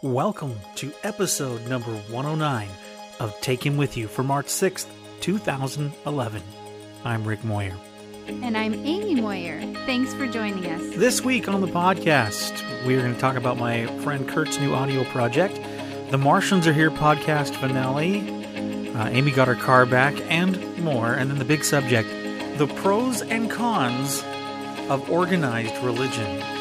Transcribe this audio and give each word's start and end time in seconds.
Welcome 0.00 0.60
to 0.76 0.92
episode 1.02 1.66
number 1.66 1.90
109 1.90 2.68
of 3.18 3.40
Take 3.40 3.66
Him 3.66 3.76
With 3.76 3.96
You 3.96 4.06
for 4.06 4.22
March 4.22 4.46
6th, 4.46 4.86
2011. 5.18 6.40
I'm 7.04 7.24
Rick 7.24 7.42
Moyer. 7.42 7.74
And 8.28 8.56
I'm 8.56 8.74
Amy 8.74 9.16
Moyer. 9.20 9.58
Thanks 9.86 10.14
for 10.14 10.28
joining 10.28 10.66
us. 10.66 10.96
This 10.96 11.22
week 11.22 11.48
on 11.48 11.60
the 11.60 11.66
podcast, 11.66 12.62
we're 12.86 13.00
going 13.00 13.12
to 13.12 13.18
talk 13.20 13.34
about 13.34 13.56
my 13.56 13.86
friend 14.02 14.28
Kurt's 14.28 14.60
new 14.60 14.72
audio 14.72 15.02
project, 15.02 15.60
The 16.12 16.18
Martians 16.18 16.68
Are 16.68 16.72
Here 16.72 16.92
podcast 16.92 17.56
finale. 17.56 18.20
Uh, 18.94 19.08
Amy 19.08 19.32
got 19.32 19.48
her 19.48 19.56
car 19.56 19.84
back 19.84 20.14
and 20.30 20.78
more. 20.78 21.12
And 21.12 21.28
then 21.28 21.38
the 21.40 21.44
big 21.44 21.64
subject 21.64 22.08
the 22.56 22.68
pros 22.68 23.22
and 23.22 23.50
cons 23.50 24.22
of 24.88 25.10
organized 25.10 25.76
religion. 25.82 26.57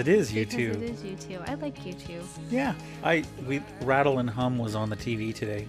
It 0.00 0.08
is 0.08 0.32
Because 0.32 0.54
U2. 0.54 0.70
It 0.70 0.82
is 0.82 1.04
you 1.04 1.16
too. 1.16 1.42
I 1.46 1.54
like 1.54 1.84
you 1.86 1.92
too. 1.92 2.20
Yeah. 2.50 2.74
I 3.04 3.24
we 3.46 3.62
Rattle 3.82 4.18
and 4.18 4.28
Hum 4.28 4.58
was 4.58 4.74
on 4.74 4.90
the 4.90 4.96
TV 4.96 5.34
today. 5.34 5.68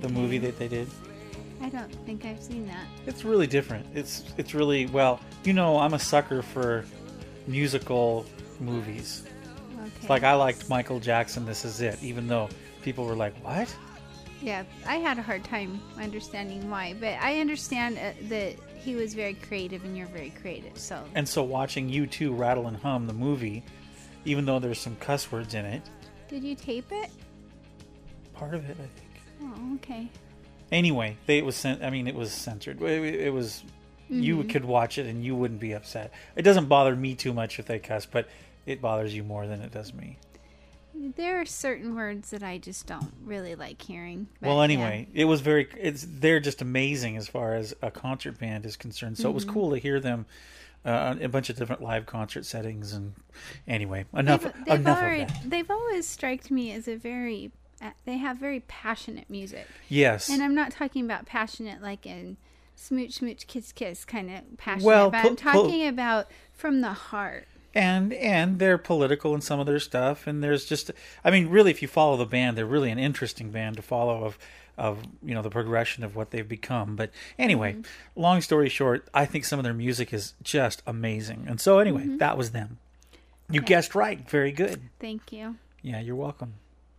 The 0.00 0.08
movie 0.08 0.38
that 0.38 0.58
they 0.58 0.68
did. 0.68 0.88
I 1.62 1.68
don't 1.68 1.92
think 2.06 2.24
I've 2.24 2.42
seen 2.42 2.66
that. 2.68 2.86
It's 3.06 3.24
really 3.24 3.46
different. 3.46 3.86
It's 3.94 4.24
it's 4.38 4.54
really 4.54 4.86
well, 4.86 5.20
you 5.44 5.52
know, 5.52 5.78
I'm 5.78 5.94
a 5.94 5.98
sucker 5.98 6.42
for 6.42 6.84
musical 7.46 8.24
movies. 8.60 9.24
Okay. 9.78 9.90
It's 10.00 10.10
like 10.10 10.22
I 10.22 10.34
liked 10.34 10.68
Michael 10.68 11.00
Jackson 11.00 11.44
This 11.44 11.64
Is 11.64 11.80
It, 11.80 11.98
even 12.02 12.28
though 12.28 12.48
people 12.82 13.04
were 13.04 13.16
like, 13.16 13.34
"What?" 13.44 13.74
Yeah, 14.42 14.64
I 14.86 14.96
had 14.96 15.18
a 15.18 15.22
hard 15.22 15.44
time 15.44 15.80
understanding 15.98 16.70
why, 16.70 16.94
but 16.98 17.14
I 17.20 17.40
understand 17.40 17.98
uh, 17.98 18.12
that 18.28 18.54
he 18.80 18.96
was 18.96 19.14
very 19.14 19.34
creative 19.34 19.84
and 19.84 19.96
you're 19.96 20.08
very 20.08 20.30
creative. 20.40 20.76
So 20.78 21.04
And 21.14 21.28
so 21.28 21.42
watching 21.42 21.88
U2 21.90 22.36
Rattle 22.38 22.66
and 22.66 22.76
Hum 22.76 23.06
the 23.06 23.12
movie, 23.12 23.62
even 24.24 24.44
though 24.44 24.58
there's 24.58 24.80
some 24.80 24.96
cuss 24.96 25.30
words 25.30 25.54
in 25.54 25.64
it, 25.64 25.82
did 26.28 26.44
you 26.44 26.54
tape 26.54 26.90
it? 26.90 27.10
part 28.40 28.54
of 28.54 28.64
it, 28.70 28.76
I 28.80 28.88
think. 28.98 29.22
Oh, 29.42 29.74
okay. 29.76 30.08
Anyway, 30.72 31.16
they 31.26 31.38
it 31.38 31.44
was 31.44 31.56
cen- 31.56 31.82
I 31.82 31.90
mean 31.90 32.06
it 32.06 32.14
was 32.14 32.32
censored. 32.32 32.80
It, 32.80 33.14
it 33.26 33.32
was 33.32 33.62
you 34.08 34.38
mm-hmm. 34.38 34.48
could 34.48 34.64
watch 34.64 34.98
it 34.98 35.06
and 35.06 35.22
you 35.22 35.36
wouldn't 35.36 35.60
be 35.60 35.72
upset. 35.72 36.12
It 36.34 36.42
doesn't 36.42 36.66
bother 36.66 36.96
me 36.96 37.14
too 37.14 37.34
much 37.34 37.58
if 37.58 37.66
they 37.66 37.78
cuss, 37.78 38.06
but 38.06 38.28
it 38.66 38.80
bothers 38.80 39.14
you 39.14 39.22
more 39.22 39.46
than 39.46 39.60
it 39.60 39.72
does 39.72 39.92
me. 39.92 40.18
There 41.16 41.40
are 41.40 41.46
certain 41.46 41.94
words 41.94 42.30
that 42.30 42.42
I 42.42 42.58
just 42.58 42.86
don't 42.86 43.12
really 43.24 43.54
like 43.54 43.80
hearing. 43.80 44.28
well, 44.42 44.60
anyway, 44.60 45.08
it 45.14 45.24
was 45.24 45.40
very. 45.40 45.66
It's 45.78 46.06
they're 46.08 46.40
just 46.40 46.60
amazing 46.60 47.16
as 47.16 47.26
far 47.28 47.54
as 47.54 47.74
a 47.80 47.90
concert 47.90 48.38
band 48.38 48.66
is 48.66 48.76
concerned. 48.76 49.16
So 49.16 49.22
it 49.22 49.26
Mm-hmm. 49.28 49.34
was 49.34 49.44
cool 49.46 49.70
to 49.70 49.78
hear 49.78 49.98
them. 50.00 50.26
Uh, 50.84 51.14
a 51.20 51.28
bunch 51.28 51.50
of 51.50 51.56
different 51.56 51.82
live 51.82 52.06
concert 52.06 52.46
settings, 52.46 52.94
and 52.94 53.12
anyway, 53.68 54.06
enough 54.14 54.42
They've, 54.44 54.52
they've 54.64 54.80
enough 54.80 54.98
already, 54.98 55.22
of 55.22 55.28
that. 55.28 55.50
They've 55.50 55.70
always 55.70 56.06
striked 56.06 56.50
me 56.50 56.72
as 56.72 56.88
a 56.88 56.96
very. 56.96 57.50
uh, 57.82 57.90
They 58.06 58.16
have 58.16 58.38
very 58.38 58.60
passionate 58.60 59.28
music, 59.28 59.66
Yes, 59.90 60.30
and 60.30 60.42
I'm 60.42 60.54
not 60.54 60.70
talking 60.72 61.04
about 61.04 61.26
passionate 61.26 61.82
like 61.82 62.06
in 62.06 62.38
smooch, 62.76 63.12
smooch, 63.12 63.46
kiss, 63.46 63.72
kiss 63.72 64.06
kind 64.06 64.30
of 64.30 64.40
passionate. 64.56 64.86
Well, 64.86 65.10
but 65.10 65.20
po- 65.22 65.28
I'm 65.28 65.36
po- 65.36 65.52
talking 65.52 65.86
about 65.86 66.28
from 66.54 66.80
the 66.80 66.92
heart. 66.94 67.46
And 67.74 68.12
and 68.12 68.58
they're 68.58 68.78
political 68.78 69.34
in 69.34 69.40
some 69.40 69.60
of 69.60 69.66
their 69.66 69.78
stuff, 69.80 70.26
and 70.26 70.42
there's 70.42 70.64
just, 70.64 70.90
I 71.24 71.30
mean, 71.30 71.48
really, 71.48 71.70
if 71.70 71.82
you 71.82 71.88
follow 71.88 72.16
the 72.16 72.26
band, 72.26 72.56
they're 72.58 72.66
really 72.66 72.90
an 72.90 72.98
interesting 72.98 73.50
band 73.50 73.76
to 73.76 73.82
follow 73.82 74.24
of 74.24 74.38
of 74.78 75.02
you 75.22 75.34
know 75.34 75.42
the 75.42 75.50
progression 75.50 76.04
of 76.04 76.16
what 76.16 76.30
they've 76.30 76.48
become. 76.48 76.96
But 76.96 77.10
anyway, 77.38 77.72
Mm-hmm. 77.74 78.20
long 78.20 78.40
story 78.40 78.68
short, 78.68 79.06
I 79.12 79.26
think 79.26 79.44
some 79.44 79.58
of 79.58 79.64
their 79.64 79.74
music 79.74 80.12
is 80.12 80.34
just 80.42 80.82
amazing, 80.86 81.44
and 81.48 81.60
so 81.60 81.78
anyway, 81.78 82.02
Mm-hmm. 82.02 82.16
that 82.18 82.36
was 82.38 82.52
them. 82.52 82.78
You 83.50 83.60
guessed 83.60 83.94
right, 83.96 84.28
very 84.30 84.52
good. 84.52 84.80
Thank 85.00 85.32
you. 85.32 85.56
Yeah, 85.82 86.00
you're 86.00 86.14
welcome. 86.16 86.54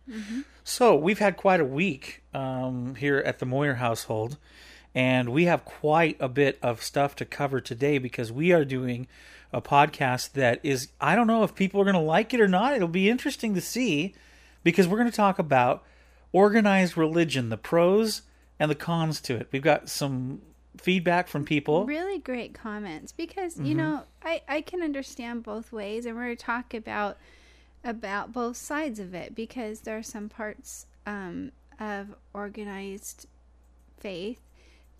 Mm-hmm. 0.08 0.40
So 0.64 0.94
we've 0.94 1.18
had 1.18 1.36
quite 1.36 1.60
a 1.60 1.64
week 1.64 2.22
um, 2.34 2.94
here 2.96 3.18
at 3.18 3.38
the 3.38 3.46
Moyer 3.46 3.74
household, 3.74 4.36
and 4.94 5.30
we 5.30 5.44
have 5.46 5.64
quite 5.64 6.16
a 6.20 6.28
bit 6.28 6.58
of 6.62 6.82
stuff 6.82 7.16
to 7.16 7.24
cover 7.24 7.60
today 7.60 7.96
because 7.98 8.30
we 8.30 8.52
are 8.52 8.64
doing 8.64 9.06
a 9.52 9.60
podcast 9.60 10.32
that 10.32 10.60
is 10.62 10.88
I 11.00 11.14
don't 11.14 11.26
know 11.26 11.44
if 11.44 11.54
people 11.54 11.80
are 11.80 11.84
going 11.84 11.94
to 11.94 12.00
like 12.00 12.32
it 12.34 12.40
or 12.40 12.48
not. 12.48 12.74
It'll 12.74 12.88
be 12.88 13.10
interesting 13.10 13.54
to 13.54 13.60
see 13.60 14.14
because 14.64 14.86
we're 14.88 14.98
going 14.98 15.10
to 15.10 15.16
talk 15.16 15.38
about 15.38 15.84
organized 16.32 16.96
religion, 16.96 17.48
the 17.50 17.56
pros 17.56 18.22
and 18.58 18.70
the 18.70 18.74
cons 18.74 19.20
to 19.22 19.34
it. 19.36 19.48
We've 19.52 19.62
got 19.62 19.88
some 19.88 20.40
feedback 20.78 21.28
from 21.28 21.44
people. 21.44 21.84
Really 21.84 22.18
great 22.18 22.54
comments 22.54 23.12
because 23.12 23.54
Mm-hmm. 23.54 23.64
you 23.66 23.74
know 23.74 24.02
I 24.24 24.42
I 24.48 24.60
can 24.62 24.82
understand 24.82 25.42
both 25.42 25.72
ways, 25.72 26.06
and 26.06 26.16
we're 26.16 26.24
going 26.24 26.36
to 26.36 26.42
talk 26.44 26.72
about 26.74 27.18
about 27.84 28.32
both 28.32 28.56
sides 28.56 28.98
of 29.00 29.12
it 29.12 29.34
because 29.34 29.80
there 29.80 29.98
are 29.98 30.02
some 30.02 30.28
parts 30.28 30.86
um, 31.04 31.50
of 31.80 32.14
organized 32.32 33.26
faith 33.98 34.40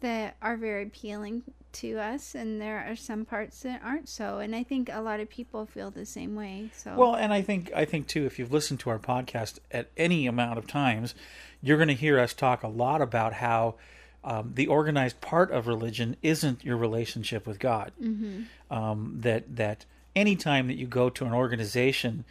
that 0.02 0.36
are 0.42 0.56
very 0.56 0.84
appealing 0.84 1.42
to 1.72 1.98
us, 1.98 2.34
and 2.34 2.60
there 2.60 2.86
are 2.88 2.96
some 2.96 3.24
parts 3.24 3.60
that 3.60 3.80
aren't 3.82 4.08
so. 4.08 4.38
And 4.38 4.54
I 4.54 4.62
think 4.62 4.90
a 4.92 5.00
lot 5.00 5.20
of 5.20 5.28
people 5.28 5.66
feel 5.66 5.90
the 5.90 6.06
same 6.06 6.34
way. 6.34 6.70
So 6.76 6.94
Well, 6.94 7.14
and 7.14 7.32
I 7.32 7.42
think 7.42 7.72
I 7.74 7.84
think 7.84 8.06
too, 8.06 8.26
if 8.26 8.38
you've 8.38 8.52
listened 8.52 8.80
to 8.80 8.90
our 8.90 8.98
podcast 8.98 9.58
at 9.70 9.90
any 9.96 10.26
amount 10.26 10.58
of 10.58 10.66
times, 10.66 11.14
you're 11.62 11.78
going 11.78 11.88
to 11.88 11.94
hear 11.94 12.18
us 12.18 12.34
talk 12.34 12.62
a 12.62 12.68
lot 12.68 13.00
about 13.00 13.34
how 13.34 13.76
um, 14.24 14.52
the 14.54 14.66
organized 14.66 15.20
part 15.20 15.50
of 15.50 15.66
religion 15.66 16.16
isn't 16.22 16.64
your 16.64 16.76
relationship 16.76 17.46
with 17.46 17.58
God. 17.58 17.92
Mm-hmm. 18.00 18.42
Um, 18.70 19.16
that 19.20 19.56
that 19.56 19.84
any 20.14 20.36
time 20.36 20.66
that 20.66 20.76
you 20.76 20.86
go 20.86 21.08
to 21.10 21.24
an 21.24 21.32
organization, 21.32 22.24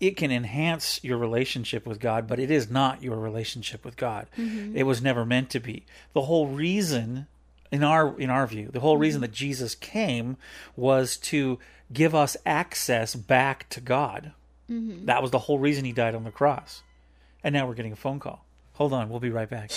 it 0.00 0.16
can 0.16 0.30
enhance 0.30 0.98
your 1.04 1.18
relationship 1.18 1.86
with 1.86 2.00
God, 2.00 2.26
but 2.26 2.40
it 2.40 2.50
is 2.50 2.70
not 2.70 3.02
your 3.02 3.16
relationship 3.16 3.84
with 3.84 3.96
God. 3.96 4.26
Mm-hmm. 4.36 4.76
It 4.76 4.84
was 4.84 5.02
never 5.02 5.26
meant 5.26 5.50
to 5.50 5.60
be. 5.60 5.84
The 6.14 6.22
whole 6.22 6.48
reason 6.48 7.26
in 7.70 7.84
our 7.84 8.18
in 8.18 8.30
our 8.30 8.46
view, 8.46 8.70
the 8.72 8.80
whole 8.80 8.96
reason 8.96 9.18
mm-hmm. 9.18 9.30
that 9.30 9.36
Jesus 9.36 9.74
came 9.74 10.38
was 10.74 11.16
to 11.18 11.58
give 11.92 12.14
us 12.14 12.36
access 12.46 13.14
back 13.14 13.68
to 13.68 13.80
God. 13.80 14.32
Mm-hmm. 14.70 15.04
That 15.06 15.22
was 15.22 15.30
the 15.30 15.38
whole 15.40 15.58
reason 15.58 15.84
he 15.84 15.92
died 15.92 16.14
on 16.14 16.24
the 16.24 16.30
cross. 16.30 16.82
And 17.44 17.52
now 17.52 17.66
we're 17.66 17.74
getting 17.74 17.92
a 17.92 17.96
phone 17.96 18.20
call. 18.20 18.44
Hold 18.74 18.92
on, 18.92 19.10
we'll 19.10 19.20
be 19.20 19.30
right 19.30 19.48
back. 19.48 19.70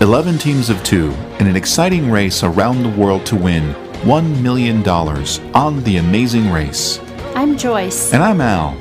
11 0.00 0.38
teams 0.38 0.70
of 0.70 0.82
two 0.84 1.10
in 1.40 1.46
an 1.46 1.56
exciting 1.56 2.10
race 2.10 2.42
around 2.44 2.82
the 2.82 2.88
world 2.88 3.26
to 3.26 3.36
win 3.36 3.74
$1 4.02 4.40
million 4.40 4.88
on 4.88 5.82
The 5.82 5.96
Amazing 5.96 6.52
Race. 6.52 7.00
I'm 7.34 7.58
Joyce. 7.58 8.12
And 8.12 8.22
I'm 8.22 8.40
Al. 8.40 8.76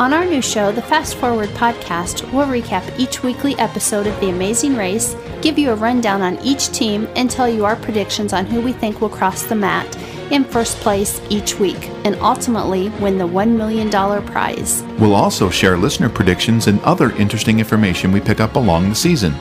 On 0.00 0.12
our 0.12 0.24
new 0.24 0.42
show, 0.42 0.72
the 0.72 0.82
Fast 0.82 1.14
Forward 1.14 1.48
podcast, 1.50 2.30
we'll 2.32 2.46
recap 2.46 2.98
each 2.98 3.22
weekly 3.22 3.54
episode 3.60 4.08
of 4.08 4.18
The 4.18 4.30
Amazing 4.30 4.76
Race, 4.76 5.14
give 5.42 5.60
you 5.60 5.70
a 5.70 5.76
rundown 5.76 6.22
on 6.22 6.38
each 6.40 6.70
team, 6.70 7.08
and 7.14 7.30
tell 7.30 7.48
you 7.48 7.64
our 7.64 7.76
predictions 7.76 8.32
on 8.32 8.46
who 8.46 8.60
we 8.60 8.72
think 8.72 9.00
will 9.00 9.08
cross 9.08 9.44
the 9.44 9.54
mat 9.54 9.96
in 10.32 10.42
first 10.42 10.76
place 10.78 11.20
each 11.30 11.58
week 11.60 11.88
and 12.04 12.16
ultimately 12.16 12.88
win 13.00 13.16
the 13.16 13.28
$1 13.28 13.56
million 13.56 13.90
prize. 14.26 14.82
We'll 14.98 15.14
also 15.14 15.50
share 15.50 15.76
listener 15.76 16.08
predictions 16.08 16.66
and 16.66 16.80
other 16.80 17.12
interesting 17.12 17.60
information 17.60 18.10
we 18.10 18.20
pick 18.20 18.40
up 18.40 18.56
along 18.56 18.88
the 18.88 18.96
season. 18.96 19.34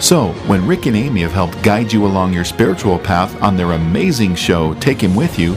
So, 0.00 0.28
when 0.46 0.64
Rick 0.64 0.86
and 0.86 0.96
Amy 0.96 1.22
have 1.22 1.32
helped 1.32 1.60
guide 1.62 1.92
you 1.92 2.06
along 2.06 2.32
your 2.32 2.44
spiritual 2.44 3.00
path 3.00 3.42
on 3.42 3.56
their 3.56 3.72
amazing 3.72 4.36
show, 4.36 4.74
Take 4.74 5.02
Him 5.02 5.16
With 5.16 5.38
You, 5.40 5.56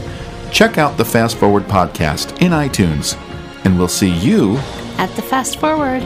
check 0.50 0.78
out 0.78 0.96
the 0.96 1.04
Fast 1.04 1.38
Forward 1.38 1.62
podcast 1.64 2.42
in 2.42 2.50
iTunes. 2.50 3.16
And 3.64 3.78
we'll 3.78 3.86
see 3.86 4.10
you 4.10 4.56
At 4.98 5.14
the 5.14 5.22
Fast 5.22 5.60
Forward. 5.60 6.02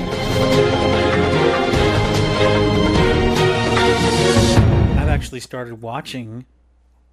I've 4.98 5.08
actually 5.08 5.40
started 5.40 5.80
watching 5.80 6.44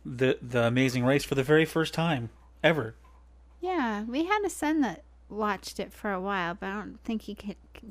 the 0.06 0.38
the 0.42 0.64
Amazing 0.64 1.06
Race 1.06 1.24
for 1.24 1.36
the 1.36 1.44
very 1.44 1.64
first 1.64 1.94
time 1.94 2.32
ever. 2.62 2.96
Yeah, 3.62 4.04
we 4.04 4.26
had 4.26 4.44
a 4.44 4.50
son 4.50 4.82
that 4.82 5.04
watched 5.30 5.80
it 5.80 5.94
for 5.94 6.12
a 6.12 6.20
while, 6.20 6.54
but 6.54 6.68
I 6.68 6.74
don't 6.74 7.00
think 7.06 7.24
he 7.24 7.38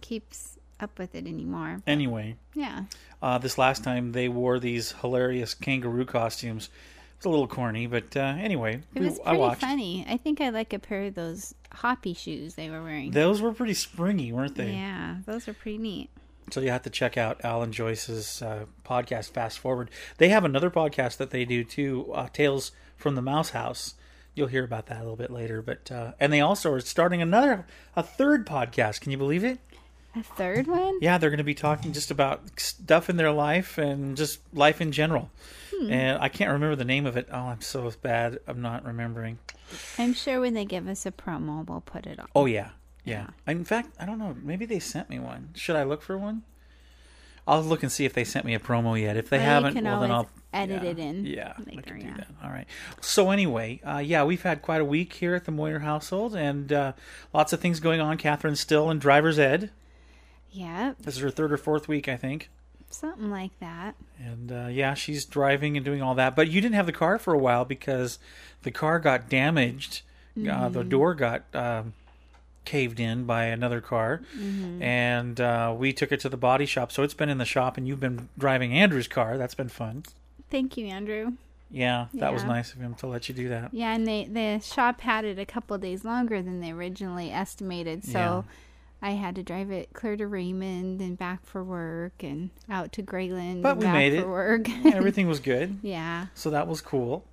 keeps 0.02 0.51
up 0.82 0.98
with 0.98 1.14
it 1.14 1.26
anymore. 1.26 1.82
Anyway, 1.86 2.36
Yeah. 2.54 2.84
uh, 3.22 3.38
this 3.38 3.56
last 3.58 3.84
time 3.84 4.12
they 4.12 4.28
wore 4.28 4.58
these 4.58 4.92
hilarious 5.00 5.54
kangaroo 5.54 6.04
costumes. 6.04 6.68
It's 7.16 7.24
a 7.26 7.28
little 7.30 7.46
corny, 7.46 7.86
but 7.86 8.16
uh, 8.16 8.20
anyway, 8.38 8.82
It 8.94 9.00
we- 9.00 9.06
was 9.06 9.20
I 9.20 9.22
pretty 9.24 9.38
watched. 9.38 9.60
funny. 9.60 10.04
I 10.08 10.16
think 10.16 10.40
I 10.40 10.48
like 10.48 10.72
a 10.72 10.78
pair 10.80 11.04
of 11.04 11.14
those 11.14 11.54
hoppy 11.72 12.14
shoes 12.14 12.54
they 12.56 12.68
were 12.68 12.82
wearing. 12.82 13.12
Those 13.12 13.40
were 13.40 13.52
pretty 13.52 13.74
springy, 13.74 14.32
weren't 14.32 14.56
they? 14.56 14.72
yeah, 14.72 15.18
those 15.26 15.46
are 15.46 15.54
pretty 15.54 15.78
neat. 15.78 16.10
So 16.50 16.60
you 16.60 16.70
have 16.70 16.82
to 16.82 16.90
check 16.90 17.16
out 17.16 17.44
Al 17.44 17.62
and 17.62 17.72
Joyce's 17.72 18.42
uh, 18.42 18.64
podcast, 18.84 19.30
Fast 19.30 19.60
Forward. 19.60 19.90
They 20.18 20.28
have 20.30 20.44
another 20.44 20.70
podcast 20.70 21.18
that 21.18 21.30
they 21.30 21.44
do 21.44 21.62
too, 21.62 22.10
uh, 22.12 22.28
Tales 22.32 22.72
from 22.96 23.14
the 23.14 23.22
Mouse 23.22 23.50
House. 23.50 23.94
You'll 24.34 24.48
hear 24.48 24.64
about 24.64 24.86
that 24.86 24.96
a 24.96 25.00
little 25.02 25.14
bit 25.16 25.30
later, 25.30 25.62
but 25.62 25.92
uh, 25.92 26.12
and 26.18 26.32
they 26.32 26.40
also 26.40 26.72
are 26.72 26.80
starting 26.80 27.22
another, 27.22 27.66
a 27.94 28.02
third 28.02 28.46
podcast. 28.46 29.00
Can 29.02 29.12
you 29.12 29.18
believe 29.18 29.44
it? 29.44 29.60
A 30.14 30.22
third 30.22 30.66
one? 30.66 30.98
Yeah, 31.00 31.16
they're 31.18 31.30
going 31.30 31.38
to 31.38 31.44
be 31.44 31.54
talking 31.54 31.92
just 31.92 32.10
about 32.10 32.60
stuff 32.60 33.08
in 33.08 33.16
their 33.16 33.32
life 33.32 33.78
and 33.78 34.16
just 34.16 34.40
life 34.54 34.80
in 34.80 34.92
general. 34.92 35.30
And 35.90 36.22
I 36.22 36.28
can't 36.28 36.52
remember 36.52 36.76
the 36.76 36.84
name 36.84 37.06
of 37.06 37.16
it. 37.16 37.28
Oh, 37.32 37.36
I'm 37.46 37.60
so 37.60 37.90
bad. 38.02 38.38
I'm 38.46 38.62
not 38.62 38.84
remembering. 38.84 39.38
I'm 39.98 40.14
sure 40.14 40.38
when 40.38 40.54
they 40.54 40.64
give 40.64 40.86
us 40.86 41.04
a 41.06 41.10
promo, 41.10 41.66
we'll 41.66 41.80
put 41.80 42.06
it 42.06 42.20
on. 42.20 42.28
Oh 42.36 42.46
yeah, 42.46 42.70
yeah. 43.04 43.28
In 43.48 43.64
fact, 43.64 43.88
I 43.98 44.06
don't 44.06 44.18
know. 44.18 44.36
Maybe 44.42 44.64
they 44.64 44.78
sent 44.78 45.10
me 45.10 45.18
one. 45.18 45.48
Should 45.54 45.74
I 45.74 45.82
look 45.82 46.00
for 46.02 46.16
one? 46.16 46.42
I'll 47.48 47.62
look 47.62 47.82
and 47.82 47.90
see 47.90 48.04
if 48.04 48.12
they 48.12 48.22
sent 48.22 48.44
me 48.44 48.54
a 48.54 48.60
promo 48.60 49.00
yet. 49.00 49.16
If 49.16 49.28
they 49.28 49.38
Well, 49.38 49.46
haven't, 49.64 49.82
well 49.82 50.00
then 50.00 50.12
I'll 50.12 50.30
edit 50.52 50.84
yeah, 50.84 50.90
it 50.90 50.98
in 51.00 51.26
Yeah, 51.26 51.52
I 51.58 51.80
can 51.80 51.98
do 51.98 52.04
yeah. 52.06 52.16
that. 52.18 52.28
All 52.44 52.50
right. 52.50 52.66
So 53.00 53.30
anyway, 53.30 53.80
uh, 53.84 53.98
yeah, 53.98 54.22
we've 54.22 54.42
had 54.42 54.62
quite 54.62 54.80
a 54.80 54.84
week 54.84 55.14
here 55.14 55.34
at 55.34 55.46
the 55.46 55.50
Moyer 55.52 55.80
household, 55.80 56.36
and 56.36 56.72
uh, 56.72 56.92
lots 57.34 57.52
of 57.52 57.58
things 57.58 57.80
going 57.80 58.00
on. 58.00 58.18
Catherine's 58.18 58.60
still 58.60 58.88
in 58.90 59.00
driver's 59.00 59.40
ed. 59.40 59.70
Yeah, 60.52 60.92
This 61.02 61.16
is 61.16 61.22
her 61.22 61.30
third 61.30 61.52
or 61.52 61.56
fourth 61.56 61.88
week, 61.88 62.08
I 62.08 62.16
think. 62.16 62.50
something 62.90 63.30
like 63.30 63.58
that. 63.60 63.94
And 64.22 64.52
uh, 64.52 64.66
yeah, 64.70 64.94
she's 64.94 65.24
driving 65.24 65.76
and 65.76 65.84
doing 65.84 66.02
all 66.02 66.14
that. 66.16 66.36
But 66.36 66.48
you 66.48 66.60
didn't 66.60 66.74
have 66.74 66.86
the 66.86 66.92
car 66.92 67.18
for 67.18 67.32
a 67.32 67.38
while 67.38 67.64
because 67.64 68.18
the 68.62 68.70
car 68.70 68.98
got 68.98 69.28
damaged. 69.28 70.02
Uh, 70.36 70.40
Mm-hmm. 70.40 70.72
the 70.72 70.84
door 70.84 71.14
got 71.14 71.42
um, 71.54 71.92
caved 72.64 72.98
in 73.00 73.24
by 73.24 73.44
another 73.44 73.80
car, 73.82 74.22
Mm-hmm. 74.38 74.82
and 74.82 75.38
uh, 75.40 75.74
we 75.76 75.92
took 75.92 76.10
it 76.12 76.20
to 76.20 76.28
the 76.30 76.36
body 76.38 76.64
shop. 76.64 76.90
So 76.92 77.02
it's 77.02 77.12
been 77.14 77.28
in 77.28 77.36
the 77.38 77.44
shop, 77.44 77.76
and 77.76 77.86
you've 77.86 78.00
been 78.00 78.28
driving 78.38 78.72
Andrew's 78.72 79.08
car. 79.08 79.36
That's 79.36 79.54
been 79.54 79.68
fun. 79.68 80.04
Thank 80.50 80.76
you, 80.78 80.86
Andrew. 80.86 81.32
Yeah, 81.70 82.06
that 82.14 82.32
was 82.34 82.44
nice 82.44 82.72
of 82.74 82.80
him 82.80 82.94
to 82.96 83.06
let 83.06 83.28
you 83.28 83.34
do 83.34 83.48
that. 83.50 83.72
Yeah, 83.74 83.94
and 83.94 84.06
they 84.06 84.24
the 84.24 84.60
shop 84.64 85.00
had 85.02 85.24
it 85.26 85.38
a 85.38 85.44
couple 85.46 85.76
days 85.78 86.02
longer 86.04 86.40
than 86.42 86.60
they 86.60 86.70
originally 86.72 87.30
estimated, 87.30 88.04
so 88.04 88.44
I 89.02 89.10
had 89.12 89.34
to 89.34 89.42
drive 89.42 89.70
it 89.72 89.92
clear 89.92 90.16
to 90.16 90.26
Raymond 90.26 91.00
and 91.00 91.18
back 91.18 91.44
for 91.44 91.64
work 91.64 92.22
and 92.22 92.50
out 92.70 92.92
to 92.92 93.02
Grayland 93.02 93.62
But 93.62 93.72
and 93.72 93.80
we 93.80 93.86
made 93.88 94.12
for 94.12 94.20
it. 94.20 94.28
work. 94.28 94.70
Everything 94.94 95.26
was 95.26 95.40
good. 95.40 95.78
yeah. 95.82 96.26
So 96.34 96.50
that 96.50 96.68
was 96.68 96.80
cool. 96.80 97.24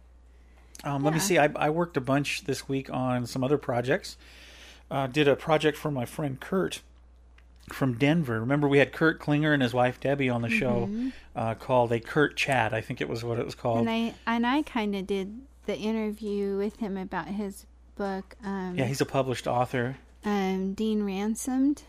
Um, 0.83 1.03
Let 1.03 1.13
me 1.13 1.19
see. 1.19 1.37
I, 1.37 1.49
I 1.55 1.69
worked 1.69 1.97
a 1.97 2.01
bunch 2.01 2.45
this 2.45 2.67
week 2.67 2.89
on 2.91 3.25
some 3.25 3.43
other 3.43 3.57
projects. 3.57 4.17
Uh, 4.89 5.07
did 5.07 5.27
a 5.27 5.35
project 5.35 5.77
for 5.77 5.91
my 5.91 6.05
friend 6.05 6.39
Kurt 6.39 6.81
from 7.71 7.93
Denver. 7.97 8.39
Remember, 8.39 8.67
we 8.67 8.79
had 8.79 8.91
Kurt 8.91 9.19
Klinger 9.19 9.53
and 9.53 9.61
his 9.61 9.73
wife 9.73 9.99
Debbie 9.99 10.29
on 10.29 10.41
the 10.41 10.49
show 10.49 10.89
uh, 11.35 11.53
called 11.53 11.91
a 11.91 11.99
Kurt 11.99 12.35
Chat. 12.35 12.73
I 12.73 12.81
think 12.81 13.01
it 13.01 13.07
was 13.09 13.23
what 13.23 13.37
it 13.37 13.45
was 13.45 13.53
called. 13.55 13.79
And 13.79 13.89
I 13.89 14.15
and 14.25 14.47
I 14.47 14.63
kind 14.63 14.95
of 14.95 15.05
did 15.05 15.41
the 15.65 15.77
interview 15.77 16.57
with 16.57 16.77
him 16.77 16.97
about 16.97 17.27
his 17.27 17.67
book 17.95 18.35
um 18.43 18.75
yeah, 18.77 18.85
he's 18.85 19.01
a 19.01 19.05
published 19.05 19.45
author. 19.45 19.97
Um 20.25 20.73
Dean 20.73 21.03
Ransomed 21.03 21.83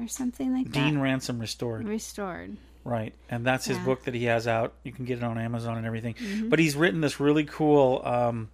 or 0.00 0.08
something 0.08 0.52
like 0.52 0.70
Dean 0.72 0.94
that. 0.96 1.00
Ransom 1.00 1.38
Restored. 1.38 1.86
Restored. 1.88 2.56
Right. 2.84 3.14
And 3.28 3.44
that's 3.44 3.64
his 3.66 3.78
Yeah. 3.78 3.84
book 3.84 4.04
that 4.04 4.14
he 4.14 4.24
has 4.24 4.46
out. 4.46 4.74
You 4.84 4.92
can 4.92 5.04
get 5.06 5.18
it 5.18 5.24
on 5.24 5.38
Amazon 5.38 5.76
and 5.76 5.86
everything. 5.86 6.14
But 6.48 6.58
he's 6.58 6.76
written 6.76 7.00
this 7.00 7.18
really 7.18 7.44
cool 7.44 8.00
um, 8.04 8.48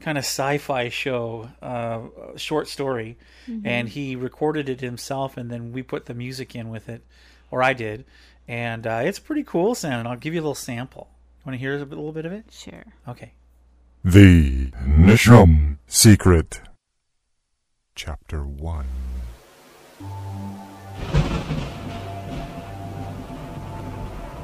kind 0.00 0.18
of 0.18 0.24
sci 0.24 0.58
fi 0.58 0.88
show, 0.90 1.48
uh, 1.62 2.00
short 2.36 2.68
story. 2.68 3.16
And 3.64 3.88
he 3.88 4.14
recorded 4.14 4.68
it 4.68 4.80
himself, 4.80 5.36
and 5.36 5.50
then 5.50 5.72
we 5.72 5.82
put 5.82 6.06
the 6.06 6.14
music 6.14 6.54
in 6.54 6.68
with 6.68 6.88
it, 6.88 7.02
or 7.50 7.62
I 7.62 7.72
did. 7.72 8.04
And 8.46 8.86
uh, 8.86 9.00
it's 9.04 9.18
pretty 9.18 9.42
cool 9.42 9.74
sounding. 9.74 10.06
I'll 10.10 10.18
give 10.18 10.34
you 10.34 10.40
a 10.40 10.42
little 10.42 10.54
sample. 10.54 11.08
Want 11.46 11.54
to 11.54 11.58
hear 11.58 11.74
a 11.74 11.78
little 11.78 12.12
bit 12.12 12.24
of 12.26 12.32
it? 12.32 12.44
Sure. 12.50 12.84
Okay. 13.08 13.32
The 14.04 14.70
Nisham 14.86 15.78
Secret. 15.86 16.60
Chapter 17.94 18.44
1 18.44 18.86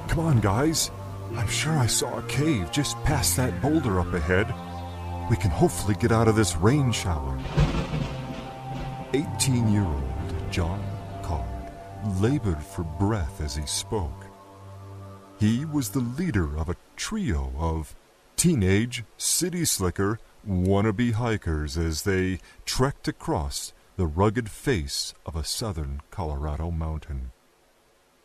Come 0.09 0.19
on, 0.21 0.41
guys. 0.41 0.91
I'm 1.35 1.49
sure 1.49 1.73
I 1.73 1.87
saw 1.87 2.19
a 2.19 2.23
cave 2.23 2.71
just 2.71 3.03
past 3.05 3.37
that 3.37 3.61
boulder 3.63 4.01
up 4.01 4.13
ahead. 4.13 4.47
We 5.31 5.37
can 5.37 5.51
hopefully 5.51 5.95
get 5.99 6.13
out 6.13 6.29
of 6.29 6.37
this 6.37 6.57
rain 6.57 6.93
shower. 6.93 7.39
18 9.15 9.73
year 9.73 9.85
old 9.85 10.51
John 10.51 10.83
Card 11.23 11.49
labored 12.21 12.63
for 12.63 12.85
breath 12.85 13.41
as 13.41 13.57
he 13.57 13.67
spoke. 13.67 14.27
He 15.41 15.65
was 15.65 15.89
the 15.89 16.01
leader 16.01 16.57
of 16.59 16.69
a 16.69 16.77
trio 16.97 17.53
of 17.59 17.95
teenage 18.37 19.05
city 19.17 19.65
slicker 19.65 20.19
wannabe 20.49 21.13
hikers 21.13 21.77
as 21.77 22.03
they 22.03 22.39
trekked 22.65 23.07
across 23.07 23.73
the 23.97 24.07
rugged 24.07 24.51
face 24.51 25.13
of 25.27 25.37
a 25.37 25.45
southern 25.45 26.01
Colorado 26.11 26.71
mountain. 26.71 27.33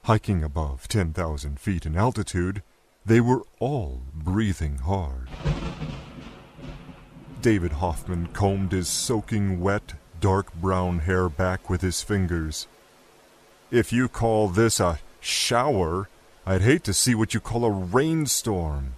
Hiking 0.06 0.44
above 0.44 0.88
10,000 0.88 1.60
feet 1.60 1.86
in 1.86 1.98
altitude, 1.98 2.63
they 3.06 3.20
were 3.20 3.44
all 3.60 4.01
breathing 4.13 4.77
hard. 4.77 5.30
David 7.42 7.74
Hoffman 7.74 8.27
combed 8.27 8.72
his 8.72 8.88
soaking 8.88 9.60
wet, 9.60 9.96
dark 10.22 10.53
brown 10.53 11.00
hair 11.00 11.27
back 11.27 11.70
with 11.70 11.82
his 11.82 12.01
fingers. 12.01 12.68
If 13.70 13.92
you 13.92 14.08
call 14.08 14.48
this 14.48 14.80
a 14.80 15.00
shower, 15.20 16.08
I'd 16.46 16.62
hate 16.62 16.84
to 16.86 16.94
see 16.94 17.15
what 17.15 17.34
you 17.34 17.39
call 17.39 17.65
a 17.65 17.72
rainstorm. 17.72 18.94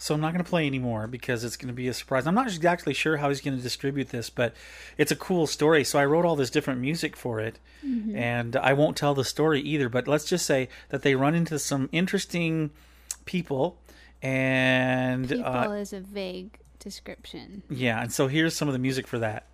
So 0.00 0.14
I'm 0.14 0.20
not 0.22 0.32
going 0.32 0.42
to 0.42 0.48
play 0.48 0.66
anymore 0.66 1.06
because 1.06 1.44
it's 1.44 1.58
going 1.58 1.68
to 1.68 1.74
be 1.74 1.86
a 1.86 1.92
surprise. 1.92 2.26
I'm 2.26 2.34
not 2.34 2.46
exactly 2.46 2.94
sure 2.94 3.18
how 3.18 3.28
he's 3.28 3.42
going 3.42 3.54
to 3.58 3.62
distribute 3.62 4.08
this, 4.08 4.30
but 4.30 4.54
it's 4.96 5.12
a 5.12 5.16
cool 5.16 5.46
story. 5.46 5.84
So 5.84 5.98
I 5.98 6.06
wrote 6.06 6.24
all 6.24 6.36
this 6.36 6.48
different 6.48 6.80
music 6.80 7.16
for 7.16 7.38
it, 7.38 7.58
and 8.14 8.56
I 8.56 8.72
won't 8.72 8.96
tell 8.96 9.14
the 9.14 9.26
story 9.26 9.60
either. 9.60 9.90
But 9.90 10.08
let's 10.08 10.24
just 10.24 10.46
say 10.46 10.70
that 10.88 11.02
they 11.02 11.14
run 11.16 11.34
into 11.34 11.58
some 11.58 11.90
interesting 11.92 12.70
people, 13.26 13.76
and 14.22 15.28
People 15.28 15.44
uh, 15.44 15.68
is 15.72 15.92
a 15.92 16.00
vague 16.00 16.56
description. 16.78 17.62
yeah. 17.68 18.00
And 18.00 18.10
so 18.10 18.26
here's 18.26 18.56
some 18.56 18.68
of 18.68 18.72
the 18.72 18.78
music 18.78 19.06
for 19.06 19.18
that. 19.18 19.44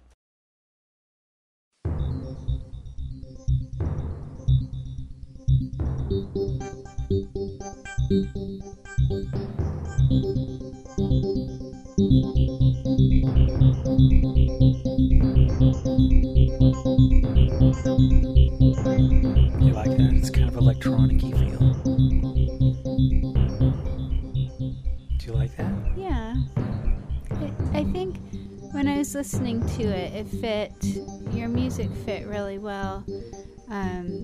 When 28.76 28.88
I 28.88 28.98
was 28.98 29.14
listening 29.14 29.66
to 29.78 29.84
it, 29.84 30.12
it 30.12 30.28
fit 30.28 30.70
your 31.34 31.48
music 31.48 31.88
fit 32.04 32.26
really 32.26 32.58
well 32.58 33.06
um, 33.70 34.22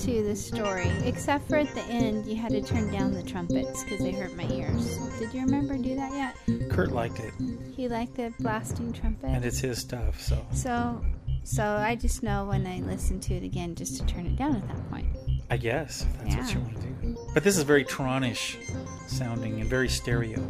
to 0.00 0.22
the 0.22 0.36
story, 0.36 0.90
except 1.06 1.48
for 1.48 1.56
at 1.56 1.74
the 1.74 1.80
end, 1.84 2.26
you 2.26 2.36
had 2.36 2.50
to 2.52 2.60
turn 2.60 2.92
down 2.92 3.14
the 3.14 3.22
trumpets 3.22 3.84
because 3.84 4.00
they 4.00 4.12
hurt 4.12 4.36
my 4.36 4.46
ears. 4.50 4.98
Did 5.18 5.32
you 5.32 5.40
remember 5.40 5.78
do 5.78 5.96
that 5.96 6.12
yet? 6.12 6.70
Kurt 6.70 6.92
liked 6.92 7.20
it, 7.20 7.32
He 7.74 7.88
liked 7.88 8.16
the 8.16 8.34
blasting 8.38 8.92
trumpet. 8.92 9.28
and 9.30 9.42
it's 9.46 9.60
his 9.60 9.78
stuff. 9.78 10.20
So 10.20 10.44
So, 10.52 11.02
so 11.44 11.64
I 11.64 11.94
just 11.94 12.22
know 12.22 12.44
when 12.44 12.66
I 12.66 12.80
listen 12.80 13.18
to 13.20 13.34
it 13.34 13.44
again, 13.44 13.74
just 13.74 13.96
to 13.96 14.04
turn 14.04 14.26
it 14.26 14.36
down 14.36 14.56
at 14.56 14.68
that 14.68 14.90
point. 14.90 15.06
I 15.48 15.56
guess 15.56 16.02
if 16.02 16.34
that's 16.34 16.36
what 16.36 16.54
you 16.54 16.60
want 16.60 16.76
to 16.76 16.82
do. 16.82 17.16
But 17.32 17.44
this 17.44 17.56
is 17.56 17.62
very 17.62 17.84
Tronish 17.84 18.58
sounding 19.08 19.58
and 19.62 19.70
very 19.70 19.88
stereo. 19.88 20.40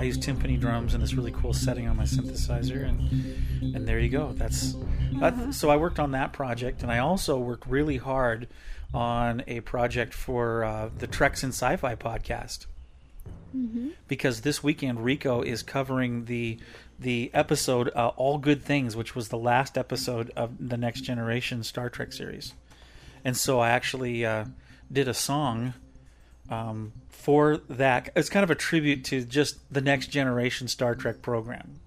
I 0.00 0.04
use 0.04 0.18
timpani 0.18 0.58
drums 0.58 0.94
in 0.94 1.00
this 1.00 1.14
really 1.14 1.32
cool 1.32 1.52
setting 1.52 1.86
on 1.86 1.96
my 1.96 2.04
synthesizer, 2.04 2.88
and 2.88 3.74
and 3.74 3.86
there 3.86 3.98
you 3.98 4.08
go. 4.08 4.32
That's 4.32 4.74
that, 5.20 5.54
so 5.54 5.70
I 5.70 5.76
worked 5.76 5.98
on 5.98 6.12
that 6.12 6.32
project, 6.32 6.82
and 6.82 6.90
I 6.90 6.98
also 6.98 7.38
worked 7.38 7.66
really 7.66 7.98
hard 7.98 8.48
on 8.94 9.44
a 9.46 9.60
project 9.60 10.14
for 10.14 10.64
uh, 10.64 10.90
the 10.98 11.06
Treks 11.06 11.44
in 11.44 11.50
Sci-Fi 11.50 11.94
podcast. 11.96 12.66
Because 14.08 14.40
this 14.40 14.62
weekend 14.62 15.04
Rico 15.04 15.42
is 15.42 15.62
covering 15.62 16.24
the 16.24 16.58
the 16.98 17.30
episode 17.34 17.90
uh, 17.94 18.08
"All 18.16 18.38
Good 18.38 18.62
Things," 18.62 18.96
which 18.96 19.14
was 19.14 19.28
the 19.28 19.38
last 19.38 19.76
episode 19.76 20.30
of 20.34 20.52
the 20.58 20.76
Next 20.76 21.02
Generation 21.02 21.62
Star 21.62 21.90
Trek 21.90 22.12
series 22.12 22.54
and 23.24 23.36
so 23.36 23.60
I 23.60 23.70
actually 23.70 24.24
uh, 24.24 24.46
did 24.90 25.08
a 25.08 25.14
song 25.14 25.74
um, 26.50 26.92
for 27.08 27.58
that. 27.68 28.10
It's 28.16 28.28
kind 28.28 28.44
of 28.44 28.50
a 28.50 28.54
tribute 28.54 29.04
to 29.06 29.24
just 29.24 29.58
the 29.72 29.80
next 29.80 30.08
generation 30.08 30.68
Star 30.68 30.94
Trek 30.94 31.22
program, 31.22 31.78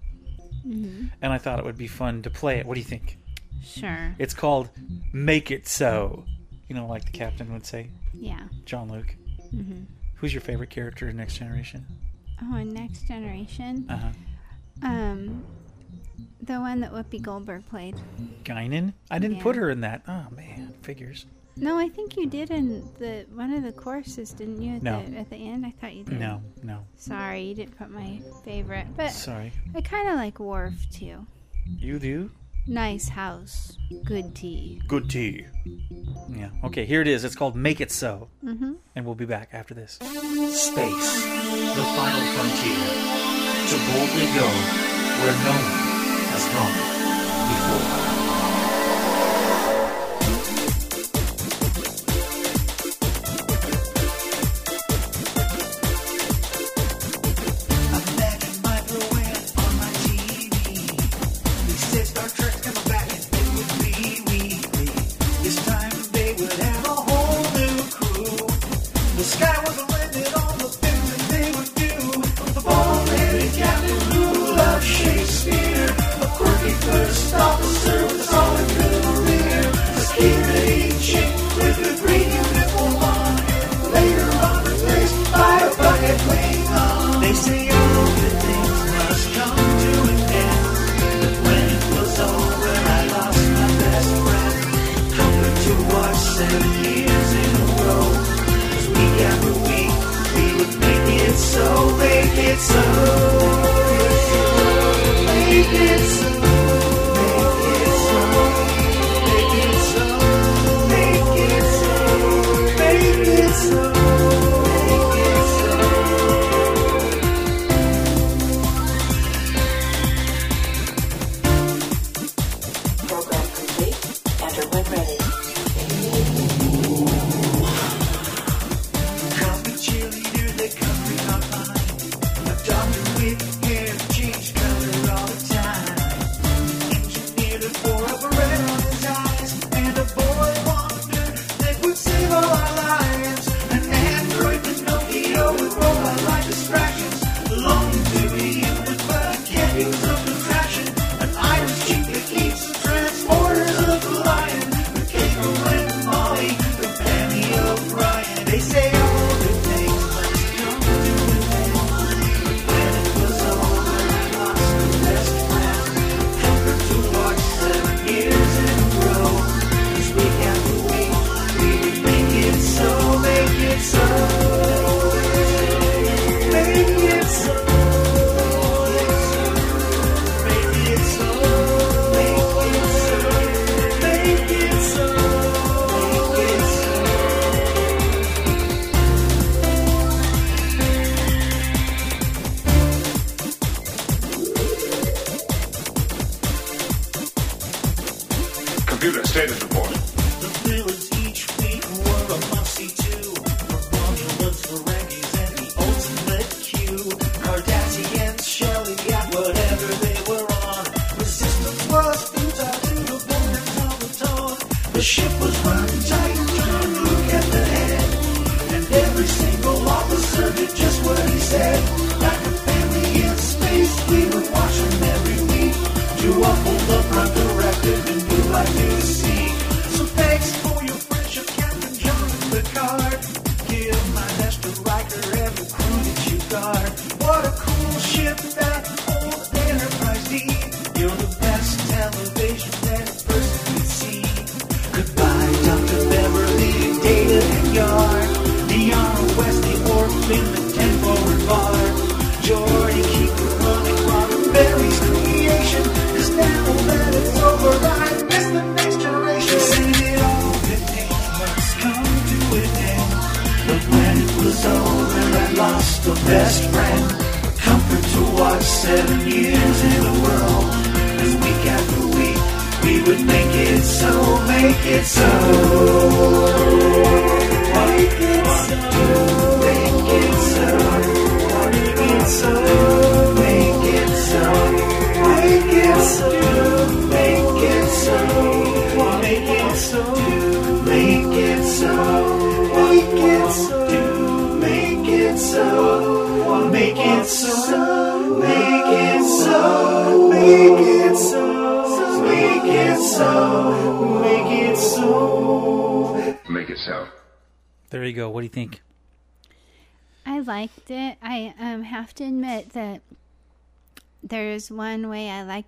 and 0.64 1.10
I 1.22 1.38
thought 1.38 1.58
it 1.58 1.64
would 1.64 1.78
be 1.78 1.86
fun 1.88 2.22
to 2.22 2.30
play 2.30 2.58
it. 2.58 2.66
What 2.66 2.74
do 2.74 2.80
you 2.80 2.86
think? 2.86 3.18
Sure. 3.62 4.14
It's 4.18 4.34
called 4.34 4.70
"Make 5.12 5.50
It 5.50 5.66
So," 5.68 6.24
you 6.68 6.74
know, 6.74 6.86
like 6.86 7.04
the 7.06 7.12
captain 7.12 7.52
would 7.52 7.66
say, 7.66 7.88
Yeah. 8.12 8.40
Jean-Luc. 8.64 9.14
Who's 10.16 10.32
your 10.34 10.40
favorite 10.40 10.70
character 10.70 11.08
in 11.08 11.16
Next 11.16 11.36
Generation? 11.38 11.86
Oh, 12.42 12.56
and 12.56 12.72
Next 12.72 13.06
Generation. 13.06 13.86
Uh 13.88 13.96
huh. 13.96 14.08
Um, 14.88 15.44
the 16.42 16.58
one 16.60 16.80
that 16.80 16.92
Whoopi 16.92 17.22
Goldberg 17.22 17.66
played. 17.68 17.96
Guinan. 18.44 18.92
I 19.10 19.18
didn't 19.18 19.36
Yeah. 19.38 19.42
put 19.42 19.56
her 19.56 19.70
in 19.70 19.80
that. 19.82 20.02
Oh 20.08 20.26
man, 20.34 20.74
figures. 20.82 21.26
No, 21.56 21.78
I 21.78 21.88
think 21.88 22.16
you 22.16 22.26
did 22.26 22.50
in 22.50 22.88
the 22.98 23.26
one 23.32 23.52
of 23.52 23.62
the 23.62 23.72
courses, 23.72 24.32
didn't 24.32 24.60
you? 24.60 24.76
At 24.76 24.82
No. 24.82 25.02
The, 25.04 25.18
at 25.18 25.30
the 25.30 25.36
end, 25.36 25.64
I 25.64 25.70
thought 25.70 25.94
you 25.94 26.04
did. 26.04 26.18
No, 26.18 26.42
no. 26.62 26.84
Sorry, 26.96 27.42
you 27.42 27.54
didn't 27.54 27.78
put 27.78 27.90
my 27.90 28.20
favorite, 28.44 28.86
but 28.96 29.10
Sorry. 29.10 29.52
I 29.74 29.80
kind 29.80 30.08
of 30.08 30.16
like 30.16 30.40
Worf 30.40 30.74
too. 30.90 31.26
You 31.78 31.98
do. 31.98 32.30
Nice 32.66 33.10
house, 33.10 33.76
good 34.04 34.34
tea. 34.34 34.80
Good 34.88 35.10
tea. 35.10 35.46
Yeah. 36.30 36.48
Okay, 36.64 36.86
here 36.86 37.02
it 37.02 37.08
is. 37.08 37.22
It's 37.22 37.34
called 37.34 37.54
Make 37.56 37.80
It 37.80 37.92
So. 37.92 38.28
Mm-hmm. 38.42 38.72
And 38.96 39.04
we'll 39.04 39.14
be 39.14 39.26
back 39.26 39.50
after 39.52 39.74
this. 39.74 39.92
Space, 39.92 41.24
the 41.24 41.84
final 41.94 42.24
frontier. 42.32 42.84
To 43.68 43.76
boldly 43.92 44.26
go 44.32 44.48
where 45.20 45.36
no 45.44 45.52
one 45.52 46.24
has 46.32 46.44
gone 46.52 46.74
before. 47.48 48.13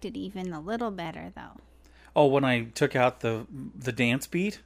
It 0.07 0.17
even 0.17 0.53
a 0.53 0.61
little 0.61 0.91
better 0.91 1.31
though. 1.35 1.61
Oh, 2.15 2.27
when 2.27 2.45
I 2.45 2.65
took 2.75 2.97
out 2.97 3.21
the 3.21 3.47
the 3.79 3.93
dance 3.93 4.27
beat. 4.27 4.61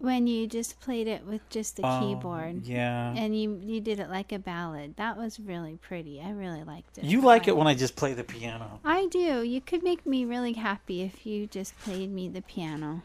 When 0.00 0.28
you 0.28 0.46
just 0.46 0.80
played 0.80 1.08
it 1.08 1.26
with 1.26 1.48
just 1.50 1.76
the 1.76 1.82
Oh, 1.84 2.00
keyboard. 2.00 2.64
Yeah. 2.64 3.12
And 3.16 3.40
you 3.40 3.60
you 3.64 3.80
did 3.80 4.00
it 4.00 4.08
like 4.10 4.32
a 4.32 4.38
ballad. 4.38 4.94
That 4.96 5.16
was 5.16 5.38
really 5.40 5.76
pretty. 5.76 6.20
I 6.20 6.30
really 6.30 6.62
liked 6.64 6.98
it. 6.98 7.04
You 7.04 7.20
like 7.20 7.48
it 7.48 7.56
when 7.56 7.66
I 7.66 7.74
just 7.74 7.94
play 7.96 8.14
the 8.14 8.24
piano. 8.24 8.80
I 8.84 9.06
do. 9.06 9.42
You 9.42 9.60
could 9.60 9.82
make 9.82 10.06
me 10.06 10.24
really 10.24 10.52
happy 10.54 11.02
if 11.02 11.26
you 11.26 11.46
just 11.46 11.78
played 11.80 12.10
me 12.12 12.28
the 12.28 12.42
piano. 12.42 13.02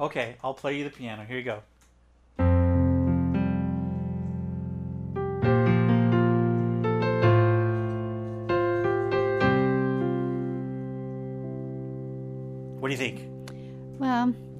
Okay, 0.00 0.36
I'll 0.44 0.54
play 0.54 0.76
you 0.78 0.84
the 0.84 0.90
piano. 0.90 1.24
Here 1.24 1.38
you 1.38 1.44
go. 1.44 1.62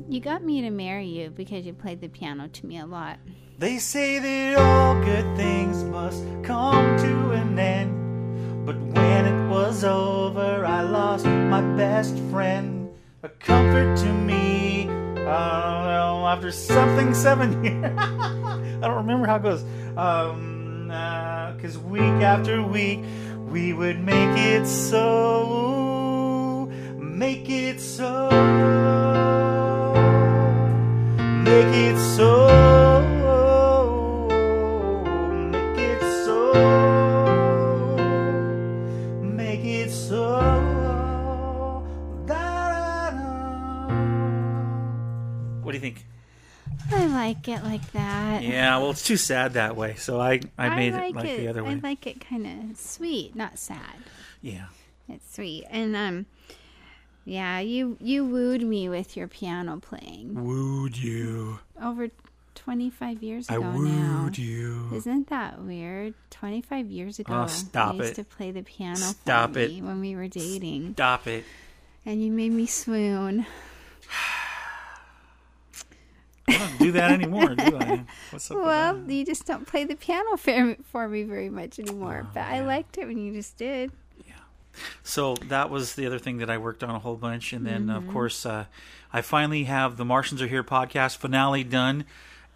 You 0.09 0.21
got 0.21 0.43
me 0.43 0.61
to 0.63 0.71
marry 0.71 1.07
you 1.07 1.31
because 1.31 1.67
you 1.67 1.73
played 1.73 2.01
the 2.01 2.09
piano 2.09 2.49
to 2.49 2.67
me 2.67 2.79
a 2.79 2.87
lot. 2.87 3.19
They 3.59 3.79
say 3.79 4.19
that 4.19 4.59
all 4.59 5.01
good 5.03 5.37
things 5.37 5.85
must 5.85 6.23
come 6.43 6.97
to 6.99 7.31
an 7.33 7.59
end. 7.59 8.67
But 8.67 8.77
when 8.77 9.27
it 9.27 9.49
was 9.49 9.85
over, 9.85 10.65
I 10.65 10.83
lost 10.83 11.25
my 11.25 11.61
best 11.77 12.17
friend. 12.31 12.91
A 13.23 13.29
comfort 13.29 13.97
to 13.99 14.13
me. 14.13 14.89
Uh, 15.19 15.89
after 16.29 16.53
something 16.53 17.15
seven 17.15 17.65
years. 17.65 17.99
I 17.99 18.79
don't 18.83 18.97
remember 18.97 19.27
how 19.27 19.37
it 19.37 19.43
goes. 19.43 19.63
Um, 19.97 20.91
uh, 20.91 21.57
Cause 21.59 21.79
week 21.79 22.03
after 22.03 22.63
week, 22.63 23.01
we 23.49 23.73
would 23.73 23.99
make 23.99 24.39
it 24.39 24.67
so. 24.67 26.71
Make 26.99 27.49
it 27.49 27.81
so. 27.81 28.78
Make 31.49 31.75
it 31.75 31.99
so. 31.99 32.31
Make 35.51 35.79
it 35.79 36.03
so. 36.25 36.53
Make 39.23 39.65
it 39.65 39.91
so. 39.91 40.25
What 45.63 45.73
do 45.73 45.77
you 45.77 45.81
think? 45.81 46.05
I 46.93 47.07
like 47.07 47.49
it 47.49 47.63
like 47.65 47.93
that. 47.93 48.43
Yeah, 48.43 48.79
well, 48.79 48.91
it's 48.91 49.05
too 49.05 49.17
sad 49.17 49.55
that 49.55 49.77
way, 49.77 49.95
so 49.97 50.21
I, 50.21 50.41
I 50.57 50.75
made 50.77 50.93
like 50.93 51.11
it 51.11 51.15
like 51.17 51.37
the 51.39 51.49
other 51.49 51.65
way. 51.65 51.71
I 51.71 51.75
like 51.75 52.07
it 52.07 52.21
kind 52.21 52.47
of 52.73 52.77
sweet, 52.79 53.35
not 53.35 53.59
sad. 53.59 53.97
yeah. 54.43 54.67
It's 55.09 55.35
sweet, 55.35 55.65
and 55.71 55.97
um, 55.97 56.27
yeah, 57.29 57.61
you 57.61 57.97
you 58.01 58.25
wooed 58.25 58.63
me 58.63 58.89
with 58.89 59.17
your 59.17 59.29
piano 59.29 59.79
playing 59.81 60.35
Wooed 60.45 60.97
you. 60.97 61.59
over 61.83 62.09
twenty 62.55 62.89
five 62.91 63.23
years 63.23 63.49
ago 63.49 63.57
I 63.57 63.59
wooed 63.59 63.91
now. 63.91 64.31
you. 64.35 64.91
Isn't 64.95 65.29
that 65.29 65.61
weird? 65.61 66.15
Twenty 66.31 66.61
five 66.63 66.87
years 66.91 67.21
oh, 67.21 67.23
ago, 67.23 67.43
Oh, 67.43 67.47
stop 67.47 67.95
I 67.95 67.99
used 67.99 68.13
it. 68.13 68.15
to 68.17 68.25
play 68.25 68.51
the 68.51 68.63
piano 68.63 68.97
Stop 68.97 69.53
for 69.53 69.59
it. 69.61 69.71
me 69.71 69.83
when 69.83 70.01
we 70.01 70.17
were 70.17 70.29
dating, 70.29 70.95
Stop 70.95 71.27
it. 71.27 71.45
and 72.07 72.23
you 72.25 72.31
made 72.33 72.53
me 72.53 72.67
swoon. 72.67 73.45
I 76.49 76.57
don't 76.57 76.79
do 76.79 76.93
that 76.93 77.11
anymore, 77.11 77.55
do 77.55 77.77
I? 77.79 78.05
What's 78.31 78.51
up 78.51 78.57
with 78.57 78.65
Well, 78.67 78.95
that? 78.95 79.13
you 79.13 79.25
just 79.27 79.45
don't 79.45 79.67
play 79.67 79.85
the 79.85 79.97
piano 79.97 80.37
for, 80.39 80.77
for 80.91 81.07
me 81.07 81.23
very 81.25 81.51
much 81.51 81.79
anymore. 81.79 82.23
Oh, 82.25 82.31
but 82.33 82.41
I 82.45 82.65
liked 82.65 82.97
it 82.97 83.07
when 83.07 83.19
you 83.19 83.35
just 83.35 83.59
did. 83.59 83.93
So 85.03 85.35
that 85.49 85.71
was 85.71 85.95
the 85.95 86.07
other 86.07 86.19
thing 86.19 86.39
that 86.39 86.51
I 86.51 86.59
worked 86.59 86.83
on 86.85 86.91
a 86.91 86.99
whole 86.99 87.17
bunch, 87.17 87.53
and 87.53 87.67
then 87.67 87.87
Mm-hmm. 87.87 88.09
of 88.09 88.13
course 88.13 88.45
uh, 88.47 88.67
I 89.13 89.21
finally 89.23 89.65
have 89.65 89.97
the 89.97 90.05
Martians 90.05 90.43
Are 90.43 90.47
Here 90.47 90.65
podcast 90.65 91.17
finale 91.17 91.65
done, 91.65 92.05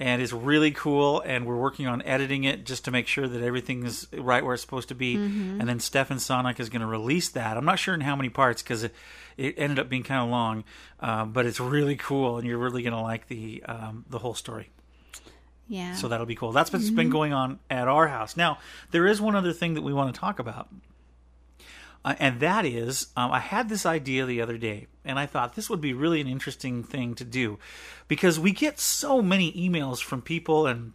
and 0.00 0.20
it's 0.20 0.32
really 0.32 0.70
cool. 0.70 1.20
And 1.24 1.46
we're 1.46 1.56
working 1.56 1.86
on 1.86 2.02
editing 2.02 2.44
it 2.44 2.64
just 2.66 2.84
to 2.86 2.90
make 2.90 3.06
sure 3.06 3.26
that 3.28 3.42
everything 3.42 3.84
is 3.86 4.06
right 4.12 4.44
where 4.44 4.54
it's 4.54 4.62
supposed 4.62 4.88
to 4.88 4.94
be. 4.94 5.16
Mm-hmm. 5.16 5.60
And 5.60 5.68
then 5.68 5.80
Stefan 5.80 6.18
Sonic 6.18 6.58
is 6.60 6.68
going 6.68 6.80
to 6.82 6.86
release 6.86 7.28
that. 7.30 7.56
I'm 7.56 7.64
not 7.64 7.78
sure 7.78 7.94
in 7.94 8.00
how 8.02 8.16
many 8.16 8.28
parts 8.28 8.62
because 8.62 8.84
it, 8.84 8.94
it 9.36 9.54
ended 9.56 9.78
up 9.78 9.88
being 9.88 10.02
kind 10.02 10.22
of 10.22 10.28
long, 10.28 10.64
uh, 11.00 11.24
but 11.24 11.46
it's 11.46 11.60
really 11.60 11.96
cool, 11.96 12.38
and 12.38 12.46
you're 12.46 12.58
really 12.58 12.82
going 12.82 12.94
to 12.94 13.00
like 13.00 13.28
the 13.28 13.62
um, 13.66 14.04
the 14.10 14.18
whole 14.18 14.34
story. 14.34 14.70
Yeah. 15.68 15.94
So 15.94 16.08
that'll 16.08 16.26
be 16.26 16.34
cool. 16.34 16.52
That's 16.52 16.70
what's 16.72 16.90
been 16.90 17.08
going 17.08 17.32
on 17.32 17.58
at 17.70 17.88
our 17.88 18.08
house. 18.08 18.36
Now, 18.36 18.58
there 18.90 19.06
is 19.06 19.22
one 19.22 19.34
other 19.34 19.54
thing 19.54 19.74
that 19.74 19.82
we 19.82 19.92
want 19.94 20.12
to 20.14 20.20
talk 20.20 20.38
about. 20.38 20.68
Uh, 22.04 22.14
and 22.18 22.40
that 22.40 22.64
is, 22.64 23.08
um, 23.16 23.30
I 23.30 23.38
had 23.38 23.68
this 23.68 23.86
idea 23.86 24.26
the 24.26 24.40
other 24.40 24.58
day, 24.58 24.88
and 25.04 25.18
I 25.18 25.26
thought 25.26 25.54
this 25.54 25.70
would 25.70 25.80
be 25.80 25.92
really 25.92 26.20
an 26.20 26.26
interesting 26.26 26.82
thing 26.82 27.14
to 27.14 27.24
do 27.24 27.58
because 28.08 28.40
we 28.40 28.50
get 28.50 28.80
so 28.80 29.22
many 29.22 29.52
emails 29.52 30.02
from 30.02 30.20
people 30.20 30.66
and 30.66 30.92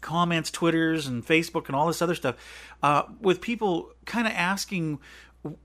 comments, 0.00 0.50
Twitters, 0.50 1.06
and 1.06 1.24
Facebook, 1.24 1.66
and 1.66 1.76
all 1.76 1.86
this 1.86 2.02
other 2.02 2.14
stuff 2.14 2.36
uh, 2.82 3.02
with 3.20 3.40
people 3.40 3.92
kind 4.06 4.26
of 4.26 4.32
asking 4.34 4.98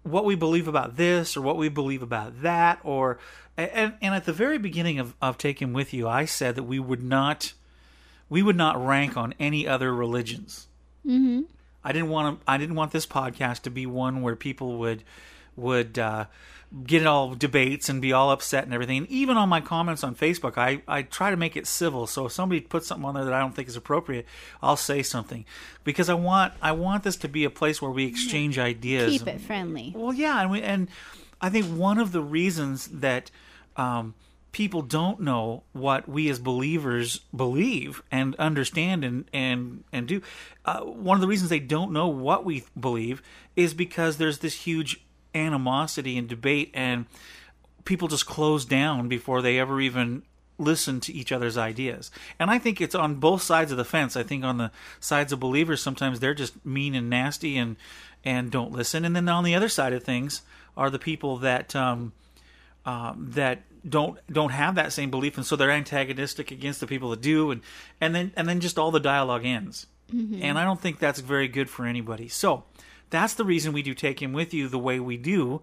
what 0.03 0.25
we 0.25 0.35
believe 0.35 0.67
about 0.67 0.95
this 0.97 1.35
or 1.35 1.41
what 1.41 1.57
we 1.57 1.69
believe 1.69 2.01
about 2.01 2.41
that. 2.41 2.79
Or 2.83 3.19
and, 3.57 3.93
and 4.01 4.13
at 4.13 4.25
the 4.25 4.33
very 4.33 4.57
beginning 4.57 4.99
of, 4.99 5.15
of 5.21 5.37
Take 5.37 5.61
Him 5.61 5.73
With 5.73 5.93
You, 5.93 6.07
I 6.07 6.25
said 6.25 6.55
that 6.55 6.63
we 6.63 6.79
would 6.79 7.03
not 7.03 7.53
we 8.29 8.41
would 8.41 8.55
not 8.55 8.83
rank 8.83 9.17
on 9.17 9.33
any 9.39 9.67
other 9.67 9.93
religions. 9.93 10.67
Mm-hmm. 11.05 11.43
I 11.85 11.91
didn't 11.91 12.09
want 12.09 12.39
to, 12.39 12.51
I 12.51 12.57
didn't 12.57 12.75
want 12.75 12.91
this 12.91 13.05
podcast 13.05 13.61
to 13.61 13.69
be 13.69 13.85
one 13.85 14.23
where 14.23 14.35
people 14.35 14.77
would 14.79 15.03
would 15.55 15.97
uh, 15.97 16.25
get 16.83 17.05
all 17.05 17.35
debates 17.35 17.87
and 17.87 18.01
be 18.01 18.11
all 18.11 18.31
upset 18.31 18.65
and 18.65 18.73
everything. 18.73 18.97
And 18.97 19.07
even 19.09 19.37
on 19.37 19.47
my 19.47 19.61
comments 19.61 20.03
on 20.03 20.15
Facebook, 20.15 20.57
I, 20.57 20.81
I 20.87 21.03
try 21.03 21.29
to 21.29 21.37
make 21.37 21.55
it 21.55 21.67
civil. 21.67 22.07
So 22.07 22.25
if 22.25 22.33
somebody 22.33 22.59
puts 22.59 22.87
something 22.87 23.05
on 23.05 23.13
there 23.13 23.23
that 23.23 23.33
I 23.33 23.39
don't 23.39 23.55
think 23.55 23.69
is 23.69 23.77
appropriate, 23.77 24.25
I'll 24.61 24.75
say 24.75 25.03
something 25.03 25.45
because 25.83 26.09
I 26.09 26.15
want 26.15 26.53
I 26.61 26.71
want 26.71 27.03
this 27.03 27.15
to 27.17 27.29
be 27.29 27.45
a 27.45 27.49
place 27.49 27.81
where 27.81 27.91
we 27.91 28.05
exchange 28.05 28.57
ideas. 28.57 29.11
Keep 29.11 29.27
it 29.27 29.41
friendly. 29.41 29.93
Well, 29.95 30.13
yeah, 30.13 30.41
and 30.41 30.51
we, 30.51 30.61
and 30.61 30.89
I 31.39 31.49
think 31.49 31.67
one 31.67 31.99
of 31.99 32.11
the 32.11 32.21
reasons 32.21 32.87
that 32.87 33.29
um, 33.77 34.15
people 34.55 34.81
don't 34.81 35.19
know 35.19 35.63
what 35.73 36.07
we 36.07 36.29
as 36.29 36.39
believers 36.39 37.19
believe 37.35 38.01
and 38.09 38.33
understand 38.37 39.03
and 39.03 39.25
and 39.33 39.83
and 39.91 40.07
do, 40.07 40.21
uh, 40.63 40.79
one 40.79 41.17
of 41.17 41.19
the 41.19 41.27
reasons 41.27 41.49
they 41.49 41.59
don't 41.59 41.91
know 41.91 42.07
what 42.07 42.45
we 42.45 42.63
believe 42.79 43.21
is 43.57 43.73
because 43.73 44.15
there's 44.15 44.39
this 44.39 44.61
huge 44.61 45.05
animosity 45.33 46.17
and 46.17 46.29
debate, 46.29 46.71
and 46.73 47.05
people 47.83 48.07
just 48.07 48.25
close 48.25 48.63
down 48.63 49.09
before 49.09 49.41
they 49.41 49.59
ever 49.59 49.81
even 49.81 50.23
listen 50.57 51.01
to 51.01 51.11
each 51.11 51.33
other's 51.33 51.57
ideas. 51.57 52.09
And 52.39 52.49
I 52.49 52.57
think 52.57 52.79
it's 52.79 52.95
on 52.95 53.15
both 53.15 53.41
sides 53.41 53.73
of 53.73 53.77
the 53.77 53.83
fence. 53.83 54.15
I 54.15 54.23
think 54.23 54.45
on 54.45 54.57
the 54.57 54.71
sides 55.01 55.33
of 55.33 55.39
believers 55.41 55.81
sometimes 55.81 56.21
they're 56.21 56.33
just 56.33 56.65
mean 56.65 56.95
and 56.95 57.09
nasty 57.09 57.57
and 57.57 57.75
and 58.23 58.51
don't 58.51 58.71
listen. 58.71 59.03
And 59.03 59.17
then 59.17 59.27
on 59.27 59.43
the 59.43 59.53
other 59.53 59.67
side 59.67 59.91
of 59.91 60.05
things 60.05 60.43
are 60.77 60.89
the 60.89 60.97
people 60.97 61.35
that 61.39 61.75
um, 61.75 62.13
um, 62.85 63.27
that 63.31 63.63
don't 63.87 64.17
don't 64.31 64.51
have 64.51 64.75
that 64.75 64.93
same 64.93 65.11
belief, 65.11 65.37
and 65.37 65.45
so 65.45 65.55
they're 65.55 65.71
antagonistic 65.71 66.51
against 66.51 66.79
the 66.79 66.87
people 66.87 67.09
that 67.11 67.21
do, 67.21 67.51
and 67.51 67.61
and 68.01 68.13
then 68.15 68.31
and 68.35 68.47
then 68.47 68.59
just 68.59 68.77
all 68.79 68.91
the 68.91 68.99
dialogue 68.99 69.45
ends. 69.45 69.87
And 70.11 70.59
I 70.59 70.63
don't 70.63 70.79
think 70.79 70.99
that's 70.99 71.19
very 71.19 71.47
good 71.47 71.67
for 71.67 71.85
anybody. 71.87 72.27
So 72.27 72.63
that's 73.09 73.33
the 73.33 73.43
reason 73.43 73.73
we 73.73 73.81
do 73.81 73.95
take 73.95 74.21
him 74.21 74.33
with 74.33 74.53
you 74.53 74.67
the 74.67 74.77
way 74.77 74.99
we 74.99 75.17
do, 75.17 75.61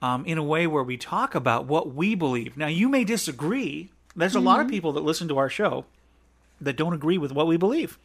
um, 0.00 0.24
in 0.26 0.38
a 0.38 0.44
way 0.44 0.66
where 0.68 0.84
we 0.84 0.96
talk 0.96 1.34
about 1.34 1.66
what 1.66 1.92
we 1.92 2.14
believe. 2.14 2.56
Now 2.56 2.68
you 2.68 2.88
may 2.88 3.02
disagree. 3.02 3.90
There's 4.14 4.36
a 4.36 4.40
lot 4.40 4.60
of 4.60 4.68
people 4.68 4.92
that 4.92 5.02
listen 5.02 5.26
to 5.28 5.38
our 5.38 5.48
show 5.48 5.86
that 6.60 6.76
don't 6.76 6.92
agree 6.92 7.18
with 7.18 7.32
what 7.32 7.46
we 7.48 7.56
believe 7.56 7.98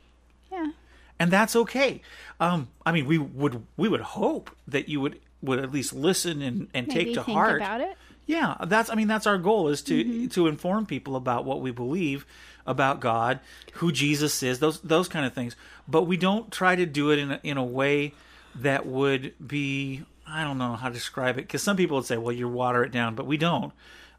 Yeah. 0.52 0.72
and 1.20 1.30
that's 1.32 1.56
okay. 1.56 2.02
Um, 2.40 2.70
I 2.86 2.92
mean, 2.92 3.06
we 3.06 3.18
would 3.20 3.64
we 3.78 3.88
would 3.88 4.02
hope 4.02 4.50
that 4.68 4.90
you 4.90 5.00
would 5.02 5.20
would 5.42 5.60
at 5.60 5.72
least 5.72 5.94
listen 5.94 6.42
and, 6.42 6.68
and 6.74 6.88
Maybe 6.88 7.06
take 7.06 7.14
to 7.16 7.24
think 7.24 7.36
heart. 7.38 7.58
about 7.62 7.82
it. 7.82 7.96
Yeah, 8.26 8.56
that's 8.66 8.90
I 8.90 8.96
mean 8.96 9.08
that's 9.08 9.28
our 9.28 9.38
goal 9.38 9.68
is 9.68 9.82
to 9.84 10.28
to 10.30 10.48
inform 10.48 10.86
people 10.86 11.16
about 11.16 11.46
what 11.46 11.62
we 11.62 11.72
believe 11.72 12.26
about 12.66 13.00
God, 13.00 13.40
who 13.74 13.92
Jesus 13.92 14.42
is, 14.42 14.60
those 14.60 14.82
those 14.82 15.08
kind 15.08 15.26
of 15.26 15.34
things. 15.34 15.56
But 15.88 16.04
we 16.04 16.18
don't 16.18 16.52
try 16.52 16.76
to 16.76 16.86
do 16.86 17.12
it 17.12 17.20
in 17.20 17.32
a, 17.32 17.40
in 17.44 17.58
a 17.58 17.64
way 17.64 18.14
that 18.56 18.86
would 18.86 19.34
be 19.46 20.04
I 20.28 20.44
don't 20.44 20.58
know 20.58 20.74
how 20.74 20.88
to 20.88 20.94
describe 20.94 21.38
it 21.38 21.42
because 21.42 21.62
some 21.62 21.78
people 21.78 21.98
would 21.98 22.06
say, 22.06 22.18
well, 22.18 22.32
you 22.32 22.48
water 22.48 22.84
it 22.84 22.92
down, 22.92 23.16
but 23.16 23.28
we 23.28 23.38
don't. 23.38 23.72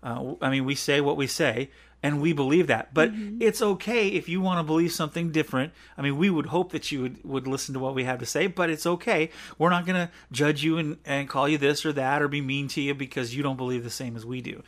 Uh, 0.03 0.35
I 0.40 0.51
mean, 0.51 0.64
we 0.64 0.77
say 0.77 1.01
what 1.01 1.16
we 1.16 1.27
say, 1.27 1.71
and 2.07 2.21
we 2.21 2.33
believe 2.33 2.69
that. 2.69 2.95
But 2.95 3.11
it's 3.40 3.61
okay 3.61 4.07
if 4.07 4.29
you 4.29 4.40
want 4.40 4.61
to 4.61 4.62
believe 4.62 4.92
something 4.92 5.33
different. 5.33 5.73
I 5.99 6.03
mean, 6.03 6.16
we 6.16 6.31
would 6.31 6.47
hope 6.47 6.71
that 6.71 6.92
you 6.92 7.03
would, 7.03 7.25
would 7.25 7.47
listen 7.49 7.75
to 7.75 7.81
what 7.81 7.97
we 7.97 8.05
have 8.05 8.21
to 8.21 8.27
say, 8.27 8.47
but 8.47 8.71
it's 8.71 8.87
okay. 8.87 9.31
We're 9.59 9.71
not 9.71 9.87
going 9.87 10.07
to 10.07 10.12
judge 10.31 10.62
you 10.62 10.79
and, 10.79 10.99
and 11.05 11.29
call 11.29 11.49
you 11.49 11.59
this 11.59 11.85
or 11.85 11.92
that 11.95 12.23
or 12.23 12.29
be 12.29 12.40
mean 12.40 12.69
to 12.69 12.81
you 12.81 12.95
because 12.95 13.35
you 13.35 13.42
don't 13.42 13.57
believe 13.57 13.83
the 13.83 13.90
same 13.90 14.14
as 14.14 14.25
we 14.25 14.40
do. 14.40 14.62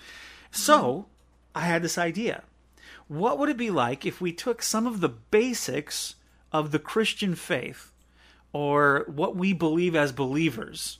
So 0.51 1.07
I 1.55 1.61
had 1.61 1.83
this 1.83 1.97
idea. 1.97 2.43
What 3.07 3.39
would 3.39 3.51
it 3.51 3.57
be 3.57 3.71
like 3.71 4.05
if 4.05 4.21
we 4.21 4.33
took 4.33 4.61
some 4.61 4.85
of 4.85 5.01
the 5.01 5.09
basics 5.09 6.17
of 6.51 6.73
the 6.73 6.81
Christian 6.81 7.37
faith 7.37 7.93
or 8.53 9.05
what 9.07 9.37
we 9.37 9.53
believe 9.53 9.95
as 9.95 10.11
believers 10.11 10.99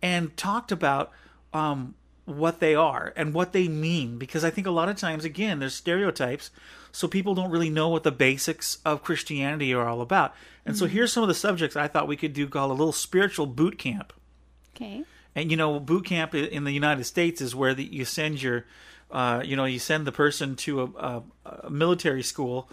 and 0.00 0.36
talked 0.36 0.70
about 0.70 1.10
um, 1.52 1.96
what 2.24 2.60
they 2.60 2.74
are 2.74 3.12
and 3.16 3.34
what 3.34 3.52
they 3.52 3.68
mean 3.68 4.16
because 4.16 4.44
I 4.44 4.50
think 4.50 4.66
a 4.66 4.70
lot 4.70 4.88
of 4.88 4.96
times 4.96 5.24
again 5.24 5.58
there's 5.58 5.74
stereotypes 5.74 6.50
so 6.94 7.08
people 7.08 7.34
don't 7.34 7.50
really 7.50 7.70
know 7.70 7.88
what 7.88 8.04
the 8.04 8.12
basics 8.12 8.78
of 8.84 9.02
Christianity 9.02 9.74
are 9.74 9.88
all 9.88 10.00
about. 10.00 10.32
And 10.64 10.78
so 10.78 10.86
here's 10.86 11.12
some 11.12 11.24
of 11.24 11.28
the 11.28 11.34
subjects 11.34 11.74
I 11.74 11.88
thought 11.88 12.06
we 12.06 12.16
could 12.16 12.32
do 12.32 12.46
called 12.46 12.70
a 12.70 12.74
little 12.74 12.92
spiritual 12.92 13.46
boot 13.46 13.78
camp. 13.78 14.12
Okay. 14.76 15.02
And 15.34 15.50
you 15.50 15.56
know, 15.56 15.80
boot 15.80 16.04
camp 16.06 16.36
in 16.36 16.62
the 16.62 16.70
United 16.70 17.02
States 17.02 17.40
is 17.40 17.52
where 17.52 17.74
the, 17.74 17.82
you 17.82 18.04
send 18.04 18.40
your, 18.40 18.64
uh, 19.10 19.42
you 19.44 19.56
know, 19.56 19.64
you 19.64 19.80
send 19.80 20.06
the 20.06 20.12
person 20.12 20.54
to 20.54 20.82
a, 20.82 20.84
a, 20.84 21.22
a 21.64 21.70
military 21.70 22.22
school 22.22 22.70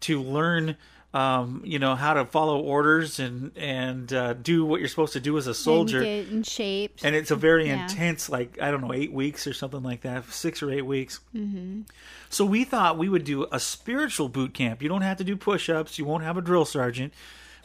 to 0.00 0.20
learn, 0.20 0.76
um, 1.14 1.60
you 1.64 1.78
know, 1.78 1.94
how 1.94 2.14
to 2.14 2.24
follow 2.24 2.58
orders 2.60 3.18
and 3.18 3.52
and 3.56 4.12
uh, 4.12 4.32
do 4.32 4.64
what 4.64 4.80
you're 4.80 4.88
supposed 4.88 5.12
to 5.12 5.20
do 5.20 5.36
as 5.36 5.46
a 5.46 5.54
soldier. 5.54 5.98
And 5.98 6.06
get 6.06 6.32
in 6.32 6.42
shape. 6.42 7.00
And 7.02 7.14
it's 7.14 7.30
a 7.30 7.36
very 7.36 7.66
Yeah. 7.66 7.82
intense, 7.82 8.30
like 8.30 8.60
I 8.60 8.70
don't 8.70 8.80
know, 8.80 8.92
eight 8.94 9.12
weeks 9.12 9.46
or 9.46 9.52
something 9.52 9.82
like 9.82 10.02
that, 10.02 10.30
six 10.32 10.62
or 10.62 10.70
eight 10.70 10.86
weeks. 10.86 11.20
Mm-hmm. 11.34 11.82
So 12.30 12.44
we 12.46 12.64
thought 12.64 12.96
we 12.96 13.08
would 13.10 13.24
do 13.24 13.46
a 13.52 13.60
spiritual 13.60 14.28
boot 14.30 14.54
camp. 14.54 14.82
You 14.82 14.88
don't 14.88 15.02
have 15.02 15.18
to 15.18 15.24
do 15.24 15.36
push-ups. 15.36 15.98
You 15.98 16.04
won't 16.06 16.24
have 16.24 16.38
a 16.38 16.42
drill 16.42 16.64
sergeant. 16.64 17.12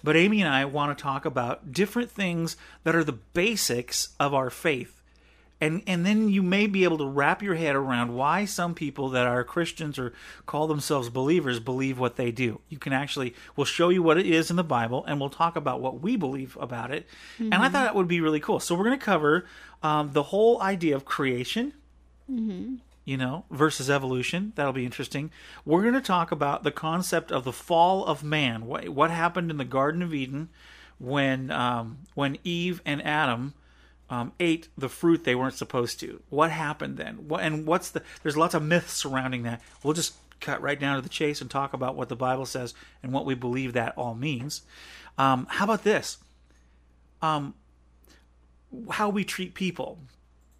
But 0.04 0.16
Amy 0.16 0.42
and 0.42 0.54
I 0.54 0.66
want 0.66 0.96
to 0.96 1.02
talk 1.02 1.26
about 1.26 1.72
different 1.72 2.12
things 2.12 2.56
that 2.84 2.96
are 2.96 3.04
the 3.04 3.14
basics 3.14 4.10
of 4.20 4.34
our 4.34 4.50
faith. 4.50 4.97
And 5.60 5.82
and 5.88 6.06
then 6.06 6.30
you 6.30 6.44
may 6.44 6.68
be 6.68 6.84
able 6.84 7.00
to 7.00 7.06
wrap 7.08 7.42
your 7.42 7.56
head 7.56 7.76
around 7.76 8.14
why 8.14 8.46
some 8.46 8.76
people 8.76 9.10
that 9.10 9.26
are 9.26 9.44
Christians 9.44 9.98
or 9.98 10.14
call 10.46 10.68
themselves 10.68 11.10
believers 11.10 11.60
believe 11.60 11.98
what 11.98 12.16
they 12.16 12.32
do. 12.32 12.60
You 12.70 12.78
can 12.78 12.94
actually 12.94 13.34
we'll 13.56 13.66
show 13.66 13.90
you 13.90 14.04
what 14.04 14.18
it 14.20 14.28
is 14.28 14.50
in 14.52 14.56
the 14.56 14.64
Bible 14.64 15.04
and 15.06 15.20
we'll 15.20 15.32
talk 15.32 15.56
about 15.56 15.82
what 15.82 16.00
we 16.02 16.16
believe 16.16 16.56
about 16.62 16.92
it. 16.92 17.08
And 17.40 17.56
I 17.56 17.70
thought 17.70 17.84
that 17.86 17.96
would 17.96 18.08
be 18.08 18.22
really 18.22 18.40
cool. 18.40 18.60
So 18.60 18.76
we're 18.76 18.84
going 18.86 19.00
to 19.00 19.06
cover 19.06 19.46
um, 19.82 20.12
the 20.14 20.24
whole 20.24 20.62
idea 20.62 20.96
of 20.96 21.06
creation, 21.06 21.74
you 23.06 23.18
know, 23.18 23.46
versus 23.50 23.90
evolution. 23.90 24.54
That'll 24.56 24.74
be 24.74 24.86
interesting. 24.86 25.32
We're 25.66 25.82
going 25.82 25.94
to 25.96 26.02
talk 26.02 26.32
about 26.32 26.64
the 26.64 26.72
concept 26.72 27.32
of 27.32 27.46
the 27.46 27.54
fall 27.54 28.06
of 28.06 28.24
man. 28.24 28.66
What, 28.66 28.90
what 28.90 29.12
happened 29.12 29.50
in 29.50 29.58
the 29.58 29.66
Garden 29.66 30.02
of 30.04 30.14
Eden 30.14 30.50
when 31.00 31.50
um, 31.52 32.00
when 32.16 32.38
Eve 32.44 32.82
and 32.86 33.02
Adam 33.06 33.54
um, 34.10 34.32
ate 34.40 34.70
the 34.78 34.90
fruit 34.90 35.24
they 35.24 35.36
weren't 35.36 35.56
supposed 35.56 36.00
to? 36.02 36.22
What 36.30 36.52
happened 36.52 36.98
then? 36.98 37.28
What, 37.28 37.44
and 37.44 37.66
what's 37.66 37.90
the? 37.92 38.04
There's 38.24 38.38
lots 38.38 38.54
of 38.54 38.64
myths 38.64 38.94
surrounding 38.94 39.44
that. 39.44 39.62
We'll 39.84 39.94
just 39.94 40.16
cut 40.40 40.62
right 40.62 40.80
down 40.80 40.96
to 40.96 41.02
the 41.02 41.10
chase 41.10 41.42
and 41.42 41.50
talk 41.50 41.74
about 41.74 41.96
what 41.96 42.10
the 42.10 42.16
Bible 42.16 42.46
says 42.46 42.74
and 43.02 43.12
what 43.12 43.26
we 43.26 43.34
believe 43.34 43.74
that 43.74 43.98
all 43.98 44.16
means. 44.16 44.62
Um, 45.18 45.48
how 45.50 45.66
about 45.66 45.84
this? 45.84 46.18
Um, 47.22 47.56
how 48.92 49.10
we 49.10 49.24
treat 49.24 49.54
people 49.56 50.00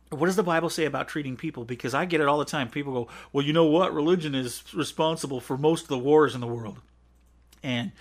what 0.10 0.28
does 0.28 0.36
the 0.36 0.44
Bible 0.44 0.70
say 0.70 0.86
about 0.86 1.08
treating 1.08 1.36
people? 1.36 1.66
Because 1.66 1.94
I 1.94 2.06
get 2.06 2.22
it 2.22 2.28
all 2.28 2.40
the 2.40 2.46
time. 2.46 2.70
People 2.70 2.94
go, 2.94 3.08
"Well, 3.34 3.46
you 3.46 3.54
know 3.54 3.66
what? 3.66 3.94
Religion 3.94 4.36
is 4.36 4.64
responsible 4.74 5.42
for 5.42 5.58
most 5.58 5.84
of 5.84 5.88
the 5.90 5.98
wars 5.98 6.34
in 6.34 6.42
the 6.42 6.48
world." 6.48 6.80
And 7.62 7.92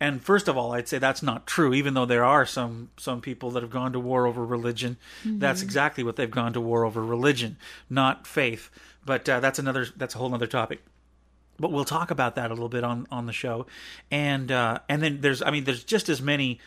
and 0.00 0.22
first 0.22 0.48
of 0.48 0.56
all, 0.56 0.72
I'd 0.72 0.88
say 0.88 0.98
that's 0.98 1.22
not 1.22 1.46
true. 1.46 1.72
Even 1.74 1.94
though 1.94 2.06
there 2.06 2.24
are 2.24 2.44
some 2.46 2.90
some 2.96 3.20
people 3.20 3.50
that 3.52 3.62
have 3.62 3.70
gone 3.70 3.92
to 3.92 4.00
war 4.00 4.26
over 4.26 4.44
religion, 4.44 4.96
that's 5.24 5.62
exactly 5.62 6.04
what 6.04 6.16
they've 6.16 6.30
gone 6.30 6.52
to 6.52 6.60
war 6.60 6.84
over: 6.84 7.04
religion, 7.04 7.56
not 7.88 8.26
faith. 8.26 8.70
But 9.06 9.28
uh, 9.28 9.40
that's 9.40 9.58
another 9.58 9.86
that's 9.96 10.14
a 10.14 10.18
whole 10.18 10.34
other 10.34 10.46
topic 10.46 10.82
but 11.58 11.70
we'll 11.70 11.84
talk 11.84 12.10
about 12.10 12.34
that 12.34 12.50
a 12.50 12.54
little 12.54 12.68
bit 12.68 12.84
on 12.84 13.06
on 13.10 13.26
the 13.26 13.32
show 13.32 13.66
and 14.10 14.50
uh 14.50 14.78
and 14.88 15.02
then 15.02 15.20
there's 15.20 15.42
i 15.42 15.50
mean 15.50 15.64
there's 15.64 15.84
just 15.84 16.08
as 16.08 16.20
many 16.20 16.58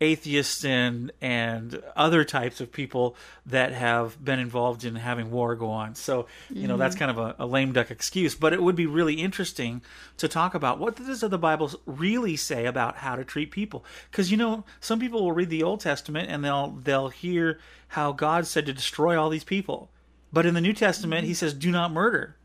atheists 0.00 0.64
and 0.64 1.10
and 1.22 1.82
other 1.94 2.22
types 2.22 2.60
of 2.60 2.70
people 2.70 3.16
that 3.46 3.72
have 3.72 4.22
been 4.22 4.38
involved 4.38 4.84
in 4.84 4.96
having 4.96 5.30
war 5.30 5.54
go 5.54 5.70
on. 5.70 5.94
So 5.94 6.26
you 6.50 6.68
know 6.68 6.76
that's 6.76 6.94
mm-hmm. 6.96 7.06
kind 7.06 7.18
of 7.18 7.36
a, 7.40 7.44
a 7.44 7.46
lame 7.46 7.72
duck 7.72 7.90
excuse 7.90 8.34
but 8.34 8.52
it 8.52 8.62
would 8.62 8.76
be 8.76 8.86
really 8.86 9.14
interesting 9.14 9.82
to 10.18 10.28
talk 10.28 10.54
about 10.54 10.78
what 10.78 10.96
does 10.96 11.20
the 11.20 11.38
bible 11.38 11.70
really 11.86 12.36
say 12.36 12.66
about 12.66 12.96
how 12.96 13.16
to 13.16 13.24
treat 13.24 13.50
people? 13.50 13.84
Because 14.10 14.30
you 14.30 14.36
know 14.36 14.64
some 14.80 15.00
people 15.00 15.22
will 15.22 15.32
read 15.32 15.50
the 15.50 15.62
old 15.62 15.80
testament 15.80 16.30
and 16.30 16.44
they'll 16.44 16.78
they'll 16.82 17.08
hear 17.08 17.58
how 17.88 18.12
god 18.12 18.46
said 18.46 18.66
to 18.66 18.72
destroy 18.72 19.18
all 19.18 19.30
these 19.30 19.44
people. 19.44 19.90
But 20.32 20.44
in 20.44 20.54
the 20.54 20.60
new 20.60 20.74
testament 20.74 21.24
he 21.24 21.30
mm-hmm. 21.30 21.36
says 21.36 21.54
do 21.54 21.70
not 21.70 21.92
murder. 21.92 22.36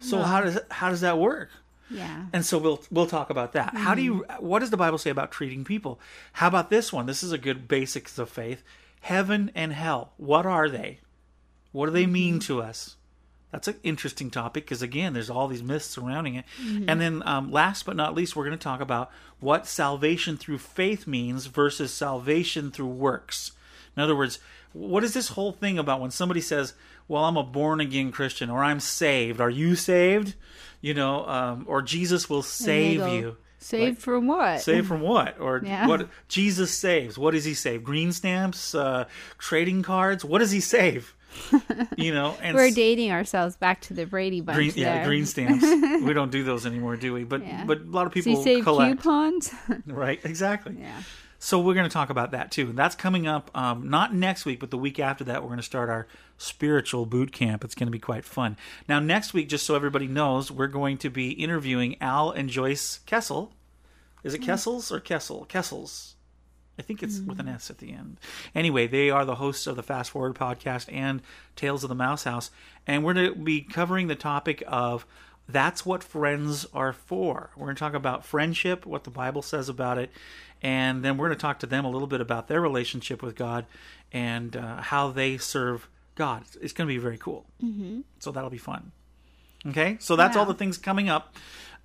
So 0.00 0.18
how 0.20 0.40
does 0.40 0.58
how 0.70 0.88
does 0.88 1.02
that 1.02 1.18
work? 1.18 1.50
Yeah. 1.92 2.26
And 2.32 2.44
so 2.44 2.58
we'll 2.58 2.82
we'll 2.90 3.06
talk 3.06 3.30
about 3.30 3.52
that. 3.52 3.76
How 3.76 3.94
do 3.94 4.02
you 4.02 4.24
mm-hmm. 4.28 4.44
what 4.44 4.60
does 4.60 4.70
the 4.70 4.76
Bible 4.76 4.98
say 4.98 5.10
about 5.10 5.30
treating 5.30 5.64
people? 5.64 6.00
How 6.34 6.48
about 6.48 6.70
this 6.70 6.92
one? 6.92 7.06
This 7.06 7.22
is 7.22 7.32
a 7.32 7.38
good 7.38 7.68
basics 7.68 8.18
of 8.18 8.28
faith. 8.28 8.62
Heaven 9.00 9.50
and 9.54 9.72
hell. 9.72 10.12
What 10.16 10.46
are 10.46 10.68
they? 10.68 11.00
What 11.72 11.86
do 11.86 11.92
they 11.92 12.06
mean 12.06 12.34
mm-hmm. 12.34 12.54
to 12.54 12.62
us? 12.62 12.96
That's 13.52 13.68
an 13.68 13.76
interesting 13.82 14.30
topic 14.30 14.64
because 14.64 14.80
again, 14.80 15.12
there's 15.12 15.28
all 15.28 15.46
these 15.46 15.62
myths 15.62 15.84
surrounding 15.84 16.36
it. 16.36 16.46
Mm-hmm. 16.60 16.88
And 16.88 17.00
then, 17.00 17.22
um, 17.26 17.52
last 17.52 17.84
but 17.84 17.96
not 17.96 18.14
least, 18.14 18.34
we're 18.34 18.46
going 18.46 18.58
to 18.58 18.62
talk 18.62 18.80
about 18.80 19.10
what 19.40 19.66
salvation 19.66 20.38
through 20.38 20.58
faith 20.58 21.06
means 21.06 21.46
versus 21.46 21.92
salvation 21.92 22.70
through 22.70 22.86
works. 22.86 23.52
In 23.94 24.02
other 24.02 24.16
words, 24.16 24.38
what 24.72 25.04
is 25.04 25.12
this 25.12 25.28
whole 25.28 25.52
thing 25.52 25.78
about 25.78 26.00
when 26.00 26.10
somebody 26.10 26.40
says, 26.40 26.72
"Well, 27.08 27.24
I'm 27.24 27.36
a 27.36 27.42
born 27.42 27.80
again 27.80 28.12
Christian," 28.12 28.50
or 28.50 28.62
"I'm 28.64 28.80
saved"? 28.80 29.40
Are 29.40 29.50
you 29.50 29.74
saved? 29.76 30.34
You 30.80 30.94
know, 30.94 31.26
um, 31.26 31.64
or 31.68 31.80
Jesus 31.82 32.28
will 32.28 32.42
save 32.42 32.98
go, 33.00 33.12
you. 33.14 33.36
Saved 33.58 33.98
from 33.98 34.26
what? 34.26 34.60
Save 34.60 34.88
from 34.88 35.00
what? 35.02 35.38
Or 35.38 35.62
Yeah. 35.64 35.86
what? 35.86 36.08
Jesus 36.26 36.76
saves. 36.76 37.16
What 37.16 37.30
does 37.34 37.44
he 37.44 37.54
save? 37.54 37.84
Green 37.84 38.10
stamps, 38.10 38.74
uh, 38.74 39.04
trading 39.38 39.82
cards. 39.82 40.24
What 40.24 40.38
does 40.40 40.50
he 40.50 40.60
save? 40.60 41.14
You 41.96 42.12
know, 42.12 42.36
and 42.42 42.54
We're 42.56 42.70
dating 42.70 43.12
ourselves 43.12 43.56
back 43.56 43.80
to 43.82 43.94
the 43.94 44.04
Brady 44.04 44.40
Bunch. 44.40 44.56
green, 44.56 44.72
yeah, 44.74 44.96
there. 44.96 45.04
green 45.06 45.24
stamps. 45.26 45.62
we 46.02 46.12
don't 46.12 46.30
do 46.32 46.42
those 46.42 46.66
anymore, 46.66 46.96
do 46.96 47.12
we? 47.14 47.24
But 47.24 47.46
Yeah. 47.46 47.64
but 47.64 47.80
a 47.82 47.84
lot 47.84 48.06
of 48.06 48.12
people 48.12 48.42
save 48.42 48.64
collect, 48.64 48.96
coupons? 49.02 49.54
right? 49.86 50.20
Exactly. 50.24 50.76
yeah. 50.80 51.02
So 51.44 51.58
we're 51.58 51.74
going 51.74 51.88
to 51.88 51.92
talk 51.92 52.08
about 52.08 52.30
that 52.30 52.52
too. 52.52 52.68
And 52.68 52.78
that's 52.78 52.94
coming 52.94 53.26
up 53.26 53.50
um, 53.52 53.90
not 53.90 54.14
next 54.14 54.44
week, 54.44 54.60
but 54.60 54.70
the 54.70 54.78
week 54.78 55.00
after 55.00 55.24
that. 55.24 55.42
We're 55.42 55.48
going 55.48 55.58
to 55.58 55.64
start 55.64 55.90
our 55.90 56.06
spiritual 56.38 57.04
boot 57.04 57.32
camp. 57.32 57.64
It's 57.64 57.74
going 57.74 57.88
to 57.88 57.92
be 57.92 57.98
quite 57.98 58.24
fun. 58.24 58.56
Now, 58.88 59.00
next 59.00 59.34
week, 59.34 59.48
just 59.48 59.66
so 59.66 59.74
everybody 59.74 60.06
knows, 60.06 60.52
we're 60.52 60.68
going 60.68 60.98
to 60.98 61.10
be 61.10 61.32
interviewing 61.32 61.96
Al 62.00 62.30
and 62.30 62.48
Joyce 62.48 63.00
Kessel. 63.06 63.52
Is 64.22 64.34
it 64.34 64.38
Kessels 64.38 64.92
or 64.92 65.00
Kessel? 65.00 65.44
Kessels. 65.46 66.14
I 66.78 66.82
think 66.82 67.02
it's 67.02 67.18
with 67.18 67.40
an 67.40 67.48
S 67.48 67.70
at 67.70 67.78
the 67.78 67.92
end. 67.92 68.18
Anyway, 68.54 68.86
they 68.86 69.10
are 69.10 69.24
the 69.24 69.34
hosts 69.34 69.66
of 69.66 69.74
the 69.74 69.82
Fast 69.82 70.12
Forward 70.12 70.36
podcast 70.36 70.92
and 70.92 71.22
Tales 71.56 71.82
of 71.82 71.88
the 71.88 71.96
Mouse 71.96 72.22
House. 72.22 72.52
And 72.86 73.02
we're 73.02 73.14
going 73.14 73.34
to 73.34 73.38
be 73.40 73.62
covering 73.62 74.06
the 74.06 74.14
topic 74.14 74.62
of 74.68 75.04
that's 75.48 75.84
what 75.84 76.04
friends 76.04 76.66
are 76.72 76.92
for. 76.92 77.50
We're 77.56 77.66
going 77.66 77.74
to 77.74 77.80
talk 77.80 77.94
about 77.94 78.24
friendship, 78.24 78.86
what 78.86 79.02
the 79.02 79.10
Bible 79.10 79.42
says 79.42 79.68
about 79.68 79.98
it, 79.98 80.10
and 80.62 81.04
then 81.04 81.16
we're 81.16 81.28
going 81.28 81.38
to 81.38 81.42
talk 81.42 81.58
to 81.60 81.66
them 81.66 81.84
a 81.84 81.90
little 81.90 82.08
bit 82.08 82.20
about 82.20 82.48
their 82.48 82.60
relationship 82.60 83.22
with 83.22 83.36
God 83.36 83.66
and 84.12 84.56
uh, 84.56 84.82
how 84.82 85.10
they 85.10 85.36
serve 85.38 85.88
God. 86.14 86.44
It's 86.60 86.72
going 86.72 86.88
to 86.88 86.94
be 86.94 86.98
very 86.98 87.18
cool. 87.18 87.46
Mm-hmm. 87.62 88.00
So 88.20 88.30
that'll 88.30 88.50
be 88.50 88.58
fun. 88.58 88.92
Okay, 89.66 89.96
so 90.00 90.16
that's 90.16 90.36
all 90.36 90.44
the 90.44 90.54
things 90.54 90.76
coming 90.76 91.08
up. 91.08 91.36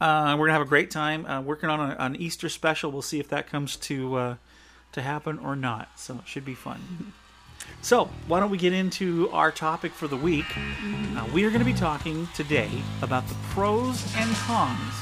Uh, 0.01 0.35
we're 0.37 0.47
gonna 0.47 0.53
have 0.53 0.61
a 0.63 0.69
great 0.69 0.89
time 0.89 1.25
uh, 1.25 1.41
working 1.41 1.69
on 1.69 1.79
a, 1.79 1.95
an 1.99 2.15
Easter 2.15 2.49
special. 2.49 2.91
We'll 2.91 3.01
see 3.03 3.19
if 3.19 3.29
that 3.29 3.47
comes 3.47 3.75
to 3.77 4.15
uh, 4.15 4.35
to 4.93 5.01
happen 5.01 5.37
or 5.39 5.55
not. 5.55 5.89
So 5.95 6.15
it 6.15 6.27
should 6.27 6.45
be 6.45 6.55
fun. 6.55 7.13
So 7.81 8.09
why 8.27 8.39
don't 8.39 8.49
we 8.49 8.57
get 8.57 8.73
into 8.73 9.29
our 9.31 9.51
topic 9.51 9.91
for 9.91 10.07
the 10.07 10.17
week? 10.17 10.45
Uh, 11.15 11.27
we 11.33 11.43
are 11.45 11.49
going 11.49 11.59
to 11.59 11.65
be 11.65 11.73
talking 11.73 12.27
today 12.35 12.69
about 13.01 13.27
the 13.27 13.35
pros 13.49 14.03
and 14.15 14.29
cons 14.35 14.93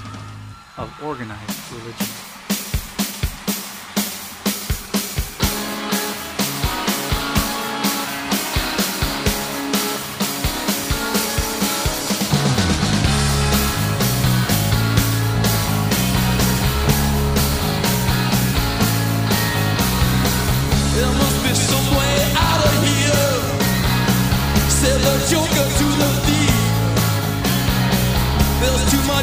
of 0.78 0.94
organized 1.04 1.72
religion. 1.72 2.35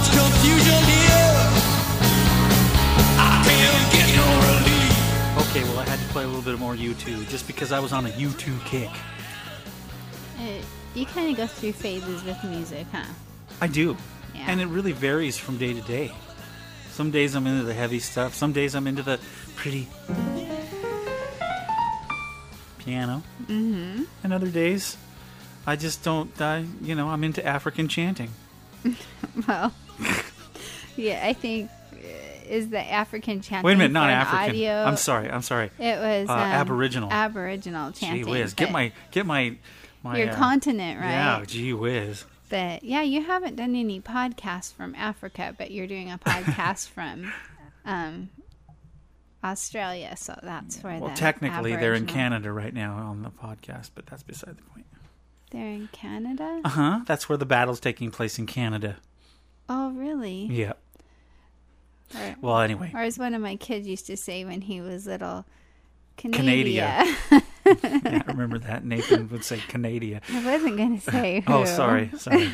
Much 0.03 0.11
confusion 0.13 0.83
here. 0.85 1.39
I 3.19 3.43
can't 3.47 3.93
get 3.93 4.09
no 4.17 4.27
relief. 4.49 5.49
Okay, 5.49 5.65
well, 5.65 5.79
I 5.79 5.85
had 5.85 5.99
to 5.99 6.13
play 6.13 6.25
a 6.25 6.27
little 6.27 6.43
bit 6.43 6.59
more 6.59 6.75
U2 6.75 7.29
just 7.29 7.47
because 7.47 7.73
I 7.73 7.79
was 7.79 7.93
on 7.93 8.07
a 8.07 8.11
U2 8.11 8.65
kick. 8.65 8.91
Uh, 10.39 10.61
you 10.95 11.07
kind 11.07 11.31
of 11.31 11.37
go 11.37 11.47
through 11.47 11.73
phases 11.73 12.25
with 12.25 12.43
music, 12.45 12.87
huh? 12.93 13.05
I 13.61 13.67
do. 13.69 13.97
Yeah. 14.35 14.47
And 14.49 14.61
it 14.61 14.67
really 14.67 14.93
varies 14.93 15.39
from 15.39 15.59
day 15.59 15.73
to 15.73 15.81
day. 15.83 16.13
Some 16.91 17.11
days 17.11 17.35
I'm 17.35 17.47
into 17.47 17.65
the 17.65 17.75
heavy 17.75 18.01
stuff, 18.01 18.35
some 18.35 18.53
days 18.53 18.75
I'm 18.75 18.87
into 18.87 19.03
the 19.03 19.19
pretty 19.57 19.89
piano. 22.79 23.23
Mm-hmm. 23.43 24.03
And 24.25 24.33
other 24.33 24.49
days 24.49 24.97
I 25.67 25.77
just 25.77 26.03
don't, 26.03 26.39
I, 26.41 26.65
you 26.83 26.95
know, 26.95 27.09
I'm 27.09 27.25
into 27.25 27.45
African 27.47 27.89
chanting. 27.89 28.31
Well, 29.49 29.73
yeah, 30.97 31.21
I 31.27 31.33
think 31.33 31.71
uh, 31.93 31.97
is 32.49 32.69
the 32.69 32.81
African 32.81 33.41
chanting. 33.41 33.67
Wait 33.67 33.75
a 33.75 33.77
minute, 33.77 33.93
not 33.93 34.11
African. 34.11 34.51
Audio, 34.51 34.73
I'm 34.85 34.97
sorry, 34.97 35.31
I'm 35.31 35.43
sorry. 35.43 35.71
It 35.79 35.99
was 35.99 36.29
Uh, 36.29 36.33
um, 36.33 36.39
Aboriginal. 36.39 37.11
Aboriginal 37.13 37.93
chanting. 37.93 38.25
Gee 38.25 38.31
whiz, 38.31 38.55
get 38.55 38.71
my, 38.73 38.93
get 39.11 39.27
my, 39.27 39.57
my. 40.03 40.19
your 40.19 40.31
uh, 40.31 40.37
continent 40.37 41.01
right. 41.01 41.11
Yeah, 41.11 41.45
gee 41.47 41.73
whiz. 41.73 42.25
But 42.49 42.85
yeah, 42.85 43.01
you 43.03 43.23
haven't 43.23 43.57
done 43.57 43.75
any 43.75 44.01
podcasts 44.01 44.73
from 44.75 44.95
Africa, 44.95 45.55
but 45.57 45.71
you're 45.71 45.87
doing 45.87 46.11
a 46.11 46.19
podcast 46.19 46.89
from 46.91 47.33
um, 47.87 48.29
Australia, 49.43 50.15
so 50.17 50.39
that's 50.43 50.83
where 50.83 51.01
Well, 51.01 51.11
the 51.11 51.17
technically 51.17 51.75
they're 51.77 51.95
in 51.95 52.07
Canada 52.07 52.53
right 52.53 52.73
now 52.75 52.95
on 52.95 53.23
the 53.23 53.31
podcast, 53.31 53.91
but 53.95 54.07
that's 54.07 54.23
beside 54.23 54.57
the 54.59 54.63
point. 54.63 54.87
They're 55.51 55.67
in 55.69 55.89
Canada. 55.93 56.61
Uh 56.65 56.69
huh. 56.69 57.01
That's 57.07 57.29
where 57.29 57.37
the 57.37 57.47
battle's 57.47 57.81
taking 57.81 58.11
place 58.11 58.39
in 58.39 58.47
Canada. 58.47 58.97
Oh, 59.69 59.91
really? 59.93 60.47
Yeah. 60.51 60.73
Or, 62.15 62.35
Well, 62.41 62.59
anyway. 62.61 62.91
or 62.95 63.01
as 63.01 63.19
one 63.19 63.35
of 63.35 63.41
my 63.41 63.57
kids 63.57 63.87
used 63.87 64.07
to 64.09 64.17
say 64.17 64.45
when 64.45 64.61
he 64.61 64.81
was 64.81 65.07
little, 65.07 65.47
Canada. 66.17 66.43
Canada. 66.43 66.73
yeah, 67.65 68.23
I 68.27 68.31
remember 68.31 68.59
that. 68.59 68.85
Nathan 68.85 69.31
would 69.31 69.45
say 69.45 69.59
Canada. 69.67 70.21
I 70.31 70.45
wasn't 70.45 70.77
going 70.77 71.01
to 71.01 71.11
say 71.11 71.41
who. 71.41 71.53
Oh, 71.53 71.65
sorry, 71.65 72.11
sorry. 72.19 72.51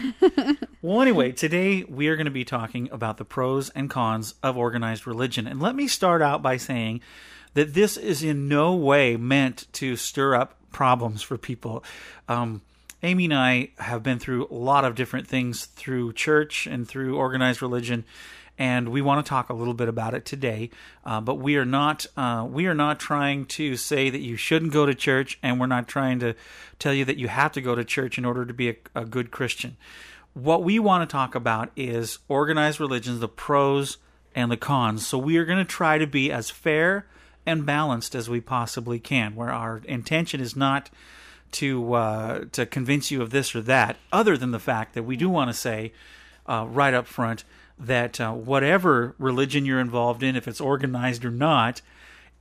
well, 0.80 1.02
anyway, 1.02 1.32
today 1.32 1.82
we 1.88 2.06
are 2.08 2.14
going 2.16 2.26
to 2.26 2.30
be 2.30 2.44
talking 2.44 2.88
about 2.92 3.16
the 3.16 3.24
pros 3.24 3.70
and 3.70 3.90
cons 3.90 4.34
of 4.44 4.56
organized 4.56 5.06
religion. 5.08 5.48
And 5.48 5.60
let 5.60 5.74
me 5.74 5.88
start 5.88 6.22
out 6.22 6.40
by 6.40 6.56
saying 6.56 7.00
that 7.54 7.74
this 7.74 7.96
is 7.96 8.22
in 8.22 8.46
no 8.46 8.74
way 8.74 9.16
meant 9.16 9.66
to 9.72 9.96
stir 9.96 10.36
up 10.36 10.54
problems 10.70 11.22
for 11.22 11.36
people. 11.36 11.82
Um, 12.28 12.62
Amy 13.02 13.26
and 13.26 13.34
I 13.34 13.70
have 13.78 14.02
been 14.02 14.18
through 14.18 14.48
a 14.50 14.54
lot 14.54 14.84
of 14.84 14.96
different 14.96 15.28
things 15.28 15.66
through 15.66 16.12
church 16.14 16.66
and 16.66 16.88
through 16.88 17.16
organized 17.16 17.62
religion. 17.62 18.04
And 18.58 18.88
we 18.88 19.00
want 19.00 19.24
to 19.24 19.28
talk 19.28 19.50
a 19.50 19.54
little 19.54 19.74
bit 19.74 19.88
about 19.88 20.14
it 20.14 20.24
today, 20.24 20.70
uh, 21.04 21.20
but 21.20 21.36
we 21.36 21.56
are 21.56 21.64
not 21.64 22.06
uh, 22.16 22.44
we 22.50 22.66
are 22.66 22.74
not 22.74 22.98
trying 22.98 23.46
to 23.46 23.76
say 23.76 24.10
that 24.10 24.18
you 24.18 24.34
shouldn't 24.34 24.72
go 24.72 24.84
to 24.84 24.96
church, 24.96 25.38
and 25.44 25.60
we're 25.60 25.66
not 25.66 25.86
trying 25.86 26.18
to 26.18 26.34
tell 26.80 26.92
you 26.92 27.04
that 27.04 27.18
you 27.18 27.28
have 27.28 27.52
to 27.52 27.60
go 27.60 27.76
to 27.76 27.84
church 27.84 28.18
in 28.18 28.24
order 28.24 28.44
to 28.44 28.52
be 28.52 28.70
a, 28.70 28.76
a 28.96 29.04
good 29.04 29.30
Christian. 29.30 29.76
What 30.34 30.64
we 30.64 30.80
want 30.80 31.08
to 31.08 31.12
talk 31.12 31.36
about 31.36 31.70
is 31.76 32.18
organized 32.26 32.80
religions, 32.80 33.20
the 33.20 33.28
pros 33.28 33.98
and 34.34 34.50
the 34.50 34.56
cons. 34.56 35.06
So 35.06 35.18
we 35.18 35.36
are 35.36 35.44
going 35.44 35.58
to 35.58 35.64
try 35.64 35.96
to 35.98 36.06
be 36.08 36.32
as 36.32 36.50
fair 36.50 37.06
and 37.46 37.64
balanced 37.64 38.16
as 38.16 38.28
we 38.28 38.40
possibly 38.40 38.98
can, 38.98 39.36
where 39.36 39.52
our 39.52 39.82
intention 39.84 40.40
is 40.40 40.56
not 40.56 40.90
to 41.52 41.94
uh, 41.94 42.44
to 42.52 42.66
convince 42.66 43.10
you 43.10 43.22
of 43.22 43.30
this 43.30 43.54
or 43.54 43.60
that, 43.62 43.96
other 44.12 44.36
than 44.36 44.50
the 44.50 44.58
fact 44.58 44.94
that 44.94 45.02
we 45.02 45.16
do 45.16 45.28
want 45.28 45.50
to 45.50 45.54
say 45.54 45.92
uh, 46.46 46.66
right 46.68 46.94
up 46.94 47.06
front 47.06 47.44
that 47.78 48.20
uh, 48.20 48.32
whatever 48.32 49.14
religion 49.18 49.64
you're 49.64 49.80
involved 49.80 50.22
in, 50.22 50.36
if 50.36 50.48
it's 50.48 50.60
organized 50.60 51.24
or 51.24 51.30
not, 51.30 51.80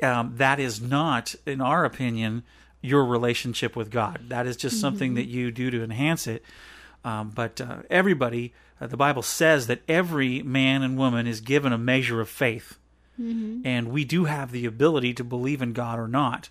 um, 0.02 0.34
that 0.38 0.60
is 0.60 0.82
not, 0.82 1.36
in 1.46 1.62
our 1.62 1.86
opinion, 1.86 2.44
your 2.82 3.06
relationship 3.06 3.76
with 3.76 3.92
God. 3.92 4.22
That 4.30 4.48
is 4.48 4.58
just 4.58 4.80
something 4.82 5.14
that 5.16 5.26
you 5.26 5.52
do 5.52 5.70
to 5.70 5.84
enhance 5.84 6.26
it. 6.28 6.44
Um, 7.04 7.30
but 7.30 7.62
uh, 7.62 7.78
everybody, 7.90 8.54
uh, 8.82 8.88
the 8.88 8.98
Bible 8.98 9.22
says 9.22 9.68
that 9.68 9.82
every 9.88 10.42
man 10.42 10.82
and 10.82 10.98
woman 10.98 11.28
is 11.28 11.42
given 11.42 11.72
a 11.72 11.78
measure 11.78 12.20
of 12.20 12.30
faith. 12.30 12.78
And 13.66 13.90
we 13.92 14.06
do 14.06 14.26
have 14.26 14.52
the 14.52 14.66
ability 14.66 15.14
to 15.16 15.24
believe 15.24 15.62
in 15.62 15.74
God 15.74 15.98
or 16.00 16.08
not. 16.08 16.50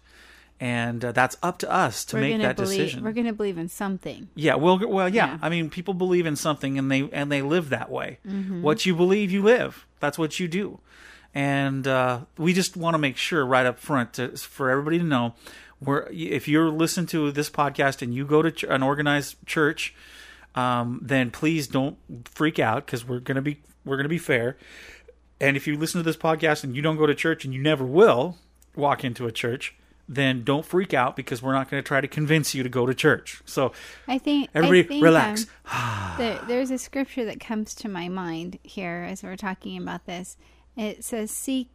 And 0.58 1.04
uh, 1.04 1.12
that's 1.12 1.36
up 1.42 1.58
to 1.58 1.70
us 1.70 2.04
to 2.06 2.16
We're 2.16 2.20
make 2.22 2.40
that 2.40 2.56
believe, 2.56 2.78
decision. 2.78 3.04
We're 3.04 3.12
going 3.12 3.26
to 3.26 3.34
believe 3.34 3.58
in 3.58 3.68
something. 3.68 4.28
Yeah, 4.34 4.54
well, 4.54 4.78
well, 4.78 5.08
yeah. 5.08 5.32
Yeah. 5.32 5.38
I 5.42 5.50
mean, 5.50 5.68
people 5.68 5.92
believe 5.92 6.24
in 6.24 6.34
something 6.34 6.78
and 6.78 6.90
they 6.90 7.08
and 7.12 7.30
they 7.30 7.42
live 7.42 7.68
that 7.68 7.90
way. 7.90 8.18
Mm-hmm. 8.26 8.62
What 8.62 8.86
you 8.86 8.94
believe, 8.96 9.30
you 9.30 9.42
live. 9.42 9.86
That's 10.00 10.18
what 10.18 10.40
you 10.40 10.48
do. 10.48 10.80
And 11.34 11.86
uh, 11.86 12.20
we 12.38 12.54
just 12.54 12.78
want 12.78 12.94
to 12.94 12.98
make 12.98 13.18
sure 13.18 13.44
right 13.44 13.66
up 13.66 13.78
front 13.78 14.14
to, 14.14 14.28
for 14.38 14.70
everybody 14.70 14.98
to 14.98 15.04
know, 15.04 15.34
where 15.78 16.08
if 16.10 16.48
you're 16.48 16.70
listening 16.70 17.06
to 17.08 17.30
this 17.32 17.50
podcast 17.50 18.00
and 18.00 18.14
you 18.14 18.24
go 18.24 18.40
to 18.40 18.50
ch- 18.50 18.64
an 18.64 18.82
organized 18.82 19.36
church, 19.44 19.94
um, 20.54 21.00
then 21.02 21.30
please 21.30 21.66
don't 21.66 21.98
freak 22.24 22.58
out 22.58 22.86
because 22.86 23.06
we're 23.06 23.20
gonna 23.20 23.42
be 23.42 23.60
we're 23.84 23.98
gonna 23.98 24.08
be 24.08 24.16
fair. 24.16 24.56
And 25.38 25.54
if 25.54 25.66
you 25.66 25.76
listen 25.76 26.00
to 26.00 26.02
this 26.02 26.16
podcast 26.16 26.64
and 26.64 26.74
you 26.74 26.80
don't 26.80 26.96
go 26.96 27.04
to 27.04 27.14
church 27.14 27.44
and 27.44 27.52
you 27.52 27.60
never 27.60 27.84
will 27.84 28.38
walk 28.74 29.04
into 29.04 29.26
a 29.26 29.32
church, 29.32 29.74
then 30.08 30.44
don't 30.44 30.64
freak 30.64 30.94
out 30.94 31.16
because 31.16 31.42
we're 31.42 31.52
not 31.52 31.70
going 31.70 31.82
to 31.82 31.86
try 31.86 32.00
to 32.00 32.08
convince 32.08 32.54
you 32.54 32.62
to 32.62 32.68
go 32.68 32.86
to 32.86 32.94
church. 32.94 33.42
So 33.44 33.72
I 34.06 34.18
think 34.18 34.50
Everybody 34.54 34.80
I 34.80 34.82
think, 34.84 35.04
relax. 35.04 35.46
um, 35.72 36.14
there, 36.18 36.40
there's 36.46 36.70
a 36.70 36.78
scripture 36.78 37.24
that 37.24 37.40
comes 37.40 37.74
to 37.76 37.88
my 37.88 38.08
mind 38.08 38.58
here 38.62 39.06
as 39.08 39.22
we're 39.22 39.36
talking 39.36 39.76
about 39.76 40.06
this. 40.06 40.36
It 40.76 41.04
says, 41.04 41.30
"Seek, 41.30 41.70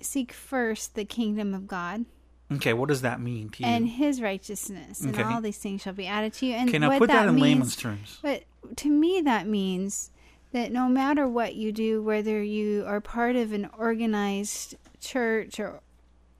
seek 0.00 0.32
first 0.32 0.94
the 0.94 1.04
kingdom 1.04 1.54
of 1.54 1.66
God 1.66 2.04
Okay, 2.50 2.72
what 2.72 2.88
does 2.88 3.02
that 3.02 3.20
mean 3.20 3.50
to 3.50 3.62
you? 3.62 3.68
and 3.68 3.86
His 3.86 4.22
righteousness, 4.22 5.02
and 5.02 5.18
all 5.20 5.40
these 5.42 5.58
things 5.58 5.82
shall 5.82 5.92
be 5.92 6.06
added 6.06 6.32
to 6.34 6.46
you." 6.46 6.54
And 6.54 6.68
okay, 6.70 6.78
now 6.78 6.88
what 6.88 6.98
put 6.98 7.08
that, 7.08 7.28
in 7.28 7.34
means, 7.34 7.42
layman's 7.42 7.76
terms. 7.76 8.18
But 8.22 8.44
to 8.76 8.88
me, 8.88 9.20
that 9.20 9.46
means 9.46 10.10
that 10.52 10.72
no 10.72 10.88
matter 10.88 11.28
what 11.28 11.56
you 11.56 11.72
do, 11.72 12.02
whether 12.02 12.42
you 12.42 12.84
are 12.86 13.00
part 13.02 13.36
of 13.36 13.52
an 13.52 13.68
organized 13.76 14.76
church 14.98 15.60
or 15.60 15.80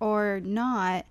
or 0.01 0.41
not, 0.43 1.05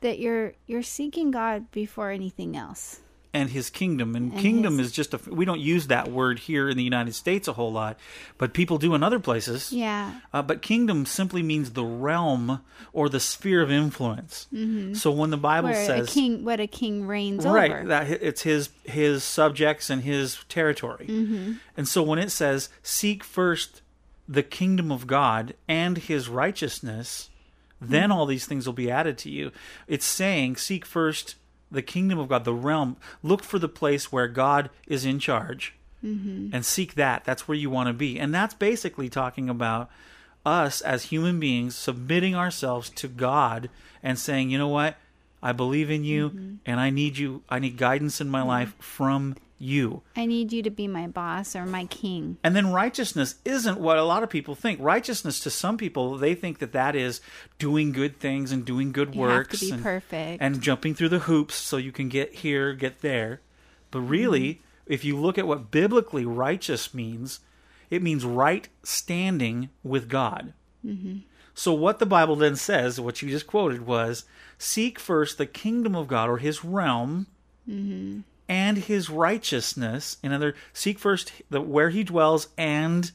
that 0.00 0.18
you're 0.18 0.54
you're 0.66 0.82
seeking 0.82 1.30
God 1.30 1.70
before 1.72 2.10
anything 2.10 2.56
else. 2.56 3.00
And 3.32 3.50
his 3.50 3.70
kingdom. 3.70 4.16
And, 4.16 4.32
And 4.32 4.40
kingdom 4.40 4.78
his- 4.78 4.88
is 4.88 4.92
just 4.92 5.14
a, 5.14 5.20
we 5.32 5.44
don't 5.44 5.60
use 5.60 5.86
that 5.86 6.08
word 6.08 6.40
here 6.40 6.68
in 6.68 6.76
the 6.76 6.82
United 6.82 7.14
States 7.14 7.46
a 7.46 7.52
whole 7.52 7.70
lot, 7.70 7.96
but 8.38 8.52
people 8.52 8.76
do 8.76 8.92
in 8.96 9.04
other 9.04 9.20
places. 9.20 9.72
Yeah. 9.72 10.14
Uh, 10.32 10.42
but 10.42 10.62
kingdom 10.62 11.06
simply 11.06 11.40
means 11.40 11.70
the 11.70 11.84
realm 11.84 12.60
or 12.92 13.08
the 13.08 13.20
sphere 13.20 13.62
of 13.62 13.70
influence. 13.70 14.48
Mm-hmm. 14.52 14.94
So 14.94 15.12
when 15.12 15.30
the 15.30 15.36
Bible 15.36 15.68
Where 15.68 15.86
says 15.86 16.08
a 16.08 16.12
king, 16.12 16.44
what 16.44 16.58
a 16.58 16.66
king 16.66 17.06
reigns 17.06 17.46
right 17.46 17.70
over. 17.70 17.84
that 17.86 18.10
it's 18.10 18.42
his 18.42 18.70
his 18.82 19.22
subjects 19.22 19.90
and 19.90 20.02
his 20.02 20.44
territory 20.48 21.06
Mm-hmm. 21.06 21.52
and 21.76 21.86
so 21.86 22.02
when 22.02 22.18
it 22.18 22.30
says 22.32 22.68
seek 22.82 23.22
first 23.22 23.80
the 24.28 24.42
kingdom 24.42 24.90
of 24.90 25.06
god 25.06 25.54
and 25.68 25.98
his 25.98 26.28
righteousness 26.28 27.29
then 27.80 28.04
Mm-hmm. 28.10 28.12
all 28.12 28.26
these 28.26 28.46
things 28.46 28.66
will 28.66 28.74
be 28.74 28.90
added 28.90 29.16
to 29.18 29.30
you 29.30 29.50
it's 29.88 30.04
saying 30.04 30.56
seek 30.56 30.84
first 30.84 31.36
the 31.70 31.82
kingdom 31.82 32.18
of 32.18 32.28
god 32.28 32.44
the 32.44 32.52
realm 32.54 32.96
look 33.22 33.42
for 33.42 33.58
the 33.58 33.68
place 33.68 34.10
where 34.12 34.28
god 34.28 34.70
is 34.86 35.04
in 35.04 35.18
charge 35.18 35.74
Mm-hmm. 36.04 36.54
and 36.54 36.64
seek 36.64 36.94
that 36.94 37.24
that's 37.24 37.46
where 37.46 37.56
you 37.58 37.68
want 37.70 37.88
to 37.88 37.92
be 37.92 38.18
and 38.18 38.34
that's 38.34 38.54
basically 38.54 39.08
talking 39.10 39.48
about 39.50 39.90
us 40.46 40.80
as 40.80 41.04
human 41.04 41.38
beings 41.38 41.74
submitting 41.76 42.34
ourselves 42.34 42.88
to 42.90 43.06
god 43.08 43.68
and 44.02 44.18
saying 44.18 44.48
you 44.50 44.56
know 44.56 44.68
what 44.68 44.96
i 45.42 45.52
believe 45.52 45.90
in 45.90 46.02
you 46.04 46.30
Mm-hmm. 46.30 46.54
and 46.64 46.80
i 46.80 46.88
need 46.90 47.18
you 47.18 47.42
i 47.50 47.58
need 47.58 47.76
guidance 47.76 48.20
in 48.20 48.30
my 48.30 48.42
life 48.42 48.74
from 48.78 49.36
you 49.62 50.02
I 50.16 50.24
need 50.26 50.52
you 50.52 50.62
to 50.62 50.70
be 50.70 50.88
my 50.88 51.06
boss 51.06 51.54
or 51.54 51.66
my 51.66 51.84
king. 51.84 52.38
and 52.42 52.56
then 52.56 52.72
righteousness 52.72 53.34
isn't 53.44 53.78
what 53.78 53.98
a 53.98 54.04
lot 54.04 54.22
of 54.22 54.30
people 54.30 54.54
think 54.54 54.80
righteousness 54.80 55.38
to 55.40 55.50
some 55.50 55.76
people 55.76 56.16
they 56.16 56.34
think 56.34 56.58
that 56.60 56.72
that 56.72 56.96
is 56.96 57.20
doing 57.58 57.92
good 57.92 58.18
things 58.18 58.52
and 58.52 58.64
doing 58.64 58.90
good 58.90 59.14
You 59.14 59.22
have 59.24 59.30
to 59.30 59.36
works 59.36 59.60
be 59.60 59.70
and, 59.72 59.82
perfect. 59.82 60.42
and 60.42 60.60
jumping 60.62 60.94
through 60.94 61.10
the 61.10 61.18
hoops 61.20 61.54
so 61.56 61.76
you 61.76 61.92
can 61.92 62.08
get 62.08 62.36
here 62.36 62.72
get 62.72 63.00
there 63.02 63.40
but 63.90 64.00
really 64.00 64.54
Mm-hmm. 64.54 64.92
if 64.94 65.04
you 65.04 65.16
look 65.18 65.36
at 65.38 65.46
what 65.46 65.70
biblically 65.70 66.24
righteous 66.24 66.94
means 66.94 67.40
it 67.90 68.02
means 68.02 68.24
right 68.24 68.66
standing 68.82 69.68
with 69.84 70.08
god 70.08 70.54
Mm-hmm. 70.86 71.18
so 71.52 71.74
what 71.74 71.98
the 71.98 72.06
bible 72.06 72.34
then 72.36 72.56
says 72.56 72.98
what 72.98 73.20
you 73.20 73.28
just 73.28 73.46
quoted 73.46 73.84
was 73.86 74.24
seek 74.56 74.98
first 74.98 75.36
the 75.36 75.44
kingdom 75.44 75.94
of 75.94 76.08
god 76.08 76.30
or 76.30 76.38
his 76.38 76.64
realm 76.64 77.26
Mm-hmm. 77.68 78.20
And 78.50 78.76
his 78.78 79.08
righteousness 79.08 80.16
in 80.22 80.32
other 80.32 80.54
seek 80.72 80.98
first 80.98 81.32
the 81.48 81.60
where 81.60 81.88
he 81.90 82.02
dwells 82.04 82.48
and 82.58 83.12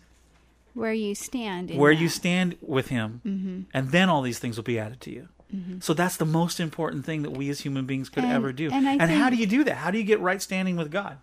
Where 0.73 0.93
you 0.93 1.13
stand. 1.13 1.69
in 1.71 1.77
where 1.77 1.93
that. 1.93 2.01
you 2.01 2.09
stand 2.09 2.55
with 2.61 2.87
him 2.87 3.21
Mm-hmm. 3.25 3.61
and 3.73 3.91
then 3.91 4.09
all 4.09 4.21
these 4.23 4.39
things 4.39 4.55
will 4.57 4.63
be 4.63 4.79
added 4.79 5.01
to 5.01 5.11
you 5.11 5.27
so 5.79 5.93
that's 5.93 6.17
the 6.17 6.25
most 6.25 6.59
important 6.59 7.05
thing 7.05 7.21
that 7.21 7.31
we 7.31 7.49
as 7.49 7.61
human 7.61 7.85
beings 7.85 8.09
could 8.09 8.23
And- 8.25 8.33
ever 8.33 8.51
do 8.51 8.69
and 8.71 8.85
I 8.87 9.05
how 9.07 9.29
do 9.29 9.35
you 9.37 9.45
do 9.47 9.63
that 9.65 9.75
how 9.77 9.89
do 9.91 9.97
you 9.97 10.03
get 10.03 10.19
right 10.19 10.41
standing 10.41 10.75
with 10.75 10.91
god 10.91 11.17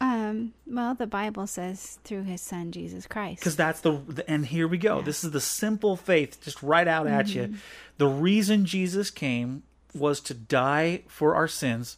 Um, 0.00 0.52
well, 0.66 0.94
the 0.94 1.06
Bible 1.06 1.46
says 1.46 1.98
through 2.04 2.24
his 2.24 2.40
son 2.40 2.72
Jesus 2.72 3.06
Christ. 3.06 3.40
because 3.40 3.56
that's 3.56 3.80
the, 3.80 3.92
the 4.08 4.28
and 4.28 4.44
here 4.46 4.66
we 4.68 4.76
go 4.78 5.00
this 5.02 5.22
is 5.24 5.30
the 5.30 5.40
simple 5.40 5.96
faith 5.96 6.42
just 6.42 6.62
right 6.62 6.86
out 6.88 7.06
at 7.06 7.26
Mm-hmm. 7.26 7.52
you 7.54 7.58
the 7.98 8.08
reason 8.08 8.64
jesus 8.64 9.10
came 9.10 9.62
was 9.94 10.20
to 10.20 10.34
die 10.34 11.02
for 11.06 11.34
our 11.34 11.46
sins 11.48 11.96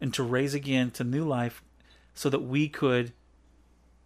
and 0.00 0.12
to 0.14 0.22
raise 0.22 0.54
again 0.54 0.90
to 0.92 1.04
new 1.04 1.24
life 1.24 1.62
so 2.14 2.28
that 2.30 2.40
we 2.40 2.68
could 2.68 3.12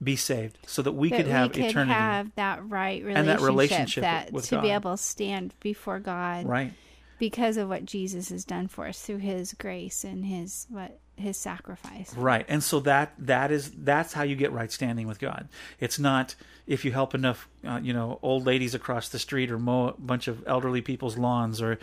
be 0.03 0.14
saved 0.14 0.59
so 0.64 0.81
that 0.81 0.92
we 0.92 1.11
that 1.11 1.16
could 1.16 1.27
have 1.27 1.48
we 1.48 1.55
could 1.55 1.70
eternity 1.70 1.92
have 1.92 2.31
that 2.37 2.64
right 2.68 3.03
relationship, 3.03 3.18
And 3.18 3.29
that 3.29 3.40
relationship 3.40 4.03
that 4.03 4.33
with 4.33 4.46
to 4.48 4.61
be 4.61 4.70
able 4.70 4.92
to 4.92 5.03
stand 5.03 5.55
before 5.61 5.98
God 5.98 6.46
right 6.46 6.72
because 7.18 7.57
of 7.57 7.68
what 7.68 7.85
Jesus 7.85 8.29
has 8.29 8.44
done 8.44 8.68
for 8.68 8.87
us 8.87 9.01
through 9.01 9.18
his 9.18 9.53
grace 9.55 10.05
and 10.05 10.24
his 10.24 10.66
what 10.70 11.01
his 11.16 11.37
sacrifice. 11.37 12.14
Right. 12.14 12.46
And 12.48 12.62
so 12.62 12.81
that 12.81 13.12
that 13.18 13.51
is 13.51 13.70
that's 13.72 14.12
how 14.12 14.22
you 14.22 14.37
get 14.37 14.53
right 14.53 14.70
standing 14.70 15.07
with 15.07 15.18
God. 15.18 15.48
It's 15.81 15.98
not 15.98 16.35
if 16.66 16.85
you 16.85 16.92
help 16.92 17.14
enough 17.14 17.48
uh, 17.66 17.81
you 17.83 17.92
know 17.92 18.18
old 18.23 18.47
ladies 18.47 18.75
across 18.75 19.09
the 19.09 19.18
street 19.18 19.51
or 19.51 19.59
mow 19.59 19.88
a 19.88 19.92
bunch 20.01 20.29
of 20.29 20.47
elderly 20.47 20.81
people's 20.83 21.16
lawns 21.18 21.61
or 21.62 21.79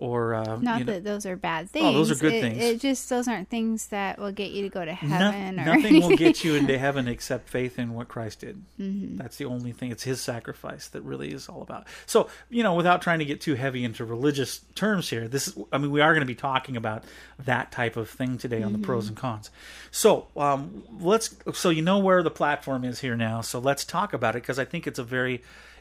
or 0.00 0.32
uh, 0.36 0.56
Not 0.60 0.78
you 0.78 0.84
know, 0.84 0.92
that 0.92 1.02
those 1.02 1.26
are 1.26 1.34
bad 1.34 1.68
things. 1.70 1.84
Oh, 1.84 1.92
those 1.92 2.12
are 2.12 2.14
good 2.14 2.32
It- 2.34 2.40
things. 2.40 2.58
It 2.62 2.80
just 2.80 3.08
those 3.08 3.26
aren't 3.26 3.48
things 3.50 3.88
that 3.88 4.16
will 4.20 4.30
get 4.30 4.52
you 4.52 4.62
to 4.62 4.68
go 4.68 4.84
to 4.84 4.92
no- 4.92 4.94
heaven 4.96 5.58
or 5.58 5.64
nothing 5.74 6.00
will 6.00 6.16
get 6.16 6.44
you 6.44 6.54
into 6.54 6.78
heaven 6.86 7.08
except 7.08 7.48
faith 7.48 7.80
in 7.80 7.94
what 7.94 8.06
Christ 8.06 8.38
did. 8.40 8.62
Mm-hmm. 8.78 9.16
That's 9.16 9.38
the 9.38 9.46
only 9.46 9.72
thing. 9.72 9.90
It's 9.90 10.04
His 10.04 10.20
sacrifice 10.20 10.86
that 10.90 11.00
really 11.02 11.32
is 11.32 11.48
all 11.48 11.62
about. 11.62 11.88
So 12.06 12.28
you 12.48 12.62
know, 12.62 12.74
without 12.76 13.02
trying 13.02 13.18
to 13.18 13.24
get 13.24 13.40
too 13.40 13.56
heavy 13.56 13.82
into 13.82 14.04
religious 14.04 14.60
terms 14.76 15.10
here, 15.10 15.26
this 15.26 15.48
is. 15.48 15.58
I 15.72 15.78
mean, 15.78 15.90
we 15.90 16.00
are 16.00 16.12
going 16.12 16.22
to 16.22 16.26
be 16.26 16.36
talking 16.36 16.76
about 16.76 17.02
that 17.44 17.72
type 17.72 17.96
of 17.96 18.08
thing 18.08 18.38
today 18.38 18.62
on 18.62 18.72
the 18.72 18.78
pros 18.78 19.06
Mm-hmm. 19.06 19.08
and 19.14 19.16
cons. 19.18 19.50
So 19.90 20.28
um, 20.36 20.84
let's. 21.00 21.34
So 21.54 21.70
you 21.70 21.82
know 21.82 21.98
where 21.98 22.22
the 22.22 22.30
platform 22.30 22.84
is 22.84 23.00
here 23.00 23.16
now. 23.16 23.40
So 23.40 23.58
let's 23.58 23.84
talk 23.84 24.12
about 24.12 24.36
it 24.36 24.42
because 24.42 24.60
I 24.60 24.64
think 24.64 24.86
it's 24.86 25.00
a 25.00 25.04
very 25.04 25.17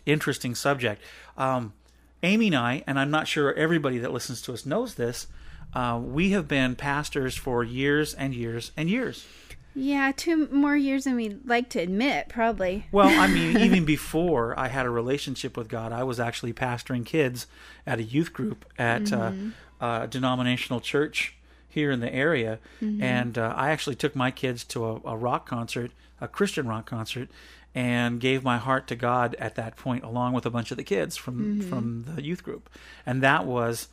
interesting 0.05 0.55
subject. 0.55 1.01
Um, 1.37 1.73
Amy 2.23 2.47
and 2.47 2.55
I, 2.55 2.83
and 2.87 2.99
I'm 2.99 3.11
not 3.11 3.27
sure 3.27 3.53
everybody 3.53 3.99
that 3.99 4.11
listens 4.11 4.41
to 4.43 4.53
us 4.53 4.65
knows 4.65 4.95
this. 4.95 5.27
Uh, 5.73 5.99
we 6.03 6.31
have 6.31 6.47
been 6.47 6.75
pastors 6.75 7.35
for 7.35 7.63
years 7.63 8.13
and 8.13 8.33
years 8.33 8.71
and 8.75 8.89
years. 8.89 9.25
Yeah, 9.75 10.11
two 10.15 10.47
more 10.47 10.75
years 10.75 11.03
than 11.03 11.15
we'd 11.15 11.47
like 11.47 11.69
to 11.69 11.79
admit, 11.79 12.29
probably. 12.29 12.87
Well, 12.91 13.09
I 13.09 13.27
mean, 13.27 13.57
even 13.59 13.85
before 13.85 14.59
I 14.59 14.69
had 14.69 14.87
a 14.87 14.89
relationship 14.89 15.55
with 15.55 15.67
God, 15.67 15.91
I 15.91 16.03
was 16.03 16.19
actually 16.19 16.53
pastoring 16.53 17.05
kids 17.05 17.45
at 17.85 17.99
a 17.99 18.03
youth 18.03 18.33
group 18.33 18.65
at 18.79 19.13
uh, 19.13 19.31
a 19.79 20.07
denominational 20.07 20.81
church 20.81 21.35
here 21.69 21.91
in 21.91 21.99
the 21.99 22.11
area, 22.11 22.57
and 22.81 23.37
uh, 23.37 23.53
I 23.55 23.69
actually 23.69 23.95
took 23.95 24.15
my 24.15 24.31
kids 24.31 24.63
to 24.63 24.83
a, 24.83 25.01
a 25.05 25.15
rock 25.15 25.47
concert, 25.47 25.91
a 26.19 26.27
Christian 26.27 26.67
rock 26.67 26.87
concert, 26.87 27.29
and 27.75 28.19
gave 28.19 28.43
my 28.43 28.57
heart 28.57 28.87
to 28.87 28.95
God 28.95 29.35
at 29.39 29.55
that 29.55 29.75
point, 29.77 30.03
along 30.03 30.33
with 30.33 30.45
a 30.45 30.49
bunch 30.49 30.71
of 30.71 30.77
the 30.77 30.83
kids 30.83 31.15
from 31.15 31.61
from 31.61 32.05
the 32.15 32.23
youth 32.23 32.43
group, 32.43 32.69
and 33.05 33.21
that 33.23 33.45
was 33.45 33.87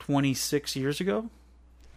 26 0.00 0.76
years 0.76 1.00
ago. 1.00 1.30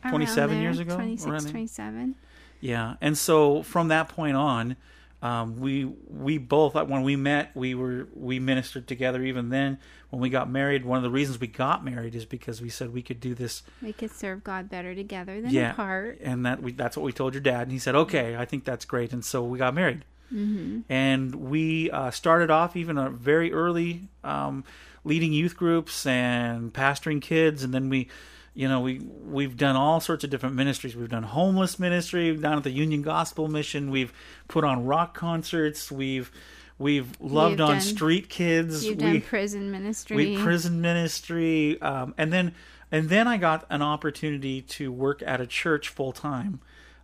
27 0.10 0.56
Around 0.56 0.64
years 0.64 0.80
ago, 0.80 0.96
26, 0.96 1.46
27. 1.46 2.16
Yeah, 2.60 2.96
and 3.02 3.18
so 3.18 3.64
from 3.64 3.88
that 3.88 4.10
point 4.10 4.36
on, 4.36 4.76
um, 5.24 5.58
we 5.58 5.86
we 5.86 6.38
both 6.38 6.76
when 6.76 7.02
we 7.02 7.16
met, 7.16 7.56
we 7.56 7.76
were 7.76 8.10
we 8.14 8.40
ministered 8.40 8.88
together. 8.88 9.24
Even 9.24 9.50
then, 9.50 9.80
when 10.10 10.22
we 10.22 10.30
got 10.30 10.50
married, 10.50 10.84
one 10.84 10.98
of 10.98 11.04
the 11.04 11.10
reasons 11.10 11.40
we 11.40 11.48
got 11.48 11.84
married 11.84 12.14
is 12.14 12.26
because 12.26 12.62
we 12.62 12.68
said 12.68 12.94
we 12.94 13.02
could 13.02 13.22
do 13.22 13.34
this. 13.34 13.64
We 13.82 13.94
could 13.94 14.12
serve 14.12 14.44
God 14.44 14.70
better 14.70 14.94
together 14.94 15.42
than 15.42 15.52
yeah, 15.52 15.72
apart. 15.72 16.20
and 16.22 16.46
that 16.46 16.62
we 16.62 16.74
that's 16.74 16.98
what 16.98 17.04
we 17.04 17.14
told 17.14 17.34
your 17.34 17.42
dad, 17.42 17.64
and 17.64 17.72
he 17.72 17.80
said, 17.80 17.96
"Okay, 17.96 18.36
I 18.36 18.44
think 18.44 18.66
that's 18.66 18.84
great." 18.84 19.14
And 19.14 19.24
so 19.24 19.42
we 19.44 19.58
got 19.58 19.74
married, 19.74 20.04
mm-hmm. 20.34 20.80
and 20.90 21.36
we 21.36 21.92
uh, 21.92 22.12
started 22.12 22.50
off 22.50 22.76
even 22.76 22.98
a 22.98 23.10
very 23.10 23.54
early, 23.54 24.08
um, 24.24 24.64
leading 25.04 25.34
youth 25.34 25.56
groups 25.56 26.06
and 26.06 26.74
pastoring 26.74 27.22
kids, 27.22 27.64
and 27.64 27.74
then 27.74 27.90
we 27.90 28.10
you 28.54 28.68
know 28.68 28.82
we 28.82 29.00
we've 29.00 29.58
done 29.58 29.76
all 29.76 30.00
sorts 30.00 30.24
of 30.24 30.30
different 30.30 30.56
ministries. 30.56 30.96
We've 30.96 31.10
done 31.10 31.24
homeless 31.24 31.80
ministry 31.80 32.32
we've 32.32 32.42
done 32.42 32.58
at 32.58 32.64
the 32.64 32.72
union 32.72 33.02
gospel 33.02 33.48
mission. 33.48 33.92
We've 33.92 34.14
put 34.48 34.64
on 34.64 34.86
rock 34.86 35.16
concerts. 35.16 35.92
We've 35.92 36.32
we've 36.78 37.10
loved 37.20 37.62
on 37.62 37.82
street 37.82 38.30
kids. 38.30 38.86
You've 38.86 38.98
we 38.98 39.04
done 39.04 39.22
prison 39.22 39.72
ministry. 39.72 40.16
we 40.16 40.38
prison 40.38 40.82
ministry 40.82 41.82
um, 41.82 42.14
and 42.18 42.32
then 42.32 42.54
and 42.92 43.10
then 43.10 43.28
i 43.28 43.38
got 43.38 43.66
an 43.70 43.82
opportunity 43.82 44.62
to 44.62 44.92
work 44.92 45.24
at 45.26 45.42
a 45.42 45.48
church 45.48 45.90
full 45.90 46.12
time 46.12 46.60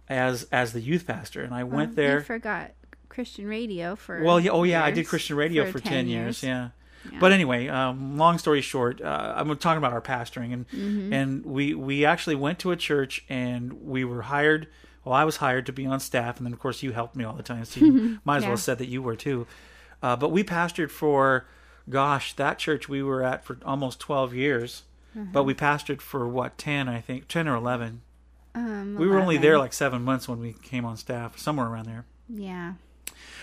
as 0.07 0.47
as 0.51 0.73
the 0.73 0.81
youth 0.81 1.07
pastor. 1.07 1.41
And 1.41 1.53
i 1.53 1.63
went 1.63 1.91
You 1.91 1.95
there 1.95 2.21
forgot 2.21 2.71
Christian 3.19 3.47
radio 3.47 3.95
for. 3.95 4.23
well 4.23 4.39
yeah, 4.39 4.51
oh 4.51 4.63
yeah 4.63 4.84
i 4.84 4.91
did 4.91 5.05
christian 5.08 5.36
radio 5.36 5.69
for, 5.71 5.79
10, 5.79 6.08
years, 6.08 6.41
yeah 6.43 6.69
Yeah. 7.12 7.19
but 7.19 7.32
anyway, 7.32 7.67
um, 7.67 8.17
long 8.17 8.38
story 8.38 8.62
short, 8.62 9.01
uh, 9.01 9.34
I'm 9.38 9.47
talking 9.58 9.77
about 9.84 9.93
our 9.93 10.01
pastoring, 10.13 10.51
and 10.55 10.63
Mm-hmm. 10.69 11.13
and 11.13 11.29
we 11.45 11.73
we 11.73 12.05
actually 12.05 12.36
went 12.45 12.58
to 12.60 12.71
a 12.71 12.75
church, 12.89 13.13
and 13.29 13.62
we 13.93 14.01
were 14.12 14.23
hired. 14.34 14.67
Well, 15.05 15.15
I 15.15 15.23
was 15.23 15.38
hired 15.38 15.65
to 15.67 15.73
be 15.73 15.86
on 15.93 15.99
staff, 16.01 16.34
and 16.38 16.45
then 16.45 16.53
of 16.53 16.60
course 16.60 16.84
you 16.84 16.91
helped 16.91 17.15
me 17.15 17.23
all 17.23 17.38
the 17.41 17.47
time, 17.53 17.63
so 17.65 17.79
you 17.79 18.19
might 18.25 18.38
as 18.38 18.43
well 18.43 18.49
Yeah. 18.51 18.60
have 18.60 18.67
said 18.69 18.77
that 18.79 18.89
you 18.93 19.01
were 19.01 19.15
too. 19.15 19.47
Uh, 20.03 20.15
but 20.17 20.29
we 20.36 20.43
pastored 20.43 20.91
for, 20.91 21.45
gosh, 21.89 22.34
that 22.36 22.55
church 22.60 22.84
we 22.89 23.01
were 23.10 23.21
at 23.32 23.43
for 23.45 23.58
almost 23.65 23.99
12 23.99 24.34
years, 24.34 24.84
Mm-hmm. 25.17 25.32
but 25.32 25.43
we 25.43 25.53
pastored 25.53 26.01
for 26.01 26.27
what 26.27 26.58
10, 26.58 26.88
I 26.88 27.01
think, 27.01 27.27
10 27.27 27.47
or 27.47 27.55
11. 27.55 28.01
Um, 28.55 28.95
We 28.99 29.08
were 29.08 29.19
only 29.19 29.38
there 29.38 29.58
like 29.58 29.73
seven 29.73 30.03
months 30.03 30.27
when 30.29 30.39
we 30.39 30.51
came 30.71 30.86
on 30.86 30.97
staff, 30.97 31.38
somewhere 31.38 31.67
around 31.67 31.86
there. 31.88 32.05
Yeah. 32.27 32.73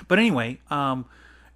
But 0.09 0.19
anyway, 0.19 0.61
um, 0.71 1.07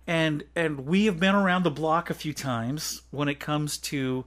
and 0.07 0.45
and 0.57 0.87
we 0.87 1.07
have 1.07 1.21
been 1.21 1.35
around 1.35 1.63
the 1.65 1.71
block 1.71 2.11
a 2.11 2.15
few 2.15 2.33
times 2.33 3.03
when 3.11 3.29
it 3.29 3.39
comes 3.39 3.79
to 3.79 4.25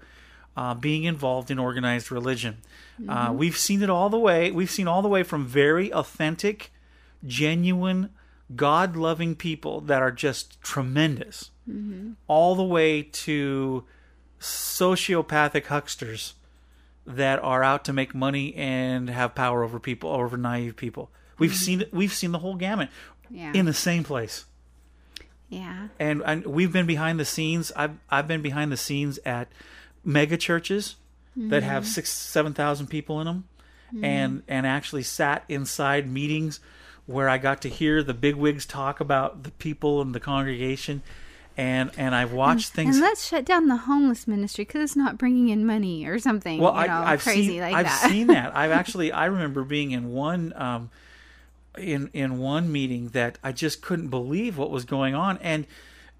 uh, 0.56 0.74
being 0.74 1.04
involved 1.04 1.50
in 1.52 1.60
organized 1.60 2.12
religion. 2.12 2.58
Uh, 3.10 3.34
we've 3.34 3.58
seen 3.58 3.82
it 3.82 3.90
all 3.90 4.10
the 4.10 4.20
way. 4.20 4.52
We've 4.52 4.70
seen 4.70 4.88
all 4.88 5.02
the 5.02 5.10
way 5.10 5.24
from 5.24 5.48
very 5.48 5.92
authentic, 5.92 6.72
genuine, 7.26 8.12
God-loving 8.56 9.36
people 9.36 9.82
that 9.82 10.02
are 10.02 10.12
just 10.12 10.62
tremendous, 10.62 11.50
all 12.28 12.56
the 12.56 12.64
way 12.64 13.02
to 13.02 13.84
sociopathic 14.40 15.66
hucksters 15.66 16.34
that 17.06 17.40
are 17.44 17.64
out 17.64 17.84
to 17.86 17.94
make 17.94 18.14
money 18.14 18.54
and 18.56 19.10
have 19.10 19.34
power 19.34 19.64
over 19.64 19.80
people, 19.80 20.12
over 20.12 20.38
naive 20.38 20.76
people. 20.76 21.10
We've 21.40 21.56
seen. 21.56 21.86
We've 21.92 22.14
seen 22.14 22.32
the 22.32 22.40
whole 22.40 22.56
gamut 22.56 22.90
Yeah. 23.30 23.52
in 23.54 23.66
the 23.66 23.74
same 23.74 24.04
place. 24.04 24.46
yeah. 25.50 25.88
And, 26.00 26.22
and 26.26 26.46
we've 26.46 26.72
been 26.72 26.86
behind 26.86 27.20
the 27.20 27.26
scenes. 27.26 27.72
I've 27.76 27.98
I've 28.10 28.28
been 28.28 28.42
behind 28.42 28.72
the 28.72 28.78
scenes 28.78 29.20
at 29.26 29.48
mega 30.04 30.38
churches 30.38 30.96
that 31.36 31.64
have 31.64 31.88
six 31.88 32.10
seven 32.12 32.54
thousand 32.54 32.88
people 32.88 33.20
in 33.20 33.26
them, 33.26 33.48
and 34.04 34.44
and 34.48 34.68
actually 34.68 35.04
sat 35.04 35.44
inside 35.50 36.08
meetings 36.08 36.60
where 37.06 37.28
I 37.28 37.38
got 37.38 37.62
to 37.64 37.70
hear 37.70 38.02
the 38.04 38.14
bigwigs 38.14 38.66
talk 38.66 39.00
about 39.00 39.44
the 39.44 39.52
people 39.52 40.02
in 40.04 40.12
the 40.12 40.20
congregation, 40.20 41.02
and 41.58 41.90
and 41.98 42.14
I've 42.14 42.34
watched 42.34 42.70
things. 42.74 42.96
And 42.98 43.04
let's 43.04 43.26
shut 43.28 43.46
down 43.46 43.68
the 43.68 43.78
homeless 43.78 44.28
ministry 44.28 44.64
because 44.66 44.82
it's 44.84 44.96
not 44.96 45.18
bringing 45.18 45.50
in 45.50 45.66
money 45.66 46.06
or 46.06 46.20
something. 46.20 46.60
well, 46.62 46.80
you 46.80 46.88
know, 46.88 46.94
I, 46.94 47.14
I've 47.14 47.24
crazy 47.24 47.48
seen 47.48 47.62
like 47.62 47.74
I've 47.74 47.86
that. 47.86 48.10
seen 48.12 48.28
that. 48.28 48.56
I've 48.56 48.72
actually 48.80 49.12
I 49.12 49.26
remember 49.26 49.64
being 49.64 49.92
in 49.92 50.12
one 50.12 50.54
um, 50.56 50.92
in 51.78 52.10
in 52.14 52.38
one 52.38 52.72
meeting 52.72 53.10
that 53.10 53.40
I 53.44 53.52
just 53.52 53.82
couldn't 53.82 54.10
believe 54.10 54.58
what 54.58 54.72
was 54.72 54.86
going 54.86 55.16
on. 55.16 55.38
And 55.40 55.68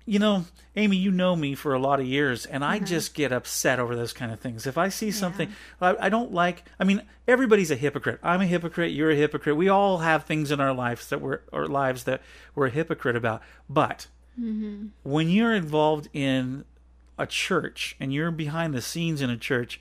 you 0.06 0.20
know, 0.20 0.46
Amy, 0.76 0.98
you 0.98 1.12
know 1.12 1.36
me 1.36 1.56
for 1.56 1.74
a 1.74 1.80
lot 1.80 2.02
of 2.02 2.06
years, 2.06 2.46
and 2.46 2.64
I 2.66 2.80
just 2.80 3.14
get 3.14 3.32
upset 3.32 3.80
over 3.80 3.96
those 3.96 4.12
kind 4.12 4.34
of 4.34 4.40
things. 4.40 4.68
If 4.68 4.78
I 4.78 4.90
see 4.90 5.12
something 5.12 5.50
I, 5.80 5.96
I 5.98 6.10
don't 6.10 6.34
like, 6.34 6.64
I 6.80 6.84
mean, 6.84 7.04
everybody's 7.28 7.72
a 7.72 7.76
hypocrite. 7.76 8.20
I'm 8.22 8.42
a 8.42 8.46
hypocrite. 8.46 8.92
You're 8.92 9.12
a 9.12 9.16
hypocrite. 9.16 9.56
We 9.56 9.70
all 9.70 10.00
have 10.00 10.26
things 10.26 10.52
in 10.52 10.60
our 10.60 10.74
lives 10.74 11.08
that 11.10 11.22
we're 11.22 11.40
our 11.54 11.68
lives 11.68 12.04
that 12.04 12.22
we're 12.54 12.68
a 12.68 12.72
hypocrite 12.72 13.16
about. 13.16 13.42
But 13.70 14.08
when 15.04 15.30
you're 15.30 15.54
involved 15.54 16.10
in 16.12 16.66
a 17.18 17.28
church 17.28 17.96
and 18.00 18.14
you're 18.14 18.32
behind 18.32 18.74
the 18.74 18.82
scenes 18.82 19.22
in 19.22 19.30
a 19.30 19.38
church, 19.38 19.80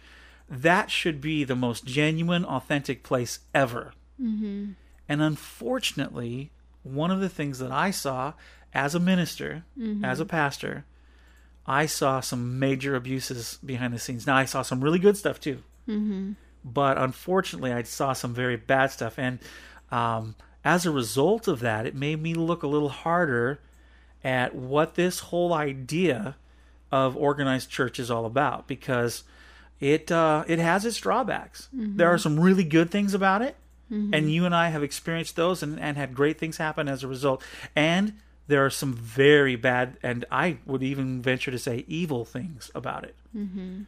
that 0.48 0.90
should 0.90 1.20
be 1.20 1.44
the 1.44 1.56
most 1.56 1.84
genuine, 1.84 2.44
authentic 2.44 3.02
place 3.02 3.40
ever. 3.54 3.92
Mm-hmm. 4.20 4.72
And 5.08 5.20
unfortunately, 5.20 6.50
one 6.82 7.10
of 7.10 7.20
the 7.20 7.28
things 7.28 7.58
that 7.58 7.72
I 7.72 7.90
saw 7.90 8.34
as 8.72 8.94
a 8.94 9.00
minister, 9.00 9.64
as 10.04 10.20
a 10.20 10.24
pastor, 10.24 10.84
I 11.66 11.86
saw 11.86 12.20
some 12.20 12.58
major 12.58 12.96
abuses 12.96 13.58
behind 13.64 13.92
the 13.92 13.98
scenes. 13.98 14.26
Now, 14.26 14.36
I 14.36 14.46
saw 14.46 14.62
some 14.62 14.82
really 14.82 14.98
good 14.98 15.16
stuff 15.16 15.38
too. 15.38 15.62
Mm-hmm. 15.88 16.32
But 16.64 16.98
unfortunately, 16.98 17.72
I 17.72 17.82
saw 17.82 18.12
some 18.12 18.34
very 18.34 18.56
bad 18.56 18.90
stuff. 18.90 19.18
And 19.18 19.40
um, 19.90 20.34
as 20.64 20.86
a 20.86 20.90
result 20.90 21.48
of 21.48 21.60
that, 21.60 21.86
it 21.86 21.94
made 21.94 22.22
me 22.22 22.34
look 22.34 22.62
a 22.62 22.68
little 22.68 22.88
harder 22.88 23.60
at 24.24 24.54
what 24.54 24.94
this 24.94 25.18
whole 25.18 25.52
idea 25.52 26.36
of 26.90 27.16
organized 27.16 27.70
church 27.70 27.98
is 27.98 28.10
all 28.10 28.26
about 28.26 28.68
because 28.68 29.24
it 29.80 30.12
uh, 30.12 30.44
it 30.46 30.58
has 30.58 30.84
its 30.84 30.98
drawbacks. 30.98 31.68
There 31.96 32.08
are 32.08 32.18
some 32.18 32.38
really 32.38 32.64
good 32.64 32.90
things 32.90 33.14
about 33.14 33.42
it, 33.42 33.56
And 33.92 34.32
you 34.32 34.44
and 34.46 34.54
I 34.54 34.68
have 34.70 34.82
experienced 34.82 35.36
those 35.36 35.62
and, 35.62 35.78
and 35.78 35.96
had 35.96 36.14
great 36.14 36.38
things 36.38 36.56
happen 36.56 36.88
as 36.88 37.02
a 37.02 37.08
result. 37.08 37.42
And 37.76 38.14
there 38.48 38.64
are 38.64 38.70
some 38.70 38.92
very 38.92 39.56
bad, 39.56 39.98
and 40.02 40.24
I 40.30 40.58
would 40.66 40.82
even 40.82 41.22
venture 41.22 41.50
to 41.50 41.58
say 41.58 41.84
evil 41.86 42.24
things 42.24 42.70
about 42.74 43.04
it. 43.04 43.14
Mm-hmm. 43.36 43.82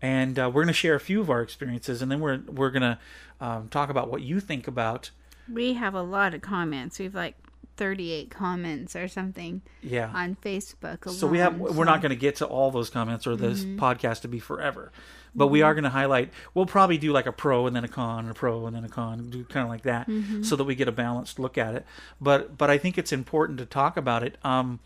And 0.00 0.38
uh, 0.38 0.50
we're 0.52 0.62
going 0.62 0.68
to 0.68 0.72
share 0.72 0.94
a 0.94 1.00
few 1.00 1.20
of 1.20 1.28
our 1.28 1.42
experiences, 1.42 2.02
and 2.02 2.10
then 2.10 2.20
we're 2.20 2.40
we're 2.46 2.70
going 2.70 2.82
to 2.82 2.98
um, 3.40 3.68
talk 3.68 3.90
about 3.90 4.10
what 4.10 4.22
you 4.22 4.40
think 4.40 4.68
about. 4.68 5.10
We 5.52 5.74
have 5.74 5.94
a 5.94 6.02
lot 6.02 6.34
of 6.34 6.40
comments. 6.40 6.98
We've 6.98 7.14
like 7.14 7.34
38 7.78 8.30
comments 8.30 8.94
or 8.94 9.08
something 9.08 9.62
Yeah. 9.82 10.10
on 10.12 10.36
Facebook. 10.44 11.06
Alone, 11.06 11.16
so 11.16 11.26
we 11.26 11.38
have 11.38 11.56
we're 11.58 11.84
not 11.86 12.02
going 12.02 12.10
to 12.10 12.16
get 12.16 12.36
to 12.36 12.46
all 12.46 12.70
those 12.70 12.90
comments 12.90 13.26
or 13.26 13.36
this 13.36 13.60
Mm-hmm. 13.64 13.78
podcast 13.82 14.20
to 14.22 14.28
be 14.28 14.38
forever 14.40 14.92
but 15.34 15.48
we 15.48 15.60
are 15.62 15.74
going 15.74 15.84
to 15.84 15.90
highlight 15.90 16.30
we'll 16.54 16.66
probably 16.66 16.96
do 16.98 17.12
like 17.12 17.26
a 17.26 17.32
pro 17.32 17.66
and 17.66 17.76
then 17.76 17.84
a 17.84 17.88
con 17.88 18.20
and 18.20 18.30
a 18.30 18.34
pro 18.34 18.66
and 18.66 18.74
then 18.74 18.82
a 18.84 18.88
con 18.88 19.28
do 19.30 19.44
kind 19.44 19.62
of 19.64 19.70
like 19.70 19.82
that 19.82 20.08
Mm-hmm. 20.08 20.42
so 20.42 20.56
that 20.56 20.64
we 20.64 20.74
get 20.74 20.88
a 20.88 20.92
balanced 20.92 21.38
look 21.38 21.56
at 21.58 21.74
it 21.74 21.86
but 22.20 22.56
but 22.58 22.68
i 22.70 22.78
think 22.78 22.98
it's 22.98 23.12
important 23.12 23.58
to 23.58 23.66
talk 23.66 23.96
about 23.96 24.22
it 24.22 24.36
um 24.42 24.80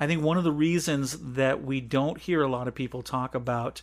i 0.00 0.06
think 0.06 0.22
one 0.22 0.38
of 0.38 0.44
the 0.44 0.52
reasons 0.52 1.18
that 1.34 1.62
we 1.64 1.80
don't 1.80 2.18
hear 2.20 2.42
a 2.42 2.48
lot 2.48 2.68
of 2.68 2.74
people 2.74 3.02
talk 3.02 3.34
about 3.34 3.82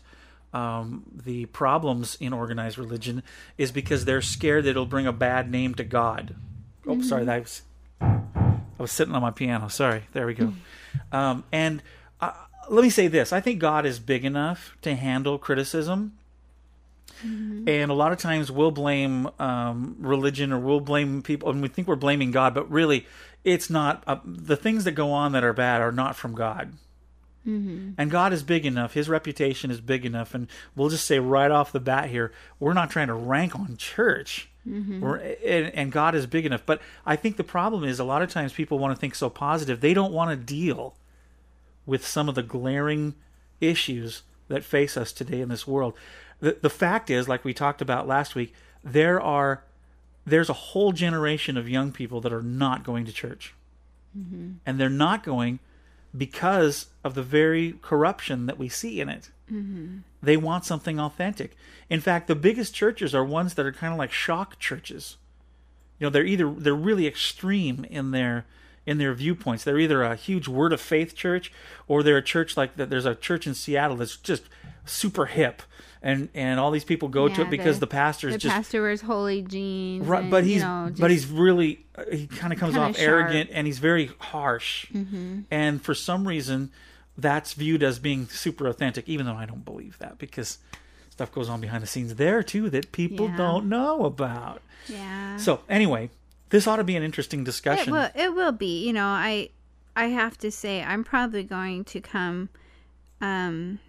um, 0.53 1.03
the 1.11 1.45
problems 1.47 2.15
in 2.19 2.31
organized 2.31 2.77
religion 2.77 3.23
is 3.57 3.71
because 3.71 4.05
they're 4.05 4.21
scared 4.21 4.63
that 4.65 4.69
it'll 4.71 4.86
bring 4.86 5.07
a 5.07 5.11
bad 5.11 5.49
name 5.49 5.73
to 5.75 5.84
God. 5.84 6.36
Oh, 6.88 7.01
sorry, 7.01 7.25
that 7.25 7.41
was 7.41 7.63
I 8.02 8.62
was 8.78 8.91
sitting 8.91 9.16
on 9.16 9.22
my 9.22 9.32
piano. 9.32 9.70
Sorry, 9.70 10.04
there 10.14 10.26
we 10.28 10.34
go. 10.34 10.54
Um, 11.12 11.44
and 11.52 11.82
uh, 12.20 12.34
let 12.70 12.84
me 12.84 12.89
say 12.89 13.08
this: 13.08 13.32
I 13.34 13.39
think 13.39 13.60
God 13.60 13.86
is 13.86 14.00
big 14.00 14.26
enough 14.26 14.76
to 14.82 14.96
handle 14.96 15.38
criticism. 15.38 16.14
And 17.68 17.89
a 17.91 17.94
lot 17.94 18.12
of 18.12 18.18
times 18.18 18.52
we'll 18.52 18.72
blame 18.72 19.30
um, 19.39 19.96
religion 20.00 20.52
or 20.52 20.60
we'll 20.60 20.82
blame 20.82 21.22
people, 21.22 21.50
and 21.50 21.62
we 21.62 21.70
think 21.70 21.88
we're 21.88 21.96
blaming 21.96 22.32
God, 22.32 22.54
but 22.54 22.70
really, 22.70 23.06
it's 23.46 23.70
not. 23.70 24.04
Uh, 24.06 24.18
the 24.26 24.58
things 24.58 24.84
that 24.84 24.91
go 24.91 25.12
on 25.12 25.32
that 25.32 25.44
are 25.44 25.54
bad 25.54 25.82
are 25.82 25.91
not 25.91 26.16
from 26.16 26.36
God. 26.36 26.74
And 27.98 28.10
God 28.10 28.32
is 28.34 28.41
big 28.44 28.66
enough. 28.66 28.94
His 28.94 29.10
reputation 29.10 29.70
is 29.70 29.82
big 29.82 30.06
enough. 30.06 30.34
And 30.34 30.48
we'll 30.76 30.89
just 30.89 31.06
say 31.06 31.20
right 31.20 31.52
off 31.52 31.72
the 31.74 31.80
bat 31.82 32.10
here, 32.10 32.32
we're 32.60 32.74
not 32.74 32.89
trying 32.89 33.08
to 33.08 33.14
rank 33.14 33.54
on 33.56 33.76
church. 33.78 34.50
Mm-hmm. 34.68 35.01
We're, 35.01 35.18
and, 35.18 35.74
and 35.76 35.91
God 35.91 36.16
is 36.16 36.26
big 36.26 36.45
enough. 36.45 36.66
But 36.66 36.82
I 37.05 37.16
think 37.16 37.38
the 37.38 37.43
problem 37.43 37.84
is 37.84 37.99
a 37.99 38.03
lot 38.03 38.22
of 38.22 38.30
times 38.30 38.53
people 38.53 38.80
want 38.80 38.95
to 38.95 38.99
think 38.99 39.16
so 39.16 39.30
positive. 39.30 39.82
They 39.82 39.93
don't 39.93 40.14
want 40.14 40.30
to 40.32 40.36
deal 40.36 40.95
with 41.86 42.05
some 42.05 42.30
of 42.30 42.36
the 42.36 42.43
glaring 42.43 43.16
issues 43.59 44.24
that 44.47 44.64
face 44.64 44.95
us 44.95 45.11
today 45.11 45.41
in 45.41 45.49
this 45.49 45.68
world. 45.68 45.93
The, 46.39 46.57
the 46.61 46.70
fact 46.70 47.09
is, 47.09 47.28
like 47.28 47.43
we 47.43 47.53
talked 47.53 47.82
about 47.82 48.07
last 48.07 48.36
week, 48.36 48.53
there 48.84 49.20
are 49.20 49.64
there's 50.26 50.49
a 50.49 50.53
whole 50.53 50.93
generation 50.93 51.57
of 51.57 51.68
young 51.68 51.91
people 51.91 52.22
that 52.22 52.32
are 52.32 52.41
not 52.41 52.84
going 52.84 53.05
to 53.05 53.11
church. 53.11 53.53
Mm-hmm. 54.18 54.51
And 54.66 54.80
they're 54.80 54.89
not 54.89 55.24
going 55.24 55.59
because 56.16 56.88
of 57.03 57.16
the 57.16 57.24
very 57.24 57.76
corruption 57.82 58.45
that 58.45 58.57
we 58.57 58.70
see 58.70 59.01
in 59.01 59.09
it. 59.09 59.32
Mm-hmm. 59.51 59.99
They 60.22 60.38
want 60.38 60.66
something 60.66 60.99
authentic. 60.99 61.55
In 61.89 61.99
fact, 61.99 62.28
the 62.28 62.36
biggest 62.36 62.74
churches 62.74 63.14
are 63.14 63.26
ones 63.26 63.55
that 63.55 63.66
are 63.66 63.74
kind 63.74 63.93
of 63.93 63.99
like 63.99 64.11
shock 64.11 64.59
churches. 64.59 65.18
You 65.99 66.07
know, 66.07 66.11
they're 66.11 66.26
either 66.26 66.49
they're 66.51 66.74
really 66.74 67.07
extreme 67.07 67.86
in 67.89 68.11
their 68.11 68.45
in 68.86 68.97
their 68.97 69.14
viewpoints. 69.14 69.64
They're 69.64 69.80
either 69.80 70.03
a 70.03 70.16
huge 70.16 70.47
word 70.47 70.74
of 70.74 70.82
faith 70.82 71.16
church 71.16 71.51
or 71.88 72.03
they're 72.03 72.18
a 72.18 72.24
church 72.24 72.57
like 72.57 72.76
that. 72.76 72.89
There's 72.89 73.05
a 73.05 73.16
church 73.16 73.47
in 73.47 73.53
Seattle 73.53 73.97
that's 73.97 74.18
just 74.18 74.43
super 74.86 75.25
hip, 75.25 75.61
and 76.01 76.29
and 76.34 76.59
all 76.59 76.71
these 76.71 76.84
people 76.84 77.07
go 77.07 77.27
to 77.29 77.41
it 77.41 77.49
because 77.49 77.77
the, 77.79 77.86
the 77.86 77.91
pastor 77.91 78.27
is 78.29 78.34
just 78.36 78.43
The 78.43 78.47
just 78.49 78.55
pastor 78.55 78.81
wears 78.81 79.01
holy 79.01 79.41
jeans. 79.41 80.05
Right, 80.05 80.21
and, 80.23 80.31
but 80.31 80.43
you 80.43 80.53
he's 80.53 80.61
know, 80.63 80.91
but 80.99 81.11
he's 81.11 81.25
really 81.27 81.86
uh, 81.95 82.03
he 82.11 82.27
kind 82.27 82.51
of 82.53 82.59
comes 82.59 82.75
off 82.75 82.95
sharp. 82.95 82.97
Mm-hmm. 82.97 83.09
arrogant 83.09 83.49
and 83.53 83.67
he's 83.67 83.79
very 83.79 84.11
harsh. 84.19 84.88
And 85.51 85.81
for 85.81 85.93
some 85.93 86.27
reason, 86.27 86.71
that's 87.17 87.53
viewed 87.53 87.84
as 87.84 87.99
being 87.99 88.27
super 88.27 88.67
authentic, 88.67 89.07
even 89.07 89.25
though 89.25 89.36
I 89.36 89.45
don't 89.45 89.63
believe 89.65 89.97
that 89.99 90.17
because 90.17 90.57
stuff 91.09 91.31
goes 91.31 91.47
on 91.47 91.61
behind 91.61 91.84
the 91.84 91.88
scenes 91.88 92.15
there 92.15 92.41
too 92.43 92.69
that 92.71 92.91
people 92.91 93.27
Yeah. 93.29 93.38
don't 93.38 93.69
know 93.69 94.03
about. 94.05 94.61
yeah. 94.88 95.38
So 95.38 95.61
anyway, 95.69 96.09
this 96.49 96.67
ought 96.67 96.77
to 96.77 96.84
be 96.84 96.95
an 96.95 97.03
interesting 97.03 97.43
discussion. 97.43 97.89
It 97.89 97.91
will. 97.97 98.09
It 98.25 98.34
will 98.36 98.51
be. 98.51 98.86
You 98.86 98.93
know, 98.93 99.05
I 99.07 99.49
I 99.95 100.05
have 100.07 100.38
to 100.39 100.51
say, 100.51 100.81
I'm 100.84 101.03
probably 101.03 101.43
going 101.43 101.84
to 101.86 102.01
come 102.01 102.49
um 103.21 103.79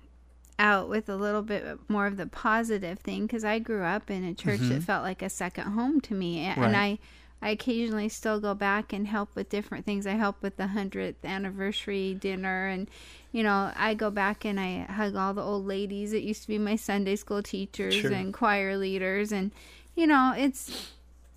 out 0.59 0.89
with 0.89 1.09
a 1.09 1.17
little 1.17 1.43
bit 1.43 1.79
more 1.89 2.07
of 2.07 2.17
the 2.17 2.27
positive 2.27 2.99
thing 3.01 3.23
because 3.27 3.45
I 3.45 3.59
grew 3.59 3.83
up 3.83 4.11
in 4.11 4.25
a 4.25 4.35
church 4.35 4.61
that 4.61 4.83
felt 4.83 5.03
like 5.03 5.23
a 5.23 5.29
second 5.29 5.73
home 5.73 6.01
to 6.03 6.15
me, 6.15 6.39
and, 6.41 6.57
and 6.59 6.75
Mm-hmm. 6.75 6.83
I. 6.83 6.99
I 7.43 7.51
occasionally 7.51 8.09
still 8.09 8.41
go 8.41 8.55
back 8.55 8.95
and 8.95 9.07
help 9.07 9.35
with 9.37 9.51
different 9.51 9.85
things. 9.85 10.07
I 10.07 10.13
help 10.13 10.41
with 10.41 10.57
the 10.57 10.69
hundredth 10.69 11.23
anniversary 11.27 12.15
dinner, 12.15 12.69
and 12.69 12.89
you 13.33 13.43
know, 13.43 13.71
I 13.77 13.93
go 13.93 14.11
back 14.11 14.47
and 14.47 14.59
I 14.59 14.85
hug 14.91 15.15
all 15.15 15.35
the 15.35 15.43
old 15.43 15.67
ladies 15.67 16.13
that 16.13 16.23
used 16.23 16.41
to 16.43 16.49
be 16.49 16.57
my 16.57 16.77
Sunday 16.77 17.17
school 17.17 17.43
teachers 17.43 17.93
Sure. 17.97 18.11
and 18.13 18.33
choir 18.33 18.79
leaders, 18.79 19.31
and 19.31 19.51
you 19.95 20.07
know, 20.07 20.33
it's 20.35 20.91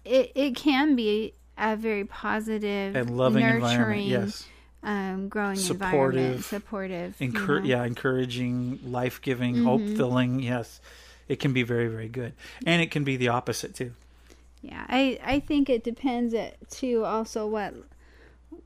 it 0.05 0.31
it 0.33 0.55
can 0.55 0.95
be 0.95 1.33
a 1.57 1.75
very 1.75 2.05
positive 2.05 2.95
and 2.95 3.17
loving 3.17 3.43
environment, 3.43 3.77
nurturing, 3.77 4.07
yes. 4.07 4.47
Um, 4.87 5.27
growing 5.27 5.57
Supportive. 5.57 6.15
environment, 6.15 6.45
supportive, 6.45 7.15
you 7.19 7.27
know. 7.27 7.39
Mm-hmm. 7.39 7.65
yeah, 7.65 7.83
encouraging, 7.83 8.79
life 8.85 9.21
giving, 9.21 9.63
hope 9.63 9.81
filling. 9.81 10.39
Yes, 10.39 10.79
it 11.27 11.41
can 11.41 11.51
be 11.51 11.63
very, 11.63 11.87
very 11.87 12.07
good, 12.07 12.31
and 12.65 12.81
it 12.81 12.89
can 12.89 13.03
be 13.03 13.17
the 13.17 13.27
opposite 13.27 13.75
too. 13.75 13.91
Yeah, 14.61 14.85
I 14.87 15.19
I 15.23 15.39
think 15.41 15.69
it 15.69 15.83
depends 15.83 16.33
at 16.33 16.55
too 16.71 17.03
also 17.03 17.45
what 17.45 17.73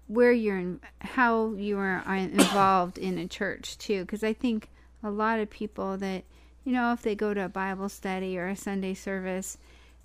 where 0.07 0.32
you're 0.32 0.59
in, 0.59 0.80
how 0.99 1.53
you 1.53 1.80
are 1.80 2.03
uh, 2.05 2.13
involved 2.13 2.99
in 2.99 3.17
a 3.17 3.28
church 3.28 3.78
too 3.80 4.01
because 4.01 4.24
I 4.24 4.34
think 4.34 4.69
a 5.03 5.09
lot 5.09 5.39
of 5.39 5.49
people 5.49 5.97
that 5.97 6.24
you 6.63 6.72
know 6.72 6.93
if 6.93 7.01
they 7.01 7.15
go 7.15 7.34
to 7.34 7.45
a 7.45 7.49
Bible 7.49 7.89
study 7.89 8.38
or 8.38 8.47
a 8.47 8.55
Sunday 8.55 8.93
service 8.93 9.57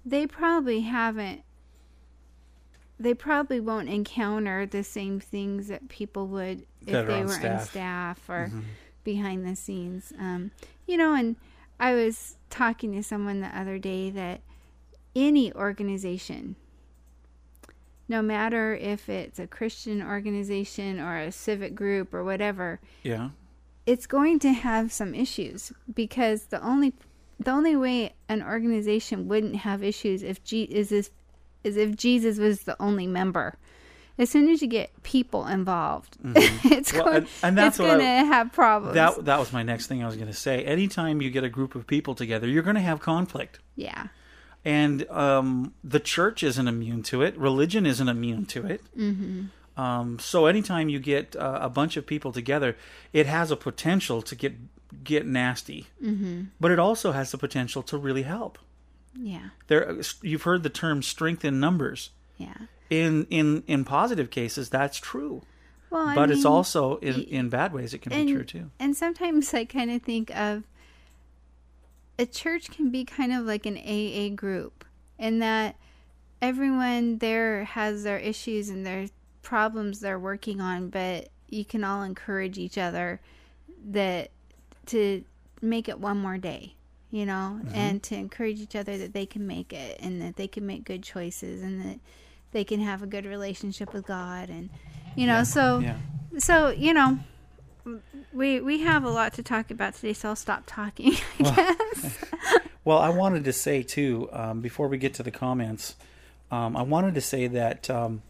they 0.05 0.27
probably 0.27 0.81
haven't 0.83 1.43
they 2.99 3.15
probably 3.15 3.61
won't 3.61 3.89
encounter 3.89 4.65
the 4.67 4.83
same 4.83 5.21
things 5.21 5.69
that 5.69 5.89
people 5.89 6.27
would 6.29 6.65
if 6.87 6.93
That 6.93 7.07
they 7.07 7.21
on 7.21 7.27
were 7.27 7.33
staff. 7.33 7.43
Mm-hmm. 7.45 7.59
in 7.61 7.67
staff 7.67 8.31
or 8.31 8.51
behind 9.05 9.47
the 9.47 9.55
scenes 9.57 10.13
um, 10.19 10.51
you 10.87 10.97
know 10.97 11.15
and 11.15 11.37
I 11.79 11.95
was 11.95 12.37
talking 12.49 12.93
to 12.95 13.03
someone 13.03 13.41
the 13.41 13.49
other 13.59 13.79
day 13.79 14.09
that 14.11 14.41
any 15.15 15.53
organization, 15.53 16.57
no 18.09 18.23
matter 18.23 18.75
if 18.75 19.09
it's 19.09 19.39
a 19.39 19.47
Christian 19.47 20.03
organization 20.03 21.01
or 21.01 21.19
a 21.19 21.33
civic 21.33 21.75
group 21.75 22.15
or 22.15 22.25
whatever, 22.25 22.81
Yeah, 23.03 23.31
it's 23.85 24.07
going 24.07 24.39
to 24.41 24.53
have 24.53 24.93
some 24.93 25.15
issues 25.15 25.73
because 25.95 26.45
the 26.47 26.63
only 26.65 26.95
the 27.39 27.51
only 27.51 27.77
way 27.77 28.15
an 28.29 28.43
organization 28.43 29.29
wouldn't 29.29 29.57
have 29.57 29.83
issues 29.83 30.23
if 30.23 30.43
G, 30.45 30.63
is 30.63 30.91
if, 30.93 31.11
is 31.67 31.77
if 31.77 31.97
Jesus 31.97 32.39
was 32.39 32.61
the 32.62 32.77
only 32.81 33.07
member. 33.07 33.57
As 34.19 34.31
soon 34.31 34.49
as 34.49 34.62
you 34.62 34.69
get 34.69 35.03
people 35.03 35.47
involved, 35.47 36.17
it's 36.25 36.91
Well, 36.95 37.05
going, 37.05 37.17
and- 37.19 37.29
and 37.43 37.59
that's 37.59 37.77
it's 37.77 37.81
what 37.81 37.91
I- 37.91 37.99
going 37.99 38.25
to 38.27 38.33
have 38.33 38.53
problems. 38.53 38.95
that 38.95 39.25
that 39.27 39.39
was 39.39 39.53
my 39.53 39.62
next 39.62 39.89
thing 39.89 40.03
I 40.03 40.07
was 40.07 40.17
going 40.17 40.29
to 40.29 40.33
say. 40.33 40.64
Anytime 40.64 41.21
you 41.21 41.31
get 41.31 41.45
a 41.45 41.51
group 41.51 41.75
of 41.75 41.87
people 41.87 42.14
together, 42.14 42.47
you're 42.49 42.62
going 42.62 42.77
to 42.77 42.83
have 42.83 43.01
conflict. 43.01 43.59
yeah. 43.75 44.07
and 44.64 45.07
um, 45.11 45.75
the 45.85 46.01
church 46.01 46.43
isn't 46.43 46.67
immune 46.67 47.03
to 47.05 47.21
it. 47.23 47.37
Religion 47.39 47.85
isn't 47.87 48.09
immune 48.09 48.47
to 48.47 48.67
it. 48.67 48.81
Mm-hmm. 48.99 49.81
Um, 49.81 50.19
so 50.19 50.47
anytime 50.47 50.89
you 50.89 50.99
get 50.99 51.37
uh, 51.37 51.59
a 51.61 51.69
bunch 51.69 51.99
of 51.99 52.07
people 52.07 52.33
together, 52.33 52.75
it 53.12 53.27
has 53.27 53.51
a 53.51 53.57
potential 53.57 54.23
to 54.23 54.35
get 54.35 54.55
get 55.05 55.27
nasty, 55.27 55.87
mm-hmm. 56.03 56.45
but 56.59 56.71
it 56.71 56.79
also 56.79 57.12
has 57.12 57.31
the 57.33 57.39
potential 57.39 57.83
to 57.83 57.99
really 57.99 58.23
help. 58.23 58.59
Yeah. 59.19 59.51
There, 59.67 60.01
you've 60.23 60.43
heard 60.43 60.62
the 60.62 60.71
term 60.71 61.03
"strength 61.03 61.45
in 61.45 61.61
numbers." 61.61 62.11
Yeah. 62.37 62.55
In 62.91 63.27
in 63.31 63.64
in 63.67 63.85
positive 63.85 64.31
cases, 64.31 64.71
that's 64.71 64.99
true, 64.99 65.43
Well, 65.91 66.09
I 66.09 66.14
but 66.14 66.31
it's 66.31 66.45
also 66.45 66.97
in 66.99 67.23
in 67.23 67.49
bad 67.49 67.73
ways 67.73 67.95
it 67.95 67.99
can 67.99 68.12
and, 68.12 68.27
be 68.27 68.33
true 68.33 68.45
too. 68.45 68.71
And 68.79 68.97
sometimes 68.97 69.53
I 69.53 69.64
kind 69.64 69.91
of 69.91 70.03
think 70.03 70.31
of 70.37 70.62
a 72.19 72.27
church 72.27 72.71
can 72.71 72.91
be 72.91 73.05
kind 73.05 73.33
of 73.33 73.45
like 73.45 73.67
an 73.67 73.77
AA 73.77 74.35
group 74.35 74.85
in 75.19 75.41
that 75.41 75.77
everyone 76.41 77.19
there 77.19 77.64
has 77.64 78.05
their 78.05 78.19
issues 78.19 78.69
and 78.69 78.87
their 78.87 79.09
problems 79.43 80.01
they're 80.01 80.19
working 80.19 80.61
on, 80.61 80.89
but 80.89 81.29
you 81.49 81.64
can 81.64 81.85
all 81.85 82.03
encourage 82.03 82.59
each 82.59 82.79
other 82.79 83.21
that 83.89 84.31
to 84.87 85.25
make 85.61 85.89
it 85.89 85.99
one 85.99 86.19
more 86.19 86.39
day, 86.39 86.75
you 87.11 87.25
know, 87.27 87.61
Mm-hmm. 87.61 87.75
and 87.77 88.03
to 88.05 88.15
encourage 88.17 88.61
each 88.61 88.77
other 88.77 88.99
that 88.99 89.13
they 89.13 89.27
can 89.27 89.47
make 89.47 89.73
it 89.73 89.99
and 90.01 90.21
that 90.23 90.37
they 90.37 90.49
can 90.49 90.67
make 90.67 90.85
good 90.85 91.03
choices 91.03 91.63
and 91.63 91.81
that 91.85 92.01
they 92.53 92.65
can 92.65 92.81
have 92.81 93.03
a 93.03 93.07
good 93.07 93.27
relationship 93.27 93.93
with 93.93 94.07
God 94.07 94.49
and 94.49 94.71
you 95.15 95.27
know, 95.27 95.45
so 95.45 95.79
Yeah. 95.81 95.97
so 96.39 96.69
you 96.71 96.93
know 96.93 97.19
we 98.33 98.61
we 98.61 98.81
have 98.81 99.05
a 99.05 99.09
lot 99.09 99.33
to 99.35 99.43
talk 99.43 99.71
about 99.71 99.95
today 99.95 100.13
so 100.13 100.31
i'll 100.31 100.37
stop 100.37 100.65
talking 100.67 101.13
i 101.41 101.43
guess 101.43 102.19
Well, 102.85 102.99
I 102.99 103.09
wanted 103.09 103.43
to 103.45 103.53
say 103.53 103.83
too, 103.83 104.29
um, 104.33 104.61
before 104.61 104.87
we 104.87 104.97
get 104.97 105.13
to 105.15 105.25
the 105.25 105.33
comments, 105.33 105.97
um, 106.53 106.77
I 106.77 106.83
wanted 106.83 107.15
to 107.17 107.21
say 107.21 107.49
that 107.49 107.91
um, 107.91 108.23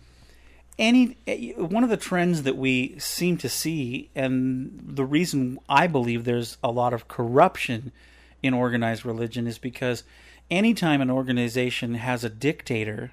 any 0.78 1.18
eh, 1.26 1.52
one 1.52 1.84
of 1.84 1.90
the 1.90 1.98
trends 1.98 2.42
that 2.44 2.56
we 2.56 2.98
seem 2.98 3.36
to 3.38 3.50
see, 3.50 4.08
and 4.14 4.80
the 4.82 5.04
reason 5.04 5.58
I 5.68 5.86
believe 5.86 6.24
there's 6.24 6.56
a 6.64 6.70
lot 6.70 6.94
of 6.94 7.06
corruption 7.06 7.92
in 8.42 8.54
organized 8.54 9.04
religion 9.04 9.46
is 9.46 9.58
because 9.58 10.02
anytime 10.50 11.00
an 11.00 11.10
organization 11.10 11.94
has 11.94 12.22
a 12.24 12.28
dictator, 12.28 13.12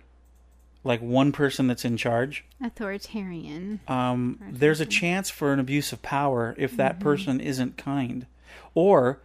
like 0.83 1.01
one 1.01 1.31
person 1.31 1.67
that's 1.67 1.85
in 1.85 1.97
charge, 1.97 2.43
Authoritarian. 2.61 3.79
um, 3.87 4.39
there's 4.51 4.81
a 4.81 4.85
chance 4.85 5.29
for 5.29 5.53
an 5.53 5.59
abuse 5.59 5.91
of 5.93 6.01
power 6.01 6.53
if 6.57 6.75
that 6.77 6.95
Mm-hmm. 6.95 7.03
person 7.03 7.39
isn't 7.39 7.77
kind. 7.77 8.25
Or, 8.75 9.19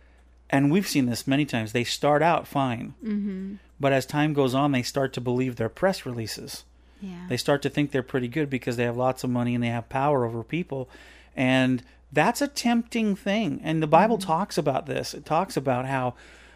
and 0.50 0.70
we've 0.70 0.86
seen 0.86 1.06
this 1.06 1.26
many 1.26 1.44
times, 1.44 1.72
they 1.72 1.84
start 1.84 2.22
out 2.22 2.46
fine, 2.46 2.94
Mm-hmm. 3.04 3.54
but 3.80 3.92
as 3.92 4.06
time 4.06 4.32
goes 4.34 4.54
on, 4.54 4.72
they 4.72 4.82
start 4.82 5.12
to 5.14 5.20
believe 5.20 5.56
their 5.56 5.68
press 5.68 6.06
releases. 6.06 6.64
Yeah. 7.00 7.26
They 7.28 7.36
start 7.36 7.62
to 7.62 7.70
think 7.70 7.90
they're 7.90 8.02
pretty 8.02 8.28
good 8.28 8.50
because 8.50 8.76
they 8.76 8.84
have 8.84 8.96
lots 8.96 9.22
of 9.24 9.30
money 9.30 9.54
and 9.54 9.62
they 9.62 9.68
have 9.68 9.88
power 9.88 10.24
over 10.24 10.42
people. 10.42 10.88
And 11.36 11.82
that's 12.12 12.40
a 12.40 12.48
tempting 12.48 13.16
thing. 13.16 13.60
And 13.62 13.82
the 13.82 13.86
Bible 13.86 14.16
Mm-hmm. 14.18 14.26
talks 14.26 14.58
about 14.58 14.86
this. 14.86 15.14
It 15.14 15.24
talks 15.24 15.56
about 15.56 15.86
how 15.86 16.14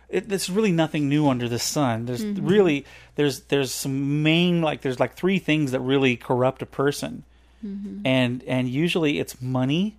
it, 0.08 0.28
there's 0.28 0.50
really 0.50 0.72
nothing 0.72 1.08
new 1.08 1.28
under 1.28 1.48
the 1.48 1.58
sun. 1.58 2.06
There's 2.06 2.24
Mm-hmm. 2.24 2.46
really 2.46 2.84
there's 3.16 3.40
there's 3.42 3.72
some 3.72 4.22
main 4.22 4.60
like 4.62 4.80
there's 4.82 5.00
like 5.00 5.14
three 5.14 5.38
things 5.38 5.72
that 5.72 5.80
really 5.80 6.16
corrupt 6.16 6.62
a 6.62 6.66
person. 6.66 7.24
Mm-hmm. 7.64 8.06
And 8.06 8.42
and 8.44 8.68
usually 8.68 9.18
it's 9.18 9.40
money, 9.40 9.96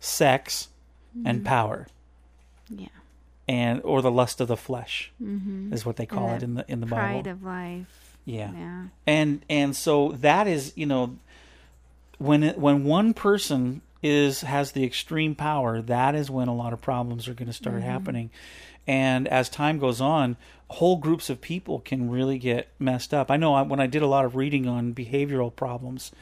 sex, 0.00 0.68
Mm-hmm. 1.16 1.26
and 1.28 1.44
power. 1.44 1.86
yeah. 2.68 2.88
And 3.46 3.80
or 3.84 4.02
the 4.02 4.10
lust 4.10 4.40
of 4.40 4.48
the 4.48 4.56
flesh 4.56 5.12
is 5.70 5.84
what 5.86 5.96
they 5.96 6.06
call 6.06 6.30
it 6.34 6.42
in 6.42 6.54
the 6.54 6.64
in 6.66 6.80
the 6.80 6.86
Bible. 6.86 6.96
Mm-hmm. 7.04 7.12
Pride 7.22 7.26
of 7.28 7.42
life. 7.44 8.16
yeah 8.24 8.50
Yeah. 8.52 8.84
and 9.06 9.44
and 9.48 9.76
so 9.76 10.12
that 10.20 10.46
is 10.48 10.72
you 10.74 10.86
know 10.86 11.16
when 12.18 12.42
it, 12.42 12.58
when 12.58 12.84
one 12.84 13.12
person 13.14 13.82
is 14.04 14.42
has 14.42 14.72
the 14.72 14.84
extreme 14.84 15.34
power 15.34 15.80
that 15.80 16.14
is 16.14 16.30
when 16.30 16.46
a 16.46 16.54
lot 16.54 16.72
of 16.72 16.80
problems 16.80 17.26
are 17.26 17.34
going 17.34 17.48
to 17.48 17.54
start 17.54 17.82
happening. 17.82 18.30
And 18.86 19.26
as 19.26 19.48
time 19.48 19.78
goes 19.78 20.00
on 20.00 20.36
whole 20.68 20.96
groups 20.96 21.30
of 21.30 21.40
people 21.40 21.80
can 21.80 22.10
really 22.10 22.38
get 22.38 22.68
messed 22.78 23.14
up. 23.14 23.30
I 23.30 23.36
know 23.36 23.54
I, 23.54 23.62
when 23.62 23.80
i 23.80 23.86
did 23.86 24.02
a 24.02 24.06
lot 24.06 24.24
of 24.24 24.36
reading 24.36 24.66
on 24.68 24.94
behavioral 24.94 25.54
problems 25.54 26.12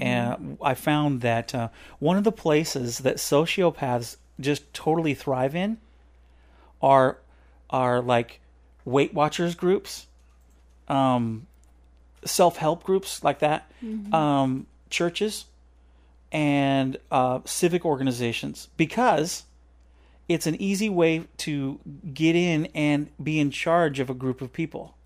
and 0.00 0.58
i 0.62 0.74
found 0.74 1.20
that 1.22 1.54
uh, 1.54 1.68
one 1.98 2.16
of 2.16 2.24
the 2.24 2.32
places 2.32 2.98
that 2.98 3.16
sociopaths 3.16 4.16
just 4.40 4.72
totally 4.72 5.14
thrive 5.14 5.54
in 5.56 5.78
are 6.80 7.18
are 7.68 8.00
like 8.00 8.40
weight 8.84 9.12
watchers 9.12 9.54
groups 9.54 10.06
um, 10.88 11.46
self 12.24 12.56
help 12.56 12.84
groups 12.84 13.22
like 13.24 13.40
that, 13.40 13.70
um, 14.12 14.66
churches, 14.90 15.46
and 16.32 16.96
uh, 17.10 17.40
civic 17.44 17.84
organizations 17.84 18.68
because 18.76 19.44
it's 20.28 20.46
an 20.46 20.60
easy 20.60 20.88
way 20.88 21.26
to 21.38 21.78
get 22.12 22.34
in 22.34 22.66
and 22.74 23.10
be 23.22 23.38
in 23.38 23.50
charge 23.50 24.00
of 24.00 24.08
a 24.10 24.14
group 24.14 24.40
of 24.40 24.52
people. 24.52 24.96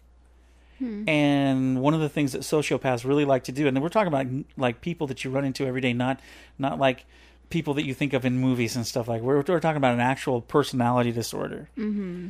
And 1.08 1.82
one 1.82 1.92
of 1.92 2.00
the 2.00 2.08
things 2.08 2.32
that 2.32 2.42
sociopaths 2.42 3.04
really 3.04 3.24
like 3.24 3.42
to 3.44 3.52
do, 3.52 3.66
and 3.66 3.82
we're 3.82 3.88
talking 3.88 4.06
about 4.06 4.26
like 4.56 4.80
people 4.80 5.08
that 5.08 5.24
you 5.24 5.30
run 5.30 5.44
into 5.44 5.66
every 5.66 5.80
day, 5.80 5.92
not 5.92 6.20
not 6.56 6.78
like 6.78 7.04
people 7.50 7.74
that 7.74 7.84
you 7.84 7.94
think 7.94 8.12
of 8.12 8.24
in 8.24 8.38
movies 8.38 8.76
and 8.76 8.86
stuff 8.86 9.08
like. 9.08 9.20
We're, 9.20 9.42
we're 9.42 9.58
talking 9.58 9.76
about 9.76 9.94
an 9.94 10.00
actual 10.00 10.40
personality 10.40 11.10
disorder. 11.10 11.68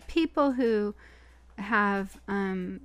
People 0.07 0.53
who 0.53 0.95
have 1.59 2.19
um 2.27 2.81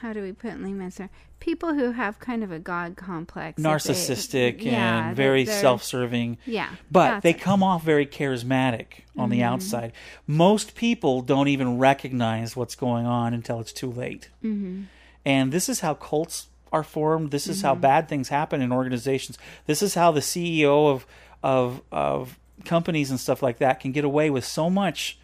how 0.00 0.12
do 0.12 0.22
we 0.22 0.32
put 0.32 0.50
it 0.50 0.54
in 0.54 0.64
layman's 0.64 0.96
terms? 0.96 1.10
People 1.40 1.74
who 1.74 1.90
have 1.92 2.18
kind 2.20 2.44
of 2.44 2.52
a 2.52 2.58
god 2.58 2.96
complex. 2.96 3.60
that 3.60 3.62
they- 3.62 3.68
narcissistic 3.92 4.62
Yeah, 4.62 5.08
and 5.08 5.16
very 5.16 5.44
self-serving. 5.44 6.38
Yeah, 6.46 6.68
But 6.90 7.22
they 7.22 7.30
it. 7.30 7.36
Mm-hmm. 7.36 7.42
come 7.44 7.62
off 7.62 7.82
very 7.82 8.06
charismatic 8.06 9.02
on 9.18 9.30
the 9.30 9.42
outside. 9.42 9.92
Most 10.26 10.74
people 10.76 11.20
don't 11.22 11.48
even 11.48 11.78
recognize 11.78 12.54
what's 12.54 12.74
going 12.76 13.06
on 13.06 13.34
until 13.34 13.58
it's 13.60 13.72
too 13.72 13.90
late. 13.90 14.28
Mm-hmm. 14.44 14.82
And 15.24 15.52
this 15.52 15.68
is 15.68 15.80
how 15.80 15.94
cults 15.94 16.46
are 16.72 16.84
formed. 16.84 17.30
This 17.32 17.46
is 17.48 17.58
Mm-hmm. 17.58 17.66
how 17.66 17.74
bad 17.74 18.08
things 18.08 18.28
happen 18.28 18.62
in 18.62 18.70
organizations. 18.72 19.36
This 19.66 19.82
is 19.82 19.94
how 19.94 20.12
the 20.12 20.20
CEO 20.20 20.90
of 20.90 21.06
of 21.42 21.82
of 21.90 22.38
companies 22.64 23.10
and 23.10 23.18
stuff 23.18 23.42
like 23.42 23.58
that 23.58 23.80
can 23.80 23.90
get 23.90 24.04
away 24.04 24.30
with 24.30 24.44
so 24.44 24.70
much 24.70 25.18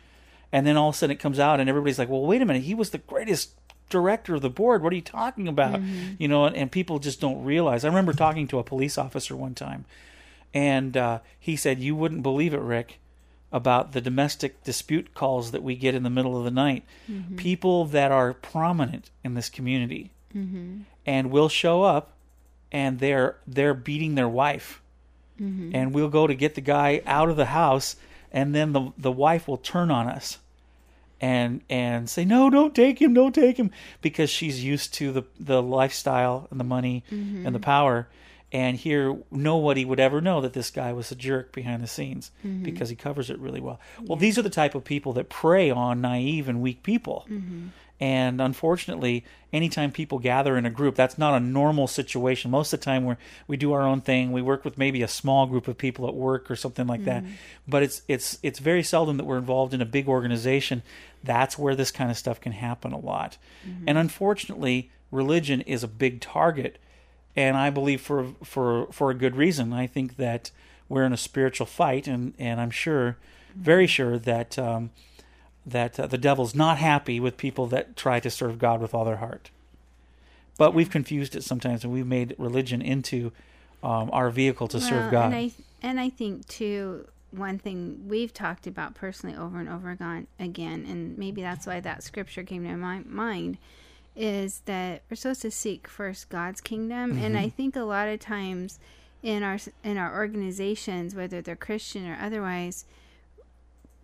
and 0.50 0.66
then 0.66 0.76
all 0.76 0.88
of 0.88 0.94
a 0.94 0.98
sudden 0.98 1.14
it 1.14 1.20
comes 1.20 1.38
out 1.38 1.60
and 1.60 1.68
everybody's 1.68 1.98
like, 1.98 2.08
"Well, 2.08 2.22
wait 2.26 2.42
a 2.42 2.44
minute, 2.46 2.62
he 2.62 2.74
was 2.74 2.90
the 2.90 2.98
greatest 2.98 3.50
director 3.88 4.34
of 4.34 4.42
the 4.42 4.50
board. 4.50 4.82
What 4.82 4.92
are 4.92 4.96
you 4.96 5.02
talking 5.02 5.48
about?" 5.48 5.80
Mm-hmm. 5.80 6.14
You 6.18 6.28
know, 6.28 6.44
and, 6.44 6.56
and 6.56 6.72
people 6.72 6.98
just 6.98 7.20
don't 7.20 7.44
realize. 7.44 7.84
I 7.84 7.88
remember 7.88 8.12
talking 8.12 8.46
to 8.48 8.58
a 8.58 8.64
police 8.64 8.98
officer 8.98 9.36
one 9.36 9.54
time, 9.54 9.84
and 10.52 10.96
uh, 10.96 11.20
he 11.38 11.56
said, 11.56 11.80
"You 11.80 11.94
wouldn't 11.94 12.22
believe 12.22 12.54
it, 12.54 12.60
Rick." 12.60 12.98
About 13.50 13.92
the 13.92 14.02
domestic 14.02 14.62
dispute 14.62 15.14
calls 15.14 15.52
that 15.52 15.62
we 15.62 15.74
get 15.74 15.94
in 15.94 16.02
the 16.02 16.10
middle 16.10 16.36
of 16.36 16.44
the 16.44 16.50
night, 16.50 16.84
mm-hmm. 17.10 17.36
people 17.36 17.86
that 17.86 18.12
are 18.12 18.34
prominent 18.34 19.08
in 19.24 19.32
this 19.32 19.48
community, 19.48 20.10
mm-hmm. 20.36 20.80
and 21.06 21.30
will 21.30 21.48
show 21.48 21.82
up, 21.82 22.12
and 22.70 22.98
they're 22.98 23.36
they're 23.46 23.72
beating 23.72 24.16
their 24.16 24.28
wife, 24.28 24.82
and 25.72 25.94
we'll 25.94 26.10
go 26.10 26.26
to 26.26 26.34
get 26.34 26.56
the 26.56 26.60
guy 26.60 27.00
out 27.06 27.30
of 27.30 27.36
the 27.36 27.46
house, 27.46 27.96
and 28.30 28.54
then 28.54 28.74
the 28.74 28.92
the 28.98 29.12
wife 29.12 29.48
will 29.48 29.56
turn 29.56 29.90
on 29.90 30.06
us 30.06 30.36
and 31.20 31.62
and 31.68 32.08
say 32.08 32.24
no 32.24 32.50
don't 32.50 32.74
take 32.74 33.00
him 33.00 33.14
don't 33.14 33.34
take 33.34 33.58
him 33.58 33.70
because 34.00 34.30
she's 34.30 34.62
used 34.62 34.94
to 34.94 35.12
the 35.12 35.22
the 35.38 35.62
lifestyle 35.62 36.46
and 36.50 36.60
the 36.60 36.64
money 36.64 37.04
and 37.10 37.46
the 37.46 37.50
mm-hmm. 37.50 37.60
power. 37.60 38.08
And 38.50 38.78
here 38.78 39.14
nobody 39.30 39.84
would 39.84 40.00
ever 40.00 40.22
know 40.22 40.40
that 40.40 40.54
this 40.54 40.70
guy 40.70 40.94
was 40.94 41.12
a 41.12 41.14
jerk 41.14 41.52
behind 41.52 41.82
the 41.82 41.86
scenes 41.86 42.30
mm-hmm. 42.42 42.62
because 42.62 42.88
he 42.88 42.96
covers 42.96 43.28
it 43.28 43.38
really 43.38 43.60
well. 43.60 43.78
Well 44.02 44.16
these 44.16 44.38
are 44.38 44.42
the 44.42 44.48
type 44.48 44.74
of 44.74 44.84
people 44.84 45.12
that 45.14 45.28
prey 45.28 45.70
on 45.70 46.00
naive 46.00 46.48
and 46.48 46.62
weak 46.62 46.82
people 46.82 47.26
mm-hmm. 47.28 47.68
And 48.00 48.40
unfortunately 48.40 49.24
anytime 49.52 49.90
people 49.90 50.18
gather 50.18 50.56
in 50.56 50.66
a 50.66 50.70
group 50.70 50.94
that's 50.94 51.18
not 51.18 51.34
a 51.34 51.40
normal 51.40 51.86
situation. 51.86 52.50
Most 52.50 52.72
of 52.72 52.80
the 52.80 52.84
time 52.84 53.04
we 53.04 53.14
we 53.46 53.56
do 53.56 53.72
our 53.72 53.82
own 53.82 54.00
thing. 54.00 54.32
We 54.32 54.42
work 54.42 54.64
with 54.64 54.78
maybe 54.78 55.02
a 55.02 55.08
small 55.08 55.46
group 55.46 55.68
of 55.68 55.78
people 55.78 56.06
at 56.06 56.14
work 56.14 56.50
or 56.50 56.56
something 56.56 56.86
like 56.86 57.04
that. 57.04 57.22
Mm-hmm. 57.22 57.32
But 57.66 57.82
it's 57.82 58.02
it's 58.08 58.38
it's 58.42 58.58
very 58.58 58.82
seldom 58.82 59.16
that 59.16 59.24
we're 59.24 59.38
involved 59.38 59.74
in 59.74 59.80
a 59.80 59.86
big 59.86 60.08
organization. 60.08 60.82
That's 61.24 61.58
where 61.58 61.74
this 61.74 61.90
kind 61.90 62.10
of 62.10 62.16
stuff 62.16 62.40
can 62.40 62.52
happen 62.52 62.92
a 62.92 62.98
lot. 62.98 63.38
Mm-hmm. 63.66 63.84
And 63.88 63.98
unfortunately 63.98 64.90
religion 65.10 65.62
is 65.62 65.82
a 65.82 65.88
big 65.88 66.20
target. 66.20 66.78
And 67.34 67.56
I 67.56 67.70
believe 67.70 68.00
for 68.00 68.34
for 68.44 68.86
for 68.92 69.10
a 69.10 69.14
good 69.14 69.36
reason. 69.36 69.72
I 69.72 69.86
think 69.86 70.16
that 70.16 70.50
we're 70.88 71.04
in 71.04 71.12
a 71.12 71.18
spiritual 71.18 71.66
fight 71.66 72.06
and 72.06 72.34
and 72.38 72.60
I'm 72.60 72.70
sure 72.70 73.16
very 73.54 73.86
mm-hmm. 73.86 73.90
sure 73.90 74.18
that 74.18 74.58
um, 74.58 74.90
that 75.70 75.98
uh, 75.98 76.06
the 76.06 76.18
devil's 76.18 76.54
not 76.54 76.78
happy 76.78 77.20
with 77.20 77.36
people 77.36 77.66
that 77.68 77.96
try 77.96 78.20
to 78.20 78.30
serve 78.30 78.58
God 78.58 78.80
with 78.80 78.94
all 78.94 79.04
their 79.04 79.16
heart. 79.16 79.50
But 80.56 80.74
we've 80.74 80.90
confused 80.90 81.36
it 81.36 81.44
sometimes, 81.44 81.84
and 81.84 81.92
we've 81.92 82.06
made 82.06 82.34
religion 82.38 82.82
into 82.82 83.32
um, 83.82 84.10
our 84.12 84.30
vehicle 84.30 84.66
to 84.68 84.80
serve 84.80 85.10
God. 85.10 85.26
And 85.26 85.34
I 85.34 85.50
and 85.82 86.00
I 86.00 86.10
think 86.10 86.48
too 86.48 87.06
one 87.30 87.58
thing 87.58 88.06
we've 88.08 88.32
talked 88.32 88.66
about 88.66 88.94
personally 88.94 89.36
over 89.36 89.60
and 89.60 89.68
over 89.68 89.90
again 90.40 90.86
and 90.88 91.18
maybe 91.18 91.42
that's 91.42 91.66
why 91.66 91.78
that 91.78 92.02
scripture 92.02 92.42
came 92.42 92.64
to 92.64 92.74
my 92.76 93.00
mind, 93.06 93.58
is 94.16 94.62
that 94.64 95.02
we're 95.08 95.16
supposed 95.16 95.42
to 95.42 95.50
seek 95.50 95.86
first 95.86 96.28
God's 96.28 96.60
kingdom, 96.60 97.12
and 97.12 97.34
Mm-hmm. 97.34 97.44
I 97.44 97.48
think 97.50 97.76
a 97.76 97.82
lot 97.82 98.08
of 98.08 98.18
times 98.18 98.80
in 99.22 99.42
our 99.42 99.58
in 99.84 99.96
our 99.96 100.14
organizations, 100.14 101.14
whether 101.14 101.40
they're 101.40 101.56
Christian 101.56 102.08
or 102.08 102.18
otherwise, 102.20 102.84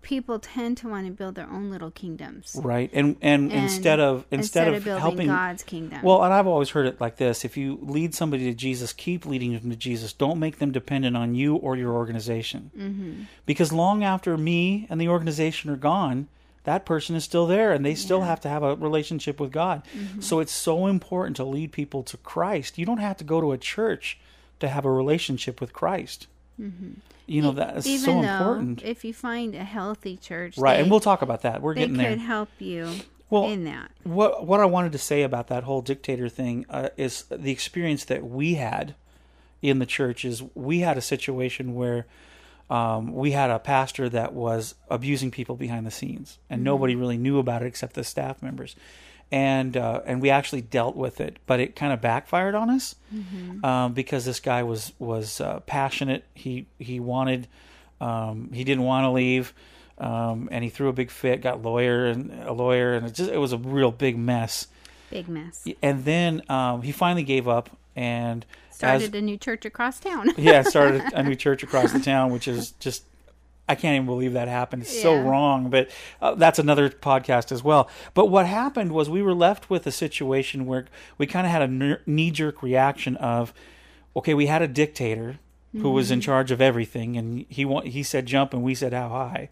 people 0.05 0.39
tend 0.39 0.77
to 0.79 0.89
want 0.89 1.07
to 1.07 1.13
build 1.13 1.35
their 1.35 1.49
own 1.51 1.71
little 1.71 1.91
kingdoms. 1.91 2.57
right, 2.63 2.91
and, 2.93 3.17
and 3.21 3.51
And 3.51 3.63
instead 3.65 3.99
of 3.99 4.25
instead, 4.31 4.73
of, 4.73 4.85
building 4.85 5.01
helping 5.01 5.27
God's 5.27 5.63
kingdom. 5.63 6.03
Well, 6.03 6.23
and 6.23 6.33
I've 6.33 6.47
always 6.47 6.71
heard 6.71 6.87
it 6.87 7.01
like 7.01 7.17
this: 7.17 7.45
if 7.45 7.57
you 7.57 7.79
lead 7.83 8.15
somebody 8.15 8.45
to 8.45 8.55
Jesus, 8.55 8.93
keep 8.93 9.27
leading 9.27 9.53
them 9.53 9.71
to 9.71 9.77
Jesus. 9.77 10.13
Don't 10.13 10.39
make 10.39 10.59
them 10.59 10.71
dependent 10.71 11.17
on 11.17 11.35
you 11.35 11.57
or 11.57 11.77
your 11.77 11.93
organization, 11.93 12.71
mm-hmm. 12.77 13.23
because 13.47 13.73
long 13.73 14.05
after 14.05 14.37
me 14.37 14.87
and 14.89 15.01
the 15.01 15.09
organization 15.09 15.71
are 15.71 15.77
gone, 15.77 16.29
that 16.65 16.87
person 16.87 17.17
is 17.17 17.25
still 17.25 17.47
there, 17.47 17.73
and 17.73 17.85
they 17.85 17.95
still 17.95 18.23
have 18.23 18.41
to 18.43 18.49
have 18.49 18.63
a 18.63 18.77
relationship 18.77 19.41
with 19.41 19.51
God. 19.51 19.83
Mm-hmm. 19.97 20.21
So 20.21 20.41
it's 20.41 20.53
so 20.53 20.87
important 20.87 21.37
to 21.37 21.45
lead 21.45 21.73
people 21.73 22.03
to 22.05 22.17
Christ. 22.19 22.79
You 22.79 22.87
don't 22.87 22.99
have 22.99 23.17
to 23.19 23.25
go 23.25 23.41
to 23.41 23.53
a 23.53 23.59
church 23.59 24.19
to 24.61 24.69
have 24.69 24.85
a 24.85 24.91
relationship 24.91 25.61
with 25.61 25.73
Christ. 25.73 26.27
You 27.27 27.43
know 27.43 27.53
that 27.53 27.77
is 27.79 27.85
Mm-hmm. 27.87 27.95
Even 27.95 28.05
so 28.05 28.20
important, 28.20 28.83
if 28.83 29.05
you 29.05 29.14
find 29.14 29.55
a 29.55 29.64
healthy 29.64 30.16
church, 30.16 30.59
right? 30.59 30.75
they, 30.77 30.83
And 30.83 30.91
we'll 30.91 31.01
talk 31.01 31.22
about 31.22 31.43
that. 31.43 31.62
We're 31.62 31.75
they 31.75 31.83
getting 31.83 31.97
could 31.97 32.05
there. 32.05 32.16
help 32.18 32.51
you 32.59 32.91
Well, 33.31 33.47
in 33.47 33.64
that. 33.64 33.91
What 34.03 34.47
what 34.47 34.61
I 34.61 34.66
wanted 34.66 34.93
to 34.93 34.99
say 34.99 35.22
about 35.22 35.49
that 35.49 35.64
whole 35.64 35.81
dictator 35.83 36.29
thing 36.29 36.66
uh, 36.68 36.91
is 36.97 37.22
the 37.31 37.51
experience 37.51 38.05
that 38.07 38.25
we 38.25 38.55
had 38.55 38.95
in 39.62 39.79
the 39.79 39.87
church 39.87 40.25
is 40.25 40.43
we 40.55 40.81
had 40.81 40.99
a 40.99 41.01
situation 41.01 41.75
where 41.75 42.07
um, 42.70 43.12
we 43.14 43.31
had 43.33 43.51
a 43.51 43.59
pastor 43.59 44.09
that 44.11 44.33
was 44.35 44.75
abusing 44.91 45.31
people 45.31 45.57
behind 45.57 45.87
the 45.87 45.91
scenes, 45.91 46.39
and 46.51 46.62
nobody 46.64 46.95
really 46.95 47.16
knew 47.18 47.39
about 47.39 47.62
it 47.62 47.66
except 47.66 47.95
the 47.95 48.05
staff 48.05 48.43
members. 48.43 48.77
And 49.35 49.76
uh, 49.76 50.01
and 50.07 50.22
we 50.22 50.30
actually 50.30 50.61
dealt 50.61 50.95
with 50.95 51.20
it, 51.20 51.39
but 51.47 51.59
it 51.59 51.74
kind 51.74 51.93
of 51.93 52.01
backfired 52.01 52.55
on 52.55 52.70
us 52.70 52.95
um, 53.64 53.93
because 53.93 54.24
this 54.24 54.39
guy 54.39 54.62
was 54.62 54.93
was 55.01 55.41
uh, 55.41 55.59
passionate. 55.66 56.22
He 56.35 56.66
he 56.78 57.01
wanted 57.01 57.49
um, 58.01 58.51
he 58.53 58.62
didn't 58.62 58.85
want 58.85 59.05
to 59.07 59.11
leave, 59.11 59.53
um, 59.99 60.49
and 60.53 60.62
he 60.62 60.70
threw 60.70 60.89
a 60.89 60.93
big 60.93 61.11
fit. 61.11 61.43
Got 61.43 61.62
lawyer 61.62 62.07
and 62.07 62.32
a 62.45 62.53
lawyer, 62.53 62.95
and 62.95 63.07
it 63.07 63.14
just 63.14 63.28
it 63.28 63.39
was 63.39 63.53
a 63.53 63.59
real 63.59 63.91
big 63.91 64.16
mess. 64.16 64.68
Big 65.11 65.28
mess. 65.28 65.66
And 65.82 66.05
then 66.05 66.43
um, 66.49 66.82
he 66.82 66.93
finally 66.93 67.24
gave 67.24 67.49
up 67.49 67.70
and 67.97 68.47
as- 68.70 68.76
Started 68.76 69.14
a 69.16 69.20
new 69.20 69.37
church 69.37 69.64
across 69.64 69.99
town. 69.99 70.30
yeah, 70.37 70.62
started 70.62 71.03
a 71.12 71.24
new 71.24 71.35
church 71.35 71.64
across 71.64 71.93
the 71.93 71.99
town, 72.01 72.30
which 72.32 72.47
is 72.47 72.70
just 72.78 73.03
I 73.69 73.75
can't 73.75 73.95
even 73.97 74.07
believe 74.07 74.35
that 74.35 74.47
happened. 74.49 74.83
It's 74.83 75.01
so 75.03 75.17
wrong, 75.19 75.71
but 75.71 75.89
uh, 76.21 76.35
that's 76.35 76.59
another 76.59 76.91
podcast 76.91 77.51
as 77.51 77.65
well. 77.65 77.89
But 78.12 78.27
what 78.27 78.45
happened 78.47 78.93
was 78.93 79.09
we 79.09 79.23
were 79.23 79.33
left 79.35 79.71
with 79.71 79.87
a 79.87 79.91
situation 79.91 80.67
where 80.67 80.85
we 81.17 81.27
kind 81.27 81.47
of 81.47 81.51
had 81.53 81.62
a 81.62 81.99
knee 82.07 82.31
jerk 82.31 82.62
reaction 82.62 83.17
of, 83.17 83.55
okay, 84.15 84.35
we 84.35 84.47
had 84.47 84.61
a 84.61 84.69
dictator 84.69 85.39
who 85.81 85.91
was 85.91 86.11
in 86.12 86.21
charge 86.21 86.53
of 86.53 86.61
everything, 86.61 87.17
and 87.17 87.47
he 87.49 87.65
wa- 87.65 87.81
he 87.83 88.05
said 88.05 88.27
jump, 88.27 88.53
and 88.53 88.62
we 88.62 88.77
said 88.77 88.93
how 88.93 89.09
high. 89.09 89.49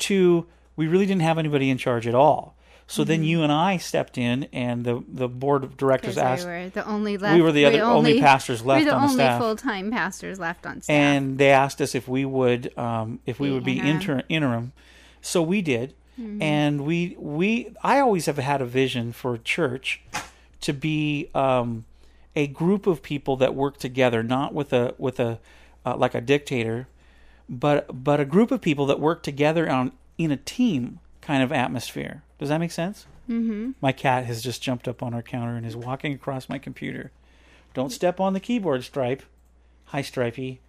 To 0.00 0.46
we 0.74 0.88
really 0.88 1.06
didn't 1.06 1.22
have 1.22 1.38
anybody 1.38 1.70
in 1.70 1.78
charge 1.78 2.06
at 2.08 2.14
all. 2.16 2.56
So 2.92 3.04
then 3.04 3.24
you 3.24 3.42
and 3.42 3.50
I 3.50 3.78
stepped 3.78 4.18
in, 4.18 4.48
and 4.52 4.84
the 4.84 5.02
the 5.08 5.26
board 5.28 5.64
of 5.64 5.78
directors 5.78 6.18
asked, 6.18 6.44
we 6.44 6.50
were 6.52 6.68
the 6.68 6.86
only 6.86 7.16
left. 7.16 7.34
we 7.34 7.40
were 7.40 7.50
the 7.50 7.64
other 7.64 7.82
only, 7.82 8.20
pastors 8.20 8.64
left 8.64 8.84
We're 8.84 8.90
the 8.90 8.96
on 8.96 9.00
the 9.02 9.08
only 9.08 9.14
staff 9.16 9.40
full 9.40 9.56
time 9.56 9.90
pastors 9.90 10.38
left 10.38 10.66
on 10.66 10.82
staff. 10.82 10.94
and 10.94 11.38
they 11.38 11.50
asked 11.50 11.80
us 11.80 11.94
if 11.94 12.06
we 12.06 12.26
would 12.26 12.76
um, 12.76 13.20
if 13.24 13.40
we 13.40 13.48
Be 13.48 13.54
would 13.54 13.64
be 13.64 13.78
interim. 13.78 14.18
inter- 14.18 14.26
interim 14.28 14.72
so 15.22 15.40
we 15.42 15.62
did 15.62 15.94
and 16.40 16.84
we 16.84 17.16
we 17.18 17.72
i 17.82 17.98
always 17.98 18.26
have 18.26 18.36
had 18.36 18.60
a 18.60 18.66
vision 18.66 19.12
for 19.12 19.38
church 19.38 20.02
to 20.60 20.72
be 20.74 21.28
um, 21.34 21.84
a 22.36 22.46
group 22.46 22.86
of 22.86 23.02
people 23.02 23.36
that 23.36 23.54
work 23.54 23.78
together 23.78 24.22
not 24.22 24.52
with 24.52 24.72
a 24.72 24.94
with 24.98 25.18
a 25.18 25.38
uh, 25.86 25.96
like 25.96 26.14
a 26.14 26.20
dictator 26.20 26.86
but 27.48 28.04
but 28.04 28.20
a 28.20 28.24
group 28.24 28.50
of 28.50 28.60
people 28.60 28.84
that 28.86 29.00
work 29.00 29.22
together 29.22 29.68
on 29.68 29.92
in 30.18 30.30
a 30.30 30.36
team 30.36 31.00
kind 31.22 31.42
of 31.42 31.50
atmosphere 31.50 32.22
does 32.42 32.48
that 32.48 32.58
make 32.58 32.72
sense 32.72 33.06
mm-hmm. 33.28 33.70
my 33.80 33.92
cat 33.92 34.24
has 34.24 34.42
just 34.42 34.62
jumped 34.62 34.88
up 34.88 35.02
on 35.02 35.14
our 35.14 35.22
counter 35.22 35.56
and 35.56 35.64
is 35.64 35.76
walking 35.76 36.12
across 36.12 36.48
my 36.48 36.58
computer 36.58 37.10
don't 37.74 37.90
step 37.90 38.20
on 38.20 38.32
the 38.32 38.40
keyboard 38.40 38.82
stripe 38.84 39.22
hi 39.86 40.02
stripey 40.02 40.60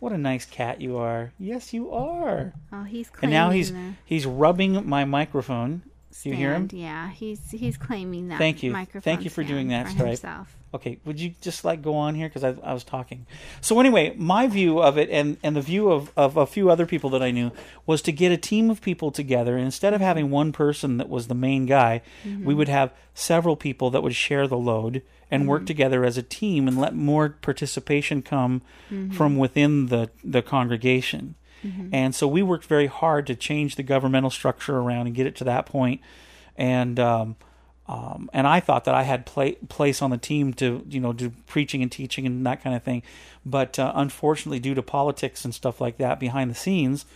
what 0.00 0.12
a 0.12 0.18
nice 0.18 0.46
cat 0.46 0.80
you 0.80 0.96
are. 0.96 1.32
Yes, 1.38 1.74
you 1.74 1.90
are. 1.90 2.52
oh, 2.72 2.84
he's 2.84 3.10
And 3.20 3.30
now 3.30 3.50
he's 3.50 3.72
he's 4.04 4.26
rubbing 4.26 4.88
my 4.88 5.04
microphone. 5.04 5.82
Do 6.22 6.30
you 6.30 6.34
hear 6.34 6.54
him? 6.54 6.68
Yeah, 6.72 7.10
he's 7.10 7.50
he's 7.50 7.76
claiming 7.76 8.28
that. 8.28 8.38
Thank 8.38 8.62
you. 8.62 8.72
Microphone 8.72 9.02
Thank 9.02 9.24
you 9.24 9.30
for 9.30 9.44
doing 9.44 9.68
that, 9.68 9.86
for 9.86 9.92
Stripe. 9.92 10.08
himself. 10.08 10.56
Okay, 10.74 10.98
would 11.04 11.18
you 11.18 11.34
just 11.40 11.64
like 11.64 11.80
go 11.80 11.94
on 11.94 12.14
here 12.14 12.28
because 12.28 12.44
I, 12.44 12.54
I 12.62 12.74
was 12.74 12.84
talking. 12.84 13.26
So 13.60 13.78
anyway, 13.80 14.14
my 14.16 14.46
view 14.46 14.80
of 14.80 14.98
it 14.98 15.08
and 15.10 15.38
and 15.42 15.56
the 15.56 15.62
view 15.62 15.90
of 15.90 16.12
of 16.16 16.36
a 16.36 16.46
few 16.46 16.70
other 16.70 16.86
people 16.86 17.08
that 17.10 17.22
I 17.22 17.30
knew 17.30 17.52
was 17.86 18.02
to 18.02 18.12
get 18.12 18.32
a 18.32 18.36
team 18.36 18.68
of 18.68 18.82
people 18.82 19.10
together. 19.10 19.56
And 19.56 19.64
instead 19.64 19.94
of 19.94 20.00
having 20.00 20.30
one 20.30 20.52
person 20.52 20.98
that 20.98 21.08
was 21.08 21.28
the 21.28 21.34
main 21.34 21.66
guy, 21.66 22.02
we 22.24 22.30
mm-hmm. 22.30 22.56
would 22.56 22.68
have 22.68 22.92
several 23.14 23.56
people 23.56 23.90
that 23.90 24.02
would 24.02 24.14
share 24.14 24.46
the 24.46 24.58
load 24.58 25.02
and 25.30 25.48
work 25.48 25.60
mm-hmm. 25.60 25.66
together 25.66 26.04
as 26.04 26.16
a 26.16 26.22
team 26.22 26.68
and 26.68 26.78
let 26.78 26.94
more 26.94 27.30
participation 27.30 28.22
come 28.22 28.62
mm-hmm. 28.90 29.12
from 29.12 29.38
within 29.38 29.86
the 29.86 30.10
the 30.24 30.42
congregation. 30.42 31.34
And 31.92 32.14
so 32.14 32.28
we 32.28 32.42
worked 32.42 32.64
very 32.64 32.86
hard 32.86 33.26
to 33.26 33.34
change 33.34 33.76
the 33.76 33.82
governmental 33.82 34.30
structure 34.30 34.78
around 34.78 35.06
and 35.06 35.14
get 35.14 35.26
it 35.26 35.36
to 35.36 35.44
that 35.44 35.66
point. 35.66 36.00
And 36.56 36.98
um, 37.00 37.36
um, 37.88 38.28
and 38.34 38.46
I 38.46 38.60
thought 38.60 38.84
that 38.84 38.94
I 38.94 39.04
had 39.04 39.24
play, 39.24 39.52
place 39.68 40.02
on 40.02 40.10
the 40.10 40.18
team 40.18 40.52
to 40.54 40.84
you 40.88 41.00
know 41.00 41.12
do 41.12 41.30
preaching 41.46 41.82
and 41.82 41.90
teaching 41.90 42.26
and 42.26 42.44
that 42.44 42.62
kind 42.62 42.76
of 42.76 42.82
thing, 42.82 43.02
but 43.46 43.78
uh, 43.78 43.92
unfortunately, 43.94 44.58
due 44.58 44.74
to 44.74 44.82
politics 44.82 45.44
and 45.44 45.54
stuff 45.54 45.80
like 45.80 45.96
that 45.96 46.20
behind 46.20 46.50
the 46.50 46.54
scenes, 46.54 47.06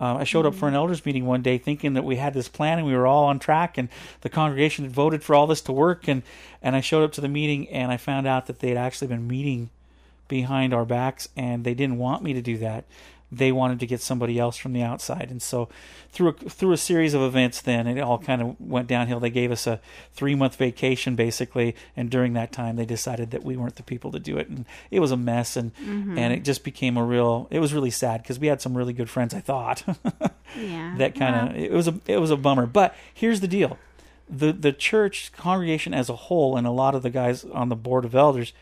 uh, 0.00 0.16
I 0.16 0.24
showed 0.24 0.44
up 0.44 0.54
for 0.54 0.68
an 0.68 0.74
elders 0.74 1.04
meeting 1.06 1.24
one 1.24 1.40
day 1.40 1.56
thinking 1.56 1.94
that 1.94 2.04
we 2.04 2.16
had 2.16 2.34
this 2.34 2.48
plan 2.48 2.78
and 2.78 2.86
we 2.86 2.94
were 2.94 3.06
all 3.06 3.24
on 3.24 3.38
track 3.38 3.78
and 3.78 3.88
the 4.20 4.28
congregation 4.28 4.84
had 4.84 4.92
voted 4.92 5.22
for 5.22 5.34
all 5.34 5.46
this 5.46 5.62
to 5.62 5.72
work. 5.72 6.06
And 6.06 6.22
and 6.62 6.76
I 6.76 6.80
showed 6.80 7.04
up 7.04 7.12
to 7.12 7.20
the 7.22 7.28
meeting 7.28 7.68
and 7.70 7.90
I 7.90 7.96
found 7.96 8.26
out 8.26 8.46
that 8.46 8.60
they 8.60 8.68
had 8.68 8.78
actually 8.78 9.08
been 9.08 9.26
meeting 9.26 9.70
behind 10.28 10.74
our 10.74 10.84
backs 10.84 11.28
and 11.36 11.64
they 11.64 11.72
didn't 11.72 11.96
want 11.96 12.22
me 12.22 12.34
to 12.34 12.42
do 12.42 12.58
that 12.58 12.84
they 13.30 13.52
wanted 13.52 13.78
to 13.80 13.86
get 13.86 14.00
somebody 14.00 14.38
else 14.38 14.56
from 14.56 14.72
the 14.72 14.82
outside. 14.82 15.28
And 15.30 15.42
so 15.42 15.68
through 16.10 16.28
a, 16.28 16.32
through 16.32 16.72
a 16.72 16.78
series 16.78 17.14
of 17.14 17.22
events 17.22 17.60
then 17.60 17.86
it 17.86 18.00
all 18.00 18.18
kind 18.18 18.40
of 18.40 18.60
went 18.60 18.88
downhill. 18.88 19.20
They 19.20 19.30
gave 19.30 19.50
us 19.50 19.66
a 19.66 19.80
3 20.12 20.34
month 20.34 20.56
vacation 20.56 21.14
basically. 21.14 21.74
And 21.96 22.10
during 22.10 22.32
that 22.34 22.52
time 22.52 22.76
they 22.76 22.86
decided 22.86 23.30
that 23.30 23.44
we 23.44 23.56
weren't 23.56 23.76
the 23.76 23.82
people 23.82 24.10
to 24.12 24.18
do 24.18 24.38
it. 24.38 24.48
And 24.48 24.64
it 24.90 25.00
was 25.00 25.12
a 25.12 25.16
mess. 25.16 25.56
And 25.56 25.74
mm-hmm. 25.76 26.16
and 26.16 26.32
it 26.32 26.44
just 26.44 26.64
became 26.64 26.96
a 26.96 27.04
real 27.04 27.48
it 27.50 27.60
was 27.60 27.74
really 27.74 27.90
sad 27.90 28.22
because 28.22 28.38
we 28.38 28.46
had 28.46 28.62
some 28.62 28.76
really 28.76 28.92
good 28.92 29.10
friends 29.10 29.34
I 29.34 29.40
thought. 29.40 29.84
Yeah. 30.56 30.94
that 30.96 31.14
kind 31.14 31.50
of 31.50 31.56
it 31.56 31.72
was 31.72 31.88
a 31.88 32.00
it 32.06 32.18
was 32.18 32.30
a 32.30 32.36
bummer. 32.36 32.64
But 32.64 32.96
here's 33.12 33.40
the 33.40 33.46
deal: 33.46 33.76
the 34.28 34.50
the 34.50 34.72
church 34.72 35.30
congregation 35.32 35.92
as 35.92 36.08
a 36.08 36.16
whole, 36.16 36.56
and 36.56 36.66
a 36.66 36.70
lot 36.70 36.94
of 36.94 37.02
the 37.02 37.10
guys 37.10 37.44
on 37.44 37.68
the 37.68 37.76
board 37.76 38.06
of 38.06 38.14
elders 38.14 38.54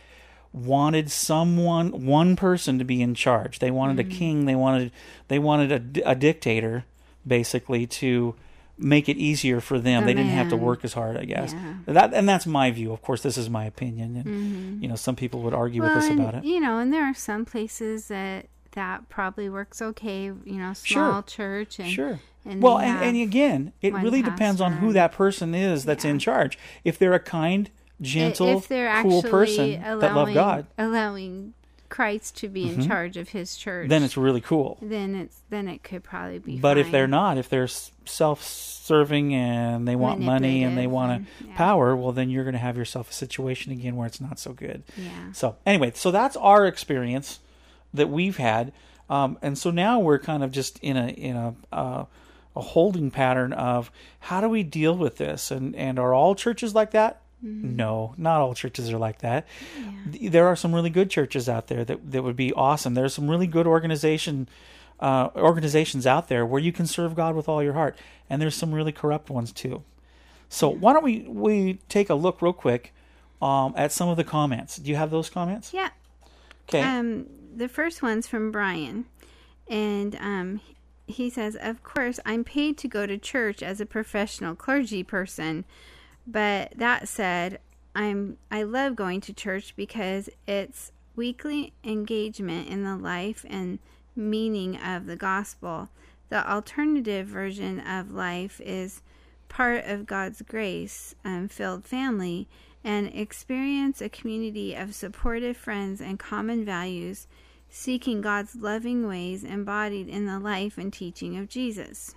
wanted 0.57 1.11
someone, 1.11 2.07
one 2.07 2.35
person, 2.35 2.79
to 2.79 2.85
be 2.85 3.03
in 3.03 3.15
charge. 3.15 3.59
They 3.59 3.71
wanted 3.71 3.99
Mm. 4.05 4.11
a 4.11 4.17
king. 4.17 4.45
They 4.47 4.55
wanted 4.55 4.91
they 5.29 5.39
wanted 5.39 5.99
a, 5.99 6.11
a 6.11 6.15
dictator, 6.15 6.85
basically, 7.27 7.87
to 7.87 8.35
make 8.79 9.09
it 9.09 9.17
easier 9.17 9.61
for 9.61 9.79
them. 9.79 10.03
The 10.03 10.07
they 10.09 10.15
didn't 10.15 10.33
have 10.33 10.51
to 10.51 10.57
work 10.57 10.85
as 10.85 10.93
hard, 10.95 11.17
I 11.17 11.25
guess. 11.25 11.53
Yeah. 11.53 11.75
That 11.87 12.15
and 12.15 12.29
that's 12.29 12.47
my 12.47 12.71
view. 12.71 12.93
Of 12.93 13.03
course, 13.03 13.23
this 13.23 13.37
is 13.39 13.49
my 13.51 13.65
opinion, 13.67 14.17
and 14.17 14.83
you 14.83 14.89
know, 14.89 14.97
some 14.97 15.17
people 15.17 15.41
would 15.43 15.55
argue 15.55 15.83
with 15.83 15.91
us 15.93 16.05
Mm-hmm. 16.05 16.13
and, 16.13 16.21
about 16.21 16.35
it. 16.35 16.45
You 16.49 16.61
know, 16.61 16.79
and 16.79 16.93
there 16.93 17.05
are 17.05 17.15
some 17.15 17.45
places 17.45 18.09
that 18.09 18.47
that 18.73 19.09
probably 19.09 19.49
works 19.49 19.81
okay. 19.81 20.25
You 20.25 20.59
know, 20.59 20.73
Sure. 20.75 21.09
small 21.11 21.23
church 21.23 21.79
and 21.79 21.91
Sure. 21.91 22.21
And 22.45 22.63
well, 22.63 22.79
and, 22.79 23.03
and 23.03 23.17
again, 23.17 23.73
it 23.83 23.93
really 23.95 24.23
depends 24.23 24.61
on 24.61 24.75
who 24.75 24.93
that 24.93 25.11
person 25.13 25.53
is 25.55 25.85
that's 25.85 26.05
in 26.05 26.19
charge. 26.21 26.57
If 26.85 26.97
they're 26.99 27.13
a 27.15 27.19
kind, 27.19 27.71
gentle, 28.01 28.59
if 28.59 28.69
they're 28.69 29.03
cool 29.03 29.23
person 29.23 29.83
allowing, 29.83 30.01
that 30.01 30.15
love 30.15 30.35
God, 30.35 30.67
Mm-hmm. 30.79 30.83
allowing 30.83 31.55
Christ 31.89 32.37
to 32.39 32.49
be 32.49 32.69
in 32.69 32.87
charge 32.87 33.17
of 33.17 33.29
His 33.29 33.57
church, 33.57 33.89
then 33.89 34.03
it's 34.03 34.17
really 34.17 34.41
cool. 34.41 34.77
then 34.83 35.15
it's 35.15 35.41
then 35.51 35.69
it 35.69 35.83
could 35.85 36.03
probably 36.03 36.39
be. 36.41 36.59
But 36.59 36.79
if 36.79 36.91
they're 36.91 37.07
not, 37.07 37.39
if 37.39 37.49
they're 37.49 37.69
self-serving 38.05 39.35
and 39.35 39.87
they 39.87 39.97
want 39.97 40.21
money 40.21 40.65
and 40.65 40.77
they 40.77 40.87
want 40.87 41.27
to 41.27 41.47
yeah. 41.47 41.57
power, 41.57 41.95
well, 41.97 42.13
then 42.13 42.29
you're 42.31 42.45
going 42.45 42.55
to 42.55 42.59
have 42.59 42.77
yourself 42.77 43.11
a 43.11 43.15
situation 43.15 43.73
again 43.73 43.97
where 43.97 44.07
it's 44.07 44.21
not 44.21 44.39
so 44.39 44.53
good. 44.53 44.83
yeah, 44.97 45.33
So 45.33 45.57
anyway, 45.65 45.93
so 45.95 46.11
that's 46.11 46.37
our 46.37 46.67
experience 46.67 47.41
that 47.95 48.11
we've 48.11 48.37
had, 48.37 48.73
um, 49.09 49.39
and 49.41 49.57
so 49.57 49.71
now 49.71 50.01
we're 50.01 50.19
kind 50.19 50.43
of 50.43 50.51
just 50.51 50.79
in 50.81 50.97
a 50.97 51.09
in 51.09 51.37
a 51.37 51.55
uh, 51.73 52.05
a 52.57 52.61
holding 52.61 53.11
pattern 53.11 53.53
of 53.53 53.91
how 54.21 54.41
do 54.41 54.49
we 54.49 54.63
deal 54.65 54.97
with 54.97 55.17
this, 55.19 55.51
and 55.51 55.75
and 55.77 55.99
are 55.99 56.13
all 56.13 56.35
churches 56.35 56.75
like 56.75 56.91
that? 56.91 57.21
No, 57.43 58.15
not 58.17 58.41
all 58.41 58.55
churches 58.55 58.91
are 58.93 58.99
like 58.99 59.19
that. 59.19 59.47
Th- 60.13 60.31
There 60.33 60.47
are 60.47 60.57
some 60.57 60.75
really 60.75 60.91
good 60.91 61.11
churches 61.11 61.49
out 61.49 61.67
there 61.69 61.85
that 61.85 62.11
that 62.11 62.23
would 62.25 62.35
be 62.37 62.53
awesome. 62.55 62.95
There's 62.95 63.15
some 63.15 63.29
really 63.31 63.47
good 63.47 63.67
organization 63.67 64.49
uh, 65.01 65.29
organizations 65.37 66.07
out 66.07 66.29
there 66.29 66.47
where 66.47 66.61
you 66.61 66.73
can 66.73 66.87
serve 66.87 67.15
God 67.15 67.37
with 67.37 67.49
all 67.49 67.63
your 67.63 67.75
heart, 67.75 67.97
and 68.31 68.41
there's 68.41 68.55
some 68.57 68.75
really 68.75 68.93
corrupt 68.93 69.29
ones 69.31 69.53
too. 69.53 69.83
So 70.49 70.69
why 70.69 70.93
don't 70.95 71.05
we 71.05 71.21
we 71.29 71.75
take 71.89 72.09
a 72.09 72.15
look 72.15 72.41
real 72.41 72.53
quick 72.55 72.93
um, 73.43 73.75
at 73.77 73.93
some 73.93 74.09
of 74.09 74.17
the 74.17 74.25
comments? 74.25 74.77
Do 74.79 74.91
you 74.91 74.97
have 74.97 75.11
those 75.11 75.29
comments? 75.31 75.73
yeah. 75.75 75.91
Okay. 76.69 76.81
Um, 76.83 77.27
the 77.55 77.69
first 77.69 78.03
one's 78.03 78.27
from 78.27 78.51
Brian, 78.51 79.05
and 79.69 80.17
um, 80.17 80.61
he 81.07 81.31
says, 81.31 81.57
"Of 81.61 81.83
course, 81.85 82.19
I'm 82.25 82.43
paid 82.45 82.77
to 82.79 82.89
go 82.89 83.07
to 83.07 83.19
church 83.19 83.63
as 83.63 83.81
a 83.81 83.87
professional 83.87 84.55
clergy 84.57 85.03
person, 85.05 85.65
but 86.27 86.73
that 86.77 87.09
said, 87.09 87.61
I'm 87.95 88.37
I 88.51 88.63
love 88.63 88.97
going 88.97 89.21
to 89.23 89.33
church 89.33 89.75
because 89.77 90.29
it's 90.47 90.93
weekly 91.15 91.73
engagement 91.83 92.69
in 92.69 92.85
the 92.85 92.97
life 92.97 93.45
and 93.49 93.79
meaning 94.15 94.77
of 94.77 95.07
the 95.07 95.17
gospel. 95.17 95.89
The 96.29 96.49
alternative 96.51 97.27
version 97.27 97.81
of 97.81 98.13
life 98.13 98.61
is 98.65 99.03
part 99.49 99.85
of 99.87 100.07
God's 100.07 100.43
grace 100.43 101.15
um, 101.25 101.49
filled 101.49 101.85
family 101.85 102.49
and 102.83 103.09
experience 103.15 104.01
a 104.01 104.09
community 104.09 104.75
of 104.75 104.95
supportive 104.95 105.57
friends 105.57 106.01
and 106.01 106.19
common 106.19 106.65
values, 106.65 107.27
seeking 107.69 108.21
God's 108.21 108.57
loving 108.57 109.07
ways 109.09 109.43
embodied 109.43 110.09
in 110.09 110.27
the 110.27 110.39
life 110.39 110.79
and 110.79 110.93
teaching 110.93 111.37
of 111.37 111.49
Jesus. 111.49 112.15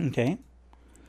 Okay. 0.00 0.38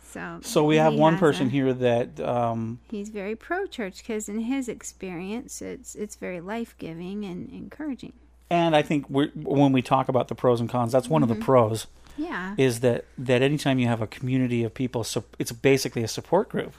So, 0.07 0.39
So 0.41 0.63
we 0.63 0.77
have 0.77 0.93
one 0.93 1.17
person 1.17 1.47
a- 1.47 1.49
here 1.49 1.73
that 1.73 2.19
um, 2.19 2.79
He's 2.89 3.09
very 3.09 3.35
pro 3.35 3.65
church 3.67 3.97
because 3.99 4.29
in 4.29 4.39
his 4.41 4.67
experience, 4.69 5.61
it's 5.61 5.95
it's 5.95 6.15
very 6.15 6.39
life 6.39 6.75
giving 6.77 7.25
and 7.25 7.49
encouraging. 7.51 8.13
And 8.49 8.75
I 8.75 8.81
think 8.81 9.09
we're, 9.09 9.27
when 9.35 9.73
we 9.73 9.81
talk 9.81 10.07
about 10.07 10.29
the 10.29 10.35
pros 10.35 10.61
and 10.61 10.69
cons, 10.69 10.93
that's 10.93 11.09
one 11.09 11.21
of 11.23 11.27
the 11.29 11.35
pros 11.35 11.87
Yeah. 12.17 12.55
is 12.57 12.79
that 12.79 13.05
that 13.17 13.41
anytime 13.41 13.77
you 13.79 13.87
have 13.87 14.01
a 14.01 14.07
community 14.07 14.63
of 14.63 14.73
people, 14.73 15.03
so 15.03 15.25
it's 15.37 15.51
basically 15.51 16.03
a 16.03 16.07
support 16.07 16.47
group. 16.49 16.73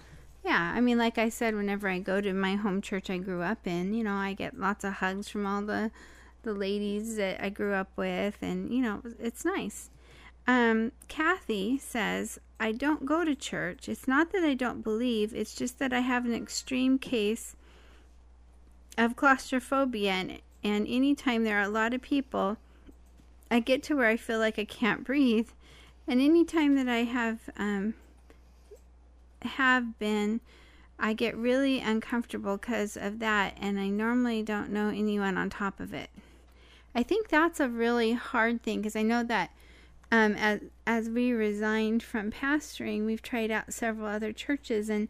Yeah, 0.45 0.73
I 0.75 0.81
mean, 0.81 0.97
like 0.97 1.19
I 1.19 1.29
said, 1.29 1.55
whenever 1.55 1.87
I 1.91 1.99
go 1.99 2.23
to 2.23 2.33
my 2.33 2.55
home 2.57 2.81
church 2.81 3.11
I 3.11 3.19
grew 3.19 3.43
up 3.43 3.67
in, 3.67 3.93
you 3.93 4.03
know, 4.03 4.15
I 4.15 4.33
get 4.33 4.59
lots 4.59 4.83
of 4.85 4.95
hugs 4.95 5.29
from 5.29 5.47
all 5.47 5.61
the 5.63 5.91
the 6.45 6.55
ladies 6.55 7.17
that 7.17 7.43
I 7.45 7.51
grew 7.51 7.75
up 7.75 7.91
with, 7.97 8.37
and 8.41 8.73
you 8.73 8.81
know, 8.81 9.03
it's 9.21 9.45
nice. 9.45 9.91
Um, 10.49 10.93
Kathy 11.09 11.77
says, 11.79 12.41
I 12.59 12.73
don't 12.73 13.05
go 13.05 13.23
to 13.23 13.35
church. 13.35 13.87
It's 13.87 14.09
not 14.09 14.33
that 14.33 14.43
I 14.43 14.55
don't 14.55 14.83
believe, 14.83 15.35
it's 15.35 15.55
just 15.55 15.79
that 15.79 15.93
I 15.93 16.01
have 16.01 16.25
an 16.25 16.35
extreme 16.35 16.99
case 16.99 17.55
of 18.97 19.15
claustrophobia, 19.15 20.11
and, 20.11 20.39
and 20.65 20.89
anytime 20.89 21.45
there 21.45 21.59
are 21.59 21.65
a 21.65 21.69
lot 21.69 21.93
of 21.93 22.01
people, 22.01 22.57
I 23.51 23.61
get 23.61 23.83
to 23.85 23.95
where 23.95 24.09
I 24.09 24.17
feel 24.17 24.39
like 24.39 24.59
I 24.59 24.65
can't 24.65 25.05
breathe. 25.05 25.51
And 26.07 26.23
anytime 26.23 26.75
that 26.77 26.89
I 26.89 27.05
have 27.05 27.39
um, 27.59 27.93
have 29.43 29.99
been, 29.99 30.41
I 30.99 31.13
get 31.13 31.37
really 31.37 31.79
uncomfortable 31.81 32.57
because 32.57 32.97
of 32.97 33.19
that, 33.19 33.55
and 33.61 33.79
I 33.79 33.89
normally 33.89 34.43
don't 34.43 34.73
know 34.73 34.89
anyone 34.89 35.37
on 35.37 35.51
top 35.51 35.79
of 35.79 35.93
it. 35.93 36.09
I 36.95 37.03
think 37.03 37.29
that's 37.29 37.61
a 37.61 37.69
really 37.69 38.15
hard 38.15 38.63
thing 38.63 38.79
because 38.79 38.97
I 38.97 39.03
know 39.03 39.23
that 39.25 39.51
um, 40.11 40.35
as 40.35 40.61
as 40.87 41.09
we 41.09 41.33
resigned 41.33 42.03
from 42.03 42.31
pastoring, 42.31 43.05
we've 43.05 43.23
tried 43.23 43.51
out 43.51 43.73
several 43.73 44.07
other 44.07 44.33
churches, 44.33 44.89
and 44.89 45.09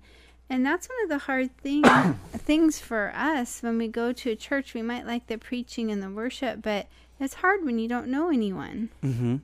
and 0.51 0.65
that's 0.65 0.89
one 0.89 0.99
of 1.05 1.09
the 1.09 1.19
hard 1.19 1.57
thing 1.59 1.83
things 2.33 2.79
for 2.79 3.13
us 3.15 3.63
when 3.63 3.79
we 3.79 3.89
go 3.89 4.13
to 4.13 4.31
a 4.31 4.37
church. 4.37 4.75
We 4.75 4.83
might 4.83 5.07
like 5.07 5.27
the 5.27 5.39
preaching 5.39 5.91
and 5.91 6.03
the 6.03 6.11
worship, 6.11 6.63
but 6.63 6.89
it's 7.21 7.35
hard 7.35 7.65
when 7.65 7.79
you 7.79 7.89
don't 7.89 8.09
know 8.09 8.31
anyone. 8.31 8.91
hmm 9.01 9.37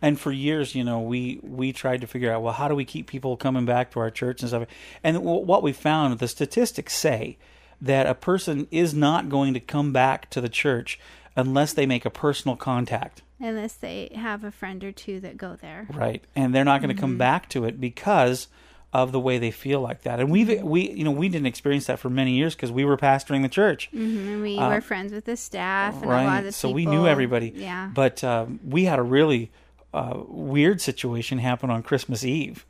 And 0.00 0.18
for 0.18 0.32
years, 0.32 0.74
you 0.74 0.84
know, 0.84 1.00
we 1.00 1.40
we 1.42 1.72
tried 1.72 2.00
to 2.02 2.06
figure 2.06 2.32
out 2.32 2.42
well, 2.42 2.54
how 2.54 2.68
do 2.68 2.74
we 2.74 2.84
keep 2.84 3.06
people 3.06 3.36
coming 3.36 3.64
back 3.64 3.90
to 3.92 4.00
our 4.00 4.10
church 4.10 4.40
and 4.40 4.48
stuff. 4.48 4.66
And 5.02 5.22
what 5.22 5.62
we 5.62 5.72
found, 5.72 6.18
the 6.18 6.28
statistics 6.28 6.94
say 6.94 7.38
that 7.80 8.06
a 8.06 8.14
person 8.14 8.66
is 8.70 8.92
not 8.92 9.28
going 9.28 9.54
to 9.54 9.60
come 9.60 9.92
back 9.92 10.28
to 10.30 10.40
the 10.40 10.48
church 10.48 10.98
unless 11.36 11.72
they 11.72 11.86
make 11.86 12.04
a 12.04 12.10
personal 12.10 12.56
contact, 12.56 13.22
Unless 13.40 13.74
they 13.74 14.10
have 14.16 14.42
a 14.42 14.50
friend 14.50 14.82
or 14.82 14.90
two 14.90 15.20
that 15.20 15.36
go 15.36 15.54
there. 15.60 15.86
right? 15.92 16.22
And 16.34 16.52
they're 16.54 16.64
not 16.64 16.82
going 16.82 16.94
to 16.94 17.00
come 17.00 17.16
back 17.18 17.48
to 17.50 17.64
it 17.64 17.80
because 17.80 18.48
of 18.92 19.12
the 19.12 19.20
way 19.20 19.38
they 19.38 19.50
feel 19.52 19.80
like 19.80 20.02
that. 20.02 20.18
And 20.18 20.30
we've 20.30 20.62
we 20.62 20.90
you 20.90 21.04
know 21.04 21.10
we 21.10 21.28
didn't 21.28 21.46
experience 21.46 21.86
that 21.86 21.98
for 21.98 22.08
many 22.10 22.32
years 22.32 22.54
because 22.56 22.72
we 22.72 22.84
were 22.84 22.96
pastoring 22.96 23.42
the 23.42 23.48
church. 23.48 23.88
hmm 23.92 24.00
And 24.28 24.42
we 24.42 24.56
Uh, 24.58 24.68
were 24.70 24.80
friends 24.80 25.12
with 25.12 25.24
the 25.26 25.36
staff 25.36 25.94
and 25.94 26.04
a 26.04 26.08
lot 26.08 26.20
of 26.22 26.26
right 26.26 26.40
the 26.44 26.52
so 26.52 26.68
people. 26.68 26.74
we 26.74 26.86
knew 26.86 27.06
everybody 27.06 27.52
Yeah. 27.54 27.90
but 27.94 28.24
um, 28.24 28.58
we 28.64 28.84
had 28.86 28.98
a 28.98 29.02
really 29.02 29.50
uh, 29.94 30.20
weird 30.26 30.80
situation 30.80 31.38
happen 31.38 31.70
on 31.70 31.82
christmas 31.82 32.22
eve 32.24 32.66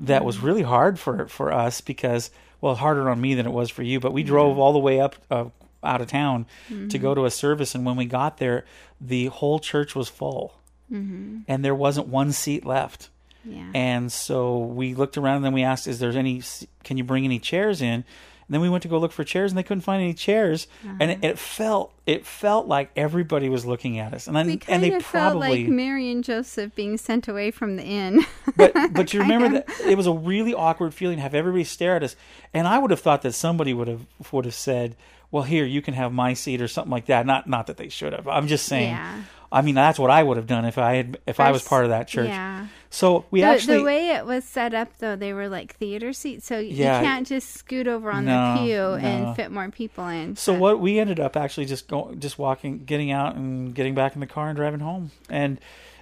that 0.00 0.24
was 0.24 0.38
really 0.40 0.62
hard 0.62 0.98
for 0.98 1.26
for 1.28 1.52
us 1.52 1.80
because 1.80 2.30
well 2.60 2.74
harder 2.76 3.10
on 3.10 3.20
me 3.20 3.34
than 3.34 3.46
it 3.46 3.52
was 3.52 3.68
for 3.70 3.82
you 3.82 3.98
but 4.00 4.12
we 4.12 4.22
drove 4.22 4.58
all 4.58 4.72
the 4.72 4.78
way 4.78 5.00
up 5.00 5.16
uh, 5.30 5.44
out 5.82 6.00
of 6.00 6.08
town 6.08 6.46
to 6.88 6.98
go 6.98 7.14
to 7.14 7.24
a 7.24 7.30
service 7.30 7.74
and 7.74 7.84
when 7.86 7.96
we 7.96 8.04
got 8.04 8.38
there 8.38 8.64
the 9.00 9.26
whole 9.26 9.58
church 9.58 9.94
was 9.94 10.08
full 10.08 10.54
Mm-hmm. 10.90 11.40
and 11.46 11.62
there 11.62 11.74
wasn't 11.74 12.08
one 12.08 12.32
seat 12.32 12.64
left 12.64 13.10
yeah. 13.44 13.70
and 13.74 14.10
so 14.10 14.58
we 14.58 14.94
looked 14.94 15.18
around 15.18 15.36
and 15.36 15.44
then 15.44 15.52
we 15.52 15.62
asked, 15.62 15.86
"Is 15.86 15.98
there 15.98 16.10
any? 16.10 16.42
Can 16.84 16.96
you 16.96 17.04
bring 17.04 17.24
any 17.24 17.38
chairs 17.38 17.80
in?" 17.80 18.04
And 18.48 18.54
then 18.54 18.62
we 18.62 18.70
went 18.70 18.82
to 18.82 18.88
go 18.88 18.98
look 18.98 19.12
for 19.12 19.24
chairs, 19.24 19.50
and 19.50 19.58
they 19.58 19.62
couldn't 19.62 19.82
find 19.82 20.02
any 20.02 20.14
chairs. 20.14 20.68
And 20.98 21.10
it, 21.10 21.18
it 21.22 21.38
felt 21.38 21.92
it 22.06 22.24
felt 22.24 22.66
like 22.66 22.90
everybody 22.96 23.50
was 23.50 23.66
looking 23.66 23.98
at 23.98 24.14
us, 24.14 24.26
and 24.26 24.34
then, 24.34 24.46
we 24.46 24.60
and 24.68 24.82
they 24.82 24.92
of 24.92 25.04
felt 25.04 25.32
probably. 25.32 25.64
like 25.64 25.68
Mary 25.68 26.10
and 26.10 26.24
Joseph 26.24 26.74
being 26.74 26.96
sent 26.96 27.28
away 27.28 27.50
from 27.50 27.76
the 27.76 27.84
inn. 27.84 28.24
but 28.56 28.72
but 28.92 29.12
you 29.12 29.20
remember 29.20 29.50
that 29.50 29.68
it 29.86 29.96
was 29.96 30.06
a 30.06 30.12
really 30.12 30.54
awkward 30.54 30.94
feeling 30.94 31.16
to 31.16 31.22
have 31.22 31.34
everybody 31.34 31.64
stare 31.64 31.96
at 31.96 32.02
us, 32.02 32.16
and 32.54 32.66
I 32.66 32.78
would 32.78 32.90
have 32.90 33.00
thought 33.00 33.22
that 33.22 33.32
somebody 33.32 33.74
would 33.74 33.88
have 33.88 34.06
would 34.32 34.46
have 34.46 34.54
said, 34.54 34.96
"Well, 35.30 35.42
here 35.44 35.64
you 35.64 35.82
can 35.82 35.94
have 35.94 36.12
my 36.12 36.34
seat" 36.34 36.60
or 36.62 36.68
something 36.68 36.90
like 36.92 37.06
that. 37.06 37.26
Not 37.26 37.48
not 37.48 37.66
that 37.68 37.76
they 37.76 37.88
should 37.88 38.12
have. 38.12 38.26
I'm 38.28 38.46
just 38.48 38.66
saying. 38.66 38.90
Yeah. 38.90 39.22
I 39.50 39.62
mean, 39.62 39.74
that's 39.74 39.98
what 39.98 40.10
I 40.10 40.22
would 40.22 40.36
have 40.36 40.46
done 40.46 40.66
if 40.66 40.76
I 40.76 40.94
had 40.96 41.18
if 41.26 41.40
I 41.40 41.52
was 41.52 41.62
part 41.62 41.84
of 41.84 41.90
that 41.90 42.06
church. 42.06 42.28
Yeah. 42.28 42.66
So 42.90 43.24
we 43.30 43.40
the, 43.40 43.46
actually 43.46 43.78
the 43.78 43.82
way 43.84 44.08
it 44.10 44.26
was 44.26 44.44
set 44.44 44.74
up, 44.74 44.90
though, 44.98 45.16
they 45.16 45.32
were 45.32 45.48
like 45.48 45.74
theater 45.76 46.12
seats, 46.12 46.46
so 46.46 46.58
Yeah. 46.58 47.00
you 47.00 47.06
can't 47.06 47.26
just 47.26 47.50
scoot 47.54 47.86
over 47.88 48.10
on 48.10 48.26
No, 48.26 48.54
the 48.56 48.60
pew 48.60 48.76
no. 48.76 48.94
and 48.96 49.36
fit 49.36 49.50
more 49.50 49.70
people 49.70 50.06
in. 50.08 50.36
So 50.36 50.52
But- 50.52 50.60
what 50.60 50.80
we 50.80 50.98
ended 50.98 51.18
up 51.18 51.34
actually 51.34 51.64
just 51.64 51.88
going, 51.88 52.20
just 52.20 52.38
walking, 52.38 52.84
getting 52.84 53.10
out 53.10 53.36
and 53.36 53.74
getting 53.74 53.94
back 53.94 54.14
in 54.14 54.20
the 54.20 54.26
car 54.26 54.48
and 54.48 54.56
driving 54.56 54.80
home. 54.80 55.12
And 55.30 55.58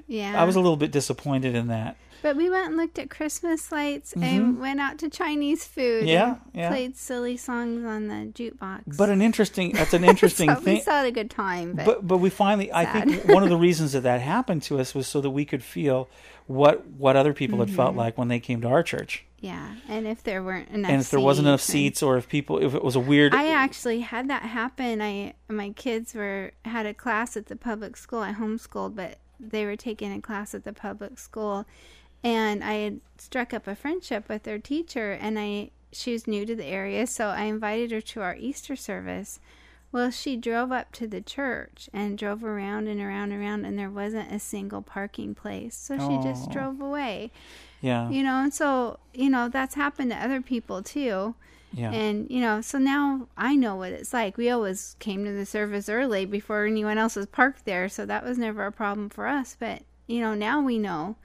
Yeah. 0.09 0.41
I 0.41 0.45
was 0.45 0.57
a 0.57 0.61
little 0.61 0.77
bit 0.77 0.91
disappointed 0.91 1.55
in 1.55 1.69
that. 1.69 1.97
But 2.23 2.37
we 2.37 2.51
went 2.51 2.69
and 2.69 2.77
looked 2.77 2.99
at 2.99 3.11
Christmas 3.11 3.71
lights 3.71 4.13
and 4.15 4.59
went 4.59 4.81
out 4.81 4.99
to 4.99 5.09
Chinese 5.11 5.65
food. 5.65 6.01
Mm-hmm. 6.03 6.09
Yeah, 6.09 6.29
and 6.31 6.39
yeah. 6.55 6.69
Played 6.71 6.97
silly 6.97 7.37
songs 7.37 7.85
on 7.85 8.09
the 8.09 8.33
jukebox. 8.33 8.97
But 8.97 9.11
an 9.11 9.23
interesting, 9.23 9.73
that's 9.73 9.95
an 9.95 10.05
interesting 10.13 10.49
so 10.51 10.59
we 10.59 10.65
thing. 10.65 10.81
still 10.81 10.95
had 10.95 11.07
a 11.07 11.13
good 11.13 11.31
time. 11.31 11.75
But, 11.75 11.85
But 11.85 12.07
but 12.07 12.17
we 12.19 12.31
finally, 12.31 12.73
I 12.73 12.85
think 12.87 13.25
one 13.29 13.43
of 13.43 13.49
the 13.49 13.57
reasons 13.57 13.93
that 13.93 14.01
that 14.03 14.21
happened 14.21 14.63
to 14.65 14.79
us 14.81 14.95
was 14.95 15.07
so 15.07 15.21
that 15.21 15.31
we 15.31 15.45
could 15.45 15.63
feel 15.63 16.09
what 16.47 16.87
what 16.87 17.17
other 17.17 17.33
people 17.33 17.59
had 17.59 17.69
Mm-hmm. 17.69 17.77
felt 17.77 17.97
like 17.97 18.17
when 18.17 18.29
they 18.29 18.39
came 18.41 18.61
to 18.61 18.69
our 18.69 18.83
church, 18.83 19.25
yeah, 19.41 19.75
and 19.89 20.07
if 20.07 20.23
there 20.23 20.43
weren't 20.43 20.69
enough, 20.71 20.91
and 20.91 21.01
if 21.01 21.11
there 21.11 21.21
wasn't 21.21 21.49
enough 21.49 21.61
seats, 21.61 22.03
or 22.03 22.17
if 22.17 22.29
people, 22.29 22.63
if 22.63 22.73
it 22.75 22.83
was 22.85 22.95
a 22.97 23.01
weird, 23.01 23.35
I 23.35 23.49
actually 23.51 24.01
had 24.01 24.29
that 24.31 24.43
happen. 24.43 25.03
I 25.03 25.35
my 25.49 25.71
kids 25.71 26.15
were 26.15 26.53
had 26.65 26.87
a 26.87 26.95
class 26.95 27.37
at 27.37 27.47
the 27.47 27.57
public 27.57 27.97
school. 27.97 28.21
I 28.21 28.33
homeschooled, 28.33 28.95
but 28.95 29.19
they 29.41 29.67
were 29.67 29.77
taking 29.77 30.13
a 30.13 30.21
class 30.21 30.55
at 30.55 30.63
the 30.65 30.73
public 30.73 31.19
school, 31.19 31.67
and 32.27 32.65
I 32.65 32.75
had 32.75 33.01
struck 33.19 33.55
up 33.55 33.69
a 33.69 33.77
friendship 33.77 34.29
with 34.29 34.43
their 34.43 34.59
teacher. 34.59 35.13
And 35.13 35.39
I 35.39 35.71
she 35.93 36.13
was 36.13 36.27
new 36.27 36.45
to 36.45 36.57
the 36.57 36.67
area, 36.67 37.07
so 37.07 37.29
I 37.29 37.43
invited 37.45 37.93
her 37.93 38.01
to 38.01 38.21
our 38.21 38.35
Easter 38.37 38.75
service. 38.77 39.39
Well, 39.93 40.11
she 40.11 40.37
drove 40.37 40.73
up 40.73 40.93
to 40.93 41.07
the 41.07 41.21
church 41.23 41.89
and 41.93 42.19
drove 42.19 42.45
around 42.45 42.89
and 42.89 43.01
around 43.01 43.31
and 43.33 43.41
around, 43.41 43.65
and 43.65 43.79
there 43.79 43.89
wasn't 43.89 44.33
a 44.33 44.41
single 44.41 44.83
parking 44.83 45.35
place. 45.35 45.75
So 45.77 45.97
she 45.97 46.23
just 46.29 46.51
drove 46.51 46.81
away. 46.81 47.31
yeah, 47.81 48.11
You 48.11 48.23
know, 48.25 48.43
and 48.43 48.53
so 48.53 48.99
you 49.15 49.31
know 49.31 49.49
that's 49.49 49.77
happened 49.77 50.11
to 50.11 50.17
other 50.23 50.43
people 50.43 50.83
too. 50.83 51.35
yeah. 51.73 51.93
And, 51.93 52.29
you 52.29 52.41
know, 52.41 52.61
so 52.61 52.79
now 52.79 53.29
I 53.37 53.55
know 53.55 53.77
what 53.77 53.93
it's 53.93 54.13
like. 54.13 54.37
We 54.37 54.51
always 54.51 54.97
came 54.99 55.25
to 55.25 55.33
the 55.33 55.47
service 55.47 55.89
early 55.89 56.27
before 56.27 56.67
anyone 56.67 56.99
else 56.99 57.15
was 57.17 57.27
parked 57.27 57.65
there, 57.65 57.89
so 57.89 58.05
that 58.07 58.25
was 58.25 58.37
never 58.37 58.67
a 58.67 58.73
problem 58.73 59.09
for 59.09 59.27
us. 59.27 59.57
But, 59.59 59.83
you 60.09 60.21
know, 60.21 60.35
now 60.35 60.61
we 60.61 60.79
know 60.79 61.17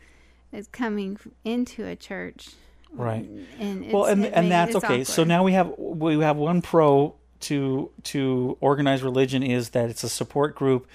it's 0.52 0.68
coming 0.68 1.18
into 1.44 1.86
a 1.86 1.96
church. 1.96 2.50
right. 2.94 3.28
And 3.60 3.86
it's, 3.86 3.94
well 3.94 4.06
and 4.06 4.26
and 4.26 4.52
that's 4.52 4.76
okay 4.76 5.04
so 5.04 5.24
now 5.24 5.44
we 5.44 5.54
have 5.54 5.74
we 5.78 6.20
have 6.20 6.38
one 6.38 6.62
pro 6.62 7.16
to 7.42 7.90
to 8.04 8.58
organized 8.60 9.02
religion 9.04 9.44
is 9.44 9.70
that 9.70 9.90
it's 9.90 10.04
a 10.04 10.10
support 10.10 10.56
group 10.56 10.88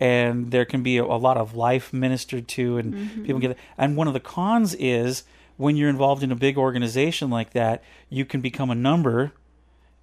and 0.00 0.50
there 0.50 0.64
can 0.64 0.82
be 0.82 0.98
a, 0.98 1.04
a 1.04 1.16
lot 1.16 1.36
of 1.36 1.54
life 1.54 1.92
ministered 1.92 2.48
to 2.48 2.78
and 2.78 2.94
Mm-hmm. 2.94 3.24
people 3.24 3.40
get 3.40 3.56
and 3.78 3.96
one 3.96 4.08
of 4.08 4.14
the 4.14 4.20
cons 4.20 4.74
is 4.74 5.22
when 5.56 5.76
you're 5.76 5.88
involved 5.88 6.22
in 6.24 6.32
a 6.32 6.36
big 6.36 6.58
organization 6.58 7.30
like 7.30 7.50
that 7.52 7.82
you 8.10 8.24
can 8.24 8.40
become 8.40 8.70
a 8.70 8.74
number 8.74 9.32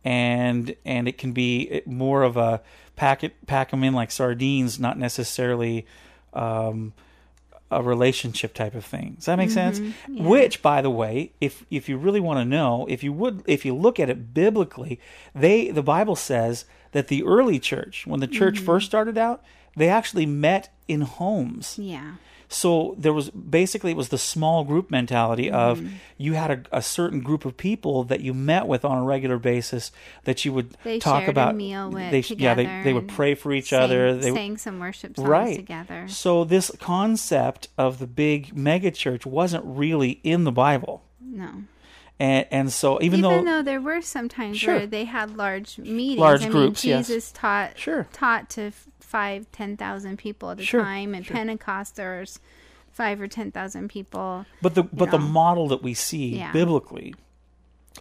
and 0.03 0.75
and 0.85 1.07
it 1.07 1.17
can 1.17 1.33
be 1.33 1.81
more 1.85 2.23
of 2.23 2.37
a 2.37 2.61
packet 2.95 3.45
pack 3.45 3.71
them 3.71 3.83
in 3.83 3.93
like 3.93 4.11
sardines 4.11 4.79
not 4.79 4.97
necessarily 4.97 5.85
um 6.33 6.93
a 7.71 7.81
relationship 7.81 8.53
type 8.53 8.75
of 8.75 8.85
thing. 8.85 9.13
Does 9.15 9.25
that 9.25 9.37
make 9.37 9.49
sense? 9.49 9.79
Mm-hmm. 9.79 10.25
Which, 10.25 10.61
by 10.61 10.81
the 10.81 10.89
way, 10.89 11.31
if 11.39 11.65
if 11.71 11.87
you 11.87 11.97
really 11.97 12.19
want 12.19 12.39
to 12.39 12.45
know, 12.45 12.85
if 12.89 13.03
you 13.03 13.13
would, 13.13 13.43
if 13.47 13.65
you 13.65 13.73
look 13.73 13.99
at 13.99 14.09
it 14.09 14.33
biblically, 14.33 14.99
they 15.33 15.71
the 15.71 15.81
Bible 15.81 16.15
says 16.15 16.65
that 16.91 17.07
the 17.07 17.23
early 17.23 17.59
church, 17.59 18.05
when 18.05 18.19
the 18.19 18.27
church 18.27 18.55
mm-hmm. 18.55 18.65
first 18.65 18.85
started 18.85 19.17
out, 19.17 19.41
they 19.75 19.89
actually 19.89 20.25
met 20.25 20.69
in 20.87 21.01
homes. 21.01 21.79
Yeah. 21.79 22.15
So 22.53 22.95
there 22.97 23.13
was 23.13 23.29
basically 23.29 23.91
it 23.91 23.97
was 23.97 24.09
the 24.09 24.17
small 24.17 24.65
group 24.65 24.91
mentality 24.91 25.49
of 25.49 25.79
Mm-hmm. 25.79 25.95
you 26.17 26.33
had 26.33 26.51
a, 26.51 26.77
a 26.79 26.81
certain 26.81 27.21
group 27.21 27.45
of 27.45 27.55
people 27.55 28.03
that 28.03 28.19
you 28.19 28.33
met 28.33 28.67
with 28.67 28.83
on 28.83 28.97
a 28.97 29.03
regular 29.03 29.37
basis 29.39 29.91
that 30.25 30.43
you 30.43 30.51
would 30.51 30.75
They 30.83 30.99
talk 30.99 31.29
about. 31.29 31.51
a 31.51 31.57
meal 31.57 31.89
with 31.89 32.11
they, 32.11 32.35
yeah, 32.35 32.53
they, 32.53 32.65
they 32.83 32.91
would 32.93 33.07
pray 33.07 33.35
for 33.35 33.53
each 33.53 33.69
sang- 33.69 33.83
other. 33.83 34.17
They 34.17 34.33
sang 34.33 34.57
some 34.57 34.79
worship 34.79 35.15
songs 35.15 35.29
right 35.29 35.55
together. 35.55 36.07
So 36.09 36.43
this 36.43 36.71
concept 36.79 37.69
of 37.77 37.99
the 37.99 38.07
big 38.07 38.55
mega 38.55 38.91
church 38.91 39.25
wasn't 39.25 39.63
really 39.65 40.19
in 40.23 40.43
the 40.43 40.51
Bible, 40.51 41.03
No. 41.21 41.63
And 42.21 42.45
and 42.51 42.71
so 42.71 43.01
even, 43.01 43.19
Even, 43.19 43.21
though, 43.21 43.43
though, 43.57 43.61
there 43.63 43.81
were 43.81 44.01
some 44.01 44.29
times 44.29 44.57
Sure. 44.59 44.75
where 44.77 44.87
they 44.87 45.05
had 45.05 45.35
large 45.35 45.77
meetings, 45.79 46.19
Large 46.19 46.41
I 46.41 46.43
mean, 46.45 46.51
groups, 46.51 46.85
yes. 46.85 47.07
Jesus 47.07 47.31
taught 47.31 47.77
Sure. 47.77 48.07
taught 48.13 48.49
to 48.51 48.71
five, 48.99 49.51
ten 49.51 49.75
thousand 49.75 50.17
people 50.17 50.51
at 50.51 50.59
a 50.59 50.63
Sure, 50.63 50.81
time, 50.83 51.13
and 51.15 51.25
sure. 51.25 51.35
Pentecost 51.35 51.95
there's 51.95 52.39
five 52.91 53.19
or 53.19 53.27
ten 53.27 53.51
thousand 53.51 53.89
people. 53.89 54.45
but 54.61 54.75
the 54.75 54.83
but 54.83 55.11
the 55.11 55.17
model 55.19 55.67
that 55.69 55.81
we 55.81 55.93
see 55.93 56.37
Yeah. 56.37 56.51
biblically 56.53 57.13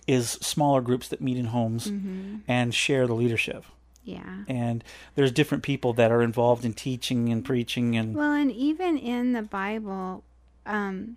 is 0.06 0.30
smaller 0.30 0.80
groups 0.80 1.08
that 1.08 1.20
meet 1.20 1.36
in 1.36 1.46
homes 1.46 1.90
Mm-hmm. 1.90 2.36
and 2.46 2.74
share 2.74 3.06
the 3.06 3.14
leadership. 3.14 3.64
Yeah. 4.02 4.44
and 4.48 4.82
there's 5.14 5.30
different 5.30 5.62
people 5.62 5.92
that 5.92 6.10
are 6.10 6.22
involved 6.22 6.64
in 6.64 6.72
teaching 6.72 7.28
and 7.30 7.44
preaching 7.44 7.96
and 7.96 8.14
Well, 8.16 8.32
and 8.32 8.50
even 8.50 8.96
in 8.98 9.32
the 9.32 9.42
Bible, 9.42 10.24
um, 10.66 11.16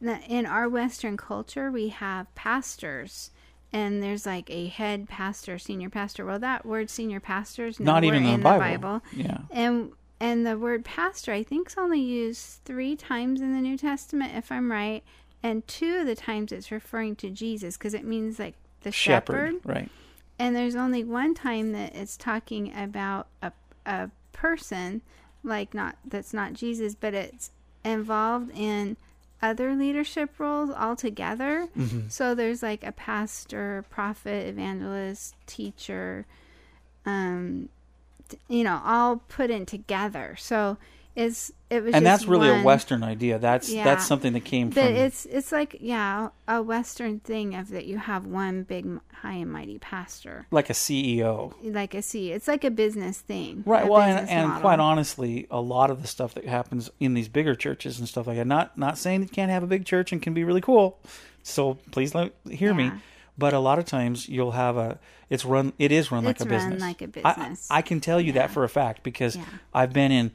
in 0.00 0.46
our 0.46 0.68
Western 0.68 1.16
culture, 1.16 1.70
we 1.70 1.88
have 1.88 2.32
pastors, 2.34 3.30
and 3.72 4.02
there's 4.02 4.26
like 4.26 4.50
a 4.50 4.66
head 4.66 5.08
pastor, 5.08 5.58
senior 5.58 5.90
pastor. 5.90 6.24
Well, 6.24 6.38
that 6.38 6.66
word 6.66 6.90
senior 6.90 7.20
pastor 7.20 7.66
is 7.66 7.80
not 7.80 8.04
even 8.04 8.24
in 8.24 8.34
in 8.34 8.40
the 8.40 8.44
Bible. 8.44 9.02
Yeah. 9.12 9.38
and 9.50 9.92
and 10.20 10.46
the 10.46 10.58
word 10.58 10.84
pastor, 10.84 11.32
I 11.32 11.42
think, 11.42 11.68
is 11.68 11.76
only 11.78 12.00
used 12.00 12.60
three 12.64 12.96
times 12.96 13.40
in 13.40 13.54
the 13.54 13.60
New 13.60 13.76
Testament, 13.76 14.32
if 14.34 14.50
I'm 14.50 14.70
right, 14.72 15.02
and 15.42 15.66
two 15.66 15.98
of 15.98 16.06
the 16.06 16.14
times 16.14 16.52
it's 16.52 16.70
referring 16.70 17.16
to 17.16 17.30
Jesus 17.30 17.76
because 17.76 17.92
it 17.94 18.04
means 18.04 18.38
like 18.38 18.54
the 18.82 18.92
Shepherd, 18.92 19.56
shepherd 19.60 19.60
right? 19.64 19.88
and 20.38 20.54
there's 20.54 20.76
only 20.76 21.02
one 21.04 21.34
time 21.34 21.72
that 21.72 21.94
it's 21.94 22.16
talking 22.16 22.72
about 22.76 23.26
a, 23.42 23.52
a 23.84 24.10
person 24.32 25.02
like 25.42 25.74
not 25.74 25.96
that's 26.04 26.32
not 26.34 26.52
jesus 26.52 26.94
but 26.94 27.14
it's 27.14 27.50
involved 27.84 28.50
in 28.54 28.96
other 29.42 29.74
leadership 29.74 30.30
roles 30.38 30.70
altogether. 30.70 31.68
So 32.08 32.34
there's 32.34 32.62
like 32.62 32.84
a 32.84 32.92
pastor 32.92 33.84
prophet 33.90 34.46
evangelist 34.48 35.34
teacher 35.46 36.26
um 37.04 37.68
you 38.48 38.64
know 38.64 38.80
all 38.84 39.22
put 39.28 39.50
in 39.50 39.66
together. 39.66 40.34
So 40.38 40.78
it's 41.16 41.50
it 41.70 41.82
was 41.82 41.94
And 41.94 42.04
just 42.04 42.20
that's 42.20 42.26
really 42.28 42.50
one- 42.50 42.60
a 42.60 42.64
Western 42.64 43.02
idea. 43.02 43.38
That's 43.38 43.68
Yeah. 43.70 43.82
that's 43.84 44.06
something 44.06 44.34
that 44.34 44.44
came 44.44 44.68
but 44.70 44.84
from. 44.84 44.94
it's 44.94 45.24
it's 45.26 45.50
like 45.50 45.76
yeah 45.80 46.28
a 46.46 46.62
western 46.62 47.18
thing 47.20 47.54
of 47.56 47.70
that 47.70 47.86
you 47.86 47.98
have 47.98 48.26
one 48.26 48.62
big 48.62 48.86
high 49.22 49.32
and 49.32 49.50
mighty 49.50 49.78
pastor 49.78 50.46
like 50.50 50.68
a 50.70 50.74
CEO. 50.74 51.54
like 51.64 51.94
a 51.94 52.02
C. 52.02 52.30
It's 52.32 52.46
like 52.46 52.62
a 52.64 52.70
business 52.70 53.18
thing. 53.18 53.62
Right. 53.66 53.88
Well, 53.88 54.02
and, 54.02 54.28
and 54.28 54.60
quite 54.60 54.78
honestly, 54.78 55.46
a 55.50 55.60
lot 55.60 55.90
of 55.90 56.02
the 56.02 56.08
stuff 56.08 56.34
that 56.34 56.44
happens 56.46 56.90
in 57.00 57.14
these 57.14 57.28
bigger 57.28 57.54
churches 57.54 57.98
and 57.98 58.06
stuff 58.08 58.26
like 58.26 58.36
that. 58.36 58.46
Not 58.46 58.76
not 58.78 58.98
saying 58.98 59.22
you 59.22 59.28
can't 59.28 59.50
have 59.50 59.62
a 59.62 59.66
big 59.66 59.84
church 59.86 60.12
and 60.12 60.20
can 60.22 60.34
be 60.34 60.44
really 60.44 60.60
cool. 60.60 60.98
So 61.42 61.78
please 61.92 62.14
let 62.14 62.32
hear 62.48 62.74
me. 62.74 62.92
But 63.38 63.52
a 63.52 63.58
lot 63.58 63.78
of 63.78 63.84
times 63.84 64.28
you'll 64.28 64.52
have 64.52 64.76
a 64.76 64.98
it's 65.28 65.44
run 65.44 65.72
it 65.78 65.92
is 65.92 66.10
run 66.12 66.24
like 66.24 66.40
a 66.40 66.44
run 66.44 66.48
business. 66.54 66.80
like 66.80 67.02
a 67.02 67.04
I- 67.04 67.34
business. 67.34 67.68
I, 67.70 67.82
can 67.82 68.00
tell 68.00 68.20
you 68.20 68.32
that 68.32 68.50
for 68.50 68.64
a 68.64 68.68
fact 68.68 69.02
because 69.02 69.36
Yeah. 69.36 69.44
I've 69.74 69.92
been 69.92 70.12
in 70.12 70.30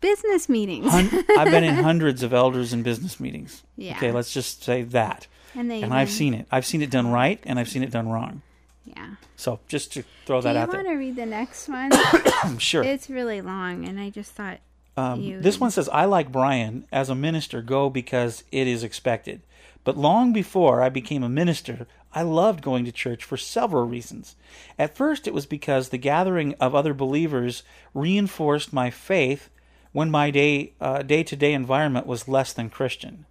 business 0.00 0.48
meetings. 0.48 0.90
hun- 0.90 1.24
I've 1.38 1.50
been 1.50 1.64
in 1.64 1.74
hundreds 1.84 2.22
of 2.22 2.32
elders 2.32 2.72
and 2.72 2.82
business 2.84 3.20
meetings. 3.20 3.62
Yeah. 3.76 3.96
Okay, 3.96 4.12
let's 4.12 4.32
just 4.32 4.62
say 4.62 4.82
that. 4.82 5.26
and 5.54 5.70
they 5.70 5.82
And 5.82 5.92
I've 5.92 6.10
seen 6.10 6.34
it. 6.34 6.46
I've 6.50 6.66
seen 6.66 6.82
it 6.82 6.90
done 6.90 7.10
right 7.10 7.40
and 7.44 7.58
I've 7.58 7.68
seen 7.68 7.82
it 7.82 7.90
done 7.90 8.08
wrong. 8.08 8.42
Yeah. 8.84 9.14
So 9.36 9.60
just 9.68 9.92
to 9.94 10.04
throw 10.26 10.40
Do 10.40 10.44
that 10.44 10.56
out 10.56 10.70
there. 10.70 10.82
Do 10.82 10.88
you 10.88 10.94
want 10.94 10.96
to 10.96 11.06
read 11.06 11.16
the 11.16 11.26
next 11.26 11.68
one? 11.68 11.90
sure. 12.58 12.82
it's 12.82 13.08
really 13.08 13.40
long, 13.40 13.86
and 13.86 14.00
I 14.00 14.10
just 14.10 14.32
thought 14.32 14.58
Um, 14.96 15.40
this 15.42 15.60
one 15.60 15.70
says, 15.70 15.88
I 15.90 16.04
like 16.06 16.32
Brian. 16.32 16.86
As 16.92 17.08
a 17.08 17.14
minister, 17.14 17.62
go 17.62 17.88
because 17.90 18.42
it 18.50 18.66
is 18.66 18.82
expected. 18.82 19.42
But 19.84 19.96
long 19.96 20.32
before 20.32 20.82
I 20.82 20.88
became 20.88 21.22
a 21.22 21.28
minister, 21.28 21.86
I 22.12 22.22
loved 22.22 22.62
going 22.62 22.84
to 22.84 22.92
church 22.92 23.22
for 23.24 23.36
several 23.36 23.86
reasons. 23.86 24.34
At 24.78 24.96
first, 24.96 25.26
it 25.28 25.32
was 25.34 25.46
because 25.46 25.88
the 25.88 25.96
gathering 25.98 26.54
of 26.60 26.74
other 26.74 26.92
believers 26.92 27.62
reinforced 27.94 28.72
my 28.72 28.90
faith 28.90 29.48
when 29.92 30.10
my 30.10 30.30
day 30.30 30.72
day 31.06 31.22
to 31.22 31.36
day 31.36 31.52
environment 31.52 32.06
was 32.06 32.28
less 32.28 32.52
than 32.52 32.70
Christian. 32.70 33.26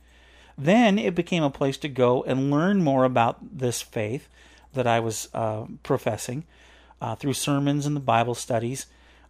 Then 0.58 1.00
it 1.00 1.16
became 1.16 1.44
a 1.44 1.50
place 1.50 1.78
to 1.78 1.88
go 1.88 2.24
and 2.24 2.52
learn 2.52 2.84
more 2.84 3.06
about 3.06 3.58
this 3.58 3.82
faith 3.82 4.28
that 4.74 4.86
I 4.86 5.00
was 5.00 5.30
uh, 5.34 5.66
professing 5.84 6.44
uh, 7.02 7.16
through 7.16 7.34
sermons 7.34 7.86
and 7.86 7.96
the 7.96 8.02
Bible 8.02 8.36
studies. 8.36 8.88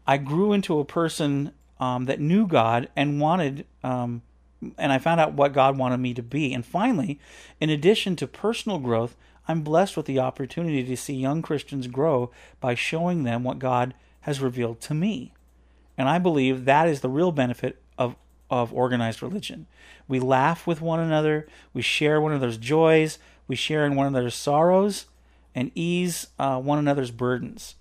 I 0.08 0.18
grew 0.18 0.54
into 0.54 0.80
a 0.80 0.86
person 0.86 1.52
um, 1.80 2.06
that 2.06 2.20
knew 2.20 2.48
God 2.48 2.90
and 2.96 3.22
wanted, 3.22 3.66
um, 3.84 4.24
and 4.78 4.92
I 4.92 4.98
found 4.98 5.22
out 5.22 5.34
what 5.34 5.54
God 5.54 5.78
wanted 5.78 6.00
me 6.00 6.14
to 6.16 6.24
be. 6.24 6.52
And 6.54 6.66
finally, 6.66 7.20
in 7.62 7.70
addition 7.70 8.16
to 8.18 8.28
personal 8.28 8.80
growth, 8.80 9.16
I'm 9.48 9.62
blessed 9.62 9.96
with 9.96 10.08
the 10.08 10.20
opportunity 10.20 10.84
to 10.84 10.98
see 10.98 11.14
young 11.14 11.42
Christians 11.42 11.88
grow 11.88 12.32
by 12.60 12.76
showing 12.76 13.24
them 13.24 13.44
what 13.44 13.60
God 13.60 13.94
has 14.22 14.42
revealed 14.42 14.82
to 14.82 14.94
me. 14.94 15.34
And 16.00 16.08
I 16.08 16.18
believe 16.18 16.64
that 16.64 16.88
is 16.88 17.02
the 17.02 17.10
real 17.10 17.34
benefit 17.34 17.82
of, 17.98 18.16
of 18.50 18.74
organized 18.74 19.22
religion. 19.22 19.68
We 20.08 20.22
laugh 20.22 20.66
with 20.66 20.80
one 20.82 21.02
another, 21.02 21.46
we 21.74 21.82
share 21.82 22.22
one 22.22 22.32
another's 22.32 22.58
joys, 22.58 23.20
we 23.50 23.58
share 23.58 23.86
in 23.86 23.96
one 23.96 24.08
another's 24.08 24.34
sorrows, 24.34 25.08
and 25.54 25.72
ease 25.76 26.28
uh, 26.40 26.58
one 26.60 26.80
another's 26.80 27.12
burdens. 27.12 27.76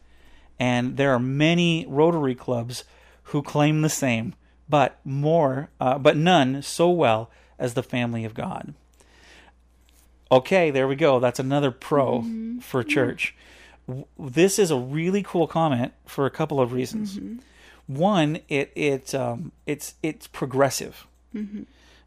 And 0.59 0.97
there 0.97 1.13
are 1.15 1.21
many 1.21 1.87
Rotary 1.89 2.35
clubs 2.35 2.83
who 3.25 3.41
claim 3.41 3.83
the 3.83 3.89
same, 3.89 4.35
but 4.69 4.99
more, 5.05 5.71
uh, 5.81 5.97
but 5.99 6.17
none 6.17 6.61
so 6.63 6.91
well 6.91 7.31
as 7.57 7.75
the 7.75 7.83
family 7.85 8.25
of 8.25 8.35
God. 8.35 8.75
Okay, 10.33 10.71
there 10.73 10.89
we 10.89 10.97
go. 10.97 11.21
That's 11.21 11.39
another 11.39 11.71
pro 11.71 12.25
for 12.61 12.83
church. 12.83 13.35
W- 13.87 14.07
This 14.19 14.59
is 14.59 14.71
a 14.73 14.77
really 14.77 15.23
cool 15.23 15.47
comment 15.47 15.93
for 16.05 16.27
a 16.27 16.31
couple 16.31 16.61
of 16.61 16.73
reasons. 16.73 17.19
One, 17.89 18.41
it 18.49 18.71
it 18.77 19.15
um, 19.15 19.51
it's 19.67 19.95
it's 20.03 20.29
progressive, 20.29 21.07
mm-hmm. 21.35 21.63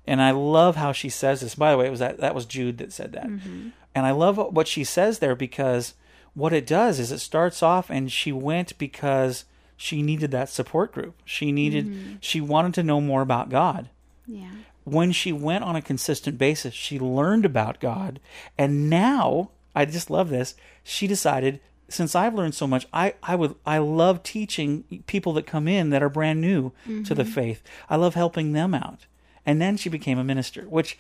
and 0.07 0.21
I 0.21 0.31
love 0.31 0.77
how 0.77 0.93
she 0.93 1.09
says 1.09 1.41
this. 1.41 1.55
By 1.55 1.71
the 1.71 1.77
way, 1.77 1.87
it 1.87 1.91
was 1.91 1.99
that 1.99 2.19
that 2.19 2.35
was 2.35 2.45
Jude 2.45 2.77
that 2.77 2.93
said 2.93 3.11
that, 3.11 3.27
mm-hmm. 3.27 3.69
and 3.93 4.05
I 4.05 4.11
love 4.11 4.37
what 4.37 4.67
she 4.67 4.83
says 4.83 5.19
there 5.19 5.35
because 5.35 5.95
what 6.33 6.53
it 6.53 6.65
does 6.65 6.99
is 6.99 7.11
it 7.11 7.19
starts 7.19 7.61
off 7.61 7.89
and 7.89 8.11
she 8.11 8.31
went 8.31 8.77
because 8.77 9.43
she 9.75 10.01
needed 10.01 10.31
that 10.31 10.47
support 10.47 10.93
group. 10.93 11.15
She 11.25 11.51
needed 11.51 11.87
mm-hmm. 11.87 12.13
she 12.21 12.39
wanted 12.39 12.73
to 12.75 12.83
know 12.83 13.01
more 13.01 13.21
about 13.21 13.49
God 13.49 13.89
yeah. 14.31 14.51
when 14.83 15.11
she 15.11 15.31
went 15.31 15.63
on 15.63 15.75
a 15.75 15.81
consistent 15.81 16.37
basis, 16.37 16.73
she 16.73 16.99
learned 16.99 17.45
about 17.45 17.79
God. 17.79 18.19
And 18.57 18.89
now, 18.89 19.51
I 19.75 19.85
just 19.85 20.09
love 20.09 20.29
this. 20.29 20.55
She 20.83 21.07
decided, 21.07 21.59
since 21.91 22.15
I've 22.15 22.33
learned 22.33 22.55
so 22.55 22.67
much, 22.67 22.87
I, 22.93 23.13
I 23.23 23.35
would 23.35 23.55
I 23.65 23.77
love 23.79 24.23
teaching 24.23 25.03
people 25.07 25.33
that 25.33 25.45
come 25.45 25.67
in 25.67 25.89
that 25.89 26.03
are 26.03 26.09
brand 26.09 26.41
new 26.41 26.71
to 26.85 27.13
the 27.13 27.23
mm-hmm. 27.23 27.31
faith. 27.31 27.63
I 27.89 27.95
love 27.95 28.15
helping 28.15 28.53
them 28.53 28.73
out. 28.73 29.05
And 29.45 29.61
then 29.61 29.77
she 29.77 29.89
became 29.89 30.19
a 30.19 30.23
minister, 30.23 30.63
which, 30.63 30.97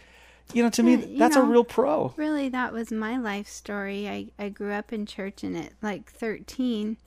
you 0.53 0.63
know, 0.63 0.69
to 0.71 0.83
me, 0.83 0.95
that's 1.17 1.35
a 1.35 1.43
real 1.43 1.63
pro. 1.63 2.13
Really, 2.17 2.49
that 2.49 2.73
was 2.73 2.91
my 2.91 3.17
life 3.17 3.47
story. 3.47 4.07
I, 4.07 4.27
I 4.43 4.49
grew 4.49 4.71
up 4.71 4.91
in 4.91 5.05
church, 5.05 5.43
and 5.43 5.55
at 5.55 5.73
like 5.81 6.11
13, 6.11 6.97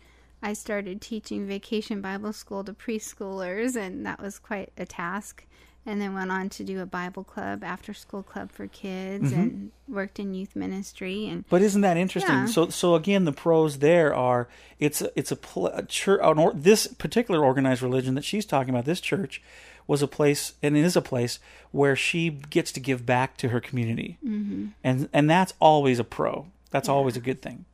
I 0.42 0.52
started 0.52 1.00
teaching 1.00 1.46
vacation 1.46 2.00
Bible 2.00 2.32
school 2.32 2.62
to 2.64 2.72
preschoolers, 2.72 3.76
and 3.76 4.06
that 4.06 4.20
was 4.20 4.38
quite 4.38 4.72
a 4.76 4.86
task. 4.86 5.44
And 5.86 6.00
then 6.00 6.14
went 6.14 6.30
on 6.32 6.48
to 6.48 6.64
do 6.64 6.80
a 6.80 6.86
Bible 6.86 7.24
club, 7.24 7.62
after 7.62 7.92
school 7.92 8.22
club 8.22 8.50
for 8.50 8.66
kids, 8.66 9.32
Mm-hmm. 9.32 9.40
and 9.40 9.70
worked 9.86 10.18
in 10.18 10.32
youth 10.32 10.56
ministry. 10.56 11.28
And 11.28 11.44
But 11.50 11.60
isn't 11.60 11.82
that 11.82 11.98
interesting? 11.98 12.34
Yeah. 12.34 12.46
So, 12.46 12.70
so 12.70 12.94
again, 12.94 13.26
the 13.26 13.32
pros 13.32 13.80
there 13.80 14.14
are 14.14 14.48
it's 14.78 15.02
a, 15.02 15.10
it's 15.14 15.30
a, 15.30 15.36
pl- 15.36 15.66
a 15.66 15.82
church. 15.84 16.20
An 16.22 16.38
or, 16.38 16.52
this 16.54 16.86
particular 16.86 17.44
organized 17.44 17.82
religion 17.82 18.14
that 18.14 18.24
she's 18.24 18.46
talking 18.46 18.70
about, 18.70 18.86
this 18.86 19.00
church, 19.00 19.42
was 19.86 20.00
a 20.00 20.08
place, 20.08 20.54
and 20.62 20.74
it 20.74 20.84
is 20.84 20.96
a 20.96 21.02
place 21.02 21.38
where 21.70 21.94
she 21.94 22.30
gets 22.30 22.72
to 22.72 22.80
give 22.80 23.04
back 23.04 23.36
to 23.36 23.50
her 23.50 23.60
community, 23.60 24.16
mm-hmm. 24.24 24.68
and 24.82 25.10
and 25.12 25.28
that's 25.28 25.52
always 25.60 25.98
a 25.98 26.04
pro. 26.04 26.46
That's 26.70 26.88
always 26.88 27.14
a 27.14 27.20
good 27.20 27.42
thing. 27.42 27.66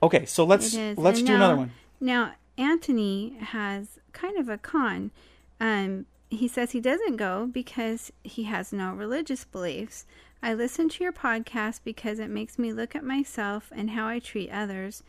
Okay, 0.00 0.24
so 0.26 0.44
let's 0.44 0.72
let's 0.96 1.18
And 1.18 1.26
do 1.26 1.32
now- 1.32 1.34
another 1.34 1.56
one. 1.56 1.72
Now, 2.00 2.34
Anthony 2.56 3.36
has 3.40 3.98
kind 4.12 4.38
of 4.38 4.48
a 4.48 4.58
con. 4.58 5.10
Um, 5.58 6.06
he 6.30 6.48
says 6.48 6.72
he 6.72 6.80
doesn't 6.80 7.16
go 7.16 7.46
because 7.46 8.12
he 8.22 8.44
has 8.44 8.72
no 8.72 8.92
religious 8.92 9.44
beliefs. 9.44 10.06
I 10.42 10.54
listen 10.54 10.88
to 10.90 11.02
your 11.02 11.12
podcast 11.12 11.80
because 11.84 12.18
it 12.18 12.30
makes 12.30 12.58
me 12.58 12.72
look 12.72 12.94
at 12.94 13.04
myself 13.04 13.72
and 13.74 13.90
how 13.90 14.06
I 14.06 14.18
treat 14.18 14.50
others 14.50 15.02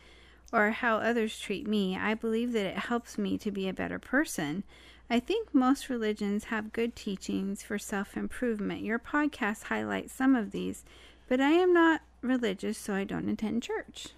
or 0.52 0.70
how 0.70 0.96
others 0.96 1.38
treat 1.38 1.66
me. 1.66 1.96
I 1.96 2.14
believe 2.14 2.52
that 2.52 2.66
it 2.66 2.78
helps 2.78 3.16
me 3.18 3.38
to 3.38 3.50
be 3.50 3.68
a 3.68 3.74
better 3.74 3.98
person. 3.98 4.64
I 5.08 5.20
think 5.20 5.54
most 5.54 5.88
religions 5.88 6.44
have 6.44 6.72
good 6.72 6.96
teachings 6.96 7.62
for 7.62 7.78
self 7.78 8.16
improvement. 8.16 8.82
Your 8.82 8.98
podcast 8.98 9.64
highlights 9.64 10.12
some 10.12 10.34
of 10.34 10.52
these, 10.52 10.84
but 11.28 11.40
I 11.40 11.50
am 11.50 11.72
not 11.72 12.02
religious, 12.22 12.78
so 12.78 12.94
I 12.94 13.04
don't 13.04 13.28
attend 13.28 13.62
church. 13.62 14.08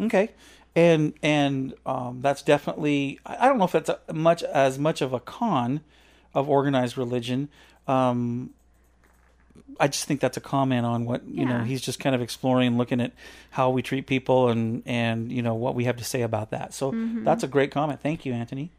Okay, 0.00 0.30
and 0.74 1.12
and 1.22 1.74
um, 1.84 2.20
that's 2.22 2.42
definitely 2.42 3.20
I 3.24 3.48
don't 3.48 3.58
know 3.58 3.64
if 3.64 3.72
that's 3.72 3.90
a, 3.90 4.12
much 4.12 4.42
as 4.42 4.78
much 4.78 5.02
of 5.02 5.12
a 5.12 5.20
con 5.20 5.80
of 6.34 6.48
organized 6.48 6.96
religion. 6.98 7.48
Um, 7.88 8.50
I 9.78 9.88
just 9.88 10.04
think 10.04 10.20
that's 10.20 10.36
a 10.36 10.40
comment 10.40 10.84
on 10.84 11.04
what 11.04 11.26
you 11.26 11.44
know 11.46 11.60
he's 11.60 11.80
just 11.80 11.98
kind 12.00 12.14
of 12.14 12.20
exploring 12.22 12.68
and 12.68 12.78
looking 12.78 13.00
at 13.00 13.12
how 13.50 13.70
we 13.70 13.82
treat 13.82 14.06
people 14.06 14.48
and 14.48 14.82
and 14.86 15.30
you 15.32 15.42
know 15.42 15.54
what 15.54 15.74
we 15.74 15.84
have 15.84 15.96
to 15.96 16.04
say 16.04 16.22
about 16.22 16.50
that. 16.50 16.74
So 16.74 16.92
Mm-hmm. 16.92 17.24
that's 17.24 17.42
a 17.42 17.48
great 17.48 17.70
comment. 17.70 18.00
Thank 18.02 18.24
you, 18.26 18.32
Anthony. 18.32 18.70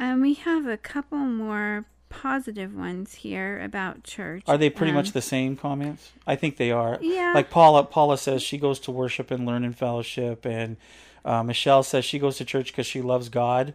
Um, 0.00 0.20
we 0.20 0.34
have 0.34 0.66
a 0.66 0.76
couple 0.76 1.18
more 1.18 1.84
positive 2.08 2.74
ones 2.74 3.14
here 3.16 3.60
about 3.62 4.04
church. 4.04 4.42
Are 4.46 4.58
they 4.58 4.70
pretty 4.70 4.90
Um, 4.90 4.96
much 4.96 5.12
the 5.12 5.22
same 5.22 5.56
comments? 5.56 6.12
I 6.26 6.36
think 6.36 6.56
they 6.56 6.70
are. 6.70 6.98
Yeah. 7.00 7.32
Like 7.34 7.50
Paula, 7.50 7.84
Paula 7.84 8.18
says 8.18 8.42
she 8.42 8.58
goes 8.58 8.78
to 8.80 8.90
worship 8.90 9.30
and 9.30 9.46
learn 9.46 9.64
in 9.64 9.72
fellowship, 9.72 10.44
and 10.46 10.76
Uh, 11.24 11.42
Michelle 11.42 11.82
says 11.82 12.04
she 12.04 12.18
goes 12.20 12.36
to 12.36 12.44
church 12.44 12.68
because 12.72 12.86
she 12.86 13.02
loves 13.02 13.28
God. 13.28 13.74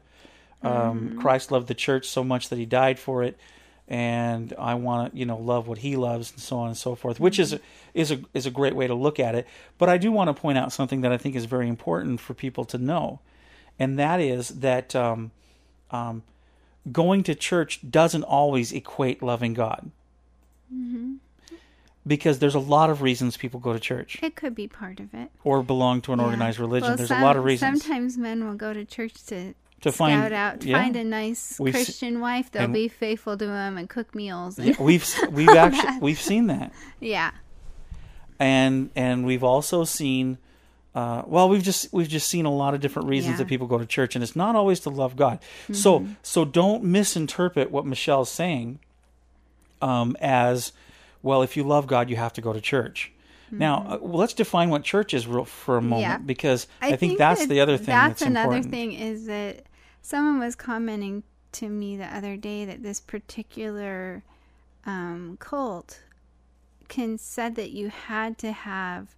Um, 0.63 0.71
Mm-hmm. 0.71 1.19
Christ 1.21 1.51
loved 1.51 1.67
the 1.67 1.73
church 1.73 2.07
so 2.07 2.23
much 2.23 2.49
that 2.49 2.57
he 2.59 2.65
died 2.65 2.99
for 2.99 3.23
it, 3.23 3.37
and 3.87 4.53
I 4.59 4.75
want 4.75 5.11
to, 5.13 5.17
you 5.17 5.25
know, 5.25 5.37
love 5.37 5.67
what 5.67 5.79
he 5.79 5.95
loves, 5.95 6.31
and 6.31 6.39
so 6.39 6.59
on 6.59 6.67
and 6.67 6.77
so 6.77 6.95
forth. 6.95 7.19
Which 7.19 7.39
is 7.39 7.57
is 7.93 8.11
a 8.11 8.21
is 8.33 8.45
a 8.45 8.51
great 8.51 8.75
way 8.75 8.87
to 8.87 8.93
look 8.93 9.19
at 9.19 9.33
it. 9.35 9.47
But 9.77 9.89
I 9.89 9.97
do 9.97 10.11
want 10.11 10.27
to 10.29 10.39
point 10.39 10.57
out 10.57 10.71
something 10.71 11.01
that 11.01 11.11
I 11.11 11.17
think 11.17 11.35
is 11.35 11.45
very 11.45 11.67
important 11.67 12.19
for 12.19 12.33
people 12.33 12.63
to 12.65 12.77
know, 12.77 13.19
and 13.79 13.97
that 13.99 14.19
is 14.19 14.49
that 14.59 14.95
um, 14.95 15.31
um, 15.89 16.23
going 16.91 17.23
to 17.23 17.35
church 17.35 17.79
doesn't 17.89 18.23
always 18.23 18.71
equate 18.71 19.21
loving 19.23 19.53
God. 19.53 19.91
Because 22.07 22.39
there's 22.39 22.55
a 22.55 22.59
lot 22.59 22.89
of 22.89 23.03
reasons 23.03 23.37
people 23.37 23.59
go 23.59 23.73
to 23.73 23.79
church 23.79 24.17
It 24.23 24.35
could 24.35 24.55
be 24.55 24.67
part 24.67 24.99
of 24.99 25.13
it. 25.13 25.29
or 25.43 25.61
belong 25.61 26.01
to 26.01 26.13
an 26.13 26.19
Yeah. 26.19 26.25
organized 26.25 26.57
religion. 26.59 26.87
Well, 26.89 26.97
there's 26.97 27.09
some- 27.09 27.21
a 27.21 27.25
lot 27.25 27.37
of 27.37 27.43
reasons. 27.43 27.83
Sometimes 27.83 28.17
men 28.17 28.43
will 28.47 28.55
go 28.55 28.73
to 28.73 28.83
church 28.85 29.23
to 29.25 29.53
To 29.81 29.91
scout 29.91 29.97
find- 30.09 30.33
out, 30.33 30.63
yeah. 30.63 30.79
find 30.81 30.95
a 30.95 31.03
nice 31.03 31.57
Christian 31.57 32.19
wife. 32.19 32.51
They'll 32.51 32.67
be 32.67 32.87
faithful 32.87 33.35
to 33.37 33.45
him 33.45 33.77
and 33.77 33.89
cook 33.89 34.13
meals. 34.15 34.59
And, 34.59 34.67
Yeah, 34.69 34.75
we've 34.79 35.07
we've 35.31 35.49
actually 35.49 35.99
we've 35.99 36.21
seen 36.21 36.47
that, 36.47 36.71
yeah. 36.99 37.31
and 38.39 38.89
and 38.95 39.25
we've 39.25 39.43
also 39.43 39.83
seen, 39.83 40.37
uh, 40.95 41.23
well, 41.25 41.49
we've 41.49 41.63
just 41.63 41.91
we've 41.93 42.07
just 42.09 42.27
seen 42.27 42.45
a 42.45 42.53
lot 42.53 42.73
of 42.73 42.79
different 42.81 43.07
reasons 43.09 43.33
Yeah. 43.33 43.37
that 43.39 43.47
people 43.47 43.67
go 43.67 43.77
to 43.77 43.85
church, 43.85 44.15
and 44.15 44.23
it's 44.23 44.35
not 44.35 44.55
always 44.55 44.79
to 44.81 44.89
love 44.89 45.15
God. 45.15 45.39
So 45.71 45.99
Mm-hmm. 46.01 46.13
so 46.21 46.45
don't 46.45 46.83
misinterpret 46.83 47.71
what 47.71 47.85
Michelle's 47.85 48.29
saying, 48.31 48.79
um, 49.81 50.15
as 50.19 50.73
well. 51.21 51.41
If 51.41 51.55
you 51.57 51.63
love 51.63 51.87
God, 51.87 52.09
you 52.09 52.15
have 52.17 52.33
to 52.33 52.41
go 52.41 52.53
to 52.53 52.61
church. 52.61 53.11
Now, 53.53 53.85
uh, 53.85 53.97
well, 53.99 54.19
let's 54.19 54.33
define 54.33 54.69
what 54.69 54.83
church 54.85 55.13
is 55.13 55.27
real 55.27 55.43
for 55.43 55.75
a 55.77 55.81
moment, 55.81 56.03
Mm-hmm. 56.05 56.21
Yeah. 56.21 56.25
because 56.25 56.67
I, 56.81 56.95
think, 56.95 57.17
that 57.17 57.35
that's 57.35 57.47
the 57.47 57.59
other 57.59 57.75
thing 57.75 57.87
that's, 57.87 58.19
That's, 58.19 58.21
another 58.21 58.53
important. 58.55 58.71
thing 58.73 58.93
is 58.93 59.25
that 59.25 59.65
someone 60.01 60.39
was 60.39 60.55
commenting 60.55 61.23
to 61.53 61.69
me 61.69 61.97
the 61.97 62.05
other 62.05 62.37
day 62.37 62.65
that 62.65 62.83
this 62.83 62.99
particular 62.99 64.23
um, 64.85 65.37
cult 65.39 66.01
can 66.87 67.17
said 67.17 67.55
that 67.55 67.71
you 67.71 67.89
had 67.89 68.37
to 68.39 68.51
have 68.51 69.15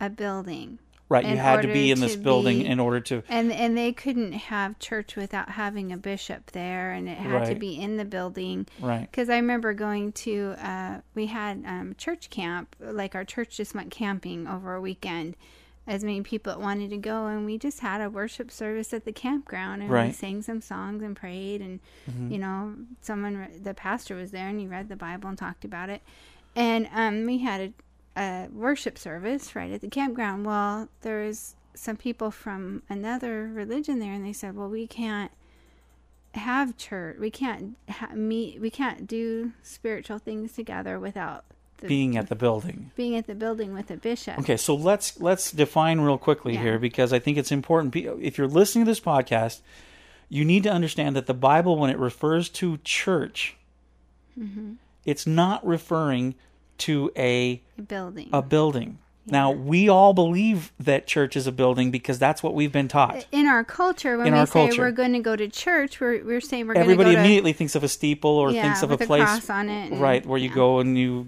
a 0.00 0.10
building. 0.10 0.78
Right, 1.10 1.24
you 1.24 1.38
had 1.38 1.62
to 1.62 1.68
be 1.68 1.90
in 1.90 2.00
this 2.00 2.16
building 2.16 2.58
be- 2.58 2.66
in 2.66 2.78
order 2.78 3.00
to. 3.00 3.22
And 3.30 3.50
and 3.50 3.76
they 3.78 3.92
couldn't 3.92 4.32
have 4.32 4.78
church 4.78 5.16
without 5.16 5.48
having 5.48 5.90
a 5.90 5.96
bishop 5.96 6.50
there, 6.52 6.92
and 6.92 7.08
it 7.08 7.16
had 7.16 7.46
to 7.46 7.54
be 7.54 7.80
in 7.80 7.96
the 7.96 8.04
building. 8.04 8.66
Right. 8.78 9.10
Because 9.10 9.30
I 9.30 9.36
remember 9.36 9.72
going 9.72 10.12
to, 10.12 10.54
uh, 10.58 11.00
we 11.14 11.24
had 11.26 11.64
um, 11.66 11.94
church 11.96 12.28
camp, 12.28 12.76
like 12.78 13.14
our 13.14 13.24
church 13.24 13.56
just 13.56 13.74
went 13.74 13.90
camping 13.90 14.46
over 14.46 14.74
a 14.74 14.82
weekend. 14.82 15.34
As 15.88 16.04
many 16.04 16.20
people 16.20 16.52
that 16.52 16.60
wanted 16.60 16.90
to 16.90 16.98
go, 16.98 17.26
and 17.26 17.44
we 17.46 17.56
just 17.58 17.80
had 17.80 18.00
a 18.02 18.10
worship 18.10 18.50
service 18.50 18.92
at 18.92 19.04
the 19.06 19.12
campground, 19.12 19.82
and 19.82 19.90
we 20.08 20.12
sang 20.12 20.42
some 20.42 20.60
songs 20.60 21.02
and 21.02 21.16
prayed, 21.16 21.60
and 21.62 21.80
Mm-hmm. 22.08 22.30
you 22.32 22.38
know, 22.38 22.74
someone, 23.00 23.48
the 23.62 23.72
pastor 23.74 24.14
was 24.14 24.30
there, 24.30 24.48
and 24.48 24.60
he 24.60 24.66
read 24.66 24.88
the 24.90 24.96
Bible 24.96 25.28
and 25.30 25.38
talked 25.38 25.64
about 25.64 25.88
it, 25.88 26.02
and 26.54 26.88
um, 26.92 27.24
we 27.26 27.38
had 27.38 27.72
a, 28.16 28.20
a 28.20 28.48
worship 28.52 28.98
service 28.98 29.56
right 29.56 29.72
at 29.72 29.80
the 29.80 29.88
campground. 29.88 30.44
Well, 30.46 30.88
there 31.00 31.24
was 31.24 31.56
some 31.74 31.96
people 31.96 32.30
from 32.30 32.82
another 32.90 33.48
religion 33.52 33.98
there, 33.98 34.12
and 34.12 34.24
they 34.26 34.32
said, 34.34 34.54
"Well, 34.56 34.68
we 34.68 34.86
can't 34.86 35.30
have 36.34 36.76
church. 36.76 37.16
We 37.18 37.30
can't 37.30 37.76
ha- 37.88 38.14
meet. 38.14 38.60
We 38.60 38.70
can't 38.70 39.06
do 39.06 39.52
spiritual 39.62 40.18
things 40.18 40.52
together 40.52 40.98
without 41.00 41.44
the, 41.78 41.88
being 41.88 42.16
at 42.16 42.28
the 42.28 42.34
building. 42.36 42.90
being 42.96 43.16
at 43.16 43.26
the 43.26 43.34
building 43.34 43.72
with 43.74 43.90
a 43.90 43.96
bishop." 43.96 44.38
Okay, 44.38 44.56
so 44.56 44.74
let's 44.74 45.18
let's 45.20 45.50
define 45.50 46.00
real 46.00 46.18
quickly 46.18 46.54
Yeah. 46.54 46.62
here 46.62 46.78
because 46.78 47.12
I 47.12 47.18
think 47.18 47.38
it's 47.38 47.50
important. 47.52 47.94
If 47.96 48.38
you're 48.38 48.46
listening 48.46 48.84
to 48.84 48.90
this 48.90 49.00
podcast, 49.00 49.60
you 50.28 50.44
need 50.44 50.62
to 50.64 50.70
understand 50.70 51.16
that 51.16 51.26
the 51.26 51.34
Bible, 51.34 51.78
when 51.78 51.90
it 51.90 51.98
refers 51.98 52.48
to 52.50 52.78
church, 52.84 53.56
Mm-hmm. 54.38 54.74
it's 55.04 55.26
not 55.26 55.66
referring 55.66 56.34
to 56.78 57.10
a 57.16 57.60
A 57.78 57.82
building. 57.82 58.28
a 58.32 58.40
building. 58.42 58.98
Now 59.30 59.50
we 59.50 59.88
all 59.88 60.14
believe 60.14 60.72
that 60.80 61.06
church 61.06 61.36
is 61.36 61.46
a 61.46 61.52
building 61.52 61.90
because 61.90 62.18
that's 62.18 62.42
what 62.42 62.54
we've 62.54 62.72
been 62.72 62.88
taught. 62.88 63.26
in 63.32 63.46
our 63.46 63.62
culture, 63.64 64.16
when 64.18 64.26
In 64.28 64.32
we 64.34 64.38
our 64.40 64.46
say 64.46 64.52
culture. 64.66 64.82
we're 64.82 64.90
going 64.90 65.12
to 65.12 65.18
go 65.20 65.36
to 65.36 65.48
church, 65.48 66.00
we're, 66.00 66.24
we're 66.24 66.40
saying 66.40 66.66
we're 66.66 66.74
going 66.74 66.86
to 66.86 66.92
Everybody 66.92 67.10
go 67.10 67.16
to 67.16 67.20
immediately 67.20 67.52
thinks 67.52 67.74
of 67.74 67.84
a 67.84 67.88
steeple 67.88 68.30
or 68.30 68.50
Yeah, 68.50 68.62
thinks 68.62 68.82
of 68.82 68.90
a 68.90 68.94
a 68.94 68.98
place, 68.98 69.22
cross 69.24 69.50
on 69.50 69.68
it 69.68 69.92
and- 69.92 70.00
right, 70.00 70.24
where 70.24 70.38
you 70.38 70.48
yeah. 70.48 70.54
go 70.54 70.78
and 70.80 70.98
you, 70.98 71.26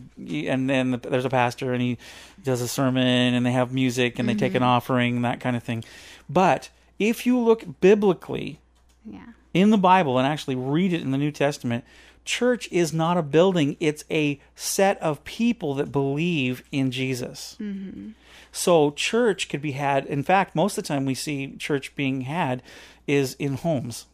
and 0.48 0.68
then 0.70 1.00
there's 1.02 1.24
a 1.24 1.30
pastor 1.30 1.72
and 1.72 1.82
he 1.82 1.98
does 2.42 2.60
a 2.60 2.68
sermon 2.68 3.06
and 3.34 3.44
they 3.44 3.52
have 3.52 3.72
music 3.72 4.18
and 4.18 4.28
they 4.28 4.34
take 4.34 4.50
Mm-hmm. 4.52 4.56
an 4.56 4.62
offering, 4.62 5.22
that 5.22 5.40
kind 5.40 5.56
of 5.56 5.62
thing. 5.62 5.84
But 6.28 6.70
if 6.98 7.26
you 7.26 7.38
look 7.38 7.80
biblically 7.80 8.58
yeah. 9.04 9.20
in 9.54 9.70
the 9.70 9.78
Bible 9.78 10.18
and 10.18 10.26
actually 10.26 10.56
read 10.56 10.92
it 10.92 11.00
in 11.02 11.10
the 11.10 11.18
New 11.18 11.30
Testament, 11.32 11.84
church 12.24 12.68
is 12.70 12.92
not 12.92 13.16
a 13.16 13.22
building; 13.22 13.76
it's 13.80 14.04
a 14.10 14.40
set 14.54 15.00
of 15.02 15.24
people 15.24 15.74
that 15.74 15.92
believe 15.92 16.62
in 16.70 16.90
Jesus. 16.90 17.56
Mm-hmm. 17.60 18.10
So 18.52 18.90
church 18.92 19.48
could 19.48 19.62
be 19.62 19.72
had. 19.72 20.06
In 20.06 20.22
fact, 20.22 20.54
most 20.54 20.76
of 20.76 20.84
the 20.84 20.88
time 20.88 21.04
we 21.04 21.14
see 21.14 21.54
church 21.56 21.94
being 21.94 22.22
had 22.22 22.62
is 23.06 23.34
in 23.34 23.54
homes. 23.54 24.06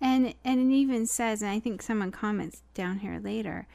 And 0.00 0.34
and 0.44 0.72
it 0.72 0.74
even 0.74 1.06
says, 1.06 1.42
and 1.42 1.50
I 1.50 1.60
think 1.60 1.82
someone 1.82 2.10
comments 2.10 2.62
down 2.74 3.00
here 3.00 3.20
later, 3.22 3.66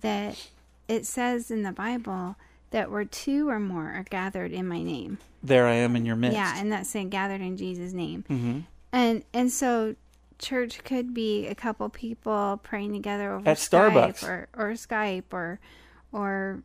that 0.00 0.48
it 0.88 1.06
says 1.06 1.50
in 1.50 1.62
the 1.62 1.72
Bible 1.72 2.36
that 2.70 2.90
where 2.90 3.04
two 3.04 3.48
or 3.48 3.60
more 3.60 3.92
are 3.92 4.04
gathered 4.08 4.52
in 4.52 4.66
my 4.66 4.82
name. 4.82 5.18
There 5.42 5.66
I 5.66 5.74
am 5.74 5.94
in 5.94 6.04
your 6.04 6.16
midst. 6.16 6.36
Yeah, 6.36 6.54
and 6.56 6.72
that's 6.72 6.90
saying 6.90 7.10
gathered 7.10 7.40
in 7.40 7.56
Jesus' 7.56 7.92
name. 7.92 8.24
Mhm. 8.28 8.64
And 8.92 9.22
and 9.32 9.52
so 9.52 9.94
church 10.38 10.84
could 10.84 11.12
be 11.14 11.46
a 11.46 11.54
couple 11.54 11.88
people 11.88 12.60
praying 12.62 12.92
together 12.92 13.32
over 13.32 13.48
At 13.48 13.56
Skype 13.56 13.92
Starbucks. 13.92 14.22
or 14.28 14.48
or 14.56 14.70
Skype 14.72 15.32
or 15.32 15.60
or 16.12 16.62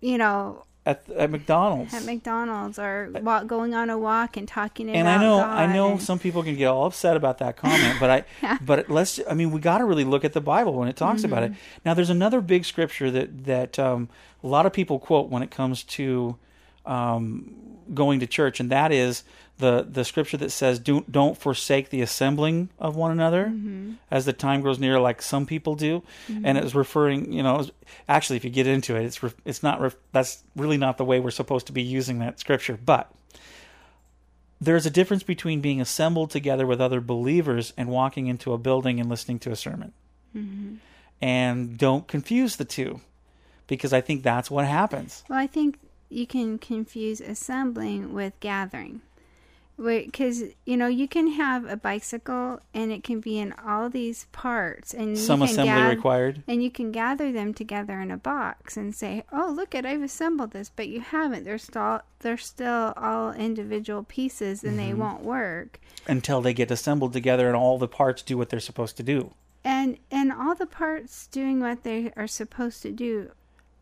you 0.00 0.18
know 0.18 0.64
at, 0.86 1.08
at 1.10 1.30
McDonald's. 1.30 1.94
at 1.94 2.04
McDonald's 2.04 2.78
or 2.78 3.10
walk, 3.22 3.46
going 3.46 3.74
on 3.74 3.88
a 3.88 3.96
walk 3.96 4.36
and 4.36 4.46
talking 4.46 4.90
about 4.90 4.98
and 4.98 5.08
I 5.08 5.16
know, 5.18 5.38
God 5.38 5.58
I 5.58 5.72
know, 5.72 5.92
and- 5.92 6.02
some 6.02 6.18
people 6.18 6.42
can 6.42 6.56
get 6.56 6.66
all 6.66 6.86
upset 6.86 7.16
about 7.16 7.38
that 7.38 7.56
comment, 7.56 7.96
but 7.98 8.10
I, 8.42 8.58
but 8.62 8.90
let's, 8.90 9.18
I 9.28 9.32
mean, 9.32 9.50
we 9.50 9.60
got 9.60 9.78
to 9.78 9.84
really 9.86 10.04
look 10.04 10.24
at 10.24 10.34
the 10.34 10.42
Bible 10.42 10.74
when 10.74 10.88
it 10.88 10.96
talks 10.96 11.24
about 11.24 11.42
it. 11.42 11.52
Mm-hmm. 11.52 11.60
Now, 11.86 11.94
there's 11.94 12.10
another 12.10 12.42
big 12.42 12.66
scripture 12.66 13.10
that 13.10 13.44
that 13.44 13.78
um, 13.78 14.10
a 14.42 14.46
lot 14.46 14.66
of 14.66 14.74
people 14.74 14.98
quote 14.98 15.30
when 15.30 15.42
it 15.42 15.50
comes 15.50 15.84
to 15.84 16.36
um, 16.84 17.54
going 17.94 18.20
to 18.20 18.26
church, 18.26 18.60
and 18.60 18.70
that 18.70 18.92
is 18.92 19.24
the 19.58 19.86
the 19.88 20.04
scripture 20.04 20.36
that 20.38 20.50
says, 20.50 20.78
"Do 20.78 21.04
don't 21.10 21.38
forsake 21.38 21.90
the 21.90 22.02
assembling 22.02 22.70
of 22.78 22.96
one 22.96 23.10
another, 23.12 23.46
Mm-hmm. 23.46 23.92
as 24.10 24.24
the 24.24 24.32
time 24.32 24.60
grows 24.62 24.78
near, 24.78 24.98
like 24.98 25.22
some 25.22 25.46
people 25.46 25.74
do." 25.76 26.02
And 26.28 26.58
it 26.58 26.64
was 26.64 26.74
referring, 26.74 27.32
you 27.32 27.42
know, 27.42 27.66
actually, 28.08 28.36
if 28.36 28.44
you 28.44 28.50
get 28.50 28.66
into 28.66 28.96
it, 28.96 29.04
it's 29.04 29.22
re- 29.22 29.32
it's 29.44 29.62
not 29.62 29.80
re- 29.80 29.90
that's 30.12 30.42
really 30.56 30.76
not 30.76 30.98
the 30.98 31.04
way 31.04 31.20
we're 31.20 31.30
supposed 31.30 31.66
to 31.68 31.72
be 31.72 31.82
using 31.82 32.18
that 32.18 32.40
scripture, 32.40 32.78
but 32.84 33.10
there's 34.60 34.86
a 34.86 34.90
difference 34.90 35.22
between 35.22 35.60
being 35.60 35.80
assembled 35.80 36.30
together 36.30 36.66
with 36.66 36.80
other 36.80 37.00
believers 37.00 37.72
and 37.76 37.88
walking 37.88 38.26
into 38.28 38.52
a 38.52 38.58
building 38.58 38.98
and 38.98 39.08
listening 39.10 39.38
to 39.40 39.50
a 39.50 39.56
sermon. 39.56 39.92
And 41.20 41.78
don't 41.78 42.06
confuse 42.08 42.56
the 42.56 42.64
two 42.64 43.00
because 43.66 43.92
I 43.92 44.00
think 44.00 44.22
that's 44.22 44.50
what 44.50 44.64
happens. 44.66 45.22
Well, 45.28 45.38
I 45.38 45.46
think 45.46 45.78
you 46.08 46.26
can 46.26 46.58
confuse 46.58 47.20
assembling 47.20 48.12
with 48.12 48.38
gathering. 48.40 49.00
Because, 49.76 50.44
you 50.64 50.76
know, 50.76 50.86
you 50.86 51.08
can 51.08 51.32
have 51.32 51.64
a 51.64 51.76
bicycle 51.76 52.60
and 52.72 52.92
it 52.92 53.02
can 53.02 53.18
be 53.20 53.38
in 53.38 53.52
all 53.66 53.90
these 53.90 54.26
parts. 54.32 54.94
and 54.94 55.18
Some 55.18 55.40
you 55.40 55.46
can 55.48 55.52
assembly 55.52 55.74
gath- 55.74 55.90
required. 55.96 56.42
And 56.46 56.62
you 56.62 56.70
can 56.70 56.92
gather 56.92 57.32
them 57.32 57.52
together 57.52 58.00
in 58.00 58.10
a 58.12 58.16
box 58.16 58.76
and 58.76 58.94
say, 58.94 59.24
oh, 59.32 59.52
look 59.54 59.74
at, 59.74 59.84
I've 59.84 60.02
assembled 60.02 60.52
this. 60.52 60.70
But 60.74 60.88
you 60.88 61.00
haven't. 61.00 61.44
They're 61.44 61.58
still, 61.58 62.00
they're 62.20 62.36
still 62.38 62.92
all 62.96 63.32
individual 63.32 64.04
pieces 64.04 64.62
and 64.62 64.78
Mm-hmm. 64.78 64.86
they 64.88 64.94
won't 64.94 65.22
work. 65.24 65.80
Until 66.06 66.40
they 66.40 66.54
get 66.54 66.70
assembled 66.70 67.12
together 67.12 67.48
and 67.48 67.56
all 67.56 67.78
the 67.78 67.88
parts 67.88 68.22
do 68.22 68.38
what 68.38 68.50
they're 68.50 68.60
supposed 68.60 68.96
to 68.98 69.02
do. 69.02 69.34
And, 69.64 69.98
and 70.10 70.30
all 70.32 70.54
the 70.54 70.66
parts 70.66 71.26
doing 71.26 71.58
what 71.60 71.82
they 71.84 72.12
are 72.16 72.26
supposed 72.26 72.82
to 72.82 72.92
do 72.92 73.30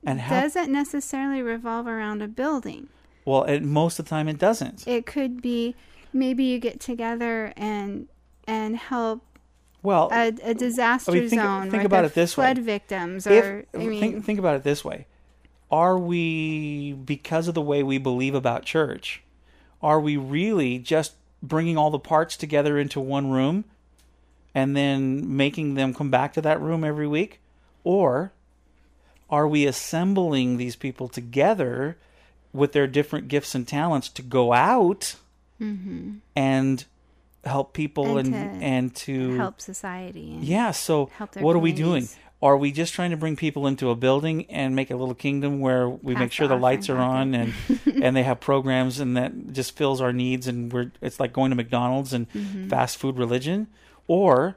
And 0.06 0.20
how 0.20 0.40
doesn't 0.40 0.70
necessarily 0.72 1.42
revolve 1.42 1.86
around 1.86 2.22
a 2.22 2.28
building. 2.28 2.88
Well, 3.24 3.42
and 3.44 3.66
most 3.66 3.98
of 3.98 4.04
the 4.06 4.08
time 4.10 4.28
it 4.28 4.38
doesn't. 4.38 4.86
it 4.86 5.06
could 5.06 5.40
be 5.42 5.74
maybe 6.12 6.44
you 6.44 6.58
get 6.58 6.80
together 6.80 7.52
and 7.56 8.08
and 8.46 8.76
help 8.76 9.22
Well, 9.82 10.08
a, 10.12 10.28
a 10.42 10.54
disaster 10.54 11.12
I 11.12 11.14
mean, 11.14 11.28
think- 11.28 11.42
zone 11.42 11.70
think 11.70 11.84
about 11.84 12.04
it 12.04 12.14
this 12.14 12.36
way. 12.36 12.44
flood 12.46 12.58
victims 12.58 13.26
if 13.26 13.44
or 13.44 13.64
I 13.74 13.78
mean 13.78 14.00
think 14.00 14.24
think 14.24 14.38
about 14.38 14.56
it 14.56 14.62
this 14.64 14.84
way 14.84 15.06
are 15.70 15.98
we 15.98 16.92
because 16.92 17.48
of 17.48 17.54
the 17.54 17.62
way 17.62 17.82
we 17.82 17.96
believe 17.98 18.34
about 18.34 18.64
church 18.64 19.22
are 19.80 19.98
we 20.00 20.16
really 20.16 20.78
just 20.78 21.14
bringing 21.42 21.76
all 21.78 21.90
the 21.90 21.98
parts 21.98 22.36
together 22.36 22.78
into 22.78 23.00
one 23.00 23.30
room 23.30 23.64
and 24.54 24.76
then 24.76 25.34
making 25.34 25.74
them 25.74 25.94
come 25.94 26.10
back 26.10 26.32
to 26.34 26.40
that 26.42 26.60
room 26.60 26.84
every 26.84 27.08
week 27.08 27.40
or 27.84 28.32
are 29.30 29.48
we 29.48 29.64
assembling 29.66 30.58
these 30.58 30.76
people 30.76 31.08
together 31.08 31.96
with 32.52 32.72
their 32.72 32.86
different 32.86 33.28
gifts 33.28 33.54
and 33.54 33.66
talents 33.66 34.08
to 34.10 34.22
go 34.22 34.52
out 34.52 35.16
and 36.36 36.84
help 37.44 37.72
people 37.72 38.18
and 38.18 38.34
And 38.34 38.62
and, 38.62 38.94
to 38.96 39.30
to 39.32 39.36
help 39.36 39.60
society. 39.60 40.34
And 40.34 40.44
yeah. 40.44 40.70
So 40.72 41.10
what 41.40 41.56
are 41.56 41.60
we 41.60 41.72
doing? 41.72 42.08
Are 42.42 42.56
we 42.56 42.72
just 42.72 42.92
trying 42.94 43.12
to 43.12 43.16
bring 43.16 43.36
people 43.36 43.68
into 43.68 43.90
a 43.90 43.94
building 43.94 44.46
and 44.50 44.74
make 44.74 44.90
a 44.90 44.96
little 44.96 45.14
kingdom 45.14 45.60
where 45.60 45.88
we 45.88 46.14
Pass 46.14 46.20
make 46.20 46.32
sure 46.32 46.48
the 46.48 46.56
lights 46.56 46.88
are 46.90 46.98
on 46.98 47.34
and 47.34 47.54
and 48.02 48.16
they 48.16 48.24
have 48.24 48.40
programs 48.40 48.98
and 48.98 49.16
that 49.16 49.52
just 49.52 49.76
fills 49.76 50.00
our 50.00 50.12
needs 50.12 50.48
and 50.48 50.72
we're 50.72 50.90
it's 51.00 51.20
like 51.20 51.32
going 51.32 51.50
to 51.50 51.56
McDonald's 51.56 52.12
and 52.12 52.28
Mm-hmm. 52.32 52.68
fast 52.68 52.96
food 52.96 53.16
religion 53.16 53.68
or 54.08 54.56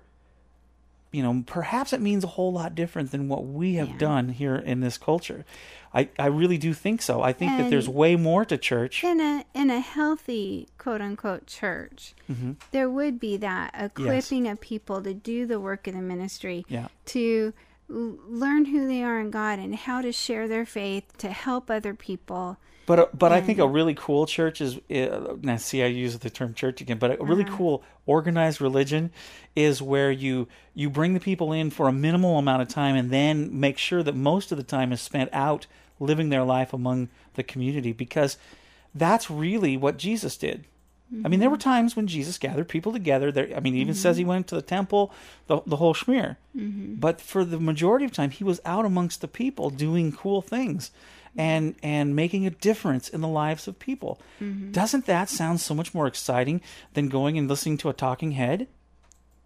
you 1.16 1.24
know 1.24 1.44
perhaps 1.46 1.94
it 1.94 2.02
means 2.02 2.24
a 2.24 2.28
whole 2.36 2.52
lot 2.52 2.76
different 2.76 3.12
than 3.12 3.28
what 3.30 3.46
we 3.46 3.76
have 3.76 3.90
Yeah. 3.90 3.98
done 4.10 4.30
here 4.30 4.56
in 4.56 4.82
this 4.82 4.98
culture. 4.98 5.46
I 5.94 6.10
I 6.20 6.28
really 6.28 6.58
do 6.58 6.74
think 6.74 7.02
so. 7.02 7.22
I 7.22 7.32
think 7.34 7.52
that 7.58 7.70
there's 7.70 7.88
way 7.88 8.16
more 8.18 8.44
to 8.46 8.58
church. 8.58 9.04
in 9.04 9.20
a 9.22 9.46
in 9.62 9.70
a 9.70 9.80
healthy 9.80 10.68
quote 10.78 11.02
unquote 11.02 11.46
church, 11.48 12.14
Mm-hmm. 12.30 12.52
there 12.72 12.90
would 12.90 13.20
be 13.20 13.38
that 13.38 13.74
equipping 13.88 14.48
of 14.48 14.60
people 14.60 15.02
to 15.04 15.14
do 15.14 15.46
the 15.46 15.60
work 15.60 15.88
of 15.88 15.94
the 15.96 16.02
ministry, 16.02 16.66
Yeah. 16.68 16.88
to 17.16 17.54
learn 17.88 18.66
who 18.66 18.88
they 18.88 19.04
are 19.04 19.20
in 19.20 19.30
God 19.32 19.60
and 19.60 19.76
how 19.76 20.02
to 20.02 20.12
share 20.12 20.48
their 20.48 20.66
faith, 20.66 21.06
to 21.20 21.30
help 21.30 21.70
other 21.70 21.94
people. 21.94 22.58
But 22.86 23.00
uh, 23.00 23.08
but 23.14 23.32
I 23.32 23.42
think 23.42 23.60
a 23.60 23.64
mm. 23.64 23.74
really 23.74 23.96
cool 23.96 24.26
church 24.26 24.62
is 24.62 24.80
eh, 24.90 25.08
uh, 25.08 25.36
now 25.42 25.58
see 25.58 25.84
I 25.84 25.88
use 25.88 26.18
the 26.18 26.30
term 26.30 26.54
church 26.54 26.82
again, 26.82 26.98
but 26.98 27.20
a 27.20 27.24
really 27.24 27.44
uh-huh. 27.44 27.58
cool 27.58 27.84
organized 28.06 28.62
religion 28.62 29.12
is 29.56 29.82
where 29.82 30.12
you 30.12 30.48
you 30.74 30.90
bring 30.90 31.14
the 31.14 31.20
people 31.20 31.52
in 31.52 31.70
for 31.70 31.88
a 31.88 31.94
minimal 31.94 32.38
amount 32.38 32.62
of 32.62 32.68
time 32.68 32.96
and 32.96 33.10
then 33.10 33.60
make 33.60 33.78
sure 33.78 34.04
that 34.04 34.16
most 34.16 34.52
of 34.52 34.58
the 34.58 34.64
time 34.64 34.92
is 34.92 35.02
spent 35.02 35.30
out 35.34 35.66
living 36.00 36.30
their 36.30 36.44
life 36.44 36.74
among 36.74 37.10
the 37.36 37.44
community 37.44 37.92
because 37.92 38.38
that's 38.94 39.30
really 39.30 39.78
what 39.78 39.98
Jesus 39.98 40.38
did. 40.38 40.66
I 41.24 41.28
mean, 41.28 41.40
there 41.40 41.52
were 41.52 41.56
mm-hmm. 41.56 41.70
times 41.70 41.96
when 41.96 42.08
Jesus 42.08 42.40
gathered 42.40 42.68
people 42.68 42.92
together. 42.92 43.32
There, 43.32 43.56
I 43.56 43.60
mean, 43.60 43.76
he 43.76 43.82
even 43.82 43.94
says 43.94 44.18
he 44.18 44.24
mm-hmm. 44.24 44.30
went 44.30 44.48
to 44.48 44.56
the 44.56 44.62
temple, 44.62 45.14
the 45.48 45.62
the 45.66 45.76
whole 45.76 45.94
schmear. 45.94 46.38
Mm-hmm. 46.58 46.96
But 46.96 47.22
for 47.22 47.46
the 47.46 47.60
majority 47.60 48.06
of 48.06 48.12
time, 48.12 48.32
he 48.32 48.44
was 48.44 48.60
out 48.66 48.86
amongst 48.86 49.22
the 49.22 49.28
people 49.28 49.70
doing 49.70 50.12
cool 50.12 50.42
things, 50.42 50.92
and 51.38 51.76
and 51.84 52.16
making 52.16 52.46
a 52.46 52.50
difference 52.50 53.10
in 53.10 53.22
the 53.22 53.28
lives 53.28 53.68
of 53.68 53.80
people. 53.80 54.20
Mm-hmm. 54.40 54.72
Doesn't 54.72 55.06
that 55.06 55.30
sound 55.30 55.62
so 55.62 55.74
much 55.74 55.94
more 55.94 56.08
exciting 56.08 56.62
than 56.94 57.10
going 57.10 57.38
and 57.38 57.48
listening 57.48 57.78
to 57.80 57.90
a 57.90 57.94
talking 57.94 58.32
head? 58.32 58.68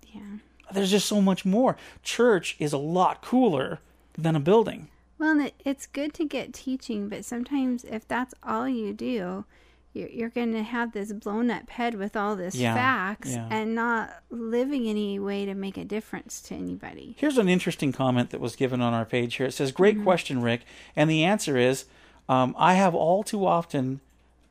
Yeah. 0.07 0.37
There's 0.71 0.91
just 0.91 1.07
so 1.07 1.21
much 1.21 1.45
more. 1.45 1.77
Church 2.03 2.55
is 2.59 2.73
a 2.73 2.77
lot 2.77 3.21
cooler 3.21 3.79
than 4.17 4.35
a 4.35 4.39
building. 4.39 4.87
Well, 5.17 5.49
it's 5.65 5.85
good 5.85 6.13
to 6.13 6.25
get 6.25 6.53
teaching, 6.53 7.09
but 7.09 7.25
sometimes 7.25 7.83
if 7.83 8.07
that's 8.07 8.33
all 8.41 8.69
you 8.69 8.93
do, 8.93 9.45
you're, 9.93 10.09
you're 10.09 10.29
going 10.29 10.53
to 10.53 10.63
have 10.63 10.91
this 10.93 11.11
blown 11.13 11.49
up 11.49 11.69
head 11.69 11.95
with 11.95 12.15
all 12.15 12.35
this 12.35 12.55
Yeah, 12.55 12.73
facts 12.75 13.31
yeah. 13.33 13.47
and 13.49 13.73
not 13.75 14.11
living 14.29 14.87
any 14.87 15.19
way 15.19 15.45
to 15.45 15.53
make 15.53 15.77
a 15.77 15.85
difference 15.85 16.41
to 16.43 16.55
anybody. 16.55 17.15
Here's 17.19 17.37
an 17.37 17.49
interesting 17.49 17.91
comment 17.91 18.29
that 18.29 18.39
was 18.39 18.55
given 18.55 18.81
on 18.81 18.93
our 18.93 19.05
page 19.05 19.35
here. 19.35 19.47
It 19.47 19.53
says, 19.53 19.71
Great 19.71 20.01
question, 20.03 20.41
Rick. 20.41 20.61
And 20.95 21.09
the 21.09 21.23
answer 21.23 21.57
is 21.57 21.85
um, 22.27 22.55
I 22.57 22.75
have 22.75 22.93
all 22.93 23.23
too 23.23 23.45
often 23.45 23.99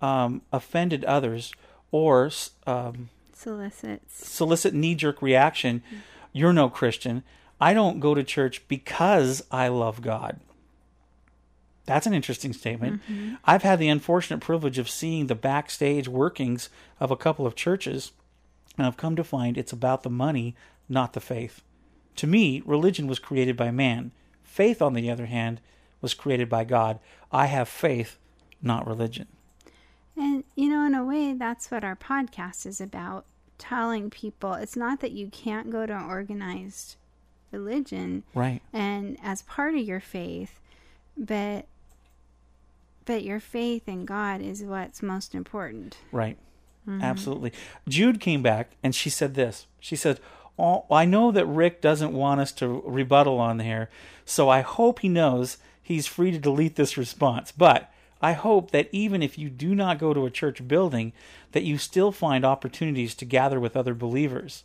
um, 0.03 0.43
offended 0.53 1.05
others 1.05 1.53
or 1.93 2.31
um, 2.67 3.09
Solicits. 3.33 4.27
solicit 4.27 4.75
knee 4.75 4.95
jerk 4.95 5.23
reaction. 5.23 5.83
You're 6.33 6.53
no 6.53 6.69
Christian. 6.69 7.23
I 7.61 7.75
don't 7.75 7.99
go 8.01 8.15
to 8.15 8.23
church 8.23 8.67
because 8.69 9.45
I 9.51 9.69
love 9.69 10.03
God. 10.03 10.41
That's 11.89 12.07
an 12.07 12.15
interesting 12.15 12.53
statement. 12.53 13.03
Mm-hmm. 13.11 13.35
I've 13.45 13.63
had 13.63 13.79
the 13.79 13.89
unfortunate 13.89 14.41
privilege 14.41 14.79
of 14.79 14.89
seeing 14.91 15.27
the 15.27 15.35
backstage 15.35 16.07
workings 16.07 16.69
of 17.01 17.11
a 17.11 17.17
couple 17.17 17.47
of 17.47 17.57
churches, 17.57 18.13
and 18.77 18.87
I've 18.87 18.97
come 18.97 19.17
to 19.17 19.25
find 19.25 19.57
it's 19.57 19.73
about 19.73 20.03
the 20.03 20.11
money, 20.11 20.55
not 20.89 21.15
the 21.15 21.21
faith. 21.21 21.63
To 22.17 22.27
me, 22.27 22.63
religion 22.67 23.07
was 23.07 23.19
created 23.19 23.57
by 23.57 23.71
man. 23.71 24.13
Faith, 24.43 24.83
on 24.83 24.93
the 24.93 25.11
other 25.11 25.27
hand, 25.27 25.61
was 26.01 26.15
created 26.15 26.49
by 26.49 26.65
God. 26.65 26.99
I 27.33 27.47
have 27.47 27.69
faith, 27.69 28.19
not 28.63 28.87
religion. 28.87 29.27
And, 30.17 30.45
you 30.57 30.69
know, 30.69 30.85
in 30.85 30.95
a 30.95 31.05
way, 31.05 31.33
that's 31.33 31.71
what 31.71 31.85
our 31.85 31.97
podcast 31.97 32.67
is 32.67 32.81
about 32.81 33.25
telling 33.57 34.11
people 34.11 34.53
it's 34.55 34.77
not 34.77 35.01
that 35.01 35.13
you 35.13 35.29
can't 35.29 35.71
go 35.71 35.85
to 35.87 35.93
an 35.97 36.05
organized 36.05 36.97
religion 37.51 38.23
Right. 38.35 38.61
and 38.73 39.17
as 39.23 39.43
part 39.43 39.75
of 39.75 39.81
your 39.81 40.01
faith, 40.01 40.61
but 41.17 41.67
but 43.09 43.25
your 43.25 43.41
faith 43.41 43.89
in 43.89 44.05
God 44.05 44.43
is 44.43 44.63
what's 44.63 45.03
most 45.03 45.35
important. 45.35 45.97
Right. 46.13 46.37
Absolutely. 47.03 47.53
Jude 47.89 48.21
came 48.21 48.43
back 48.43 48.73
and 48.83 48.95
she 48.95 49.09
said 49.11 49.35
this. 49.35 49.67
She 49.81 49.97
said, 49.97 50.21
oh, 50.59 50.85
I 50.91 51.07
know 51.07 51.31
that 51.33 51.47
Rick 51.47 51.81
doesn't 51.81 52.13
want 52.13 52.41
us 52.41 52.53
to 52.53 52.83
rebuttal 52.87 53.39
on 53.39 53.61
here, 53.61 53.89
so 54.25 54.51
I 54.51 54.61
hope 54.61 54.99
he 54.99 55.09
knows 55.09 55.57
he's 55.83 56.07
free 56.07 56.31
to 56.33 56.39
delete 56.39 56.77
this 56.77 56.99
response. 56.99 57.51
But 57.51 57.91
I 58.21 58.33
hope 58.35 58.73
that 58.73 58.91
even 58.93 59.23
if 59.23 59.39
you 59.39 59.49
do 59.49 59.75
not 59.75 59.99
go 59.99 60.13
to 60.13 60.27
a 60.27 60.31
church 60.31 60.69
building, 60.69 61.15
that 61.53 61.65
you 61.65 61.79
still 61.79 62.13
find 62.13 62.45
opportunities 62.45 63.15
to 63.17 63.25
gather 63.25 63.59
with 63.59 63.77
other 63.77 63.95
believers. 63.95 64.65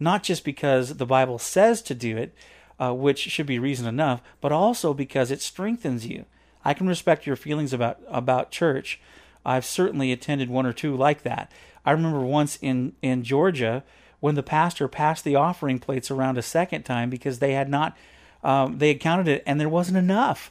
Not 0.00 0.24
just 0.24 0.44
because 0.44 0.96
the 0.96 1.06
Bible 1.06 1.38
says 1.38 1.80
to 1.82 1.94
do 1.94 2.16
it, 2.16 2.34
uh, 2.80 2.92
which 2.92 3.20
should 3.20 3.46
be 3.46 3.60
reason 3.60 3.86
enough, 3.86 4.20
but 4.40 4.50
also 4.50 4.94
because 4.94 5.30
it 5.30 5.40
strengthens 5.42 6.06
you. 6.06 6.24
I 6.64 6.74
can 6.74 6.86
respect 6.86 7.26
your 7.26 7.36
feelings 7.36 7.72
about 7.72 8.00
about 8.08 8.50
church. 8.50 9.00
I've 9.44 9.64
certainly 9.64 10.12
attended 10.12 10.48
one 10.48 10.66
or 10.66 10.72
two 10.72 10.96
like 10.96 11.22
that. 11.22 11.52
I 11.84 11.92
remember 11.92 12.20
once 12.20 12.58
in 12.60 12.94
in 13.02 13.22
Georgia 13.22 13.84
when 14.20 14.34
the 14.34 14.42
pastor 14.42 14.88
passed 14.88 15.24
the 15.24 15.36
offering 15.36 15.78
plates 15.78 16.10
around 16.10 16.38
a 16.38 16.42
second 16.42 16.84
time 16.84 17.10
because 17.10 17.38
they 17.38 17.52
had 17.52 17.68
not 17.68 17.96
um, 18.42 18.78
they 18.78 18.88
had 18.88 19.00
counted 19.00 19.28
it 19.28 19.42
and 19.46 19.60
there 19.60 19.68
wasn't 19.68 19.98
enough. 19.98 20.50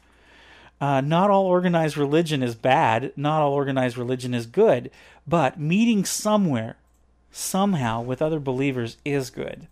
Uh, 0.80 0.99
not 0.99 1.30
all 1.30 1.45
organized 1.45 1.95
religion 1.95 2.44
is 2.44 2.56
bad. 2.56 3.14
Not 3.15 3.41
all 3.41 3.53
organized 3.53 3.98
religion 3.98 4.34
is 4.34 4.45
good. 4.45 4.91
But 5.26 5.60
meeting 5.60 6.03
somewhere, 6.03 6.76
somehow, 7.31 8.02
with 8.02 8.22
other 8.22 8.40
believers 8.40 8.98
is 9.06 9.30
good. 9.30 9.68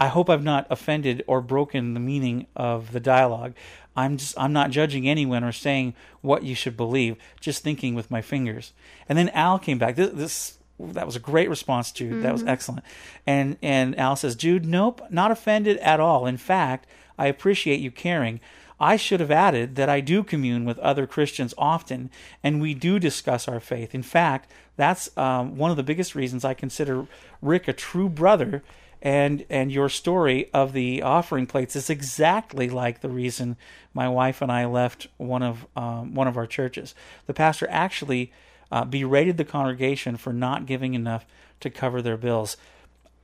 I 0.00 0.08
hope 0.08 0.30
I've 0.30 0.42
not 0.42 0.66
offended 0.70 1.22
or 1.26 1.42
broken 1.42 1.92
the 1.92 2.00
meaning 2.00 2.46
of 2.56 2.92
the 2.92 3.00
dialogue. 3.00 3.54
I'm 3.94 4.16
just 4.16 4.34
I'm 4.38 4.52
not 4.52 4.70
judging 4.70 5.06
anyone 5.06 5.44
or 5.44 5.52
saying 5.52 5.94
what 6.22 6.42
you 6.42 6.54
should 6.54 6.76
believe, 6.76 7.16
just 7.38 7.62
thinking 7.62 7.94
with 7.94 8.10
my 8.10 8.22
fingers. 8.22 8.72
And 9.08 9.18
then 9.18 9.28
Al 9.30 9.58
came 9.58 9.78
back. 9.78 9.96
This, 9.96 10.10
this 10.12 10.58
that 10.78 11.04
was 11.04 11.16
a 11.16 11.20
great 11.20 11.50
response, 11.50 11.92
Jude. 11.92 12.22
That 12.22 12.32
was 12.32 12.42
excellent. 12.44 12.84
And 13.26 13.58
and 13.60 13.98
Al 13.98 14.16
says, 14.16 14.34
Jude, 14.36 14.64
nope, 14.64 15.02
not 15.10 15.30
offended 15.30 15.76
at 15.78 16.00
all. 16.00 16.26
In 16.26 16.38
fact, 16.38 16.86
I 17.18 17.26
appreciate 17.26 17.80
you 17.80 17.90
caring. 17.90 18.40
I 18.82 18.96
should 18.96 19.20
have 19.20 19.30
added 19.30 19.76
that 19.76 19.90
I 19.90 20.00
do 20.00 20.24
commune 20.24 20.64
with 20.64 20.78
other 20.78 21.06
Christians 21.06 21.52
often, 21.58 22.08
and 22.42 22.62
we 22.62 22.72
do 22.72 22.98
discuss 22.98 23.46
our 23.46 23.60
faith. 23.60 23.94
In 23.94 24.02
fact, 24.02 24.50
that's 24.76 25.14
um, 25.18 25.58
one 25.58 25.70
of 25.70 25.76
the 25.76 25.82
biggest 25.82 26.14
reasons 26.14 26.46
I 26.46 26.54
consider 26.54 27.06
Rick 27.42 27.68
a 27.68 27.74
true 27.74 28.08
brother 28.08 28.62
and 29.02 29.44
and 29.48 29.72
your 29.72 29.88
story 29.88 30.50
of 30.52 30.72
the 30.72 31.02
offering 31.02 31.46
plates 31.46 31.74
is 31.74 31.88
exactly 31.88 32.68
like 32.68 33.00
the 33.00 33.08
reason 33.08 33.56
my 33.94 34.08
wife 34.08 34.42
and 34.42 34.52
I 34.52 34.66
left 34.66 35.08
one 35.16 35.42
of 35.42 35.66
um, 35.76 36.14
one 36.14 36.28
of 36.28 36.36
our 36.36 36.46
churches. 36.46 36.94
The 37.26 37.34
pastor 37.34 37.66
actually 37.70 38.32
uh, 38.70 38.84
berated 38.84 39.36
the 39.36 39.44
congregation 39.44 40.16
for 40.16 40.32
not 40.32 40.66
giving 40.66 40.94
enough 40.94 41.24
to 41.60 41.70
cover 41.70 42.02
their 42.02 42.16
bills. 42.16 42.56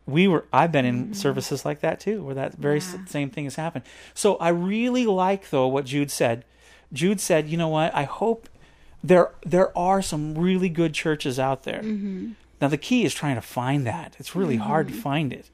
We 0.07 0.28
were 0.28 0.47
I've 0.53 0.73
been 0.73 0.85
in 0.85 1.15
services 1.15 1.65
like 1.65 1.81
that 1.81 2.01
too, 2.01 2.23
where 2.24 2.35
that 2.35 2.55
very 2.55 2.78
s 2.78 2.97
same 3.07 3.28
thing 3.31 3.44
has 3.44 3.57
happened. 3.57 3.85
So 4.15 4.36
I 4.36 4.48
really 4.51 5.05
like 5.05 5.51
though 5.51 5.66
what 5.66 5.85
Jude 5.85 6.11
said. 6.11 6.44
Jude 6.93 7.20
said, 7.20 7.48
"You 7.48 7.57
know 7.57 7.69
what? 7.69 7.94
I 7.94 8.05
hope 8.05 8.48
there 9.03 9.32
there 9.44 9.77
are 9.77 10.01
some 10.01 10.36
really 10.39 10.69
good 10.69 10.94
churches 10.94 11.39
out 11.39 11.65
there." 11.65 11.82
Now 12.61 12.69
the 12.69 12.77
key 12.78 13.05
is 13.05 13.15
trying 13.15 13.35
to 13.37 13.43
find 13.43 13.87
that. 13.87 14.16
It's 14.19 14.35
really 14.37 14.57
hard 14.57 14.89
to 14.89 14.95
find 14.95 15.33
it. 15.33 15.51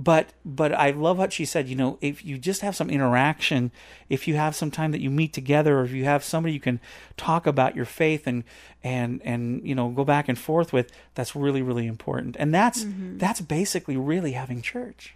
But 0.00 0.28
but 0.44 0.72
I 0.72 0.90
love 0.92 1.18
what 1.18 1.32
she 1.32 1.44
said, 1.44 1.66
you 1.68 1.74
know, 1.74 1.98
if 2.00 2.24
you 2.24 2.38
just 2.38 2.60
have 2.60 2.76
some 2.76 2.88
interaction, 2.88 3.72
if 4.08 4.28
you 4.28 4.36
have 4.36 4.54
some 4.54 4.70
time 4.70 4.92
that 4.92 5.00
you 5.00 5.10
meet 5.10 5.32
together 5.32 5.76
or 5.80 5.84
if 5.84 5.90
you 5.90 6.04
have 6.04 6.22
somebody 6.22 6.52
you 6.54 6.60
can 6.60 6.78
talk 7.16 7.48
about 7.48 7.74
your 7.74 7.84
faith 7.84 8.28
and 8.28 8.44
and 8.84 9.20
and 9.24 9.66
you 9.66 9.74
know, 9.74 9.88
go 9.88 10.04
back 10.04 10.28
and 10.28 10.38
forth 10.38 10.72
with, 10.72 10.92
that's 11.16 11.34
really 11.34 11.62
really 11.62 11.88
important. 11.88 12.36
And 12.38 12.54
that's 12.54 12.86
that's 13.16 13.40
basically 13.40 13.96
really 13.96 14.32
having 14.32 14.62
church 14.62 15.14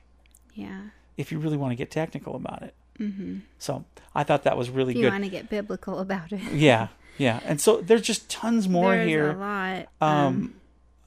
Yeah. 0.54 0.80
if 1.16 1.30
you 1.30 1.38
really 1.38 1.56
want 1.56 1.70
to 1.70 1.76
get 1.76 1.92
technical 1.92 2.34
about 2.34 2.62
it. 2.62 2.74
Mm-hmm. 2.98 3.38
So 3.60 3.84
I 4.16 4.24
thought 4.24 4.42
that 4.42 4.56
was 4.56 4.68
really 4.68 4.94
If 4.94 4.96
you 4.96 5.02
good. 5.04 5.12
want 5.12 5.22
to 5.24 5.30
get 5.30 5.48
biblical 5.48 6.00
about 6.00 6.32
it. 6.32 6.40
Yeah, 6.52 6.88
yeah. 7.18 7.38
And 7.44 7.60
so 7.60 7.80
there's 7.80 8.02
just 8.02 8.28
tons 8.28 8.68
more 8.68 8.90
There's 8.96 9.08
here 9.08 9.30
a 9.30 9.36
lot. 9.36 9.86
um, 10.00 10.54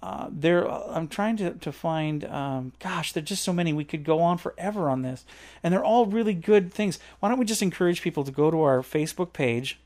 uh, 0.05 0.27
there 0.29 0.69
i'm 0.69 1.07
trying 1.07 1.35
to, 1.35 1.51
to 1.53 1.71
find 1.71 2.23
um, 2.25 2.71
gosh 2.79 3.11
there's 3.11 3.27
just 3.27 3.43
so 3.43 3.51
many 3.51 3.73
we 3.73 3.83
could 3.83 4.03
go 4.03 4.21
on 4.21 4.37
forever 4.37 4.89
on 4.89 5.01
this 5.01 5.25
and 5.63 5.73
they're 5.73 5.83
all 5.83 6.05
really 6.05 6.33
good 6.33 6.71
things 6.71 6.99
why 7.19 7.29
don't 7.29 7.39
we 7.39 7.45
just 7.45 7.61
encourage 7.61 8.01
people 8.01 8.23
to 8.23 8.31
go 8.31 8.51
to 8.51 8.61
our 8.61 8.81
facebook 8.81 9.33
page 9.33 9.79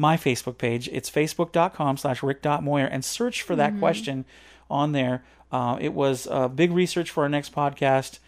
my 0.00 0.16
Facebook 0.16 0.56
page. 0.56 0.88
It's 0.90 1.10
facebook.com 1.10 1.98
slash 1.98 2.22
rick.moyer 2.22 2.86
and 2.86 3.04
search 3.04 3.42
for 3.42 3.54
that 3.56 3.78
question 3.78 4.24
on 4.70 4.92
there. 4.92 5.22
Uh, 5.52 5.76
it 5.78 5.92
was 5.92 6.26
uh, 6.28 6.48
big 6.48 6.72
research 6.72 7.10
for 7.10 7.24
our 7.24 7.28
next 7.28 7.54
podcast, 7.54 8.18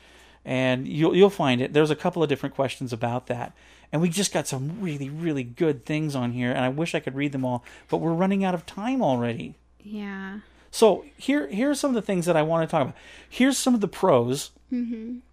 and 0.45 0.87
you'll 0.87 1.17
you'll 1.17 1.31
find 1.31 1.63
it. 1.63 1.73
There's 1.73 1.91
a 1.91 1.97
couple 1.97 2.23
of 2.23 2.29
different 2.29 2.55
questions 2.55 2.93
about 2.93 3.27
that, 3.29 3.55
and 3.91 4.03
we 4.03 4.11
just 4.11 4.35
got 4.35 4.47
some 4.47 4.83
really 4.83 5.09
really 5.09 5.45
good 5.45 5.87
things 5.87 6.15
on 6.15 6.33
here, 6.33 6.51
and 6.51 6.61
I 6.61 6.69
wish 6.69 6.95
I 6.95 7.01
could 7.01 7.15
read 7.15 7.33
them 7.33 7.45
all, 7.45 7.65
but 7.89 7.99
we're 7.99 8.13
running 8.13 8.45
out 8.45 8.55
of 8.55 8.67
time 8.67 9.01
already. 9.03 9.55
Yeah. 9.81 10.41
So 10.73 11.05
here 11.17 11.47
here 11.49 11.71
are 11.71 11.75
some 11.75 11.91
of 11.91 11.95
the 11.95 12.03
things 12.03 12.27
that 12.27 12.37
I 12.37 12.43
want 12.43 12.69
to 12.69 12.71
talk 12.73 12.83
about. 12.83 12.97
Here's 13.29 13.59
some 13.59 13.75
of 13.75 13.81
the 13.81 13.89
pros 13.89 14.51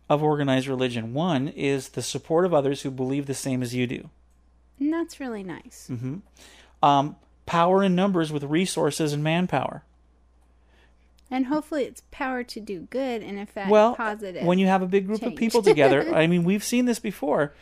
of 0.09 0.21
organized 0.21 0.67
religion. 0.67 1.13
One 1.13 1.47
is 1.47 1.89
the 1.89 2.01
support 2.03 2.45
of 2.45 2.53
others 2.53 2.81
who 2.81 2.91
believe 2.91 3.25
the 3.25 3.33
same 3.33 3.63
as 3.63 3.73
you 3.73 3.87
do. 3.87 4.09
And 4.79 4.93
that's 4.93 5.19
really 5.19 5.43
nice. 5.43 5.89
Um, 6.83 7.15
power 7.45 7.83
in 7.83 7.95
numbers 7.95 8.31
with 8.31 8.43
resources 8.43 9.13
and 9.13 9.23
manpower. 9.23 9.83
And 11.31 11.45
hopefully 11.45 11.83
it's 11.83 12.01
power 12.11 12.43
to 12.43 12.59
do 12.59 12.87
good 12.89 13.21
and 13.21 13.39
affect 13.39 13.69
well, 13.69 13.95
positive. 13.95 14.43
when 14.45 14.59
you 14.59 14.67
have 14.67 14.81
a 14.81 14.87
big 14.87 15.05
group 15.05 15.21
of 15.21 15.35
people 15.35 15.61
together, 15.61 16.13
I 16.15 16.27
mean, 16.27 16.43
we've 16.43 16.63
seen 16.63 16.85
this 16.85 16.99
before, 16.99 17.53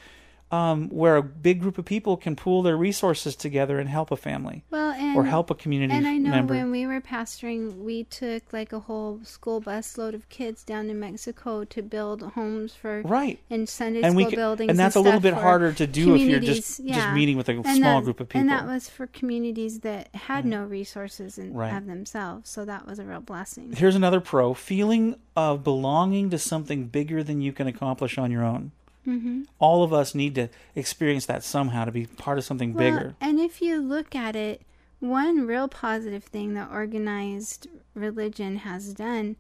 um, 0.50 0.88
where 0.90 1.18
a 1.18 1.22
big 1.24 1.60
group 1.62 1.78
of 1.78 1.84
people 1.84 2.16
can 2.16 2.36
pool 2.36 2.62
their 2.62 2.78
resources 2.78 3.36
together 3.36 3.80
and 3.80 3.90
help 3.90 4.12
a 4.12 4.16
family 4.16 4.64
well, 4.72 4.92
and, 4.94 5.18
or 5.18 5.26
help 5.26 5.52
a 5.52 5.56
community 5.56 5.94
And 5.94 6.08
I 6.08 6.18
know 6.18 6.30
member. 6.30 6.54
when 6.54 6.72
we 6.72 6.86
were 6.88 7.02
pastoring, 7.02 7.80
we 7.84 8.06
took 8.06 8.54
like 8.54 8.72
a 8.72 8.80
whole 8.80 9.20
school 9.24 9.60
bus 9.60 9.98
load 9.98 10.14
of 10.14 10.30
kids 10.30 10.64
down 10.64 10.88
to 10.88 10.94
Mexico 10.94 11.66
to 11.66 11.82
build 11.82 12.22
homes 12.22 12.74
for 12.74 13.02
right. 13.02 13.40
in 13.50 13.68
Sunday 13.68 14.02
And 14.04 14.14
school 14.14 14.26
we 14.30 14.36
buildings. 14.36 14.70
and 14.70 14.80
that's 14.80 14.96
a 14.96 15.02
little 15.02 15.20
bit 15.20 15.34
harder 15.34 15.74
to 15.74 15.86
do 15.86 16.16
if 16.16 16.22
you're 16.22 16.40
just- 16.40 16.78
communities, 16.78 16.96
just 16.96 17.06
yeah. 17.08 17.14
meeting 17.14 17.36
with 17.36 17.50
a 17.50 17.54
And 17.54 17.66
small 17.66 18.00
that- 18.00 18.06
group 18.06 18.20
of 18.22 18.30
people. 18.30 18.40
And 18.40 18.50
that 18.50 18.66
was 18.66 18.88
for 18.90 19.06
communities 19.08 19.80
that 19.82 20.08
had 20.16 20.46
no 20.46 20.64
resources 20.64 21.38
and 21.38 21.58
Right. 21.58 21.76
of 21.76 21.88
themselves, 21.88 22.50
so 22.50 22.64
that 22.64 22.88
was 22.88 23.00
a 23.00 23.04
real 23.04 23.20
blessing. 23.20 23.74
Here's 23.76 23.96
another 23.96 24.22
pro 24.22 24.54
feeling 24.54 25.16
of 25.36 25.64
belonging 25.64 26.30
to 26.30 26.38
something 26.40 26.86
bigger 26.86 27.22
than 27.22 27.42
you 27.42 27.52
can 27.52 27.68
accomplish 27.68 28.18
on 28.18 28.32
your 28.32 28.44
own. 28.46 28.72
Mm-hmm. 29.08 29.44
All 29.60 29.84
of 29.84 29.94
us 29.94 30.14
need 30.14 30.36
to 30.36 30.50
experience 30.76 31.26
that 31.28 31.44
somehow 31.44 31.86
to 31.86 31.92
be 31.92 32.06
part 32.06 32.38
of 32.38 32.44
something 32.44 32.74
Well, 32.74 32.84
bigger. 32.84 33.16
And 33.22 33.40
if 33.40 33.62
you 33.62 33.80
look 33.82 34.16
at 34.16 34.36
it, 34.36 34.62
one 35.00 35.48
real 35.48 35.68
positive 35.68 36.24
thing 36.26 36.54
that 36.56 36.70
organized 36.72 37.68
religion 37.94 38.58
has 38.58 38.94
done 38.94 39.38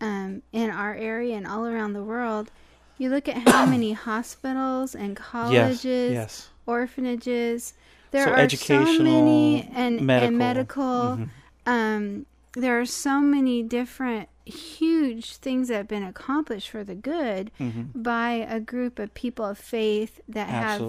um, 0.00 0.42
in 0.52 0.70
our 0.70 0.94
area 0.94 1.36
and 1.36 1.46
all 1.46 1.66
around 1.66 1.92
the 1.92 2.02
world, 2.04 2.50
you 2.98 3.10
look 3.10 3.28
at 3.28 3.48
how 3.48 3.66
many 3.76 3.92
hospitals 3.92 4.94
and 4.94 5.16
colleges, 5.16 5.84
yes. 6.12 6.48
orphanages. 6.66 7.74
There 8.12 8.24
So 8.24 8.32
are 8.32 8.48
so 8.48 9.02
many 9.02 9.68
and 9.74 10.00
medical. 10.00 10.28
and 10.28 10.38
medical. 10.38 11.18
Um, 11.66 12.26
there 12.54 12.80
are 12.80 12.86
so 12.86 13.20
many 13.20 13.62
different 13.62 14.28
huge 14.46 15.36
things 15.36 15.68
that 15.68 15.74
have 15.76 15.88
been 15.88 16.02
accomplished 16.04 16.70
for 16.70 16.84
the 16.84 16.94
good 16.94 17.50
by 17.94 18.46
a 18.48 18.60
group 18.60 18.98
of 18.98 19.12
people 19.14 19.44
of 19.44 19.58
faith 19.58 20.20
that 20.28 20.48
have 20.48 20.80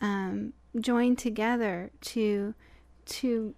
um, 0.00 0.52
joined 0.78 1.18
together 1.18 1.90
to 2.00 2.54
to 3.06 3.54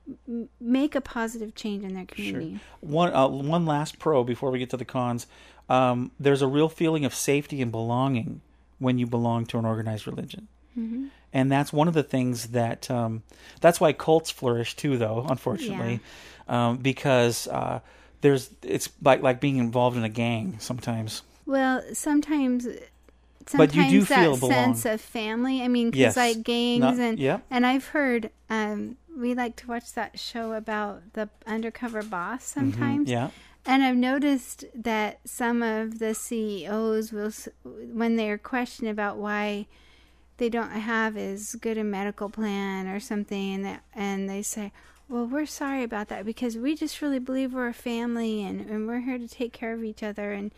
make 0.61 0.95
a 0.95 1.01
positive 1.01 1.55
change 1.55 1.83
in 1.83 1.95
their 1.95 2.05
community. 2.05 2.61
One 2.81 3.13
uh, 3.15 3.27
one 3.29 3.65
last 3.65 3.99
pro 3.99 4.23
before 4.23 4.51
we 4.51 4.59
get 4.59 4.71
to 4.71 4.77
the 4.77 4.85
cons. 4.85 5.27
Um, 5.71 6.11
there's 6.21 6.43
a 6.43 6.47
real 6.47 6.69
feeling 6.69 7.05
of 7.05 7.15
safety 7.15 7.61
and 7.63 7.71
belonging 7.73 8.41
when 8.79 8.99
you 8.99 9.07
belong 9.07 9.47
to 9.47 9.59
an 9.59 9.65
organized 9.65 10.07
religion, 10.07 10.49
Mm-hmm. 10.79 11.07
and 11.33 11.51
that's 11.51 11.73
one 11.73 11.89
of 11.89 11.95
the 11.95 12.03
things 12.05 12.49
that 12.49 12.91
um, 12.91 13.23
that's 13.61 13.81
why 13.81 13.93
cults 13.93 14.31
flourish 14.31 14.77
too. 14.77 14.97
Though 14.99 15.27
unfortunately, 15.29 16.01
um, 16.47 16.77
because 16.77 17.49
uh, 17.49 17.81
there's 18.21 18.51
it's 18.63 18.89
like 19.03 19.23
like 19.23 19.41
being 19.41 19.57
involved 19.59 19.97
in 19.97 20.05
a 20.05 20.09
gang 20.09 20.57
sometimes. 20.61 21.23
Well, 21.47 21.83
sometimes. 21.93 22.67
But 23.57 23.75
you 23.75 23.81
Sometimes 23.83 23.91
do 23.93 24.01
that 24.03 24.21
feel 24.21 24.37
belong. 24.37 24.53
sense 24.53 24.85
of 24.85 25.01
family. 25.01 25.63
I 25.63 25.69
mean, 25.69 25.91
because 25.91 26.01
Yes. 26.01 26.17
like 26.19 26.43
gangs 26.43 26.99
and 26.99 27.19
yeah. 27.19 27.39
and 27.51 27.65
I've 27.65 27.87
heard 27.89 28.31
um, 28.51 28.99
we 29.17 29.35
like 29.35 29.57
to 29.57 29.67
watch 29.67 29.95
that 29.95 30.19
show 30.19 30.53
about 30.53 31.15
the 31.15 31.31
undercover 31.47 32.03
boss 32.03 32.45
sometimes. 32.45 33.09
Mm-hmm. 33.09 33.11
Yeah, 33.13 33.31
And 33.65 33.83
I've 33.83 33.97
noticed 33.97 34.67
that 34.75 35.21
some 35.25 35.63
of 35.63 35.99
the 35.99 36.13
CEOs 36.15 37.11
will, 37.11 37.31
when 37.65 38.17
they're 38.17 38.37
questioned 38.39 38.91
about 38.91 39.17
why 39.17 39.67
they 40.37 40.51
don't 40.51 40.71
have 40.71 41.17
as 41.17 41.55
good 41.55 41.79
a 41.79 41.85
medical 41.85 42.29
plan 42.29 42.87
or 42.87 43.01
something, 43.01 43.79
and 43.95 44.29
they 44.29 44.43
say, 44.43 44.73
well, 45.09 45.27
we're 45.27 45.47
sorry 45.47 45.83
about 45.83 46.09
that 46.09 46.25
because 46.25 46.57
we 46.57 46.75
just 46.75 47.01
really 47.01 47.19
believe 47.19 47.53
we're 47.53 47.69
a 47.69 47.75
family 47.75 48.43
and, 48.43 48.61
and 48.69 48.87
we're 48.87 49.01
here 49.01 49.19
to 49.19 49.29
take 49.29 49.53
care 49.53 49.73
of 49.73 49.83
each 49.83 50.03
other. 50.03 50.33
And, 50.33 50.53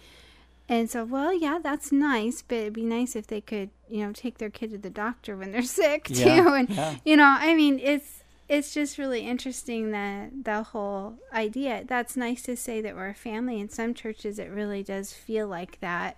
and 0.69 0.91
so, 0.91 1.05
well, 1.05 1.33
yeah, 1.33 1.59
that's 1.63 1.93
nice, 1.93 2.43
but 2.43 2.59
it'd 2.59 2.73
be 2.73 2.85
nice 2.85 3.15
if 3.15 3.27
they 3.27 3.41
could, 3.41 3.71
you 3.89 4.05
know, 4.05 4.13
take 4.13 4.39
their 4.39 4.51
kid 4.51 4.71
to 4.71 4.79
the 4.79 4.91
doctor 4.91 5.37
when 5.37 5.53
they're 5.53 5.63
sick 5.83 6.05
too. 6.05 6.15
Yeah, 6.15 6.55
and, 6.55 6.71
yeah. 6.71 6.97
you 7.05 7.17
know, 7.17 7.37
I 7.39 7.55
mean, 7.55 7.79
it's, 7.79 8.25
it's 8.49 8.75
just 8.75 8.99
really 8.99 9.21
interesting 9.21 9.93
that 9.93 10.45
the 10.45 10.65
whole 10.65 11.15
idea. 11.33 11.85
That's 11.87 12.17
nice 12.17 12.43
to 12.43 12.57
say 12.57 12.81
that 12.81 12.97
we're 12.97 13.11
a 13.11 13.15
family. 13.15 13.61
In 13.61 13.69
some 13.69 13.95
churches, 13.95 14.41
it 14.41 14.51
really 14.51 14.83
does 14.83 15.13
feel 15.13 15.47
like 15.47 15.79
that. 15.81 16.17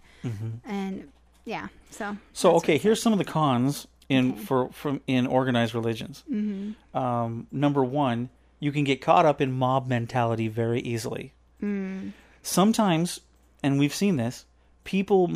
And 0.64 1.12
yeah, 1.44 1.68
so 1.90 2.04
Mm-hmm. 2.06 2.16
So 2.32 2.52
okay, 2.56 2.78
here's 2.78 3.02
some 3.02 3.12
of 3.12 3.18
the 3.18 3.24
cons 3.26 3.86
in 4.12 4.32
Okay. 4.32 4.40
for 4.44 4.68
from 4.72 5.00
in 5.06 5.26
organized 5.26 5.74
religions. 5.74 6.24
Mm-hmm. 6.30 6.96
Um, 6.96 7.46
number 7.50 7.82
one, 7.82 8.28
you 8.60 8.70
can 8.72 8.84
get 8.84 9.00
caught 9.00 9.26
up 9.26 9.40
in 9.40 9.52
mob 9.52 9.86
mentality 9.88 10.48
very 10.48 10.80
easily. 10.80 11.32
Mm. 11.62 12.12
Sometimes, 12.42 13.20
and 13.62 13.78
we've 13.78 13.94
seen 13.94 14.16
this, 14.16 14.44
people 14.84 15.30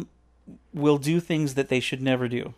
will 0.74 0.98
do 0.98 1.20
things 1.20 1.54
that 1.54 1.68
they 1.68 1.80
should 1.80 2.02
never 2.02 2.28
do. 2.28 2.54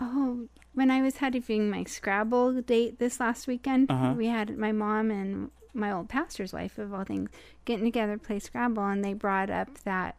Oh, 0.00 0.48
when 0.74 0.90
I 0.90 1.02
was 1.02 1.18
having 1.18 1.70
my 1.70 1.84
Scrabble 1.84 2.60
date 2.62 2.98
this 2.98 3.20
last 3.20 3.46
weekend, 3.46 3.90
Uh-huh. 3.90 4.14
we 4.16 4.26
had 4.26 4.58
my 4.58 4.72
mom 4.72 5.10
and 5.10 5.50
my 5.72 5.90
old 5.90 6.08
pastor's 6.08 6.52
wife, 6.52 6.78
of 6.78 6.92
all 6.92 7.04
things, 7.04 7.30
getting 7.64 7.84
together 7.84 8.16
to 8.16 8.22
play 8.24 8.38
Scrabble, 8.38 8.84
and 8.84 9.04
they 9.04 9.12
brought 9.14 9.50
up 9.50 9.78
that 9.84 10.18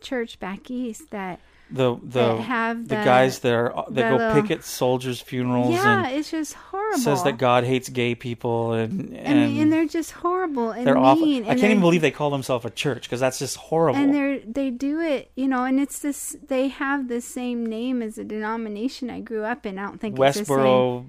church 0.00 0.38
back 0.40 0.70
east 0.70 1.10
that 1.10 1.40
The 1.70 1.96
the 2.02 2.36
have 2.42 2.88
the 2.88 2.94
the- 2.96 3.04
guys 3.04 3.38
that 3.40 3.52
are 3.52 3.72
that 3.88 3.94
the 3.94 4.02
go 4.02 4.16
little- 4.16 4.42
picket 4.42 4.64
soldiers' 4.64 5.20
funerals 5.20 5.72
yeah, 5.72 6.04
and 6.06 6.14
it's 6.16 6.30
just 6.30 6.52
horrible. 6.54 6.98
says 6.98 7.24
that 7.24 7.38
God 7.38 7.64
hates 7.64 7.88
gay 7.88 8.14
people 8.14 8.74
and 8.74 9.14
I 9.14 9.18
and, 9.18 9.58
and 9.58 9.72
they're 9.72 9.86
just 9.86 10.12
horrible 10.12 10.70
and 10.70 10.86
they're 10.86 10.94
mean. 10.94 11.04
awful. 11.42 11.50
I 11.50 11.54
can't 11.54 11.70
even 11.70 11.80
believe 11.80 12.02
they 12.02 12.10
call 12.10 12.30
themselves 12.30 12.64
a 12.66 12.70
church 12.70 13.04
because 13.04 13.18
that's 13.18 13.38
just 13.38 13.56
horrible. 13.56 13.98
and 13.98 14.14
they're 14.14 14.40
they 14.40 14.70
do 14.70 15.00
it 15.00 15.30
you 15.36 15.48
know 15.48 15.64
and 15.64 15.80
it's 15.80 16.00
this 16.00 16.36
they 16.48 16.68
have 16.68 17.08
the 17.08 17.20
same 17.22 17.64
name 17.64 18.02
as 18.02 18.18
a 18.18 18.24
denomination 18.24 19.08
i 19.10 19.20
grew 19.20 19.42
up 19.44 19.64
in 19.64 19.78
i 19.78 19.84
don't 19.84 20.00
think 20.00 20.16
the 20.16 20.20
Westboro 20.20 21.06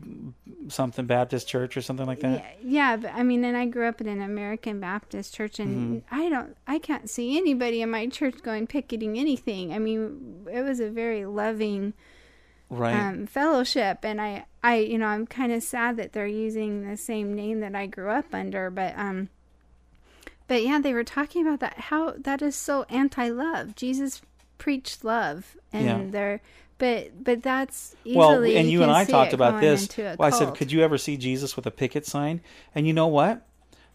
something 0.69 1.05
Baptist 1.05 1.47
Church 1.47 1.77
or 1.77 1.81
something 1.81 2.07
like 2.07 2.21
that. 2.21 2.57
yeah, 2.63 2.93
yeah 2.93 2.95
but 2.97 3.11
i 3.13 3.21
mean 3.23 3.43
and 3.43 3.55
i 3.55 3.65
grew 3.67 3.87
up 3.87 4.01
in 4.01 4.07
an 4.07 4.21
american 4.21 4.79
baptist 4.79 5.33
church 5.35 5.59
and 5.59 6.01
Mm-hmm. 6.01 6.15
i 6.15 6.29
don't 6.29 6.55
i 6.65 6.79
can't 6.79 7.07
see 7.09 7.37
anybody 7.37 7.81
in 7.81 7.89
my 7.91 8.07
church 8.07 8.41
going 8.41 8.65
picketing 8.65 9.19
anything 9.19 9.73
i 9.73 9.79
mean 9.79 10.44
it 10.51 10.61
was 10.61 10.79
a 10.79 10.89
very 10.89 11.25
loving 11.25 11.93
Right. 12.67 12.93
um, 12.95 13.27
fellowship 13.27 13.99
and 14.03 14.19
i 14.19 14.45
i 14.63 14.77
you 14.77 14.97
know 14.97 15.05
i'm 15.05 15.27
kind 15.27 15.51
of 15.51 15.61
sad 15.61 15.97
that 15.97 16.13
they're 16.13 16.25
using 16.25 16.89
the 16.89 16.97
same 16.97 17.35
name 17.35 17.59
that 17.59 17.75
i 17.75 17.85
grew 17.85 18.09
up 18.09 18.25
under 18.33 18.71
but 18.71 18.97
um 18.97 19.29
but 20.47 20.63
yeah 20.63 20.79
they 20.79 20.91
were 20.93 21.03
talking 21.03 21.45
about 21.45 21.59
that 21.59 21.77
how 21.79 22.15
that 22.17 22.41
is 22.41 22.55
so 22.55 22.83
anti-love 22.89 23.75
jesus 23.75 24.21
preached 24.57 25.03
love 25.03 25.55
and 25.71 25.85
Yeah. 25.85 26.01
they're 26.09 26.41
but 26.79 27.23
but 27.23 27.43
that's 27.43 27.95
easily 28.03 28.17
well, 28.17 28.43
and 28.43 28.69
you 28.69 28.81
and 28.81 28.91
I 28.91 29.05
talked 29.05 29.31
about 29.31 29.61
this. 29.61 29.87
Well, 29.97 30.17
I 30.19 30.29
said, 30.31 30.55
could 30.55 30.73
you 30.73 30.81
ever 30.81 30.97
see 30.97 31.15
Jesus 31.15 31.55
with 31.55 31.65
a 31.65 31.71
picket 31.71 32.05
sign? 32.05 32.41
And 32.73 32.85
you 32.85 32.91
know 32.91 33.07
what? 33.07 33.47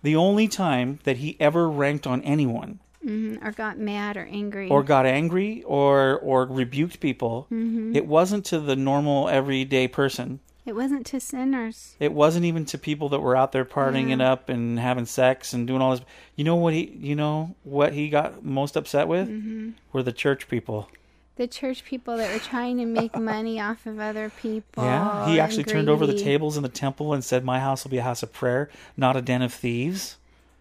The 0.02 0.16
only 0.16 0.48
time 0.48 0.98
that 1.04 1.18
he 1.18 1.36
ever 1.38 1.68
ranked 1.68 2.06
on 2.06 2.22
anyone 2.22 2.80
Mhm, 3.06 3.42
or 3.44 3.50
got 3.52 3.78
mad 3.78 4.16
or 4.18 4.28
angry 4.30 4.68
or 4.68 4.82
got 4.82 5.06
angry 5.06 5.62
or 5.64 6.18
or 6.18 6.44
rebuked 6.46 7.00
people, 7.00 7.46
Mm-hmm. 7.50 7.96
it 7.96 8.06
wasn't 8.06 8.44
to 8.46 8.60
the 8.60 8.76
normal 8.76 9.28
everyday 9.28 9.88
person. 9.88 10.40
it 10.66 10.74
wasn't 10.76 11.06
to 11.06 11.18
sinners 11.18 11.96
It 11.98 12.12
wasn't 12.12 12.44
even 12.44 12.64
to 12.66 12.76
people 12.78 13.08
that 13.08 13.20
were 13.20 13.34
out 13.36 13.52
there 13.52 13.64
partying 13.64 14.10
it 14.12 14.20
up 14.20 14.48
and 14.50 14.78
having 14.78 15.06
sex 15.06 15.52
and 15.54 15.66
doing 15.66 15.80
all 15.80 15.92
this. 15.92 16.04
You 16.36 16.44
know 16.44 16.56
what 16.56 16.74
he? 16.74 16.90
You 17.00 17.16
know 17.16 17.54
what 17.64 17.94
he 17.94 18.08
got 18.10 18.44
most 18.44 18.76
upset 18.76 19.08
with? 19.08 19.28
Mm-hmm. 19.28 19.70
Were 19.92 20.02
the 20.02 20.12
church 20.12 20.46
people. 20.48 20.88
the 21.36 21.46
church 21.48 21.84
people 21.86 22.18
that 22.18 22.30
were 22.30 22.38
trying 22.52 22.76
to 22.76 22.84
make 22.84 23.16
money 23.32 23.58
off 23.58 23.86
of 23.86 23.98
other 23.98 24.28
people 24.42 24.84
Yeah, 24.84 25.26
he 25.26 25.40
actually 25.40 25.64
turned 25.64 25.88
over 25.88 26.06
the 26.06 26.18
tables 26.18 26.58
in 26.58 26.62
the 26.62 26.68
temple 26.68 27.14
and 27.14 27.24
said, 27.24 27.44
"My 27.46 27.60
house 27.60 27.82
will 27.82 27.90
be 27.90 27.96
a 27.96 28.02
house 28.10 28.22
of 28.22 28.30
prayer, 28.30 28.68
not 28.94 29.16
a 29.16 29.22
den 29.22 29.40
of 29.40 29.54
thieves." 29.54 30.18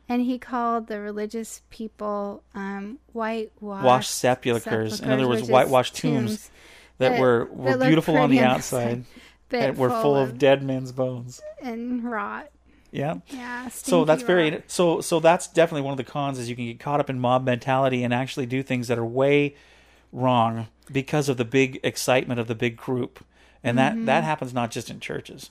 And 0.10 0.23
he 0.23 0.40
called 0.40 0.88
the 0.88 0.99
religious 0.99 1.61
people 1.69 2.41
um, 2.56 2.98
whitewashed 3.14 3.86
Washed 3.86 4.11
sepulchres. 4.11 4.99
In 4.99 5.11
other 5.11 5.27
words, 5.27 5.48
whitewashed 5.48 5.95
tombs 5.95 6.49
that 6.98 7.19
were- 7.19 7.45
were 7.52 7.76
look 7.76 7.88
beautiful 7.88 8.18
on 8.18 8.31
the 8.31 8.40
outside. 8.40 9.06
Bit 9.49 9.77
were 9.77 9.90
full 9.90 10.15
of 10.15 10.38
dead 10.38 10.61
men's 10.64 10.91
bones. 10.91 11.41
and 11.61 12.03
rot. 12.03 12.49
Yeah. 12.91 13.15
Yeah. 13.27 13.68
So 13.69 14.03
that's 14.06 14.22
stinky 14.23 14.49
very 14.52 14.64
so 14.68 14.99
so 15.02 15.19
that's 15.19 15.48
definitely 15.48 15.81
one 15.84 15.91
of 15.91 15.98
the 15.98 16.03
cons 16.03 16.38
is 16.40 16.49
you 16.49 16.56
can 16.56 16.65
get 16.65 16.80
caught 16.80 16.99
up 16.99 17.10
in 17.10 17.19
mob 17.19 17.45
mentality 17.45 18.03
and 18.03 18.14
actually 18.14 18.45
do 18.48 18.61
things 18.64 18.88
that 18.88 18.98
are 18.98 19.06
way 19.06 19.56
wrong 20.11 20.68
because 20.91 21.30
of 21.30 21.38
the 21.38 21.45
big 21.45 21.80
excitement 21.84 22.40
of 22.40 22.48
the 22.48 22.56
big 22.56 22.77
group. 22.77 23.23
And 23.64 23.77
that 23.77 24.06
that 24.06 24.23
happens 24.23 24.53
not 24.53 24.72
just 24.72 24.90
in 24.90 24.99
churches. 24.99 25.49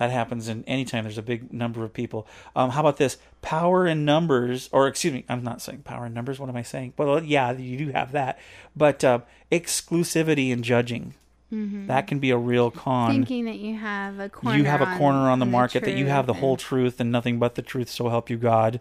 That 0.00 0.10
happens 0.10 0.48
in 0.48 0.64
any 0.66 0.86
time 0.86 1.04
there's 1.04 1.18
a 1.18 1.22
big 1.22 1.52
number 1.52 1.84
of 1.84 1.92
people. 1.92 2.26
Um, 2.56 2.70
how 2.70 2.80
about 2.80 2.96
this? 2.96 3.18
Power 3.42 3.86
in 3.86 4.06
numbers, 4.06 4.70
or 4.72 4.88
excuse 4.88 5.12
me, 5.12 5.26
I'm 5.28 5.44
not 5.44 5.60
saying 5.60 5.82
power 5.82 6.06
in 6.06 6.14
numbers. 6.14 6.40
What 6.40 6.48
am 6.48 6.56
I 6.56 6.62
saying? 6.62 6.94
Well, 6.96 7.22
yeah, 7.22 7.52
you 7.52 7.76
do 7.76 7.88
have 7.92 8.12
that, 8.12 8.38
but 8.74 9.04
uh, 9.04 9.20
exclusivity 9.52 10.50
in 10.50 10.62
judging 10.62 11.14
that 11.52 12.06
can 12.06 12.20
be 12.20 12.30
a 12.30 12.36
real 12.36 12.70
con 12.70 13.10
Thinking 13.10 13.46
that 13.46 13.56
you 13.58 13.74
have 13.74 14.20
a 14.20 14.28
corner. 14.28 14.56
you 14.56 14.64
have 14.64 14.80
a 14.80 14.96
corner 14.98 15.28
on 15.30 15.40
the 15.40 15.46
market 15.46 15.82
that 15.84 15.96
you 15.96 16.06
have 16.06 16.26
the 16.26 16.32
whole 16.34 16.56
truth 16.56 17.00
and 17.00 17.10
nothing 17.10 17.40
but 17.40 17.56
the 17.56 17.62
truth 17.62 17.88
so 17.88 18.08
help 18.08 18.30
you 18.30 18.36
god 18.36 18.78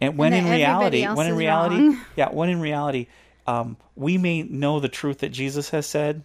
and 0.00 0.16
when 0.16 0.30
that 0.30 0.44
in 0.44 0.50
reality 0.52 1.04
when 1.04 1.26
in 1.26 1.34
reality 1.34 1.74
wrong. 1.88 2.00
yeah 2.16 2.28
when 2.30 2.48
in 2.48 2.60
reality 2.60 3.08
um, 3.48 3.76
we 3.96 4.16
may 4.18 4.44
know 4.44 4.78
the 4.78 4.88
truth 4.88 5.18
that 5.18 5.30
jesus 5.30 5.70
has 5.70 5.84
said 5.86 6.22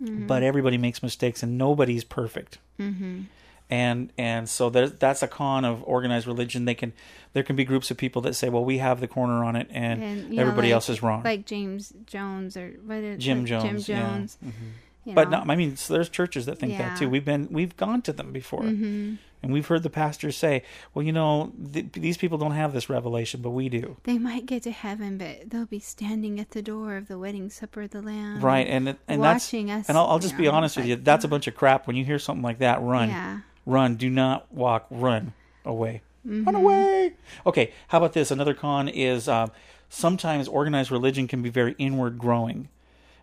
Mm-hmm. 0.00 0.26
but 0.28 0.42
everybody 0.42 0.78
makes 0.78 1.02
mistakes 1.02 1.42
and 1.42 1.58
nobody's 1.58 2.04
perfect 2.04 2.56
mm-hmm. 2.78 3.22
And 3.70 4.12
and 4.18 4.48
so 4.48 4.68
there, 4.68 4.88
that's 4.88 5.22
a 5.22 5.28
con 5.28 5.64
of 5.64 5.82
organized 5.84 6.26
religion 6.26 6.64
they 6.64 6.74
can 6.74 6.92
there 7.32 7.42
can 7.42 7.54
be 7.56 7.64
groups 7.64 7.90
of 7.90 7.96
people 7.96 8.20
that 8.22 8.34
say 8.34 8.48
well 8.48 8.64
we 8.64 8.78
have 8.78 9.00
the 9.00 9.08
corner 9.08 9.44
on 9.44 9.56
it 9.56 9.68
and, 9.70 10.02
and, 10.02 10.30
you 10.30 10.36
know, 10.36 10.42
everybody 10.42 10.68
like- 10.68 10.74
else 10.74 10.88
is 10.88 11.02
wrong 11.02 11.22
Like 11.22 11.46
James 11.46 11.92
Jones 12.06 12.56
or 12.56 12.70
what 12.84 12.98
is 12.98 13.22
Jim 13.22 13.38
like 13.40 13.46
Jones, 13.48 13.86
Jim 13.86 13.96
yeah. 13.96 14.10
Jones. 14.10 14.38
you 15.04 15.14
but 15.14 15.30
know. 15.30 15.42
no, 15.44 15.52
I 15.52 15.56
mean, 15.56 15.76
so 15.76 15.94
there's 15.94 16.08
churches 16.08 16.46
that 16.46 16.58
think 16.58 16.72
Yeah. 16.72 16.90
that 16.90 16.98
too. 16.98 17.08
We've 17.08 17.24
been, 17.24 17.48
we've 17.50 17.74
gone 17.76 18.02
to 18.02 18.12
them 18.12 18.32
before, 18.32 18.62
mm-hmm. 18.62 19.14
and 19.42 19.52
we've 19.52 19.66
heard 19.66 19.82
the 19.82 19.88
pastors 19.90 20.36
say, 20.36 20.62
"Well, 20.92 21.02
you 21.04 21.10
know, 21.10 21.52
th- 21.72 21.86
these 21.92 22.18
people 22.18 22.36
don't 22.36 22.52
have 22.52 22.74
this 22.74 22.90
revelation, 22.90 23.40
but 23.40 23.50
we 23.50 23.70
do." 23.70 23.96
They 24.04 24.18
might 24.18 24.44
get 24.44 24.62
to 24.64 24.70
heaven, 24.70 25.16
but 25.16 25.48
they'll 25.48 25.64
be 25.64 25.80
standing 25.80 26.38
at 26.38 26.50
the 26.50 26.60
door 26.60 26.96
of 26.96 27.08
the 27.08 27.18
wedding 27.18 27.48
supper 27.48 27.82
of 27.82 27.90
the 27.90 28.02
Lamb. 28.02 28.40
Right, 28.42 28.66
and 28.66 28.94
and 29.08 29.20
watching 29.22 29.68
that's, 29.68 29.84
us, 29.84 29.88
and 29.88 29.96
I'll, 29.96 30.06
I'll 30.06 30.18
just 30.18 30.36
be 30.36 30.44
know, 30.44 30.50
honest 30.52 30.76
with 30.76 30.84
you, 30.86 30.96
that's 30.96 31.24
a 31.24 31.28
bunch 31.28 31.46
of 31.46 31.54
crap. 31.54 31.86
When 31.86 31.96
you 31.96 32.04
hear 32.04 32.18
something 32.18 32.42
like 32.42 32.58
that, 32.58 32.82
run, 32.82 33.08
Yeah. 33.08 33.40
Run, 33.70 33.96
do 33.96 34.10
not 34.10 34.52
walk, 34.52 34.86
run 34.90 35.32
away, 35.64 36.02
Mm-hmm. 36.26 36.44
run 36.44 36.54
away. 36.54 37.12
Okay, 37.46 37.72
how 37.88 37.98
about 37.98 38.12
this? 38.12 38.30
Another 38.30 38.52
con 38.54 38.88
is 38.88 39.26
um, 39.28 39.50
sometimes 39.88 40.48
organized 40.48 40.90
religion 40.90 41.26
can 41.26 41.40
be 41.42 41.48
very 41.48 41.74
inward 41.78 42.18
growing. 42.18 42.68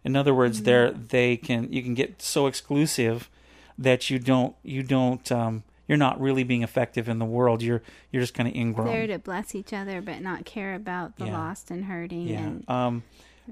In 0.03 0.15
other 0.15 0.33
words, 0.33 0.57
Mm-hmm. 0.57 0.65
there 0.65 0.91
they 0.91 1.37
can 1.37 1.71
you 1.71 1.83
can 1.83 1.93
get 1.93 2.21
so 2.21 2.47
exclusive 2.47 3.29
that 3.77 4.09
you 4.09 4.17
don't 4.17 4.55
you 4.63 4.81
don't 4.81 5.31
um, 5.31 5.63
you're 5.87 5.97
not 5.97 6.19
really 6.19 6.43
being 6.43 6.63
effective 6.63 7.07
in 7.07 7.19
the 7.19 7.25
world. 7.25 7.61
You're 7.61 7.83
you're 8.11 8.23
just 8.23 8.33
kind 8.33 8.49
of 8.49 8.55
ingrown. 8.55 8.87
There 8.87 9.07
to 9.07 9.19
bless 9.19 9.53
each 9.53 9.73
other, 9.73 10.01
but 10.01 10.21
not 10.21 10.45
care 10.45 10.73
about 10.73 11.17
the 11.17 11.25
Yeah. 11.25 11.37
lost 11.37 11.69
and 11.69 11.85
hurting. 11.85 12.27
Yeah. 12.27 12.39
And 12.39 12.69
Um, 12.69 13.03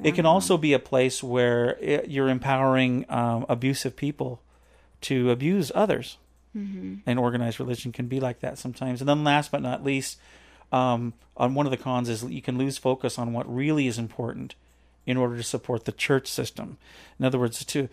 it 0.04 0.14
can 0.16 0.26
also 0.26 0.58
be 0.58 0.74
a 0.74 0.80
place 0.80 1.24
where 1.24 1.78
it, 1.80 2.10
you're 2.10 2.28
empowering 2.30 3.06
um, 3.10 3.46
abusive 3.48 3.96
people 3.96 4.42
to 5.02 5.30
abuse 5.32 5.72
others. 5.76 6.18
Mm-hmm. 6.56 6.96
And 7.06 7.20
organized 7.20 7.60
religion 7.60 7.92
can 7.92 8.08
be 8.08 8.20
like 8.20 8.40
that 8.40 8.58
sometimes. 8.58 9.02
And 9.02 9.10
then, 9.10 9.24
last 9.24 9.52
but 9.52 9.62
not 9.62 9.84
least, 9.84 10.18
um, 10.72 11.14
on 11.36 11.54
one 11.54 11.66
of 11.66 11.72
the 11.72 11.78
cons 11.78 12.10
is 12.10 12.24
you 12.24 12.42
can 12.42 12.58
lose 12.58 12.78
focus 12.78 13.20
on 13.20 13.34
what 13.34 13.54
really 13.54 13.88
is 13.88 13.98
important 13.98 14.56
in 15.06 15.18
order 15.18 15.38
to 15.38 15.44
support 15.44 15.86
the 15.86 15.92
church 15.92 16.28
system. 16.28 16.78
In 17.20 17.26
other 17.26 17.38
words, 17.38 17.64
to 17.66 17.90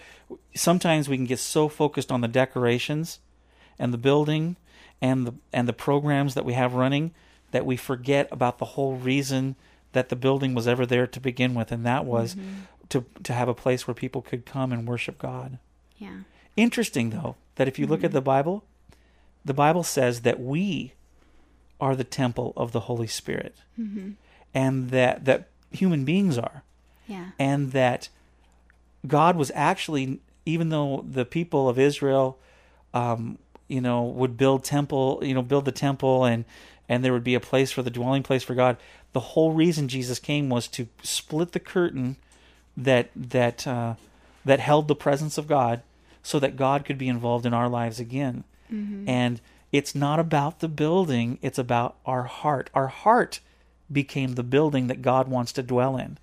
sometimes 0.55 1.09
we 1.09 1.17
can 1.17 1.27
get 1.27 1.39
so 1.39 1.69
focused 1.69 2.11
on 2.11 2.21
the 2.21 2.29
decorations 2.29 3.19
and 3.79 3.93
the 3.93 3.99
building 3.99 4.57
and 5.01 5.27
the 5.27 5.35
and 5.53 5.69
the 5.69 5.73
programs 5.73 6.35
that 6.35 6.45
we 6.45 6.55
have 6.55 6.75
running 6.75 7.13
that 7.51 7.67
we 7.67 7.77
forget 7.77 8.29
about 8.33 8.59
the 8.59 8.65
whole 8.65 8.97
reason 8.97 9.57
that 9.93 10.09
the 10.09 10.17
building 10.17 10.55
was 10.55 10.67
ever 10.67 10.87
there 10.87 11.07
to 11.07 11.21
begin 11.21 11.55
with, 11.55 11.71
and 11.71 11.85
that 11.85 12.05
was 12.05 12.37
to 12.89 13.05
to 13.23 13.33
have 13.33 13.49
a 13.49 13.55
place 13.55 13.87
where 13.87 13.95
people 13.95 14.23
could 14.23 14.47
come 14.47 14.73
and 14.73 14.89
worship 14.89 15.19
God. 15.19 15.59
yeah. 15.99 16.21
Interesting 16.57 17.11
though 17.11 17.37
that 17.57 17.69
if 17.69 17.79
you 17.79 17.87
look 17.87 18.05
at 18.05 18.13
the 18.13 18.21
Bible, 18.21 18.65
the 19.45 19.55
Bible 19.55 19.83
says 19.83 20.21
that 20.23 20.41
we 20.41 20.93
are 21.81 21.97
the 21.97 22.05
temple 22.05 22.53
of 22.57 22.73
the 22.73 22.81
Holy 22.81 23.07
Spirit, 23.07 23.57
and 24.55 24.91
that 24.91 25.25
that 25.25 25.49
human 25.71 26.05
beings 26.05 26.37
are 26.39 26.63
Yeah. 27.09 27.31
and 27.39 27.73
that 27.73 28.09
God 29.07 29.37
was 29.37 29.51
actually, 29.55 30.21
even 30.47 30.69
though 30.69 31.05
the 31.09 31.25
people 31.25 31.69
of 31.69 31.79
Israel, 31.79 32.39
um, 32.95 33.39
you 33.69 33.81
know, 33.81 34.03
would 34.03 34.37
build 34.37 34.65
temple, 34.65 35.21
you 35.23 35.35
know, 35.35 35.43
build 35.43 35.65
the 35.65 35.73
temple, 35.73 36.25
and 36.25 36.45
and 36.89 37.03
there 37.05 37.13
would 37.13 37.25
be 37.25 37.35
a 37.35 37.41
place 37.41 37.73
for 37.73 37.83
the 37.83 37.91
dwelling 37.91 38.23
place 38.23 38.43
for 38.43 38.55
God. 38.55 38.77
The 39.13 39.21
whole 39.21 39.53
reason 39.53 39.89
Jesus 39.89 40.19
came 40.19 40.49
was 40.51 40.69
to 40.69 40.89
split 41.03 41.53
the 41.53 41.61
curtain 41.61 42.17
that 42.77 43.11
that 43.17 43.67
uh, 43.67 43.95
that 44.45 44.61
held 44.61 44.89
the 44.89 44.95
presence 44.95 45.39
of 45.39 45.47
God, 45.49 45.83
so 46.23 46.39
that 46.39 46.57
God 46.57 46.85
could 46.85 46.99
be 46.99 47.09
involved 47.09 47.47
in 47.47 47.55
our 47.55 47.69
lives 47.69 48.01
again. 48.01 48.45
Mm-hmm. 48.73 49.09
And 49.09 49.41
it's 49.71 49.95
not 49.95 50.19
about 50.19 50.61
the 50.61 50.69
building; 50.69 51.39
it's 51.43 51.59
about 51.59 51.97
our 52.07 52.25
heart. 52.25 52.71
Our 52.75 52.89
heart 52.89 53.41
became 53.91 54.35
the 54.35 54.43
building 54.43 54.87
that 54.87 55.03
God 55.03 55.29
wants 55.29 55.53
to 55.53 55.63
dwell 55.63 55.97
in. 55.97 56.19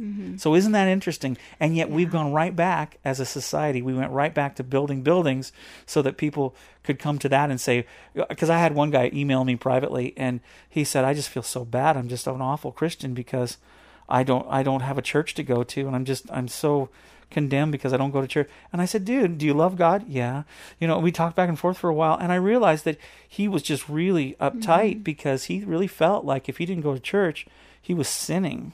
Mm-hmm. 0.00 0.36
So 0.36 0.54
isn't 0.54 0.72
that 0.72 0.86
interesting? 0.86 1.36
And 1.58 1.76
yet 1.76 1.90
we've 1.90 2.10
gone 2.10 2.32
right 2.32 2.54
back 2.54 2.98
as 3.04 3.18
a 3.18 3.26
society. 3.26 3.82
We 3.82 3.94
went 3.94 4.12
right 4.12 4.32
back 4.32 4.54
to 4.56 4.64
building 4.64 5.02
buildings 5.02 5.52
so 5.86 6.02
that 6.02 6.16
people 6.16 6.54
could 6.84 6.98
come 6.98 7.18
to 7.18 7.28
that 7.28 7.50
and 7.50 7.60
say, 7.60 7.84
uh, 8.16 8.24
because 8.28 8.50
I 8.50 8.58
had 8.58 8.74
one 8.74 8.90
guy 8.90 9.10
email 9.12 9.44
me 9.44 9.56
privately 9.56 10.14
and 10.16 10.40
he 10.68 10.84
said, 10.84 11.04
I 11.04 11.14
just 11.14 11.28
feel 11.28 11.42
so 11.42 11.64
bad. 11.64 11.96
I'm 11.96 12.08
just 12.08 12.28
an 12.28 12.40
awful 12.40 12.70
Christian 12.70 13.12
because 13.12 13.58
I 14.08 14.22
don't, 14.22 14.46
I 14.48 14.62
don't 14.62 14.82
have 14.82 14.98
a 14.98 15.02
church 15.02 15.34
to 15.34 15.42
go 15.42 15.64
to. 15.64 15.86
And 15.86 15.96
I'm 15.96 16.04
just, 16.04 16.30
I'm 16.30 16.48
so 16.48 16.90
condemned 17.30 17.72
because 17.72 17.92
I 17.92 17.96
don't 17.96 18.10
go 18.10 18.20
to 18.20 18.26
church. 18.26 18.48
And 18.72 18.80
I 18.80 18.84
said, 18.84 19.04
dude, 19.04 19.38
do 19.38 19.46
you 19.46 19.54
love 19.54 19.76
God? 19.76 20.08
Yeah. 20.08 20.44
You 20.80 20.88
know, 20.88 20.98
we 20.98 21.12
talked 21.12 21.36
back 21.36 21.48
and 21.48 21.58
forth 21.58 21.78
for 21.78 21.90
a 21.90 21.94
while 21.94 22.16
and 22.16 22.32
I 22.32 22.36
realized 22.36 22.84
that 22.84 22.98
he 23.26 23.48
was 23.48 23.62
just 23.62 23.88
really 23.88 24.36
uptight 24.40 24.94
mm-hmm. 24.94 25.02
because 25.02 25.44
he 25.44 25.64
really 25.64 25.86
felt 25.86 26.24
like 26.24 26.48
if 26.48 26.58
he 26.58 26.66
didn't 26.66 26.82
go 26.82 26.94
to 26.94 27.00
church, 27.00 27.46
he 27.80 27.94
was 27.94 28.08
sinning 28.08 28.72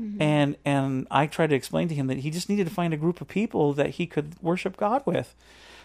mm-hmm. 0.00 0.20
and 0.20 0.56
and 0.64 1.06
I 1.10 1.26
tried 1.26 1.50
to 1.50 1.56
explain 1.56 1.88
to 1.88 1.94
him 1.94 2.06
that 2.06 2.18
he 2.18 2.30
just 2.30 2.48
needed 2.48 2.66
to 2.66 2.72
find 2.72 2.92
a 2.94 2.96
group 2.96 3.20
of 3.20 3.28
people 3.28 3.72
that 3.74 3.90
he 3.90 4.06
could 4.06 4.34
worship 4.42 4.76
God 4.76 5.02
with, 5.04 5.34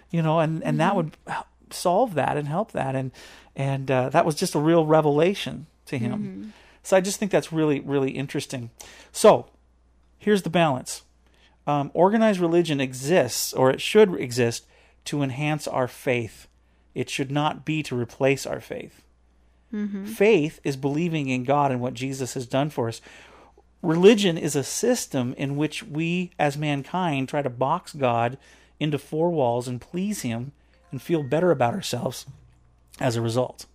you 0.09 0.21
know, 0.21 0.39
and 0.39 0.63
and 0.63 0.79
that 0.79 0.93
mm-hmm. 0.93 0.97
would 0.97 1.43
solve 1.73 2.13
that 2.15 2.37
and 2.37 2.47
help 2.47 2.71
that, 2.71 2.95
and 2.95 3.11
and 3.55 3.89
uh, 3.89 4.09
that 4.09 4.25
was 4.25 4.35
just 4.35 4.55
a 4.55 4.59
real 4.59 4.85
revelation 4.85 5.67
to 5.87 5.97
him. 5.97 6.53
So 6.83 6.97
I 6.97 7.01
just 7.01 7.19
think 7.19 7.31
that's 7.31 7.51
really 7.51 7.79
really 7.79 8.11
interesting. 8.11 8.69
So 9.11 9.47
here's 10.17 10.43
the 10.43 10.49
balance: 10.49 11.03
um, 11.67 11.91
organized 11.93 12.39
religion 12.39 12.81
exists, 12.81 13.53
or 13.53 13.69
it 13.69 13.81
should 13.81 14.13
exist, 14.15 14.65
to 15.05 15.21
enhance 15.21 15.67
our 15.67 15.87
faith. 15.87 16.47
It 16.93 17.09
should 17.09 17.31
not 17.31 17.65
be 17.65 17.81
to 17.83 17.97
replace 17.97 18.45
our 18.45 18.59
faith. 18.59 19.03
Faith 20.05 20.59
is 20.65 20.75
believing 20.75 21.29
in 21.29 21.45
God 21.45 21.71
and 21.71 21.79
what 21.79 21.93
Jesus 21.93 22.33
has 22.33 22.45
done 22.45 22.69
for 22.69 22.89
us. 22.89 22.99
Religion 23.81 24.37
is 24.37 24.53
a 24.53 24.65
system 24.65 25.33
in 25.37 25.55
which 25.55 25.81
we, 25.81 26.31
as 26.37 26.57
mankind, 26.57 27.29
try 27.29 27.41
to 27.41 27.49
box 27.49 27.93
God 27.93 28.37
into 28.81 28.97
four 28.97 29.29
walls 29.29 29.69
and 29.69 29.79
please 29.79 30.23
Him 30.23 30.51
and 30.91 31.01
feel 31.01 31.23
better 31.23 31.51
about 31.51 31.73
ourselves 31.73 32.25
as 32.99 33.15
a 33.15 33.21
result. 33.21 33.65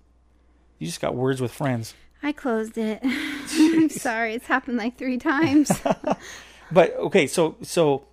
You 0.79 0.87
just 0.87 1.01
got 1.01 1.15
words 1.15 1.41
with 1.41 1.51
friends. 1.51 1.95
I 2.23 2.33
closed 2.33 2.77
it. 2.77 3.01
I'm 3.05 3.89
sorry. 3.89 4.35
It's 4.35 4.47
happened 4.47 4.77
like 4.77 4.99
three 4.99 5.19
times. 5.19 5.71
But 6.71 6.95
okay, 6.97 7.27
so 7.27 7.57
so 7.63 8.07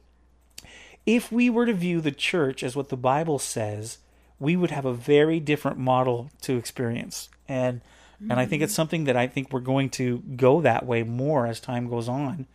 if 1.05 1.31
we 1.31 1.49
were 1.49 1.65
to 1.65 1.73
view 1.73 2.01
the 2.01 2.11
church 2.11 2.63
as 2.63 2.75
what 2.75 2.89
the 2.89 2.97
Bible 2.97 3.39
says, 3.39 3.97
we 4.39 4.55
would 4.55 4.71
have 4.71 4.85
a 4.85 4.93
very 4.93 5.39
different 5.39 5.77
model 5.77 6.29
to 6.41 6.57
experience. 6.57 7.29
And 7.47 7.81
and 8.29 8.39
I 8.39 8.45
think 8.45 8.61
it's 8.61 8.73
something 8.73 9.03
that 9.03 9.17
I 9.17 9.27
think 9.27 9.51
we're 9.51 9.59
going 9.59 9.89
to 9.91 10.19
go 10.37 10.61
that 10.61 10.85
way 10.85 11.03
more 11.03 11.45
as 11.45 11.59
time 11.59 11.89
goes 11.89 12.07
on. 12.07 12.47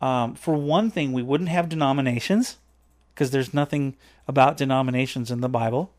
Um, 0.00 0.34
for 0.34 0.54
one 0.54 0.90
thing, 0.90 1.12
we 1.12 1.22
wouldn't 1.22 1.48
have 1.48 1.68
denominations 1.68 2.56
because 3.14 3.30
there's 3.30 3.54
nothing 3.54 3.96
about 4.26 4.56
denominations 4.56 5.30
in 5.30 5.42
the 5.42 5.48
Bible. 5.48 5.92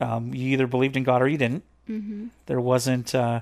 Um, 0.00 0.34
you 0.34 0.52
either 0.52 0.66
believed 0.66 0.96
in 0.96 1.02
God 1.02 1.22
or 1.22 1.28
you 1.28 1.38
didn't. 1.38 1.64
There 2.46 2.60
wasn't 2.60 3.14
uh, 3.14 3.40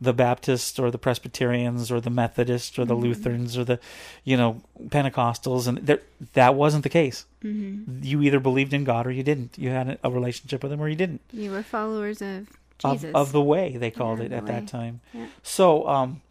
the 0.00 0.12
Baptists 0.12 0.78
or 0.78 0.90
the 0.90 0.98
Presbyterians 0.98 1.90
or 1.90 2.00
the 2.00 2.10
Methodists 2.10 2.78
or 2.78 2.84
the 2.84 2.94
Lutherans 2.94 3.56
or 3.56 3.64
the, 3.64 3.78
you 4.24 4.36
know, 4.36 4.60
Pentecostals, 4.88 5.66
and 5.66 5.78
there, 5.78 6.00
that 6.34 6.54
wasn't 6.54 6.82
the 6.82 6.88
case. 6.88 7.26
You 7.42 8.22
either 8.22 8.40
believed 8.40 8.72
in 8.72 8.84
God 8.84 9.06
or 9.06 9.10
you 9.10 9.22
didn't. 9.22 9.58
You 9.58 9.70
had 9.70 9.98
a 10.02 10.10
relationship 10.10 10.62
with 10.62 10.72
Him 10.72 10.80
or 10.80 10.88
you 10.88 10.96
didn't. 10.96 11.20
you 11.32 11.50
were 11.50 11.62
followers 11.62 12.22
of 12.22 12.48
Of, 12.82 12.96
Jesus. 13.00 13.14
of 13.14 13.32
the 13.32 13.42
way 13.42 13.76
they 13.76 13.90
called 13.90 14.18
Yeah, 14.20 14.24
it 14.26 14.32
at 14.32 14.44
way. 14.44 14.50
that 14.52 14.66
time. 14.66 15.00
Yeah. 15.12 15.26
So, 15.42 15.86
um, 15.88 16.22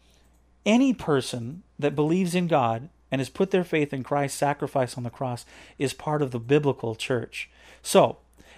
any 0.66 0.92
person 0.94 1.62
that 1.78 1.94
believes 1.94 2.34
in 2.34 2.46
God 2.48 2.88
and 3.10 3.20
has 3.20 3.28
put 3.28 3.50
their 3.50 3.64
faith 3.64 3.92
in 3.92 4.02
Christ's 4.02 4.38
sacrifice 4.38 4.96
on 4.96 5.04
the 5.04 5.10
cross 5.10 5.44
is 5.78 5.92
part 5.92 6.20
of 6.22 6.30
the 6.32 6.38
biblical 6.40 6.94
church. 6.94 7.48
So, 7.82 8.16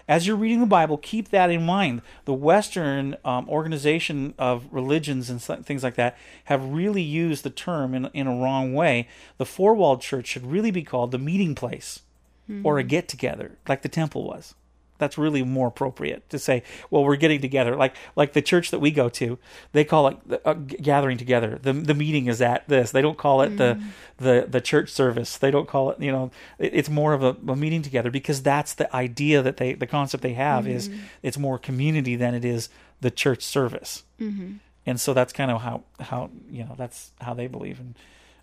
as 0.09 0.27
you're 0.27 0.37
reading 0.37 0.61
the 0.61 0.67
Bible, 0.67 0.99
keep 0.99 1.31
that 1.31 1.51
in 1.51 1.65
mind. 1.65 2.03
The 2.25 2.35
Western 2.35 3.17
um, 3.25 3.49
organization 3.49 4.35
of 4.39 4.67
religions 4.71 5.29
and 5.31 5.43
things 5.43 5.83
like 5.83 5.97
that 5.97 6.17
have 6.45 6.65
really 6.65 7.03
used 7.03 7.43
the 7.45 7.51
term 7.51 7.95
in, 7.95 8.07
in 8.15 8.27
a 8.27 8.37
wrong 8.37 8.75
way. 8.75 9.09
The 9.39 9.47
four 9.47 9.75
walled 9.75 10.01
church 10.01 10.27
should 10.27 10.47
really 10.47 10.71
be 10.71 10.83
called 10.83 11.11
the 11.11 11.19
meeting 11.19 11.55
place 11.55 12.03
or 12.65 12.79
a 12.79 12.85
get 12.85 13.09
together, 13.09 13.59
like 13.69 13.83
the 13.83 13.89
temple 13.89 14.25
was. 14.25 14.55
That's 14.99 15.19
really 15.19 15.43
more 15.43 15.69
appropriate 15.69 16.29
to 16.31 16.39
say. 16.39 16.63
Well, 16.91 17.05
we're 17.05 17.17
getting 17.17 17.41
together, 17.41 17.77
like 17.77 17.95
like 18.15 18.33
the 18.33 18.43
church 18.43 18.71
that 18.71 18.79
we 18.79 18.91
go 18.91 19.09
to. 19.11 19.39
They 19.73 19.85
call 19.85 20.09
it 20.09 20.17
the, 20.27 20.49
uh, 20.49 20.55
gathering 20.55 21.19
together. 21.19 21.59
The 21.61 21.73
the 21.73 21.95
meeting 21.95 22.27
is 22.27 22.41
at 22.41 22.69
this. 22.69 22.91
They 22.91 23.03
don't 23.03 23.19
call 23.19 23.43
it 23.43 23.57
the 23.57 23.81
the 24.19 24.47
the 24.49 24.61
church 24.61 24.91
service. 24.91 25.37
They 25.37 25.51
don't 25.51 25.69
call 25.69 25.91
it. 25.91 26.01
You 26.01 26.13
know, 26.13 26.31
it, 26.59 26.73
it's 26.75 26.89
more 26.89 27.13
of 27.13 27.23
a, 27.23 27.37
a 27.49 27.57
meeting 27.57 27.83
together 27.83 28.11
because 28.11 28.43
that's 28.43 28.75
the 28.75 28.95
idea 28.95 29.43
that 29.43 29.57
they 29.57 29.75
the 29.75 29.87
concept 29.87 30.23
they 30.23 30.35
have 30.35 30.67
is 30.67 30.89
it's 31.23 31.39
more 31.39 31.59
community 31.59 32.17
than 32.17 32.35
it 32.35 32.45
is 32.45 32.69
the 33.01 33.11
church 33.11 33.43
service. 33.43 34.05
And 34.87 35.01
so 35.01 35.15
that's 35.15 35.33
kind 35.33 35.51
of 35.51 35.63
how 35.63 35.83
how 36.01 36.31
you 36.51 36.65
know 36.65 36.75
that's 36.77 37.11
how 37.21 37.35
they 37.35 37.47
believe 37.49 37.81
and 37.81 37.95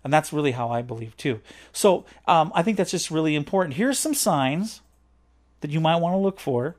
and 0.04 0.12
that's 0.12 0.32
really 0.34 0.52
how 0.52 0.68
I 0.68 0.82
believe 0.82 1.16
too. 1.16 1.40
So 1.72 2.04
um, 2.28 2.52
I 2.54 2.62
think 2.62 2.76
that's 2.76 2.90
just 2.90 3.10
really 3.10 3.34
important. 3.34 3.76
Here's 3.76 3.98
some 3.98 4.12
signs 4.12 4.82
that 5.64 5.70
you 5.70 5.80
might 5.80 5.96
want 5.96 6.12
to 6.12 6.18
look 6.18 6.38
for 6.38 6.76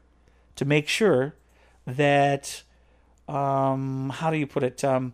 to 0.56 0.64
make 0.64 0.88
sure 0.88 1.34
that 1.88 2.62
um, 3.28 4.12
how 4.14 4.30
do 4.30 4.38
you 4.38 4.46
put 4.46 4.62
it 4.62 4.84
um, 4.84 5.14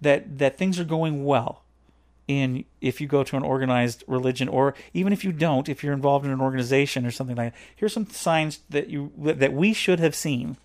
that 0.00 0.38
that 0.38 0.56
things 0.56 0.78
are 0.78 0.84
going 0.84 1.24
well 1.24 1.64
in 2.28 2.64
if 2.80 3.00
you 3.00 3.08
go 3.08 3.24
to 3.24 3.36
an 3.36 3.42
organized 3.42 4.04
religion 4.06 4.46
or 4.46 4.72
even 4.94 5.12
if 5.12 5.24
you 5.24 5.32
don't 5.32 5.68
if 5.68 5.82
you're 5.82 5.92
involved 5.92 6.24
in 6.24 6.30
an 6.30 6.40
organization 6.40 7.04
or 7.04 7.10
something 7.10 7.34
like 7.34 7.52
that. 7.52 7.60
Here's 7.74 7.92
some 7.92 8.08
signs 8.08 8.60
that 8.70 8.86
you 8.88 9.10
that 9.18 9.52
we 9.52 9.72
should 9.72 9.98
have 9.98 10.14
seen. 10.14 10.56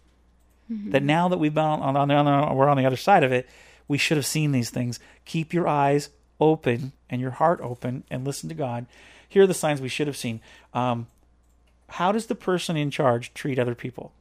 That 0.69 1.01
now 1.01 1.27
that 1.29 1.39
we've 1.39 1.53
been 1.53 1.63
on, 1.63 1.95
on, 1.97 2.11
on, 2.11 2.27
on 2.27 2.55
we're 2.55 2.69
on 2.69 2.77
the 2.77 2.85
other 2.85 2.97
side 2.97 3.23
of 3.23 3.31
it 3.31 3.49
we 3.87 3.97
should 3.97 4.17
have 4.17 4.27
seen 4.27 4.51
these 4.51 4.69
things. 4.69 4.99
Keep 5.25 5.53
your 5.53 5.67
eyes 5.67 6.11
open 6.39 6.91
and 7.09 7.19
your 7.19 7.31
heart 7.31 7.61
open 7.61 8.03
and 8.11 8.23
listen 8.23 8.47
to 8.49 8.55
god. 8.55 8.85
Here 9.27 9.41
are 9.41 9.47
the 9.47 9.55
signs 9.55 9.81
we 9.81 9.89
should 9.89 10.05
have 10.05 10.15
seen. 10.15 10.39
Um, 10.75 11.07
how 11.89 12.11
does 12.11 12.27
the 12.27 12.35
person 12.35 12.75
in 12.77 12.91
charge 12.91 13.33
treat 13.33 13.59
other 13.59 13.75
people? 13.75 14.13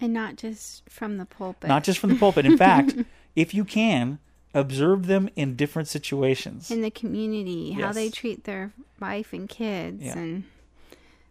And 0.00 0.12
not 0.12 0.36
just 0.36 0.88
from 0.88 1.18
the 1.18 1.24
pulpit. 1.26 1.68
not 1.68 1.84
just 1.84 1.98
from 1.98 2.10
the 2.10 2.16
pulpit. 2.16 2.46
In 2.46 2.56
fact 2.66 2.94
if 3.34 3.52
you 3.52 3.64
can 3.64 4.18
observe 4.54 5.06
them 5.06 5.28
in 5.36 5.56
different 5.56 5.88
situations. 5.88 6.70
In 6.70 6.82
the 6.82 6.90
community, 6.90 7.72
how 7.72 7.92
they 7.92 8.08
treat 8.08 8.44
their 8.44 8.72
wife 9.00 9.32
and 9.32 9.48
kids 9.48 10.02
Yeah. 10.02 10.18
and 10.18 10.44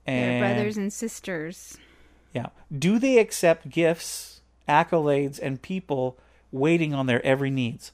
and 0.05 0.43
their 0.43 0.55
brothers 0.55 0.77
and 0.77 0.91
sisters. 0.93 1.77
yeah. 2.34 2.47
Do 2.77 2.97
they 2.99 3.17
accept 3.17 3.69
gifts 3.69 4.41
accolades 4.67 5.39
and 5.41 5.61
people 5.61 6.17
waiting 6.51 6.93
on 6.93 7.07
their 7.07 7.25
every 7.25 7.49
needs? 7.49 7.91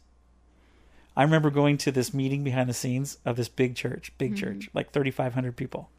I 1.16 1.24
remember 1.24 1.50
going 1.50 1.78
to 1.80 1.92
this 1.92 2.14
meeting 2.14 2.44
behind 2.44 2.70
the 2.70 2.74
scenes 2.74 3.18
of 3.26 3.36
this 3.36 3.50
big 3.50 3.76
church 3.76 4.12
big 4.18 4.36
mm-hmm. 4.36 4.60
church 4.60 4.70
like 4.74 4.92
3500 4.92 5.56
people 5.56 5.90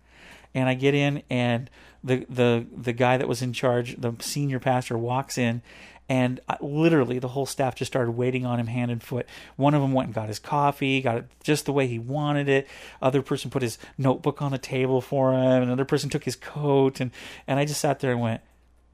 and 0.55 0.69
i 0.69 0.75
get 0.75 0.95
in 0.95 1.23
and 1.29 1.69
the 2.03 2.27
the 2.29 2.67
the 2.77 2.93
guy 2.93 3.17
that 3.17 3.27
was 3.27 3.43
in 3.43 3.53
charge 3.53 3.97
the 3.97 4.15
senior 4.21 4.61
pastor 4.61 4.97
walks 4.97 5.39
in 5.39 5.63
and 6.09 6.41
I, 6.49 6.59
literally 6.61 7.19
the 7.19 7.29
whole 7.29 7.47
staff 7.47 7.75
just 7.75 7.91
started 7.91 8.13
waiting 8.13 8.45
on 8.45 8.61
him 8.61 8.67
hand 8.67 8.91
and 8.91 9.03
foot. 9.03 9.27
One 9.57 9.73
of 9.73 9.81
them 9.81 9.93
went 9.93 10.09
and 10.09 10.15
got 10.15 10.29
his 10.29 10.39
coffee 10.39 11.01
got 11.01 11.17
it 11.17 11.25
just 11.43 11.65
the 11.65 11.73
way 11.73 11.87
he 11.87 11.99
wanted 11.99 12.49
it. 12.49 12.69
Other 13.01 13.23
person 13.23 13.51
put 13.51 13.63
his 13.63 13.79
notebook 13.97 14.43
on 14.43 14.53
the 14.53 14.59
table 14.59 15.01
for 15.01 15.33
him 15.33 15.63
another 15.63 15.85
person 15.85 16.11
took 16.11 16.25
his 16.25 16.37
coat 16.37 17.01
and 17.01 17.11
and 17.47 17.59
i 17.59 17.65
just 17.65 17.81
sat 17.81 18.01
there 18.01 18.13
and 18.13 18.21
went 18.21 18.43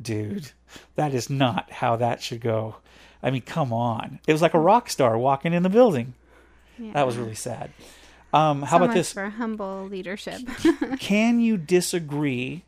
dude 0.00 0.52
that 0.94 1.12
is 1.12 1.28
not 1.28 1.70
how 1.70 1.96
that 1.96 2.22
should 2.22 2.40
go. 2.40 2.76
I 3.22 3.30
mean 3.30 3.42
come 3.42 3.72
on. 3.72 4.20
It 4.26 4.32
was 4.32 4.42
like 4.42 4.54
a 4.54 4.58
mm. 4.58 4.64
rock 4.64 4.88
star 4.88 5.18
walking 5.18 5.52
in 5.52 5.62
the 5.62 5.68
building. 5.68 6.14
Yeah. 6.78 6.92
that 6.92 7.06
was 7.06 7.18
really 7.18 7.34
sad 7.34 7.70
um, 8.32 8.62
how 8.62 8.78
so 8.78 8.84
about 8.84 8.94
this? 8.94 9.12
for 9.12 9.28
humble 9.30 9.86
leadership? 9.86 10.40
can 10.98 11.40
you 11.40 11.56
disagree 11.56 12.64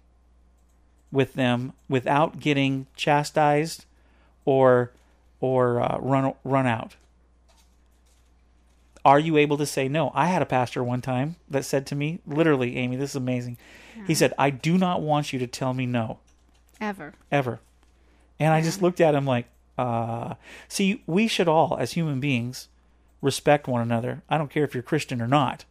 with 1.10 1.34
them 1.34 1.72
without 1.88 2.40
getting 2.40 2.86
chastised 2.96 3.84
or 4.44 4.92
or 5.40 5.80
uh, 5.80 5.98
run 6.00 6.34
run 6.44 6.66
out? 6.66 6.96
Are 9.04 9.18
you 9.18 9.36
able 9.36 9.56
to 9.58 9.66
say 9.66 9.88
no 9.88 10.12
i 10.14 10.26
had 10.26 10.42
a 10.42 10.46
pastor 10.46 10.82
one 10.82 11.00
time 11.00 11.36
that 11.50 11.64
said 11.64 11.86
to 11.88 11.94
me 11.94 12.20
literally 12.26 12.76
amy 12.76 12.96
this 12.96 13.10
is 13.10 13.16
amazing. 13.16 13.56
He 14.06 14.14
said 14.14 14.32
i 14.38 14.50
do 14.50 14.78
not 14.78 15.02
want 15.02 15.32
you 15.32 15.38
to 15.40 15.46
tell 15.46 15.74
me 15.74 15.86
no. 15.86 16.18
Ever. 16.80 17.14
ever. 17.30 17.60
And 18.38 18.52
i 18.52 18.62
just 18.62 18.80
looked 18.82 19.00
at 19.00 19.14
him 19.14 19.24
like 19.26 19.46
uh 19.78 20.34
see 20.68 21.02
we 21.06 21.26
should 21.28 21.48
all 21.48 21.76
as 21.78 21.92
human 21.92 22.20
beings 22.20 22.68
respect 23.22 23.66
one 23.66 23.80
another. 23.80 24.22
I 24.28 24.36
don't 24.36 24.50
care 24.50 24.64
if 24.64 24.74
you're 24.74 24.82
christian 24.82 25.22
or 25.22 25.28
not. 25.28 25.64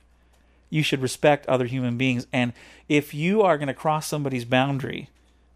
You 0.69 0.82
should 0.82 1.02
respect 1.02 1.45
other 1.48 1.65
human 1.65 1.98
beings. 1.98 2.26
And 2.32 2.53
if 2.88 3.14
you 3.14 3.41
are 3.41 3.57
going 3.57 3.68
to 3.68 3.73
cross 3.73 4.07
somebody's 4.07 4.45
boundary 4.45 5.10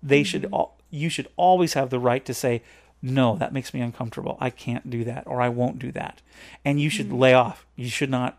they 0.05 0.23
should 0.23 0.43
mm-hmm. 0.43 0.53
all 0.53 0.77
you 0.91 1.09
should 1.09 1.27
always 1.35 1.73
have 1.73 1.89
the 1.89 1.99
right 1.99 2.23
to 2.25 2.33
say 2.33 2.61
no 3.01 3.35
that 3.37 3.53
makes 3.53 3.73
me 3.73 3.81
uncomfortable. 3.81 4.37
I 4.39 4.49
can't 4.49 4.89
do 4.89 5.03
that 5.03 5.23
or 5.25 5.41
i 5.41 5.49
won't 5.49 5.79
do 5.79 5.91
that. 5.93 6.21
And 6.63 6.79
you 6.79 6.89
should 6.89 7.07
mm-hmm. 7.07 7.19
lay 7.19 7.33
off. 7.33 7.65
You 7.75 7.89
should 7.89 8.09
not 8.09 8.37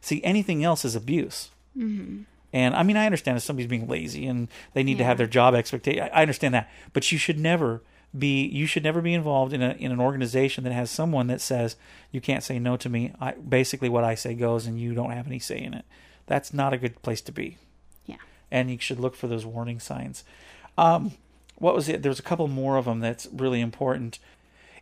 see 0.00 0.22
anything 0.24 0.64
else 0.64 0.84
is 0.84 0.96
abuse. 0.96 1.50
Mm-hmm. 1.76 2.22
And 2.52 2.74
I 2.74 2.82
mean, 2.82 2.96
I 2.96 3.06
understand 3.06 3.36
if 3.36 3.42
somebody's 3.42 3.70
being 3.70 3.88
lazy 3.88 4.26
and 4.26 4.48
they 4.74 4.82
need 4.82 4.98
to 4.98 5.04
have 5.04 5.16
their 5.16 5.26
job 5.26 5.54
expectation. 5.54 6.08
I 6.12 6.20
understand 6.22 6.54
that, 6.54 6.70
but 6.92 7.10
you 7.10 7.18
should 7.18 7.38
never 7.38 7.80
be 8.16 8.44
you 8.46 8.66
should 8.66 8.82
never 8.82 9.00
be 9.00 9.14
involved 9.14 9.52
in 9.52 9.62
a 9.62 9.70
in 9.72 9.90
an 9.90 10.00
organization 10.00 10.64
that 10.64 10.72
has 10.72 10.90
someone 10.90 11.28
that 11.28 11.40
says 11.40 11.76
you 12.10 12.20
can't 12.20 12.44
say 12.44 12.58
no 12.58 12.76
to 12.76 12.88
me. 12.88 13.12
I 13.20 13.32
basically 13.32 13.88
what 13.88 14.04
I 14.04 14.14
say 14.14 14.34
goes, 14.34 14.66
and 14.66 14.78
you 14.78 14.94
don't 14.94 15.12
have 15.12 15.26
any 15.26 15.38
say 15.38 15.58
in 15.58 15.74
it. 15.74 15.84
That's 16.26 16.52
not 16.52 16.72
a 16.72 16.78
good 16.78 17.00
place 17.02 17.20
to 17.22 17.32
be. 17.32 17.58
Yeah. 18.06 18.16
And 18.50 18.70
you 18.70 18.78
should 18.78 19.00
look 19.00 19.16
for 19.16 19.26
those 19.26 19.46
warning 19.46 19.80
signs. 19.80 20.24
Um, 20.76 21.12
what 21.56 21.74
was 21.74 21.88
it? 21.88 22.02
There's 22.02 22.18
a 22.18 22.24
couple 22.24 22.48
more 22.48 22.76
of 22.76 22.84
them 22.84 23.00
that's 23.00 23.26
really 23.32 23.60
important. 23.60 24.18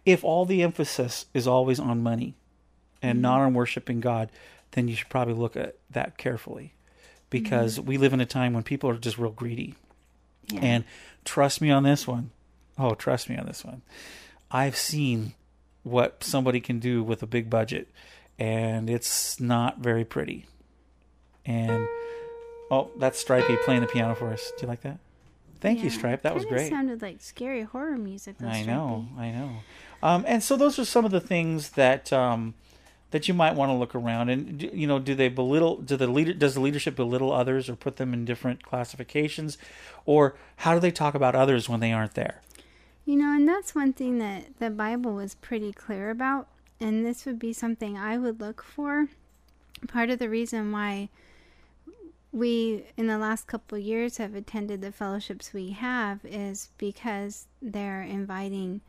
If 0.04 0.24
all 0.24 0.44
the 0.44 0.62
emphasis 0.62 1.26
is 1.34 1.46
always 1.46 1.78
on 1.78 2.02
money 2.02 2.34
and 3.02 3.22
not 3.22 3.40
on 3.40 3.54
worshiping 3.54 4.00
God, 4.00 4.30
then 4.72 4.88
you 4.88 4.96
should 4.96 5.08
probably 5.08 5.34
look 5.34 5.56
at 5.56 5.76
that 5.90 6.16
carefully 6.16 6.72
because 7.28 7.78
we 7.78 7.96
live 7.96 8.12
in 8.12 8.20
a 8.20 8.26
time 8.26 8.52
when 8.52 8.62
people 8.62 8.90
are 8.90 8.96
just 8.96 9.18
real 9.18 9.30
greedy. 9.30 9.74
Yeah. 10.48 10.60
And 10.62 10.84
trust 11.24 11.60
me 11.60 11.70
on 11.70 11.82
this 11.82 12.06
one. 12.06 12.30
Oh, 12.80 12.94
trust 12.94 13.28
me 13.28 13.36
on 13.36 13.46
this 13.46 13.64
one. 13.64 13.82
I've 14.50 14.76
seen 14.76 15.34
what 15.82 16.24
somebody 16.24 16.60
can 16.60 16.78
do 16.78 17.02
with 17.02 17.22
a 17.22 17.26
big 17.26 17.50
budget, 17.50 17.88
and 18.38 18.88
it's 18.88 19.38
not 19.38 19.78
very 19.78 20.04
pretty. 20.04 20.46
And 21.44 21.86
oh, 22.70 22.90
that's 22.98 23.18
Stripey 23.18 23.56
playing 23.64 23.82
the 23.82 23.86
piano 23.86 24.14
for 24.14 24.28
us. 24.32 24.50
Do 24.56 24.62
you 24.62 24.68
like 24.68 24.80
that? 24.82 24.98
Thank 25.60 25.80
you, 25.80 25.90
Yeah. 25.90 25.96
Stripe. 25.96 26.22
That 26.22 26.34
was 26.34 26.46
great. 26.46 26.70
Sounded 26.70 27.02
like 27.02 27.20
scary 27.20 27.62
horror 27.62 27.98
music. 27.98 28.36
I 28.40 28.62
know, 28.62 29.06
Stripey. 29.12 29.28
I 29.28 29.30
know. 29.32 29.50
Um, 30.02 30.24
and 30.26 30.42
so 30.42 30.56
those 30.56 30.78
are 30.78 30.86
some 30.86 31.04
of 31.04 31.10
the 31.10 31.20
things 31.20 31.70
that 31.70 32.10
um, 32.14 32.54
that 33.10 33.28
you 33.28 33.34
might 33.34 33.54
want 33.54 33.68
to 33.70 33.74
look 33.74 33.94
around. 33.94 34.30
And 34.30 34.62
you 34.72 34.86
know, 34.86 34.98
do 34.98 35.14
they 35.14 35.28
belittle? 35.28 35.76
Do 35.76 35.96
the 35.96 36.06
leader? 36.06 36.32
Does 36.32 36.54
the 36.54 36.60
leadership 36.60 36.96
belittle 36.96 37.30
others 37.32 37.68
or 37.68 37.76
put 37.76 37.96
them 37.96 38.14
in 38.14 38.24
different 38.24 38.62
classifications, 38.62 39.58
or 40.06 40.34
how 40.56 40.72
do 40.72 40.80
they 40.80 40.90
talk 40.90 41.14
about 41.14 41.34
others 41.34 41.68
when 41.68 41.80
they 41.80 41.92
aren't 41.92 42.14
there? 42.14 42.40
You 43.10 43.16
know, 43.16 43.34
and 43.34 43.48
that's 43.48 43.74
one 43.74 43.92
thing 43.92 44.18
that 44.18 44.60
the 44.60 44.70
Bible 44.70 45.14
was 45.14 45.34
pretty 45.34 45.72
clear 45.72 46.10
about. 46.10 46.46
And 46.78 47.04
this 47.04 47.26
would 47.26 47.40
be 47.40 47.52
something 47.52 47.98
I 47.98 48.16
would 48.16 48.40
look 48.40 48.62
for. 48.62 49.08
Part 49.88 50.10
of 50.10 50.20
the 50.20 50.28
reason 50.28 50.70
why 50.70 51.08
we, 52.30 52.84
in 52.96 53.08
the 53.08 53.18
last 53.18 53.48
couple 53.48 53.78
of 53.78 53.82
years, 53.82 54.18
have 54.18 54.36
attended 54.36 54.80
the 54.80 54.92
fellowships 54.92 55.52
we 55.52 55.70
have 55.70 56.20
is 56.24 56.68
because 56.78 57.48
they're 57.60 58.02
inviting 58.02 58.80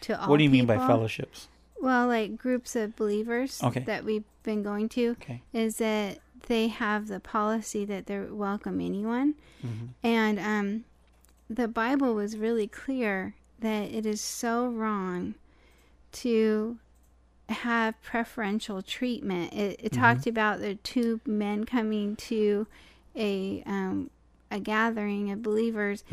to 0.00 0.20
all 0.20 0.28
what 0.28 0.38
do 0.38 0.42
you 0.42 0.50
mean 0.50 0.66
by 0.66 0.76
fellowships? 0.78 1.46
Well, 1.80 2.08
like 2.08 2.36
groups 2.36 2.74
of 2.74 2.96
believers 2.96 3.62
Okay. 3.62 3.84
that 3.86 4.04
we've 4.04 4.24
been 4.42 4.64
going 4.64 4.88
to, 4.88 5.10
Okay. 5.10 5.40
is 5.52 5.76
that 5.76 6.18
they 6.48 6.66
have 6.66 7.06
the 7.06 7.20
policy 7.20 7.84
that 7.84 8.06
they 8.06 8.18
welcome 8.18 8.80
anyone. 8.80 9.34
And 10.02 10.40
um, 10.40 10.84
the 11.48 11.68
Bible 11.68 12.12
was 12.16 12.36
really 12.36 12.66
clear 12.66 13.36
that 13.60 13.90
it 13.90 14.06
is 14.06 14.20
so 14.20 14.66
wrong 14.66 15.34
to 16.12 16.78
have 17.48 18.00
preferential 18.02 18.82
treatment. 18.82 19.52
It, 19.52 19.80
it 19.82 19.92
talked 19.92 20.26
about 20.26 20.60
the 20.60 20.74
two 20.76 21.20
men 21.26 21.64
coming 21.64 22.16
to 22.16 22.66
a 23.16 23.62
um, 23.66 24.10
a 24.50 24.60
gathering 24.60 25.30
of 25.30 25.42
believers, 25.42 26.04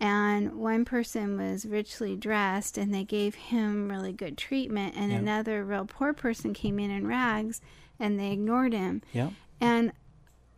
and 0.00 0.54
one 0.54 0.84
person 0.84 1.38
was 1.38 1.64
richly 1.64 2.16
dressed, 2.16 2.76
and 2.76 2.92
they 2.92 3.04
gave 3.04 3.34
him 3.36 3.88
really 3.88 4.12
good 4.12 4.36
treatment, 4.36 4.94
and 4.96 5.12
another 5.12 5.64
real 5.64 5.84
poor 5.84 6.12
person 6.12 6.54
came 6.54 6.80
in 6.80 6.90
in 6.90 7.06
rags, 7.06 7.60
and 8.00 8.18
they 8.18 8.32
ignored 8.32 8.72
him. 8.72 9.02
Yeah. 9.12 9.30
And 9.60 9.92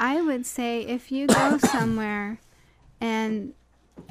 I 0.01 0.23
would 0.23 0.47
say 0.47 0.81
if 0.81 1.13
you 1.13 1.27
go 1.27 1.59
somewhere 1.73 2.41
and 3.01 3.53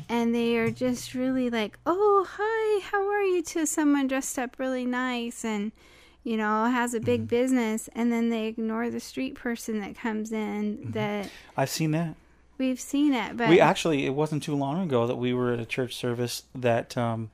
and 0.09 0.33
they 0.35 0.57
are 0.57 0.71
just 0.71 1.13
really 1.13 1.49
like, 1.49 1.77
"Oh, 1.85 2.25
hi, 2.29 2.87
how 2.91 3.07
are 3.09 3.21
you?" 3.23 3.41
to 3.43 3.65
someone 3.67 4.07
dressed 4.07 4.37
up 4.39 4.57
really 4.59 4.85
nice 4.85 5.43
and 5.45 5.71
you 6.23 6.37
know 6.37 6.65
has 6.65 6.93
a 6.93 6.97
Mm-hmm. 6.97 7.05
big 7.05 7.27
business, 7.27 7.89
and 7.95 8.11
then 8.11 8.29
they 8.29 8.45
ignore 8.47 8.89
the 8.89 8.99
street 8.99 9.35
person 9.35 9.79
that 9.81 9.95
comes 9.97 10.31
in. 10.31 10.91
That 10.91 11.29
I've 11.57 11.69
seen 11.69 11.91
that. 11.91 12.15
we've 12.57 12.79
seen 12.79 13.13
it, 13.13 13.35
but 13.37 13.43
Mm-hmm. 13.45 13.51
We 13.51 13.59
actually, 13.59 14.05
it 14.05 14.13
wasn't 14.13 14.41
too 14.43 14.55
long 14.55 14.81
ago 14.81 15.05
that 15.07 15.17
we 15.17 15.33
were 15.33 15.51
at 15.53 15.59
a 15.59 15.65
church 15.65 15.95
service 15.95 16.43
that 16.55 16.95
um, 16.97 17.29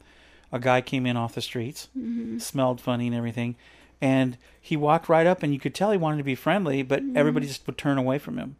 a 0.52 0.60
guy 0.60 0.82
came 0.82 1.06
in 1.06 1.16
off 1.18 1.36
the 1.36 1.42
streets, 1.42 1.88
Mm-hmm. 1.98 2.40
smelled 2.40 2.82
funny 2.82 3.08
and 3.08 3.16
everything, 3.16 3.56
and 4.02 4.38
he 4.60 4.76
walked 4.76 5.08
right 5.10 5.28
up, 5.28 5.44
and 5.44 5.54
you 5.54 5.60
could 5.60 5.76
tell 5.76 5.92
he 5.92 5.98
wanted 5.98 6.18
to 6.18 6.24
be 6.24 6.36
friendly, 6.36 6.82
but 6.84 7.02
Mm-hmm. 7.04 7.18
everybody 7.18 7.48
just 7.48 7.66
would 7.68 7.78
turn 7.78 7.98
away 7.98 8.18
from 8.18 8.38
him. 8.38 8.56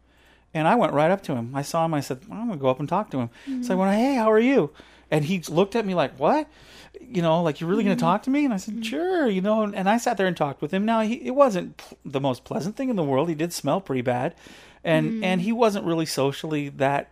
And 0.54 0.68
I 0.68 0.74
went 0.74 0.92
right 0.92 1.10
up 1.10 1.22
to 1.24 1.34
him. 1.34 1.54
I 1.54 1.62
saw 1.62 1.84
him. 1.84 1.94
I 1.94 2.00
said, 2.00 2.20
"I'm 2.30 2.48
gonna 2.48 2.56
go 2.56 2.68
up 2.68 2.78
and 2.80 2.88
talk 2.88 3.10
to 3.12 3.18
him." 3.20 3.30
Mm-hmm. 3.48 3.62
So 3.62 3.72
I 3.72 3.76
went, 3.76 3.94
"Hey, 3.96 4.14
how 4.16 4.30
are 4.30 4.38
you?" 4.38 4.70
And 5.10 5.24
he 5.24 5.40
looked 5.48 5.74
at 5.76 5.86
me 5.86 5.94
like, 5.94 6.18
"What?" 6.18 6.46
You 7.00 7.22
know, 7.22 7.42
like 7.42 7.60
you're 7.60 7.70
really 7.70 7.82
Mm-hmm. 7.84 7.90
gonna 7.98 8.00
talk 8.00 8.22
to 8.24 8.30
me? 8.30 8.44
And 8.44 8.52
I 8.52 8.58
said, 8.58 8.84
"Sure." 8.84 9.26
You 9.26 9.40
know, 9.40 9.62
and, 9.62 9.74
and 9.74 9.88
I 9.88 9.96
sat 9.96 10.16
there 10.18 10.26
and 10.26 10.36
talked 10.36 10.60
with 10.60 10.70
him. 10.72 10.84
Now, 10.84 11.00
he, 11.00 11.14
it 11.26 11.34
wasn't 11.34 11.76
pl- 11.78 11.98
the 12.04 12.20
most 12.20 12.44
pleasant 12.44 12.76
thing 12.76 12.90
in 12.90 12.96
the 12.96 13.02
world. 13.04 13.28
He 13.30 13.34
did 13.34 13.52
smell 13.52 13.80
pretty 13.80 14.02
bad, 14.02 14.34
and 14.84 15.10
Mm-hmm. 15.10 15.24
and 15.24 15.40
he 15.40 15.52
wasn't 15.52 15.86
really 15.86 16.06
socially 16.06 16.68
that 16.70 17.10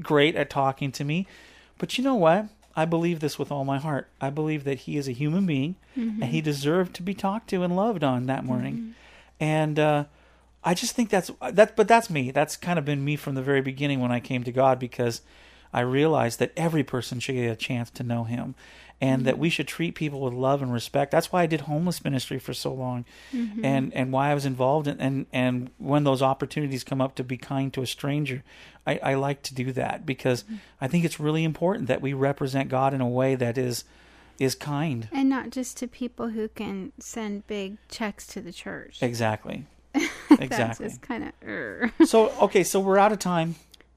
great 0.00 0.34
at 0.36 0.50
talking 0.50 0.90
to 0.92 1.04
me. 1.04 1.26
But 1.78 1.96
you 1.98 2.04
know 2.04 2.14
what? 2.14 2.46
I 2.74 2.86
believe 2.86 3.20
this 3.20 3.38
with 3.38 3.52
all 3.52 3.64
my 3.64 3.78
heart. 3.78 4.08
I 4.20 4.30
believe 4.30 4.64
that 4.64 4.80
he 4.80 4.96
is 4.96 5.06
a 5.06 5.12
human 5.12 5.44
being 5.46 5.76
and 5.94 6.24
he 6.24 6.40
deserved 6.40 6.94
to 6.94 7.02
be 7.02 7.12
talked 7.12 7.50
to 7.50 7.62
and 7.62 7.76
loved 7.76 8.02
on 8.02 8.24
that 8.26 8.44
morning. 8.46 8.94
And 9.38 9.78
uh, 9.78 10.04
I 10.64 10.74
just 10.74 10.94
think 10.94 11.10
that's 11.10 11.30
uh, 11.40 11.50
that 11.50 11.76
but 11.76 11.88
that's 11.88 12.10
me. 12.10 12.30
That's 12.30 12.56
kind 12.56 12.78
of 12.78 12.84
been 12.84 13.04
me 13.04 13.16
from 13.16 13.34
the 13.34 13.42
very 13.42 13.60
beginning 13.60 14.00
when 14.00 14.12
I 14.12 14.20
came 14.20 14.44
to 14.44 14.52
God 14.52 14.78
because 14.78 15.22
I 15.72 15.80
realized 15.80 16.38
that 16.38 16.52
every 16.56 16.84
person 16.84 17.18
should 17.20 17.34
get 17.34 17.50
a 17.50 17.56
chance 17.56 17.90
to 17.90 18.02
know 18.02 18.24
him 18.24 18.54
and 19.02 19.24
that 19.24 19.36
we 19.36 19.50
should 19.50 19.66
treat 19.66 19.96
people 19.96 20.20
with 20.20 20.32
love 20.32 20.62
and 20.62 20.72
respect. 20.72 21.10
That's 21.10 21.32
why 21.32 21.42
I 21.42 21.46
did 21.46 21.62
homeless 21.62 22.04
ministry 22.04 22.38
for 22.38 22.54
so 22.54 22.72
long 22.72 23.04
mm-hmm. 23.34 23.64
and 23.64 23.92
and 23.92 24.12
why 24.12 24.30
I 24.30 24.34
was 24.34 24.46
involved 24.46 24.86
in 24.86 25.00
and 25.00 25.26
and 25.32 25.70
when 25.78 26.04
those 26.04 26.22
opportunities 26.22 26.84
come 26.84 27.00
up 27.00 27.16
to 27.16 27.24
be 27.24 27.36
kind 27.36 27.72
to 27.74 27.82
a 27.82 27.86
stranger, 27.86 28.44
I, 28.86 29.00
I 29.02 29.14
like 29.14 29.42
to 29.42 29.54
do 29.54 29.72
that 29.72 30.06
because 30.06 30.44
mm-hmm. 30.44 30.56
I 30.80 30.86
think 30.86 31.04
it's 31.04 31.18
really 31.18 31.42
important 31.42 31.88
that 31.88 32.00
we 32.00 32.12
represent 32.12 32.68
God 32.68 32.94
in 32.94 33.00
a 33.00 33.08
way 33.08 33.34
that 33.34 33.58
is 33.58 33.84
is 34.38 34.54
kind. 34.54 35.08
and 35.12 35.28
not 35.28 35.50
just 35.50 35.76
to 35.78 35.88
people 35.88 36.28
who 36.28 36.48
can 36.48 36.92
send 36.98 37.46
big 37.46 37.78
checks 37.88 38.26
to 38.28 38.40
the 38.40 38.52
church. 38.52 39.02
Exactly. 39.02 39.66
Exactly. 40.30 40.86
just 40.86 41.02
kind 41.02 41.24
of. 41.42 41.92
So 42.08 42.30
okay, 42.42 42.64
so 42.64 42.80
we're 42.80 42.98
out 42.98 43.12
of 43.12 43.18
time. 43.18 43.54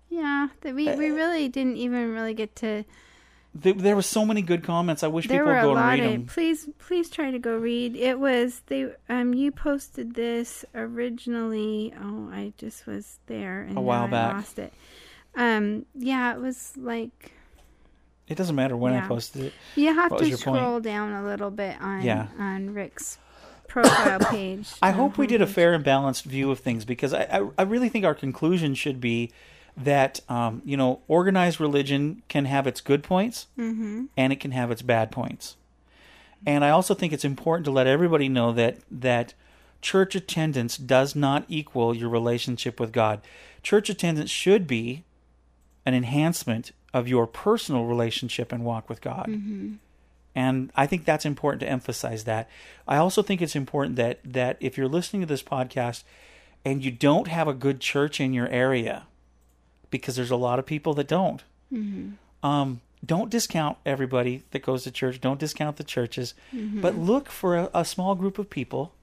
Yeah, 0.10 0.50
that 0.62 0.76
we 0.76 0.90
Uh, 0.90 0.96
we 0.98 1.10
really 1.12 1.48
didn't 1.50 1.78
even 1.78 2.14
really 2.14 2.34
get 2.34 2.56
to. 2.58 2.84
There, 3.58 3.74
there 3.74 3.96
were 3.96 4.02
so 4.02 4.26
many 4.26 4.42
good 4.42 4.64
comments. 4.64 5.02
I 5.02 5.08
wish 5.08 5.28
There 5.30 5.40
people 5.40 5.54
would 5.54 5.62
go 5.62 5.78
and 5.78 5.88
read 6.02 6.06
of. 6.06 6.12
them. 6.12 6.26
Please, 6.26 6.68
please 6.78 7.10
try 7.10 7.32
to 7.32 7.40
go 7.40 7.56
read. 7.58 7.96
It 7.96 8.20
was 8.20 8.62
they. 8.68 8.92
Um, 9.08 9.34
you 9.34 9.52
posted 9.52 10.14
this 10.16 10.66
originally. 10.76 11.94
Oh, 12.02 12.30
I 12.32 12.52
just 12.58 12.86
was 12.86 13.20
there 13.28 13.62
and 13.62 13.78
A 13.78 13.82
while 13.82 14.02
now 14.02 14.08
I 14.08 14.12
back. 14.12 14.34
lost 14.36 14.60
it. 14.60 14.74
Um, 15.36 15.86
yeah, 15.96 16.34
it 16.34 16.40
was 16.42 16.74
like 16.78 17.32
It 18.28 18.36
doesn't 18.36 18.56
matter 18.56 18.76
when 18.78 18.94
I 18.94 19.08
posted 19.08 19.44
it. 19.46 19.54
you 19.76 19.94
have 19.94 20.12
What 20.12 20.20
to 20.22 20.28
your 20.28 20.38
point? 20.38 20.58
scroll 20.58 20.80
down 20.82 21.12
a 21.14 21.24
little 21.24 21.52
bit 21.52 21.76
on 21.82 22.02
Yeah. 22.04 22.28
on 22.40 22.74
Rick's 22.74 23.18
profile 23.84 24.20
page. 24.32 24.74
I 24.82 24.92
hope 24.92 25.18
we 25.18 25.28
did 25.28 25.42
a 25.42 25.46
mm-hmm. 25.46 25.54
fair 25.54 25.74
and 25.74 25.84
balanced 25.84 26.24
view 26.24 26.50
of 26.52 26.60
things 26.60 26.86
because 26.86 27.14
I, 27.14 27.24
I, 27.24 27.50
I 27.60 27.62
really 27.64 27.90
think 27.90 28.06
our 28.06 28.16
conclusion 28.16 28.74
should 28.74 29.02
be 29.02 29.32
that 29.78 30.22
um, 30.30 30.62
you 30.64 30.78
know 30.78 31.02
organized 31.08 31.60
religion 31.60 32.22
can 32.30 32.46
have 32.46 32.66
its 32.66 32.80
good 32.80 33.04
points 33.04 33.48
mm-hmm. 33.58 34.06
and 34.16 34.32
it 34.32 34.40
can 34.40 34.52
have 34.52 34.72
its 34.72 34.82
bad 34.82 35.12
points, 35.12 35.58
and 36.46 36.64
I 36.64 36.70
also 36.70 36.94
think 36.94 37.12
it's 37.12 37.26
important 37.26 37.66
to 37.66 37.72
let 37.72 37.88
everybody 37.88 38.30
know 38.30 38.54
that 38.54 38.78
that 38.90 39.34
church 39.82 40.16
attendance 40.16 40.78
does 40.78 41.16
not 41.16 41.46
equal 41.50 41.96
your 41.96 42.10
relationship 42.10 42.80
with 42.80 42.94
God. 42.94 43.22
Church 43.62 43.90
attendance 43.90 44.30
should 44.30 44.66
be 44.68 45.04
an 45.86 45.94
enhancement 45.94 46.72
of 46.94 47.08
your 47.10 47.28
personal 47.28 47.86
relationship 47.86 48.54
and 48.54 48.64
walk 48.64 48.90
with 48.90 49.02
God. 49.02 49.28
Mm-hmm. 49.28 49.74
And 50.36 50.70
I 50.76 50.86
think 50.86 51.06
that's 51.06 51.26
important 51.26 51.62
to 51.62 51.70
emphasize 51.70 52.26
that. 52.26 52.50
I 52.88 52.98
also 52.98 53.24
think 53.24 53.42
it's 53.42 53.56
important 53.56 53.96
that 53.96 54.20
that 54.26 54.58
if 54.60 54.78
you're 54.78 54.88
listening 54.88 55.22
to 55.22 55.28
this 55.28 55.42
podcast 55.42 56.04
and 56.66 56.84
you 56.84 56.92
don't 56.92 57.28
have 57.28 57.48
a 57.48 57.54
good 57.54 57.80
church 57.80 58.20
in 58.20 58.34
your 58.34 58.50
area, 58.50 59.08
because 59.90 60.18
there's 60.18 60.32
a 60.32 60.36
lot 60.36 60.60
of 60.60 60.66
people 60.66 60.94
that 60.96 61.08
don't, 61.08 61.44
mm-hmm. 61.72 62.46
um, 62.46 62.82
don't 63.06 63.30
discount 63.30 63.78
everybody 63.86 64.44
that 64.52 64.62
goes 64.62 64.84
to 64.84 64.92
church. 64.92 65.22
Don't 65.22 65.40
discount 65.40 65.78
the 65.78 65.84
churches, 65.84 66.34
mm-hmm. 66.54 66.82
but 66.82 66.98
look 66.98 67.30
for 67.30 67.56
a, 67.56 67.70
a 67.74 67.86
small 67.86 68.16
group 68.16 68.38
of 68.38 68.50
people 68.50 68.94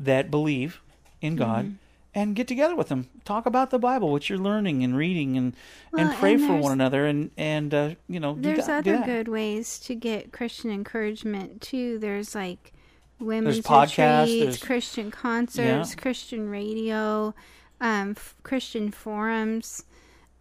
that 0.00 0.30
believe 0.30 0.80
in 1.20 1.36
God. 1.36 1.66
Mm-hmm. 1.66 1.74
And 2.14 2.36
get 2.36 2.46
together 2.46 2.76
with 2.76 2.88
them. 2.88 3.08
Talk 3.24 3.46
about 3.46 3.70
the 3.70 3.78
Bible, 3.78 4.12
what 4.12 4.28
you're 4.28 4.38
learning 4.38 4.84
and 4.84 4.94
reading, 4.94 5.38
and 5.38 5.56
and 5.96 6.12
pray 6.16 6.34
and 6.34 6.46
for 6.46 6.56
one 6.56 6.72
another, 6.72 7.06
and 7.06 7.30
and 7.38 7.72
uh, 7.72 7.94
you 8.06 8.20
know 8.20 8.36
There's 8.38 8.66
that- 8.66 8.86
other 8.86 9.02
good 9.06 9.28
ways 9.28 9.78
to 9.80 9.94
get 9.94 10.30
Christian 10.30 10.70
encouragement 10.70 11.62
too. 11.62 11.98
There's 11.98 12.34
like 12.34 12.74
women's 13.18 13.60
podcasts, 13.60 14.24
retreats, 14.26 14.40
there's- 14.42 14.58
Christian 14.62 15.10
concerts, 15.10 15.90
Yeah. 15.94 16.02
Christian 16.02 16.50
radio, 16.50 17.34
um, 17.80 18.10
f- 18.10 18.34
Christian 18.42 18.90
forums 18.90 19.84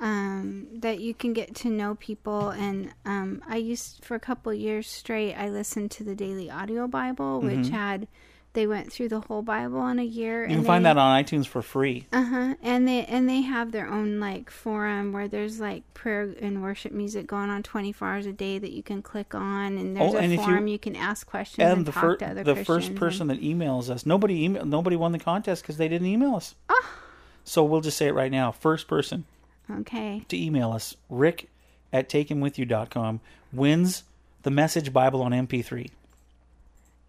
um, 0.02 0.68
that 0.80 1.00
you 1.00 1.14
can 1.14 1.32
get 1.32 1.56
to 1.58 1.70
know 1.70 1.96
people. 1.96 2.50
And 2.50 2.92
um, 3.06 3.42
I 3.48 3.58
used 3.58 4.04
for 4.04 4.16
a 4.16 4.20
couple 4.20 4.54
years 4.54 4.88
straight. 4.90 5.36
I 5.36 5.48
listened 5.50 5.92
to 5.92 6.04
the 6.04 6.16
Daily 6.16 6.50
Audio 6.50 6.88
Bible, 6.88 7.40
which 7.40 7.70
had 7.70 8.08
they 8.54 8.68
went 8.68 8.92
through 8.92 9.08
the 9.10 9.22
whole 9.22 9.42
Bible 9.42 9.88
in 9.88 9.98
a 9.98 10.04
year. 10.04 10.44
You 10.48 10.56
can 10.58 10.66
find 10.66 10.86
that 10.86 10.98
on 10.98 11.24
iTunes 11.24 11.48
for 11.48 11.62
free. 11.62 12.08
Uh 12.12 12.24
huh. 12.24 12.56
And 12.62 12.88
they 12.88 13.06
and 13.06 13.30
they 13.30 13.42
have 13.42 13.72
their 13.72 13.88
own 13.88 14.20
like 14.20 14.50
forum 14.50 15.14
where 15.14 15.28
there's 15.28 15.60
like 15.60 15.84
prayer 15.94 16.34
and 16.42 16.62
worship 16.62 16.92
music 16.92 17.28
going 17.28 17.50
on 17.50 17.64
24 17.64 18.08
hours 18.08 18.26
a 18.26 18.34
day 18.34 18.60
that 18.60 18.72
you 18.72 18.84
can 18.84 19.02
click 19.02 19.34
on, 19.34 19.78
and 19.78 19.96
there's 19.96 20.14
Oh, 20.14 20.18
and 20.18 20.32
a 20.32 20.36
if 20.36 20.40
you- 20.42 20.46
forum 20.46 20.68
you, 20.68 20.78
can 20.80 20.96
ask 20.96 21.26
questions 21.28 21.64
and, 21.66 21.78
And 21.80 21.86
the 21.86 21.92
talk 21.92 22.02
first 22.02 22.20
to 22.20 22.26
other 22.32 22.44
the 22.44 22.54
Christians. 22.56 22.88
first 22.88 22.96
person 22.96 23.28
that 23.28 23.42
emails 23.42 23.90
us, 23.90 24.06
nobody 24.06 24.44
email, 24.44 24.66
nobody 24.66 24.96
won 24.96 25.12
the 25.14 25.20
contest 25.20 25.62
because 25.62 25.78
they 25.78 25.88
didn't 25.88 26.08
email 26.08 26.36
us. 26.36 26.56
Ah. 26.70 26.90
So 27.44 27.64
we'll 27.64 27.82
just 27.82 27.98
say 27.98 28.08
it 28.08 28.14
right 28.14 28.32
now. 28.32 28.52
First 28.52 28.88
person 28.88 29.26
okay. 29.70 30.24
to 30.28 30.38
email 30.38 30.72
us, 30.72 30.96
Rick 31.10 31.50
at 31.94 32.10
takehimwithyou.com, 32.10 33.20
wins 33.54 34.04
the 34.44 34.52
Message 34.52 34.92
Bible 34.94 35.22
on 35.22 35.32
MP3. 35.32 35.90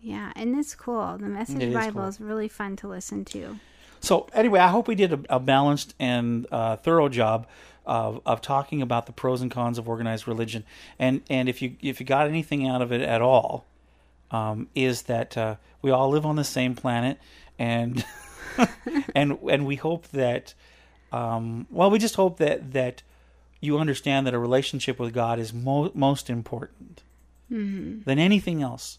Yeah, 0.02 0.32
and 0.34 0.58
it's 0.58 0.74
cool. 0.74 1.16
The 1.16 1.28
Message 1.28 1.62
It 1.62 1.68
is 1.68 1.74
Bible 1.74 2.00
cool. 2.00 2.08
is 2.08 2.20
really 2.20 2.48
fun 2.48 2.74
to 2.76 2.88
listen 2.88 3.24
to. 3.26 3.58
So 4.00 4.28
anyway, 4.34 4.58
I 4.58 4.66
hope 4.66 4.88
we 4.88 4.96
did 4.96 5.12
a, 5.12 5.36
a 5.36 5.40
balanced 5.40 5.94
and 6.00 6.44
uh, 6.50 6.74
thorough 6.76 7.08
job 7.08 7.46
of, 7.86 8.20
of 8.26 8.40
talking 8.40 8.82
about 8.82 9.06
the 9.06 9.12
pros 9.12 9.40
and 9.40 9.50
cons 9.50 9.78
of 9.78 9.88
organized 9.88 10.26
religion. 10.26 10.64
And 10.98 11.22
and 11.30 11.48
if 11.48 11.62
you 11.62 11.76
if 11.80 12.00
you 12.00 12.06
got 12.06 12.26
anything 12.26 12.66
out 12.66 12.82
of 12.82 12.90
it 12.90 13.00
at 13.00 13.22
all, 13.22 13.64
um, 14.32 14.68
is 14.74 15.02
that 15.02 15.38
uh, 15.38 15.56
we 15.82 15.92
all 15.92 16.10
live 16.10 16.26
on 16.26 16.34
the 16.34 16.44
same 16.44 16.74
planet, 16.74 17.18
and 17.56 18.04
and 19.14 19.38
and 19.48 19.66
we 19.66 19.76
hope 19.76 20.08
that 20.08 20.54
um, 21.12 21.68
well, 21.70 21.90
we 21.90 22.00
just 22.00 22.16
hope 22.16 22.38
that 22.38 22.72
that 22.72 23.02
you 23.60 23.78
understand 23.78 24.26
that 24.26 24.34
a 24.34 24.38
relationship 24.38 24.98
with 24.98 25.14
God 25.14 25.38
is 25.38 25.52
mo- 25.54 25.92
most 25.94 26.28
important 26.28 27.04
than 28.04 28.18
anything 28.18 28.62
else. 28.62 28.98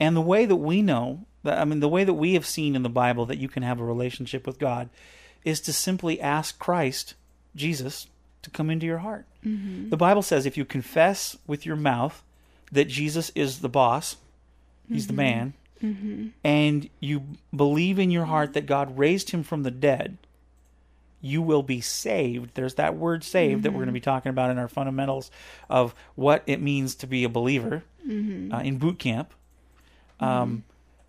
And 0.00 0.16
the 0.16 0.20
way 0.20 0.46
that 0.46 0.56
we 0.56 0.82
know, 0.82 1.26
that, 1.44 1.58
I 1.58 1.64
mean, 1.64 1.80
the 1.80 1.88
way 1.88 2.04
that 2.04 2.14
we 2.14 2.34
have 2.34 2.46
seen 2.46 2.74
in 2.74 2.82
the 2.82 2.88
Bible 2.88 3.26
that 3.26 3.38
you 3.38 3.48
can 3.48 3.62
have 3.62 3.80
a 3.80 3.84
relationship 3.84 4.46
with 4.46 4.58
God 4.58 4.88
is 5.44 5.60
to 5.62 5.72
simply 5.72 6.20
ask 6.20 6.58
Christ, 6.58 7.14
Jesus, 7.54 8.06
to 8.42 8.50
come 8.50 8.70
into 8.70 8.86
your 8.86 8.98
heart. 8.98 9.26
Mm-hmm. 9.44 9.90
The 9.90 9.96
Bible 9.96 10.22
says 10.22 10.46
if 10.46 10.56
you 10.56 10.64
confess 10.64 11.36
with 11.46 11.66
your 11.66 11.76
mouth 11.76 12.22
that 12.70 12.86
Jesus 12.88 13.30
is 13.34 13.60
the 13.60 13.68
boss, 13.68 14.16
he's 14.88 15.06
the 15.06 15.12
mm-hmm. 15.12 15.16
man, 15.16 15.52
mm-hmm. 15.82 16.26
and 16.42 16.88
you 17.00 17.22
believe 17.54 17.98
in 17.98 18.10
your 18.10 18.24
heart 18.24 18.54
that 18.54 18.66
God 18.66 18.98
raised 18.98 19.30
him 19.30 19.42
from 19.42 19.62
the 19.62 19.70
dead, 19.70 20.18
you 21.20 21.40
will 21.40 21.62
be 21.62 21.80
saved. 21.80 22.50
There's 22.54 22.74
that 22.74 22.96
word 22.96 23.22
saved 23.22 23.62
that 23.62 23.70
we're 23.70 23.78
going 23.78 23.86
to 23.86 23.92
be 23.92 24.00
talking 24.00 24.30
about 24.30 24.50
in 24.50 24.58
our 24.58 24.68
fundamentals 24.68 25.30
of 25.70 25.94
what 26.16 26.42
it 26.46 26.60
means 26.60 26.96
to 26.96 27.06
be 27.06 27.22
a 27.24 27.28
believer 27.28 27.84
uh, 28.52 28.58
in 28.58 28.78
boot 28.78 28.98
camp. 28.98 29.32
Um, 30.20 30.64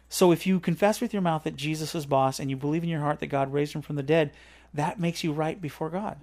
so 0.09 0.31
if 0.31 0.45
you 0.45 0.59
confess 0.59 1.01
with 1.01 1.13
your 1.13 1.21
mouth 1.21 1.43
that 1.43 1.55
Jesus 1.55 1.95
is 1.95 2.05
boss 2.05 2.39
and 2.39 2.49
you 2.49 2.55
believe 2.55 2.83
in 2.83 2.89
your 2.89 3.01
heart 3.01 3.19
that 3.19 3.27
God 3.27 3.51
raised 3.51 3.73
him 3.73 3.81
from 3.81 3.95
the 3.95 4.03
dead, 4.03 4.31
that 4.73 4.99
makes 4.99 5.23
you 5.23 5.31
right 5.33 5.59
before 5.61 5.89
God. 5.89 6.17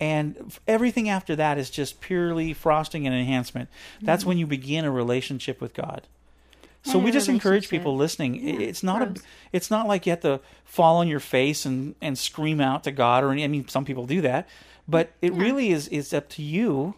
And 0.00 0.52
everything 0.66 1.08
after 1.08 1.36
that 1.36 1.58
is 1.58 1.70
just 1.70 2.00
purely 2.00 2.52
frosting 2.52 3.06
and 3.06 3.14
enhancement. 3.14 3.68
That's 4.00 4.24
when 4.24 4.36
you 4.36 4.46
begin 4.46 4.84
a 4.84 4.90
relationship 4.90 5.60
with 5.60 5.74
God. 5.74 6.08
So 6.84 6.94
And 6.94 7.04
we 7.04 7.12
just 7.12 7.28
encourage 7.28 7.68
people 7.68 7.96
listening. 7.96 8.34
Yeah, 8.34 8.58
it's 8.58 8.82
not 8.82 9.02
a, 9.02 9.14
it's 9.52 9.70
not 9.70 9.86
like 9.86 10.04
you 10.04 10.10
have 10.10 10.20
to 10.20 10.40
fall 10.64 10.96
on 10.96 11.06
your 11.06 11.20
face 11.20 11.64
and, 11.64 11.94
and 12.00 12.18
scream 12.18 12.60
out 12.60 12.82
to 12.84 12.90
God 12.90 13.22
or 13.22 13.30
any, 13.30 13.44
I 13.44 13.46
mean 13.46 13.68
some 13.68 13.84
people 13.84 14.06
do 14.06 14.20
that, 14.22 14.48
but 14.88 15.12
it 15.22 15.32
really 15.32 15.70
is 15.70 15.86
is 15.88 16.12
up 16.12 16.28
to 16.30 16.42
you 16.42 16.94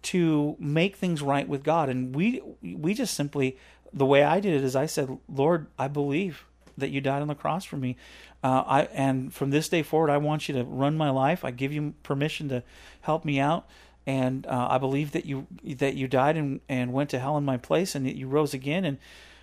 to 0.00 0.56
make 0.58 0.96
things 0.96 1.20
right 1.20 1.46
with 1.46 1.62
God. 1.62 1.90
And 1.90 2.16
we 2.16 2.40
we 2.62 2.94
just 2.94 3.12
simply 3.12 3.58
the 3.92 4.06
way 4.06 4.22
I 4.22 4.40
did 4.40 4.54
it 4.54 4.64
is 4.64 4.76
I 4.76 4.86
said, 4.86 5.18
Lord, 5.28 5.66
I 5.78 5.88
believe 5.88 6.44
that 6.76 6.90
you 6.90 7.00
died 7.00 7.22
on 7.22 7.28
the 7.28 7.34
cross 7.34 7.64
for 7.64 7.76
me. 7.76 7.96
Uh, 8.42 8.62
I 8.66 8.82
and 8.92 9.32
from 9.32 9.50
this 9.50 9.68
day 9.68 9.82
forward, 9.82 10.10
I 10.10 10.18
want 10.18 10.48
you 10.48 10.54
to 10.54 10.64
run 10.64 10.96
my 10.96 11.10
life. 11.10 11.44
I 11.44 11.50
give 11.50 11.72
you 11.72 11.94
permission 12.02 12.48
to 12.50 12.62
help 13.00 13.24
me 13.24 13.40
out, 13.40 13.66
and 14.06 14.46
uh, 14.46 14.68
I 14.70 14.78
believe 14.78 15.12
that 15.12 15.26
you 15.26 15.46
that 15.64 15.94
you 15.94 16.06
died 16.06 16.36
and, 16.36 16.60
and 16.68 16.92
went 16.92 17.10
to 17.10 17.18
hell 17.18 17.36
in 17.36 17.44
my 17.44 17.56
place, 17.56 17.94
and 17.94 18.06
that 18.06 18.14
you 18.14 18.28
rose 18.28 18.54
again. 18.54 18.84
And 18.84 18.98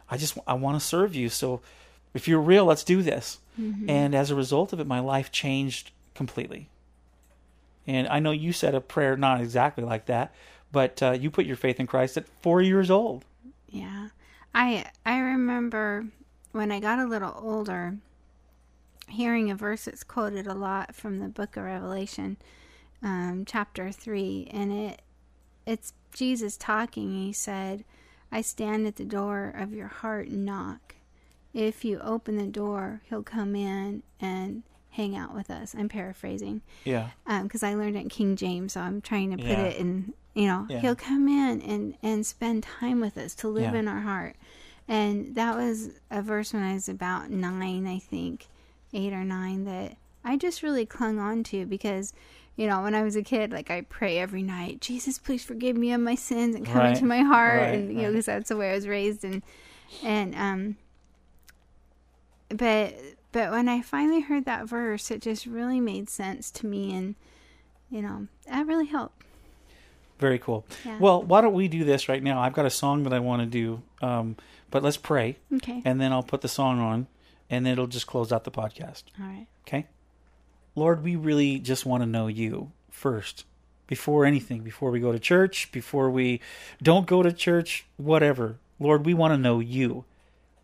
I 0.10 0.18
just 0.18 0.38
I 0.48 0.54
want 0.54 0.80
to 0.80 0.86
serve 0.86 1.14
you. 1.14 1.28
So 1.28 1.62
if 2.14 2.28
you're 2.28 2.40
real, 2.40 2.66
let's 2.66 2.84
do 2.86 3.02
this. 3.02 3.40
And 3.90 4.16
as 4.16 4.32
a 4.32 4.36
result 4.36 4.74
of 4.74 4.80
it, 4.80 4.88
my 4.88 5.00
life 5.00 5.32
changed 5.32 5.92
completely. 6.14 6.70
And 7.88 8.08
I 8.08 8.20
know 8.20 8.32
you 8.32 8.52
said 8.52 8.76
a 8.76 8.82
prayer 8.82 9.16
not 9.16 9.42
exactly 9.42 9.84
like 9.84 10.08
that, 10.08 10.34
but 10.72 11.02
uh, 11.04 11.12
you 11.12 11.30
put 11.30 11.46
your 11.46 11.56
faith 11.56 11.80
in 11.80 11.88
Christ 11.88 12.18
at 12.18 12.28
four 12.42 12.62
years 12.62 12.90
old. 12.90 13.24
Yeah. 13.70 14.10
I 14.56 14.86
I 15.06 15.20
remember 15.20 16.06
when 16.54 16.72
I 16.72 16.80
got 16.80 16.98
a 17.00 17.06
little 17.06 17.34
older 17.38 17.98
hearing 19.10 19.52
a 19.52 19.56
verse 19.56 19.86
that's 19.86 20.04
quoted 20.04 20.48
a 20.48 20.54
lot 20.56 20.96
from 20.96 21.20
the 21.20 21.28
book 21.28 21.58
of 21.58 21.64
Revelation, 21.66 22.38
um, 23.04 23.44
chapter 23.46 23.92
three, 23.92 24.48
and 24.52 24.72
it 24.72 25.02
it's 25.68 25.94
Jesus 26.14 26.56
talking. 26.58 27.12
He 27.12 27.34
said, 27.34 27.84
I 28.32 28.42
stand 28.42 28.88
at 28.88 28.96
the 28.96 29.04
door 29.06 29.54
of 29.56 29.74
your 29.74 29.88
heart 29.88 30.28
and 30.28 30.46
knock. 30.46 30.96
If 31.54 31.84
you 31.84 32.00
open 32.00 32.38
the 32.38 32.48
door, 32.48 33.02
he'll 33.10 33.24
come 33.24 33.56
in 33.56 34.04
and 34.22 34.64
hang 34.92 35.16
out 35.18 35.34
with 35.36 35.50
us. 35.50 35.76
I'm 35.78 35.90
paraphrasing 35.90 36.62
Yeah. 36.86 37.10
because 37.44 37.64
I 37.64 37.74
learned 37.74 37.96
it 37.98 38.02
in 38.04 38.10
King 38.10 38.36
James, 38.36 38.74
so 38.74 38.82
I'm 38.82 39.02
trying 39.02 39.32
to 39.32 39.38
put 39.38 39.46
Yeah. 39.48 39.64
it 39.64 39.78
in. 39.78 40.14
You 40.36 40.48
know, 40.48 40.66
Yeah. 40.70 40.80
he'll 40.82 40.96
come 40.96 41.28
in 41.28 41.62
and 41.62 41.96
and 42.04 42.24
spend 42.26 42.62
time 42.64 43.00
with 43.00 43.18
us 43.18 43.34
to 43.36 43.48
live 43.48 43.74
Yeah. 43.74 43.80
in 43.80 43.88
our 43.88 44.02
heart, 44.02 44.36
and 44.88 45.34
that 45.34 45.56
was 45.56 45.90
a 46.12 46.22
verse 46.22 46.54
when 46.54 46.62
I 46.62 46.74
was 46.74 46.88
about 46.88 47.32
nine, 47.32 47.88
I 47.88 47.98
think, 48.00 48.48
eight 48.94 49.14
or 49.14 49.24
nine, 49.24 49.64
that 49.66 49.98
I 50.24 50.38
just 50.38 50.62
really 50.62 50.86
clung 50.86 51.18
on 51.20 51.44
to 51.46 51.66
because. 51.66 52.14
You 52.58 52.68
know, 52.68 52.84
when 52.84 52.96
I 52.96 53.04
was 53.04 53.18
a 53.18 53.22
kid, 53.22 53.52
like 53.52 53.70
I 53.70 53.82
pray 53.82 54.18
every 54.18 54.42
night, 54.42 54.80
Jesus, 54.80 55.18
please 55.20 55.44
forgive 55.44 55.76
me 55.76 55.92
of 55.92 56.00
my 56.00 56.16
sins 56.16 56.56
and 56.56 56.66
come 56.66 56.78
Right. 56.84 56.92
into 56.92 57.04
my 57.04 57.20
heart, 57.20 57.64
Right, 57.64 57.74
and 57.74 57.90
you 57.90 57.96
know, 57.96 58.04
right. 58.04 58.12
because 58.12 58.28
that's 58.28 58.48
the 58.48 58.56
way 58.56 58.72
I 58.72 58.76
was 58.76 58.88
raised, 58.88 59.26
and 59.26 59.44
and 60.02 60.34
um, 60.36 60.78
but 62.48 62.94
but 63.34 63.52
when 63.52 63.68
I 63.68 63.82
finally 63.82 64.22
heard 64.22 64.46
that 64.46 64.68
verse, 64.70 65.12
it 65.12 65.22
just 65.22 65.46
really 65.46 65.82
made 65.82 66.10
sense 66.10 66.50
to 66.52 66.66
me, 66.66 66.94
and 66.96 67.16
you 67.90 68.02
know, 68.02 68.28
that 68.48 68.66
really 68.66 68.86
helped. 68.86 69.25
Very 70.20 70.40
cool. 70.40 70.66
Yeah. 70.86 70.98
Well, 71.00 71.22
why 71.24 71.42
don't 71.42 71.54
we 71.54 71.68
do 71.68 71.84
this 71.84 72.08
right 72.08 72.24
now? 72.24 72.40
I've 72.40 72.54
got 72.54 72.66
a 72.66 72.70
song 72.70 73.04
that 73.04 73.14
I 73.14 73.20
want 73.20 73.42
to 73.42 73.46
do, 73.46 73.82
um, 74.02 74.38
but 74.72 74.82
let's 74.84 74.98
pray, 74.98 75.38
Okay. 75.56 75.82
and 75.84 76.00
then 76.00 76.12
I'll 76.14 76.24
put 76.24 76.42
the 76.42 76.48
song 76.48 76.80
on, 76.80 77.08
and 77.50 77.68
it'll 77.68 77.88
just 77.88 78.08
close 78.08 78.32
out 78.32 78.44
the 78.46 78.52
podcast. 78.52 79.04
All 79.20 79.26
right. 79.28 79.48
Okay? 79.68 79.88
Lord, 80.76 81.04
we 81.04 81.16
really 81.16 81.60
just 81.60 81.86
want 81.86 82.02
to 82.02 82.08
know 82.08 82.28
you 82.28 82.72
first, 82.90 83.46
before 83.88 84.26
anything, 84.26 84.62
before 84.62 84.90
we 84.90 85.00
go 85.00 85.12
to 85.12 85.20
church, 85.20 85.72
before 85.72 86.10
we 86.10 86.40
don't 86.82 87.06
go 87.08 87.22
to 87.22 87.32
church, 87.32 87.86
whatever. 87.98 88.58
Lord, 88.80 89.06
we 89.06 89.14
want 89.14 89.34
to 89.34 89.38
know 89.38 89.60
you. 89.60 90.06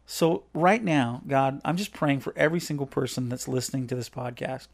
So, 0.06 0.44
right 0.54 0.84
now, 0.84 1.22
God, 1.28 1.62
I'm 1.64 1.78
just 1.78 1.94
praying 1.94 2.22
for 2.22 2.34
every 2.36 2.60
single 2.60 2.86
person 2.88 3.30
that's 3.30 3.48
listening 3.48 3.88
to 3.88 3.96
this 3.96 4.10
podcast 4.10 4.68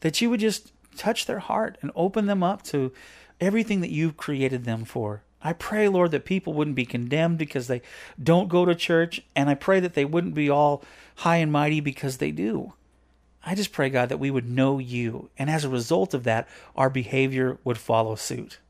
that 0.00 0.20
you 0.20 0.30
would 0.30 0.40
just 0.40 0.72
touch 0.96 1.26
their 1.26 1.38
heart 1.38 1.78
and 1.82 1.90
open 1.94 2.26
them 2.26 2.42
up 2.42 2.62
to 2.64 2.92
everything 3.42 3.80
that 3.80 3.90
you've 3.90 4.16
created 4.16 4.64
them 4.64 4.84
for. 4.84 5.22
I 5.42 5.52
pray, 5.52 5.88
Lord, 5.88 6.12
that 6.12 6.24
people 6.24 6.52
wouldn't 6.52 6.76
be 6.76 6.86
condemned 6.86 7.38
because 7.38 7.66
they 7.66 7.82
don't 8.22 8.48
go 8.48 8.64
to 8.64 8.74
church, 8.74 9.20
and 9.34 9.50
I 9.50 9.54
pray 9.54 9.80
that 9.80 9.94
they 9.94 10.04
wouldn't 10.04 10.34
be 10.34 10.48
all 10.48 10.84
high 11.16 11.36
and 11.38 11.50
mighty 11.50 11.80
because 11.80 12.18
they 12.18 12.30
do. 12.30 12.74
I 13.44 13.56
just 13.56 13.72
pray, 13.72 13.90
God, 13.90 14.08
that 14.08 14.20
we 14.20 14.30
would 14.30 14.48
know 14.48 14.78
you, 14.78 15.28
and 15.36 15.50
as 15.50 15.64
a 15.64 15.68
result 15.68 16.14
of 16.14 16.22
that, 16.22 16.48
our 16.76 16.88
behavior 16.88 17.58
would 17.64 17.76
follow 17.78 18.14
suit. 18.14 18.60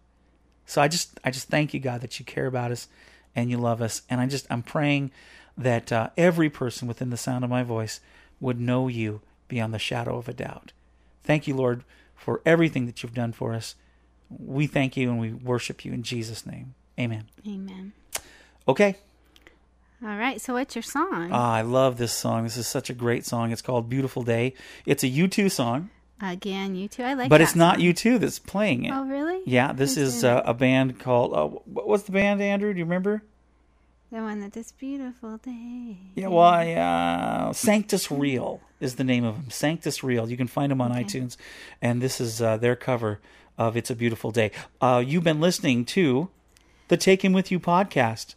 So 0.64 0.80
I 0.80 0.88
just, 0.88 1.20
I 1.22 1.30
just 1.30 1.48
thank 1.48 1.74
you, 1.74 1.80
God, 1.80 2.00
that 2.00 2.18
you 2.18 2.24
care 2.24 2.46
about 2.46 2.72
us 2.72 2.88
and 3.36 3.50
you 3.50 3.58
love 3.58 3.82
us, 3.82 4.00
and 4.08 4.22
I 4.22 4.26
just, 4.26 4.46
I'm 4.48 4.62
praying 4.62 5.10
that 5.58 5.92
uh, 5.92 6.08
every 6.16 6.48
person 6.48 6.88
within 6.88 7.10
the 7.10 7.18
sound 7.18 7.44
of 7.44 7.50
my 7.50 7.62
voice 7.62 8.00
would 8.40 8.58
know 8.58 8.88
you 8.88 9.20
beyond 9.48 9.74
the 9.74 9.78
shadow 9.78 10.16
of 10.16 10.28
a 10.28 10.32
doubt. 10.32 10.72
Thank 11.22 11.46
you, 11.46 11.54
Lord, 11.54 11.84
for 12.16 12.40
everything 12.46 12.86
that 12.86 13.02
you've 13.02 13.12
done 13.12 13.32
for 13.32 13.52
us. 13.52 13.74
We 14.38 14.66
thank 14.66 14.96
you 14.96 15.10
and 15.10 15.20
we 15.20 15.32
worship 15.32 15.84
you 15.84 15.92
in 15.92 16.02
Jesus' 16.02 16.46
name. 16.46 16.74
Amen. 16.98 17.24
Amen. 17.46 17.92
Okay. 18.68 18.96
All 20.02 20.16
right. 20.16 20.40
So, 20.40 20.54
what's 20.54 20.74
your 20.74 20.82
song? 20.82 21.30
Ah, 21.32 21.54
I 21.54 21.62
love 21.62 21.96
this 21.96 22.12
song. 22.12 22.44
This 22.44 22.56
is 22.56 22.66
such 22.66 22.90
a 22.90 22.94
great 22.94 23.24
song. 23.24 23.52
It's 23.52 23.62
called 23.62 23.88
Beautiful 23.88 24.22
Day. 24.22 24.54
It's 24.84 25.04
a 25.04 25.08
U2 25.08 25.50
song, 25.50 25.90
Again, 26.22 26.76
you 26.76 26.86
too. 26.86 27.02
I 27.02 27.14
like. 27.14 27.28
but 27.28 27.40
it's 27.40 27.56
not 27.56 27.76
song. 27.76 27.84
U2 27.84 28.20
that's 28.20 28.38
playing 28.38 28.84
it. 28.84 28.92
Oh, 28.94 29.04
really? 29.04 29.40
Yeah, 29.44 29.72
this 29.72 29.96
is 29.96 30.22
uh, 30.22 30.42
a 30.44 30.54
band 30.54 31.00
called. 31.00 31.34
Uh, 31.34 31.48
what's 31.64 32.04
the 32.04 32.12
band, 32.12 32.40
Andrew? 32.40 32.72
Do 32.72 32.78
you 32.78 32.84
remember? 32.84 33.22
The 34.12 34.18
one 34.18 34.40
that 34.40 34.52
this 34.52 34.70
beautiful 34.72 35.38
day. 35.38 35.96
Yeah, 36.14 36.28
well, 36.28 36.40
I, 36.44 36.72
uh, 36.72 37.52
Sanctus 37.52 38.10
Real 38.10 38.60
is 38.78 38.96
the 38.96 39.04
name 39.04 39.24
of 39.24 39.34
them. 39.34 39.50
Sanctus 39.50 40.04
Real. 40.04 40.30
You 40.30 40.36
can 40.36 40.46
find 40.46 40.70
them 40.70 40.80
on 40.80 40.92
iTunes, 40.92 41.36
and 41.80 42.00
this 42.00 42.20
is 42.20 42.40
uh, 42.40 42.56
their 42.56 42.76
cover 42.76 43.20
of 43.58 43.76
"It's 43.76 43.90
a 43.90 43.96
Beautiful 43.96 44.30
Day." 44.30 44.50
Uh, 44.80 45.02
you've 45.04 45.24
been 45.24 45.40
listening 45.40 45.84
to 45.86 46.28
the 46.88 46.96
Take 46.96 47.24
Him 47.24 47.32
With 47.32 47.50
You 47.50 47.58
podcast. 47.58 48.34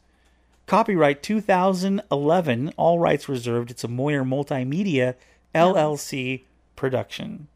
Copyright 0.67 1.21
2011, 1.21 2.73
all 2.75 2.97
rights 2.97 3.29
reserved. 3.29 3.69
It's 3.69 3.83
a 3.83 3.87
Moyer 3.87 4.23
Multimedia 4.23 5.13
LLC 5.53 6.41
production. 6.75 7.47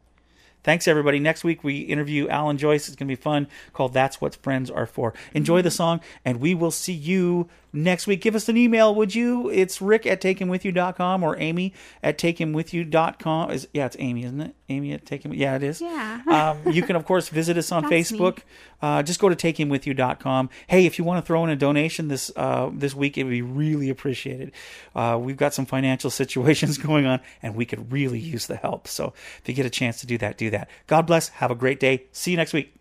Thanks, 0.62 0.86
everybody. 0.86 1.18
Next 1.18 1.42
week, 1.42 1.64
we 1.64 1.78
interview 1.78 2.28
Al 2.28 2.50
and 2.50 2.58
Joyce. 2.58 2.86
It's 2.86 2.96
going 2.96 3.08
to 3.08 3.16
be 3.16 3.20
fun, 3.20 3.48
called 3.72 3.94
That's 3.94 4.20
What 4.20 4.36
Friends 4.36 4.70
Are 4.70 4.86
For. 4.86 5.14
Enjoy 5.32 5.62
the 5.62 5.70
song, 5.70 6.00
and 6.24 6.38
we 6.38 6.54
will 6.54 6.70
see 6.70 6.92
you 6.92 7.48
next 7.72 8.06
week. 8.06 8.20
Give 8.20 8.34
us 8.34 8.48
an 8.48 8.56
email, 8.56 8.94
would 8.94 9.14
you? 9.14 9.50
It's 9.50 9.80
rick 9.80 10.06
at 10.06 10.20
takehimwithyou.com 10.20 11.22
or 11.22 11.38
amy 11.38 11.74
at 12.02 12.18
takehimwithyou.com. 12.18 13.50
Is, 13.50 13.68
yeah, 13.72 13.86
it's 13.86 13.96
Amy, 13.98 14.24
isn't 14.24 14.40
it? 14.40 14.54
Amy 14.68 14.92
at 14.92 15.04
takehim. 15.04 15.36
Yeah, 15.36 15.56
it 15.56 15.62
is. 15.62 15.80
Yeah. 15.80 16.20
um, 16.66 16.72
you 16.72 16.82
can, 16.82 16.96
of 16.96 17.04
course, 17.04 17.28
visit 17.28 17.56
us 17.56 17.72
on 17.72 17.82
That's. 17.82 17.94
Facebook. 17.94 18.40
Uh, 18.80 19.02
just 19.02 19.20
go 19.20 19.28
to 19.28 19.36
takehimwithyou.com. 19.36 20.50
Hey, 20.66 20.86
if 20.86 20.98
you 20.98 21.04
want 21.04 21.22
to 21.22 21.26
throw 21.26 21.44
in 21.44 21.50
a 21.50 21.56
donation 21.56 22.08
this 22.08 22.30
uh, 22.36 22.70
this 22.72 22.94
week, 22.94 23.18
it 23.18 23.24
would 23.24 23.30
be 23.30 23.42
really 23.42 23.90
appreciated. 23.90 24.52
Uh, 24.94 25.18
we've 25.20 25.36
got 25.36 25.54
some 25.54 25.66
financial 25.66 26.10
situations 26.20 26.78
going 26.78 27.06
on, 27.06 27.20
and 27.42 27.54
we 27.54 27.66
could 27.66 27.92
really 27.92 28.18
use 28.18 28.46
the 28.46 28.56
help. 28.56 28.88
So 28.88 29.12
if 29.40 29.48
you 29.48 29.54
get 29.54 29.66
a 29.66 29.70
chance 29.70 30.00
to 30.00 30.06
do 30.06 30.18
that, 30.18 30.38
do 30.38 30.50
that. 30.50 30.70
God 30.86 31.06
bless. 31.06 31.28
Have 31.28 31.50
a 31.50 31.56
great 31.56 31.80
day. 31.80 32.04
See 32.12 32.30
you 32.30 32.36
next 32.36 32.52
week. 32.52 32.79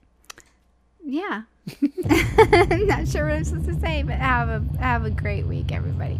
Yeah. 1.04 1.44
I'm 2.10 2.88
not 2.88 3.08
sure 3.08 3.26
what 3.26 3.36
I'm 3.36 3.44
supposed 3.44 3.68
to 3.68 3.80
say, 3.80 4.04
but 4.04 4.16
have 4.16 4.50
a 4.50 4.64
have 4.80 5.06
a 5.06 5.10
great 5.10 5.46
week, 5.46 5.72
everybody. 5.72 6.20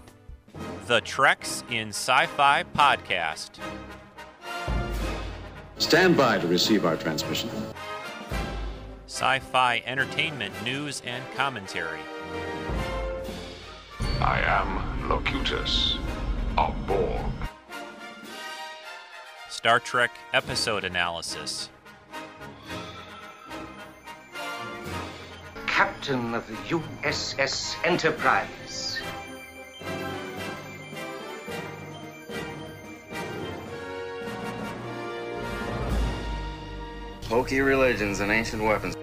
The 0.88 1.02
Treks 1.02 1.64
in 1.70 1.90
Sci 1.90 2.26
Fi 2.26 2.64
Podcast. 2.74 3.50
Stand 5.82 6.16
by 6.16 6.38
to 6.38 6.48
receive 6.48 6.86
our 6.86 6.96
transmission. 6.96 7.50
Sci 9.08 9.40
fi 9.40 9.82
entertainment 9.88 10.54
news 10.64 11.02
and 11.04 11.24
commentary. 11.36 12.00
I 14.22 14.42
am 14.42 15.10
Locutus 15.10 15.98
of 16.56 16.76
Borg. 16.86 17.26
Star 19.50 19.80
Trek 19.80 20.12
episode 20.34 20.84
analysis. 20.84 21.70
Captain 25.66 26.36
of 26.36 26.48
the 26.48 26.78
USS 26.78 27.76
Enterprise. 27.84 28.91
Hokey 37.32 37.62
religions 37.62 38.20
and 38.20 38.30
ancient 38.30 38.62
weapons. 38.62 38.94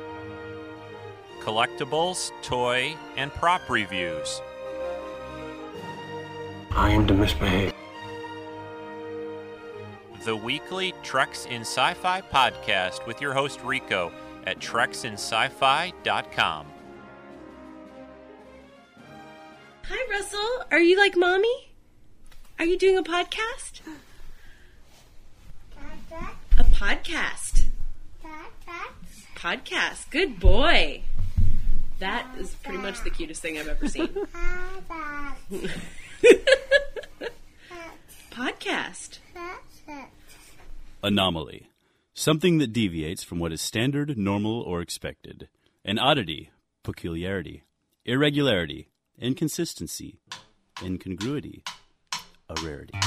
Collectibles, 1.41 2.31
toy, 2.43 2.95
and 3.17 3.33
prop 3.33 3.71
reviews. 3.71 4.43
I 6.73 6.91
am 6.91 7.07
to 7.07 7.15
misbehave. 7.15 7.73
The 10.27 10.37
weekly 10.37 10.93
Treks 11.03 11.47
in 11.47 11.63
Sci 11.63 11.95
Fi 11.95 12.21
podcast 12.21 13.07
with 13.07 13.23
your 13.23 13.33
host 13.33 13.61
Rico 13.65 14.13
at 14.47 14.59
treksinsci-fi.com. 14.59 16.67
Hi, 19.85 20.07
Russell. 20.11 20.67
Are 20.71 20.81
you 20.81 20.99
like 20.99 21.17
mommy? 21.17 21.71
Are 22.59 22.67
you 22.67 22.77
doing 22.77 22.99
a 22.99 23.03
podcast? 23.03 23.81
A 26.59 26.65
podcast. 26.65 27.58
Podcast. 29.35 30.11
Good 30.11 30.41
boy. 30.41 31.03
That 32.01 32.27
is 32.39 32.55
pretty 32.55 32.79
much 32.79 33.03
the 33.05 33.11
cutest 33.11 33.43
thing 33.43 33.59
I've 33.59 33.69
ever 33.69 33.89
seen. 33.89 34.09
podcast. 38.39 39.19
Anomaly. 41.03 41.69
Something 42.15 42.59
that 42.59 42.73
deviates 42.73 43.23
from 43.23 43.39
what 43.39 43.53
is 43.53 43.61
standard, 43.61 44.17
normal, 44.19 44.61
or 44.61 44.81
expected. 44.81 45.49
An 45.85 45.99
oddity, 45.99 46.51
peculiarity, 46.83 47.63
irregularity, 48.05 48.89
inconsistency, 49.19 50.19
incongruity, 50.83 51.63
a 52.49 52.55
rarity. 52.63 52.99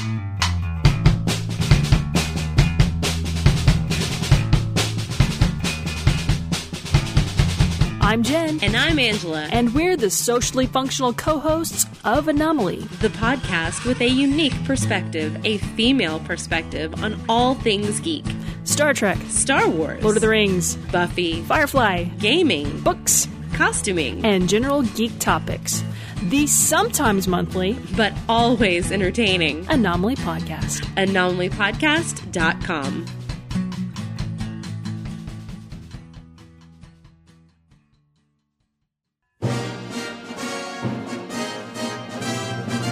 I'm 8.03 8.23
Jen. 8.23 8.59
And 8.63 8.75
I'm 8.75 8.97
Angela. 8.97 9.47
And 9.51 9.75
we're 9.75 9.95
the 9.95 10.09
socially 10.09 10.65
functional 10.65 11.13
co 11.13 11.37
hosts 11.39 11.85
of 12.03 12.27
Anomaly, 12.27 12.77
the 12.99 13.09
podcast 13.09 13.85
with 13.85 14.01
a 14.01 14.07
unique 14.07 14.55
perspective, 14.65 15.39
a 15.45 15.59
female 15.59 16.19
perspective 16.21 17.03
on 17.03 17.21
all 17.29 17.53
things 17.55 17.99
geek. 17.99 18.25
Star 18.63 18.93
Trek, 18.95 19.19
Star 19.27 19.69
Wars, 19.69 20.01
Lord 20.03 20.17
of 20.17 20.21
the 20.21 20.29
Rings, 20.29 20.75
Buffy, 20.91 21.43
Firefly, 21.43 22.05
gaming, 22.19 22.79
books, 22.81 23.27
costuming, 23.53 24.25
and 24.25 24.49
general 24.49 24.81
geek 24.81 25.19
topics. 25.19 25.83
The 26.23 26.47
sometimes 26.47 27.27
monthly, 27.27 27.77
but 27.95 28.13
always 28.27 28.91
entertaining. 28.91 29.67
Anomaly 29.69 30.15
Podcast. 30.15 30.79
AnomalyPodcast.com. 30.95 33.05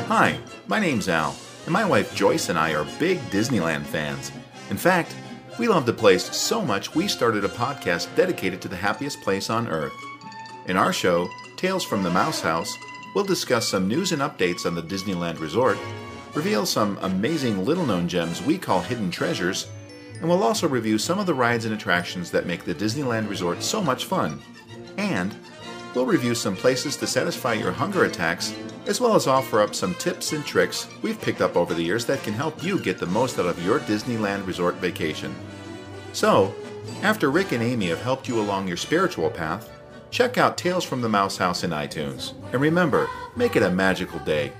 Hi, 0.09 0.39
my 0.65 0.79
name's 0.79 1.07
Al, 1.07 1.35
and 1.65 1.71
my 1.71 1.85
wife 1.85 2.15
Joyce 2.15 2.49
and 2.49 2.57
I 2.57 2.73
are 2.73 2.87
big 2.97 3.19
Disneyland 3.29 3.83
fans. 3.83 4.31
In 4.71 4.75
fact, 4.75 5.15
we 5.59 5.67
love 5.67 5.85
the 5.85 5.93
place 5.93 6.35
so 6.35 6.63
much 6.65 6.95
we 6.95 7.07
started 7.07 7.45
a 7.45 7.47
podcast 7.47 8.15
dedicated 8.15 8.59
to 8.63 8.67
the 8.67 8.75
happiest 8.75 9.21
place 9.21 9.51
on 9.51 9.67
earth. 9.67 9.93
In 10.65 10.77
our 10.77 10.91
show, 10.91 11.29
Tales 11.57 11.83
from 11.83 12.01
the 12.01 12.09
Mouse 12.09 12.41
House, 12.41 12.75
we'll 13.13 13.23
discuss 13.23 13.67
some 13.67 13.87
news 13.87 14.11
and 14.11 14.23
updates 14.23 14.65
on 14.65 14.73
the 14.73 14.81
Disneyland 14.81 15.39
Resort, 15.39 15.77
reveal 16.33 16.65
some 16.65 16.97
amazing 17.03 17.63
little 17.63 17.85
known 17.85 18.07
gems 18.07 18.41
we 18.41 18.57
call 18.57 18.81
hidden 18.81 19.11
treasures, 19.11 19.67
and 20.21 20.27
we'll 20.27 20.41
also 20.41 20.67
review 20.67 20.97
some 20.97 21.19
of 21.19 21.27
the 21.27 21.35
rides 21.35 21.65
and 21.65 21.73
attractions 21.75 22.31
that 22.31 22.47
make 22.47 22.63
the 22.63 22.73
Disneyland 22.73 23.29
Resort 23.29 23.61
so 23.61 23.79
much 23.79 24.05
fun. 24.05 24.41
And 24.97 25.35
we'll 25.93 26.07
review 26.07 26.33
some 26.33 26.55
places 26.55 26.97
to 26.97 27.05
satisfy 27.05 27.53
your 27.53 27.71
hunger 27.71 28.05
attacks, 28.05 28.55
as 28.89 28.99
well 28.99 29.15
as 29.15 29.27
offer 29.27 29.61
up 29.61 29.75
some 29.75 29.93
tips 29.95 30.33
and 30.33 30.43
tricks 30.43 30.87
we've 31.03 31.21
picked 31.21 31.41
up 31.41 31.55
over 31.55 31.75
the 31.75 31.83
years 31.83 32.05
that 32.07 32.23
can 32.23 32.33
help 32.33 32.63
you 32.63 32.79
get 32.79 32.97
the 32.97 33.05
most 33.05 33.37
out 33.37 33.45
of 33.45 33.63
your 33.63 33.79
Disneyland 33.81 34.45
Resort 34.47 34.75
vacation. 34.75 35.33
So, 36.11 36.55
after 37.03 37.29
Rick 37.29 37.51
and 37.51 37.61
Amy 37.61 37.89
have 37.89 38.01
helped 38.01 38.27
you 38.27 38.41
along 38.41 38.67
your 38.67 38.77
spiritual 38.77 39.29
path, 39.29 39.69
check 40.09 40.39
out 40.39 40.57
Tales 40.57 40.83
from 40.83 41.01
the 41.01 41.07
Mouse 41.07 41.37
House 41.37 41.63
in 41.63 41.69
iTunes. 41.69 42.33
And 42.51 42.59
remember, 42.59 43.07
make 43.35 43.55
it 43.55 43.61
a 43.61 43.69
magical 43.69 44.17
day. 44.21 44.51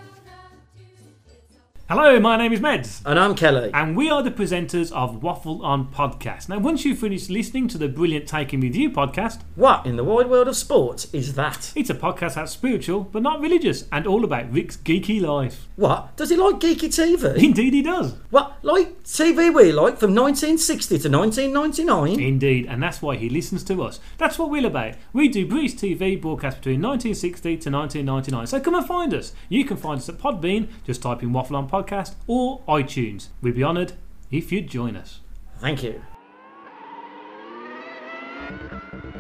Hello, 1.90 2.20
my 2.20 2.38
name 2.38 2.54
is 2.54 2.60
Meds. 2.60 3.02
And 3.04 3.18
I'm 3.18 3.34
Kelly. 3.34 3.72
And 3.74 3.98
we 3.98 4.12
are 4.12 4.22
the 4.22 4.30
presenters 4.30 4.92
of 4.92 5.24
Waffle 5.24 5.66
On 5.66 5.88
Podcast. 5.88 6.48
Now, 6.48 6.60
once 6.60 6.86
you've 6.86 7.00
finished 7.00 7.32
listening 7.32 7.68
to 7.70 7.80
the 7.80 7.88
brilliant 7.88 8.28
Take 8.28 8.54
Him 8.54 8.60
With 8.60 8.76
You 8.76 8.92
podcast, 8.92 9.42
What 9.56 9.88
in 9.88 9.96
the 9.96 10.04
wide 10.04 10.30
world 10.30 10.48
of 10.48 10.56
sports 10.56 11.12
is 11.16 11.34
that? 11.34 11.74
it's 11.76 11.90
a 11.90 11.96
podcast 11.96 12.36
that's 12.36 12.52
spiritual 12.52 13.06
but 13.06 13.24
not 13.24 13.42
religious 13.42 13.86
and 13.92 14.06
all 14.06 14.24
about 14.24 14.52
Rick's 14.52 14.78
geeky 14.78 15.20
life. 15.20 15.68
What? 15.78 16.16
Does 16.16 16.30
he 16.30 16.36
like 16.36 16.58
geeky 16.58 16.90
TV? 16.90 17.36
Indeed, 17.44 17.74
he 17.74 17.82
does. 17.82 18.14
What? 18.30 18.60
Like 18.62 19.02
TV 19.02 19.52
we 19.52 19.72
like 19.72 19.98
from 19.98 20.14
1960 20.14 21.00
to 21.00 21.10
1999? 21.10 22.20
Indeed, 22.20 22.68
and 22.68 22.84
that's 22.84 23.02
why 23.02 23.16
he 23.16 23.30
listens 23.30 23.64
to 23.64 23.82
us. 23.82 24.00
That's 24.20 24.38
what 24.38 24.52
we're 24.52 24.68
about. 24.68 24.94
We 25.12 25.28
do 25.28 25.48
British 25.48 25.74
TV 25.74 26.22
broadcast 26.22 26.58
between 26.58 26.84
1960 26.84 27.58
to 27.58 27.72
1999. 27.72 28.46
So 28.46 28.60
come 28.60 28.76
and 28.76 28.86
find 28.86 29.12
us. 29.16 29.34
You 29.50 29.66
can 29.66 29.76
find 29.76 29.98
us 29.98 30.08
at 30.08 30.20
Podbean, 30.20 30.68
just 30.86 31.02
type 31.02 31.24
in 31.24 31.34
Waffle 31.34 31.56
On 31.56 31.68
Podcast, 31.68 31.79
or 32.28 32.62
iTunes. 32.68 33.28
We'd 33.42 33.56
be 33.56 33.64
honoured 33.64 33.94
if 34.32 34.52
you'd 34.52 34.68
join 34.68 34.96
us. 34.96 35.22
Thank 35.60 35.84
you. 35.84 36.02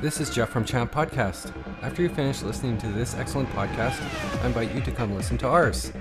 This 0.01 0.21
is 0.21 0.29
Jeff 0.29 0.49
from 0.49 0.63
Champ 0.63 0.91
Podcast. 0.91 1.53
After 1.81 2.01
you 2.01 2.09
finish 2.09 2.41
listening 2.41 2.77
to 2.77 2.87
this 2.87 3.15
excellent 3.15 3.49
podcast, 3.49 4.01
I 4.41 4.47
invite 4.47 4.73
you 4.73 4.81
to 4.81 4.91
come 4.91 5.13
listen 5.13 5.37
to 5.39 5.47
ours. 5.47 5.91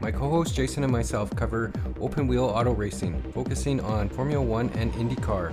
My 0.00 0.10
co 0.10 0.28
host 0.28 0.54
Jason 0.54 0.82
and 0.82 0.92
myself 0.92 1.30
cover 1.36 1.72
open 2.00 2.26
wheel 2.26 2.44
auto 2.44 2.72
racing, 2.72 3.22
focusing 3.32 3.80
on 3.80 4.08
Formula 4.08 4.42
One 4.42 4.70
and 4.70 4.92
IndyCar. 4.94 5.52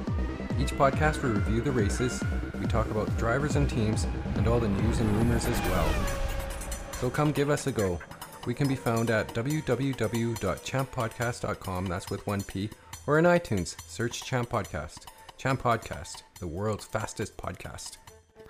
Each 0.59 0.71
podcast 0.71 1.21
we 1.21 1.29
review 1.29 1.61
the 1.61 1.71
races, 1.71 2.23
we 2.59 2.65
talk 2.65 2.89
about 2.91 3.15
drivers 3.17 3.55
and 3.55 3.69
teams, 3.69 4.07
and 4.35 4.47
all 4.47 4.59
the 4.59 4.67
news 4.69 4.99
and 4.99 5.09
rumors 5.17 5.45
as 5.45 5.59
well. 5.61 5.89
So 6.99 7.09
come 7.09 7.31
give 7.31 7.49
us 7.49 7.67
a 7.67 7.71
go. 7.71 7.99
We 8.45 8.53
can 8.53 8.67
be 8.67 8.75
found 8.75 9.09
at 9.11 9.33
www.champpodcast.com, 9.33 11.85
that's 11.85 12.09
with 12.09 12.25
one 12.25 12.41
P, 12.41 12.69
or 13.05 13.19
in 13.19 13.25
iTunes, 13.25 13.79
search 13.87 14.23
Champ 14.23 14.49
Podcast. 14.49 15.05
Champ 15.37 15.61
Podcast, 15.61 16.23
the 16.39 16.47
world's 16.47 16.85
fastest 16.85 17.37
podcast. 17.37 17.97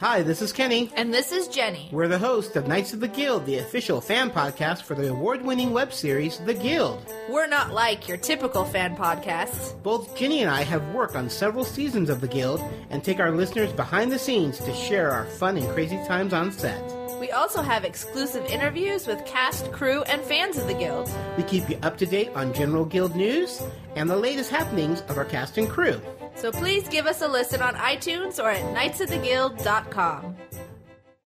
Hi, 0.01 0.23
this 0.23 0.41
is 0.41 0.51
Kenny. 0.51 0.91
And 0.95 1.13
this 1.13 1.31
is 1.31 1.47
Jenny. 1.47 1.87
We're 1.91 2.07
the 2.07 2.17
hosts 2.17 2.55
of 2.55 2.67
Knights 2.67 2.91
of 2.91 3.01
the 3.01 3.07
Guild, 3.07 3.45
the 3.45 3.59
official 3.59 4.01
fan 4.01 4.31
podcast 4.31 4.81
for 4.81 4.95
the 4.95 5.11
award 5.11 5.43
winning 5.43 5.73
web 5.73 5.93
series, 5.93 6.39
The 6.39 6.55
Guild. 6.55 7.05
We're 7.29 7.45
not 7.45 7.71
like 7.71 8.07
your 8.07 8.17
typical 8.17 8.65
fan 8.65 8.95
podcasts. 8.95 9.79
Both 9.83 10.15
Jenny 10.15 10.41
and 10.41 10.49
I 10.49 10.63
have 10.63 10.95
worked 10.95 11.15
on 11.15 11.29
several 11.29 11.63
seasons 11.63 12.09
of 12.09 12.19
The 12.19 12.27
Guild 12.27 12.63
and 12.89 13.03
take 13.03 13.19
our 13.19 13.29
listeners 13.29 13.71
behind 13.73 14.11
the 14.11 14.17
scenes 14.17 14.57
to 14.61 14.73
share 14.73 15.11
our 15.11 15.27
fun 15.27 15.55
and 15.55 15.69
crazy 15.69 15.97
times 16.07 16.33
on 16.33 16.51
set. 16.51 16.81
We 17.19 17.29
also 17.29 17.61
have 17.61 17.85
exclusive 17.85 18.43
interviews 18.45 19.05
with 19.05 19.23
cast, 19.27 19.71
crew, 19.71 20.01
and 20.07 20.23
fans 20.23 20.57
of 20.57 20.65
the 20.65 20.73
Guild. 20.73 21.11
We 21.37 21.43
keep 21.43 21.69
you 21.69 21.77
up 21.83 21.97
to 21.97 22.07
date 22.07 22.31
on 22.33 22.55
general 22.55 22.85
Guild 22.85 23.15
news 23.15 23.61
and 23.95 24.09
the 24.09 24.17
latest 24.17 24.49
happenings 24.49 25.01
of 25.09 25.19
our 25.19 25.25
cast 25.25 25.59
and 25.59 25.69
crew. 25.69 26.01
So 26.35 26.51
please 26.51 26.87
give 26.87 27.05
us 27.05 27.21
a 27.21 27.27
listen 27.27 27.61
on 27.61 27.75
iTunes 27.75 28.43
or 28.43 28.49
at 28.49 28.63
knightsoftheguild.com. 28.75 30.35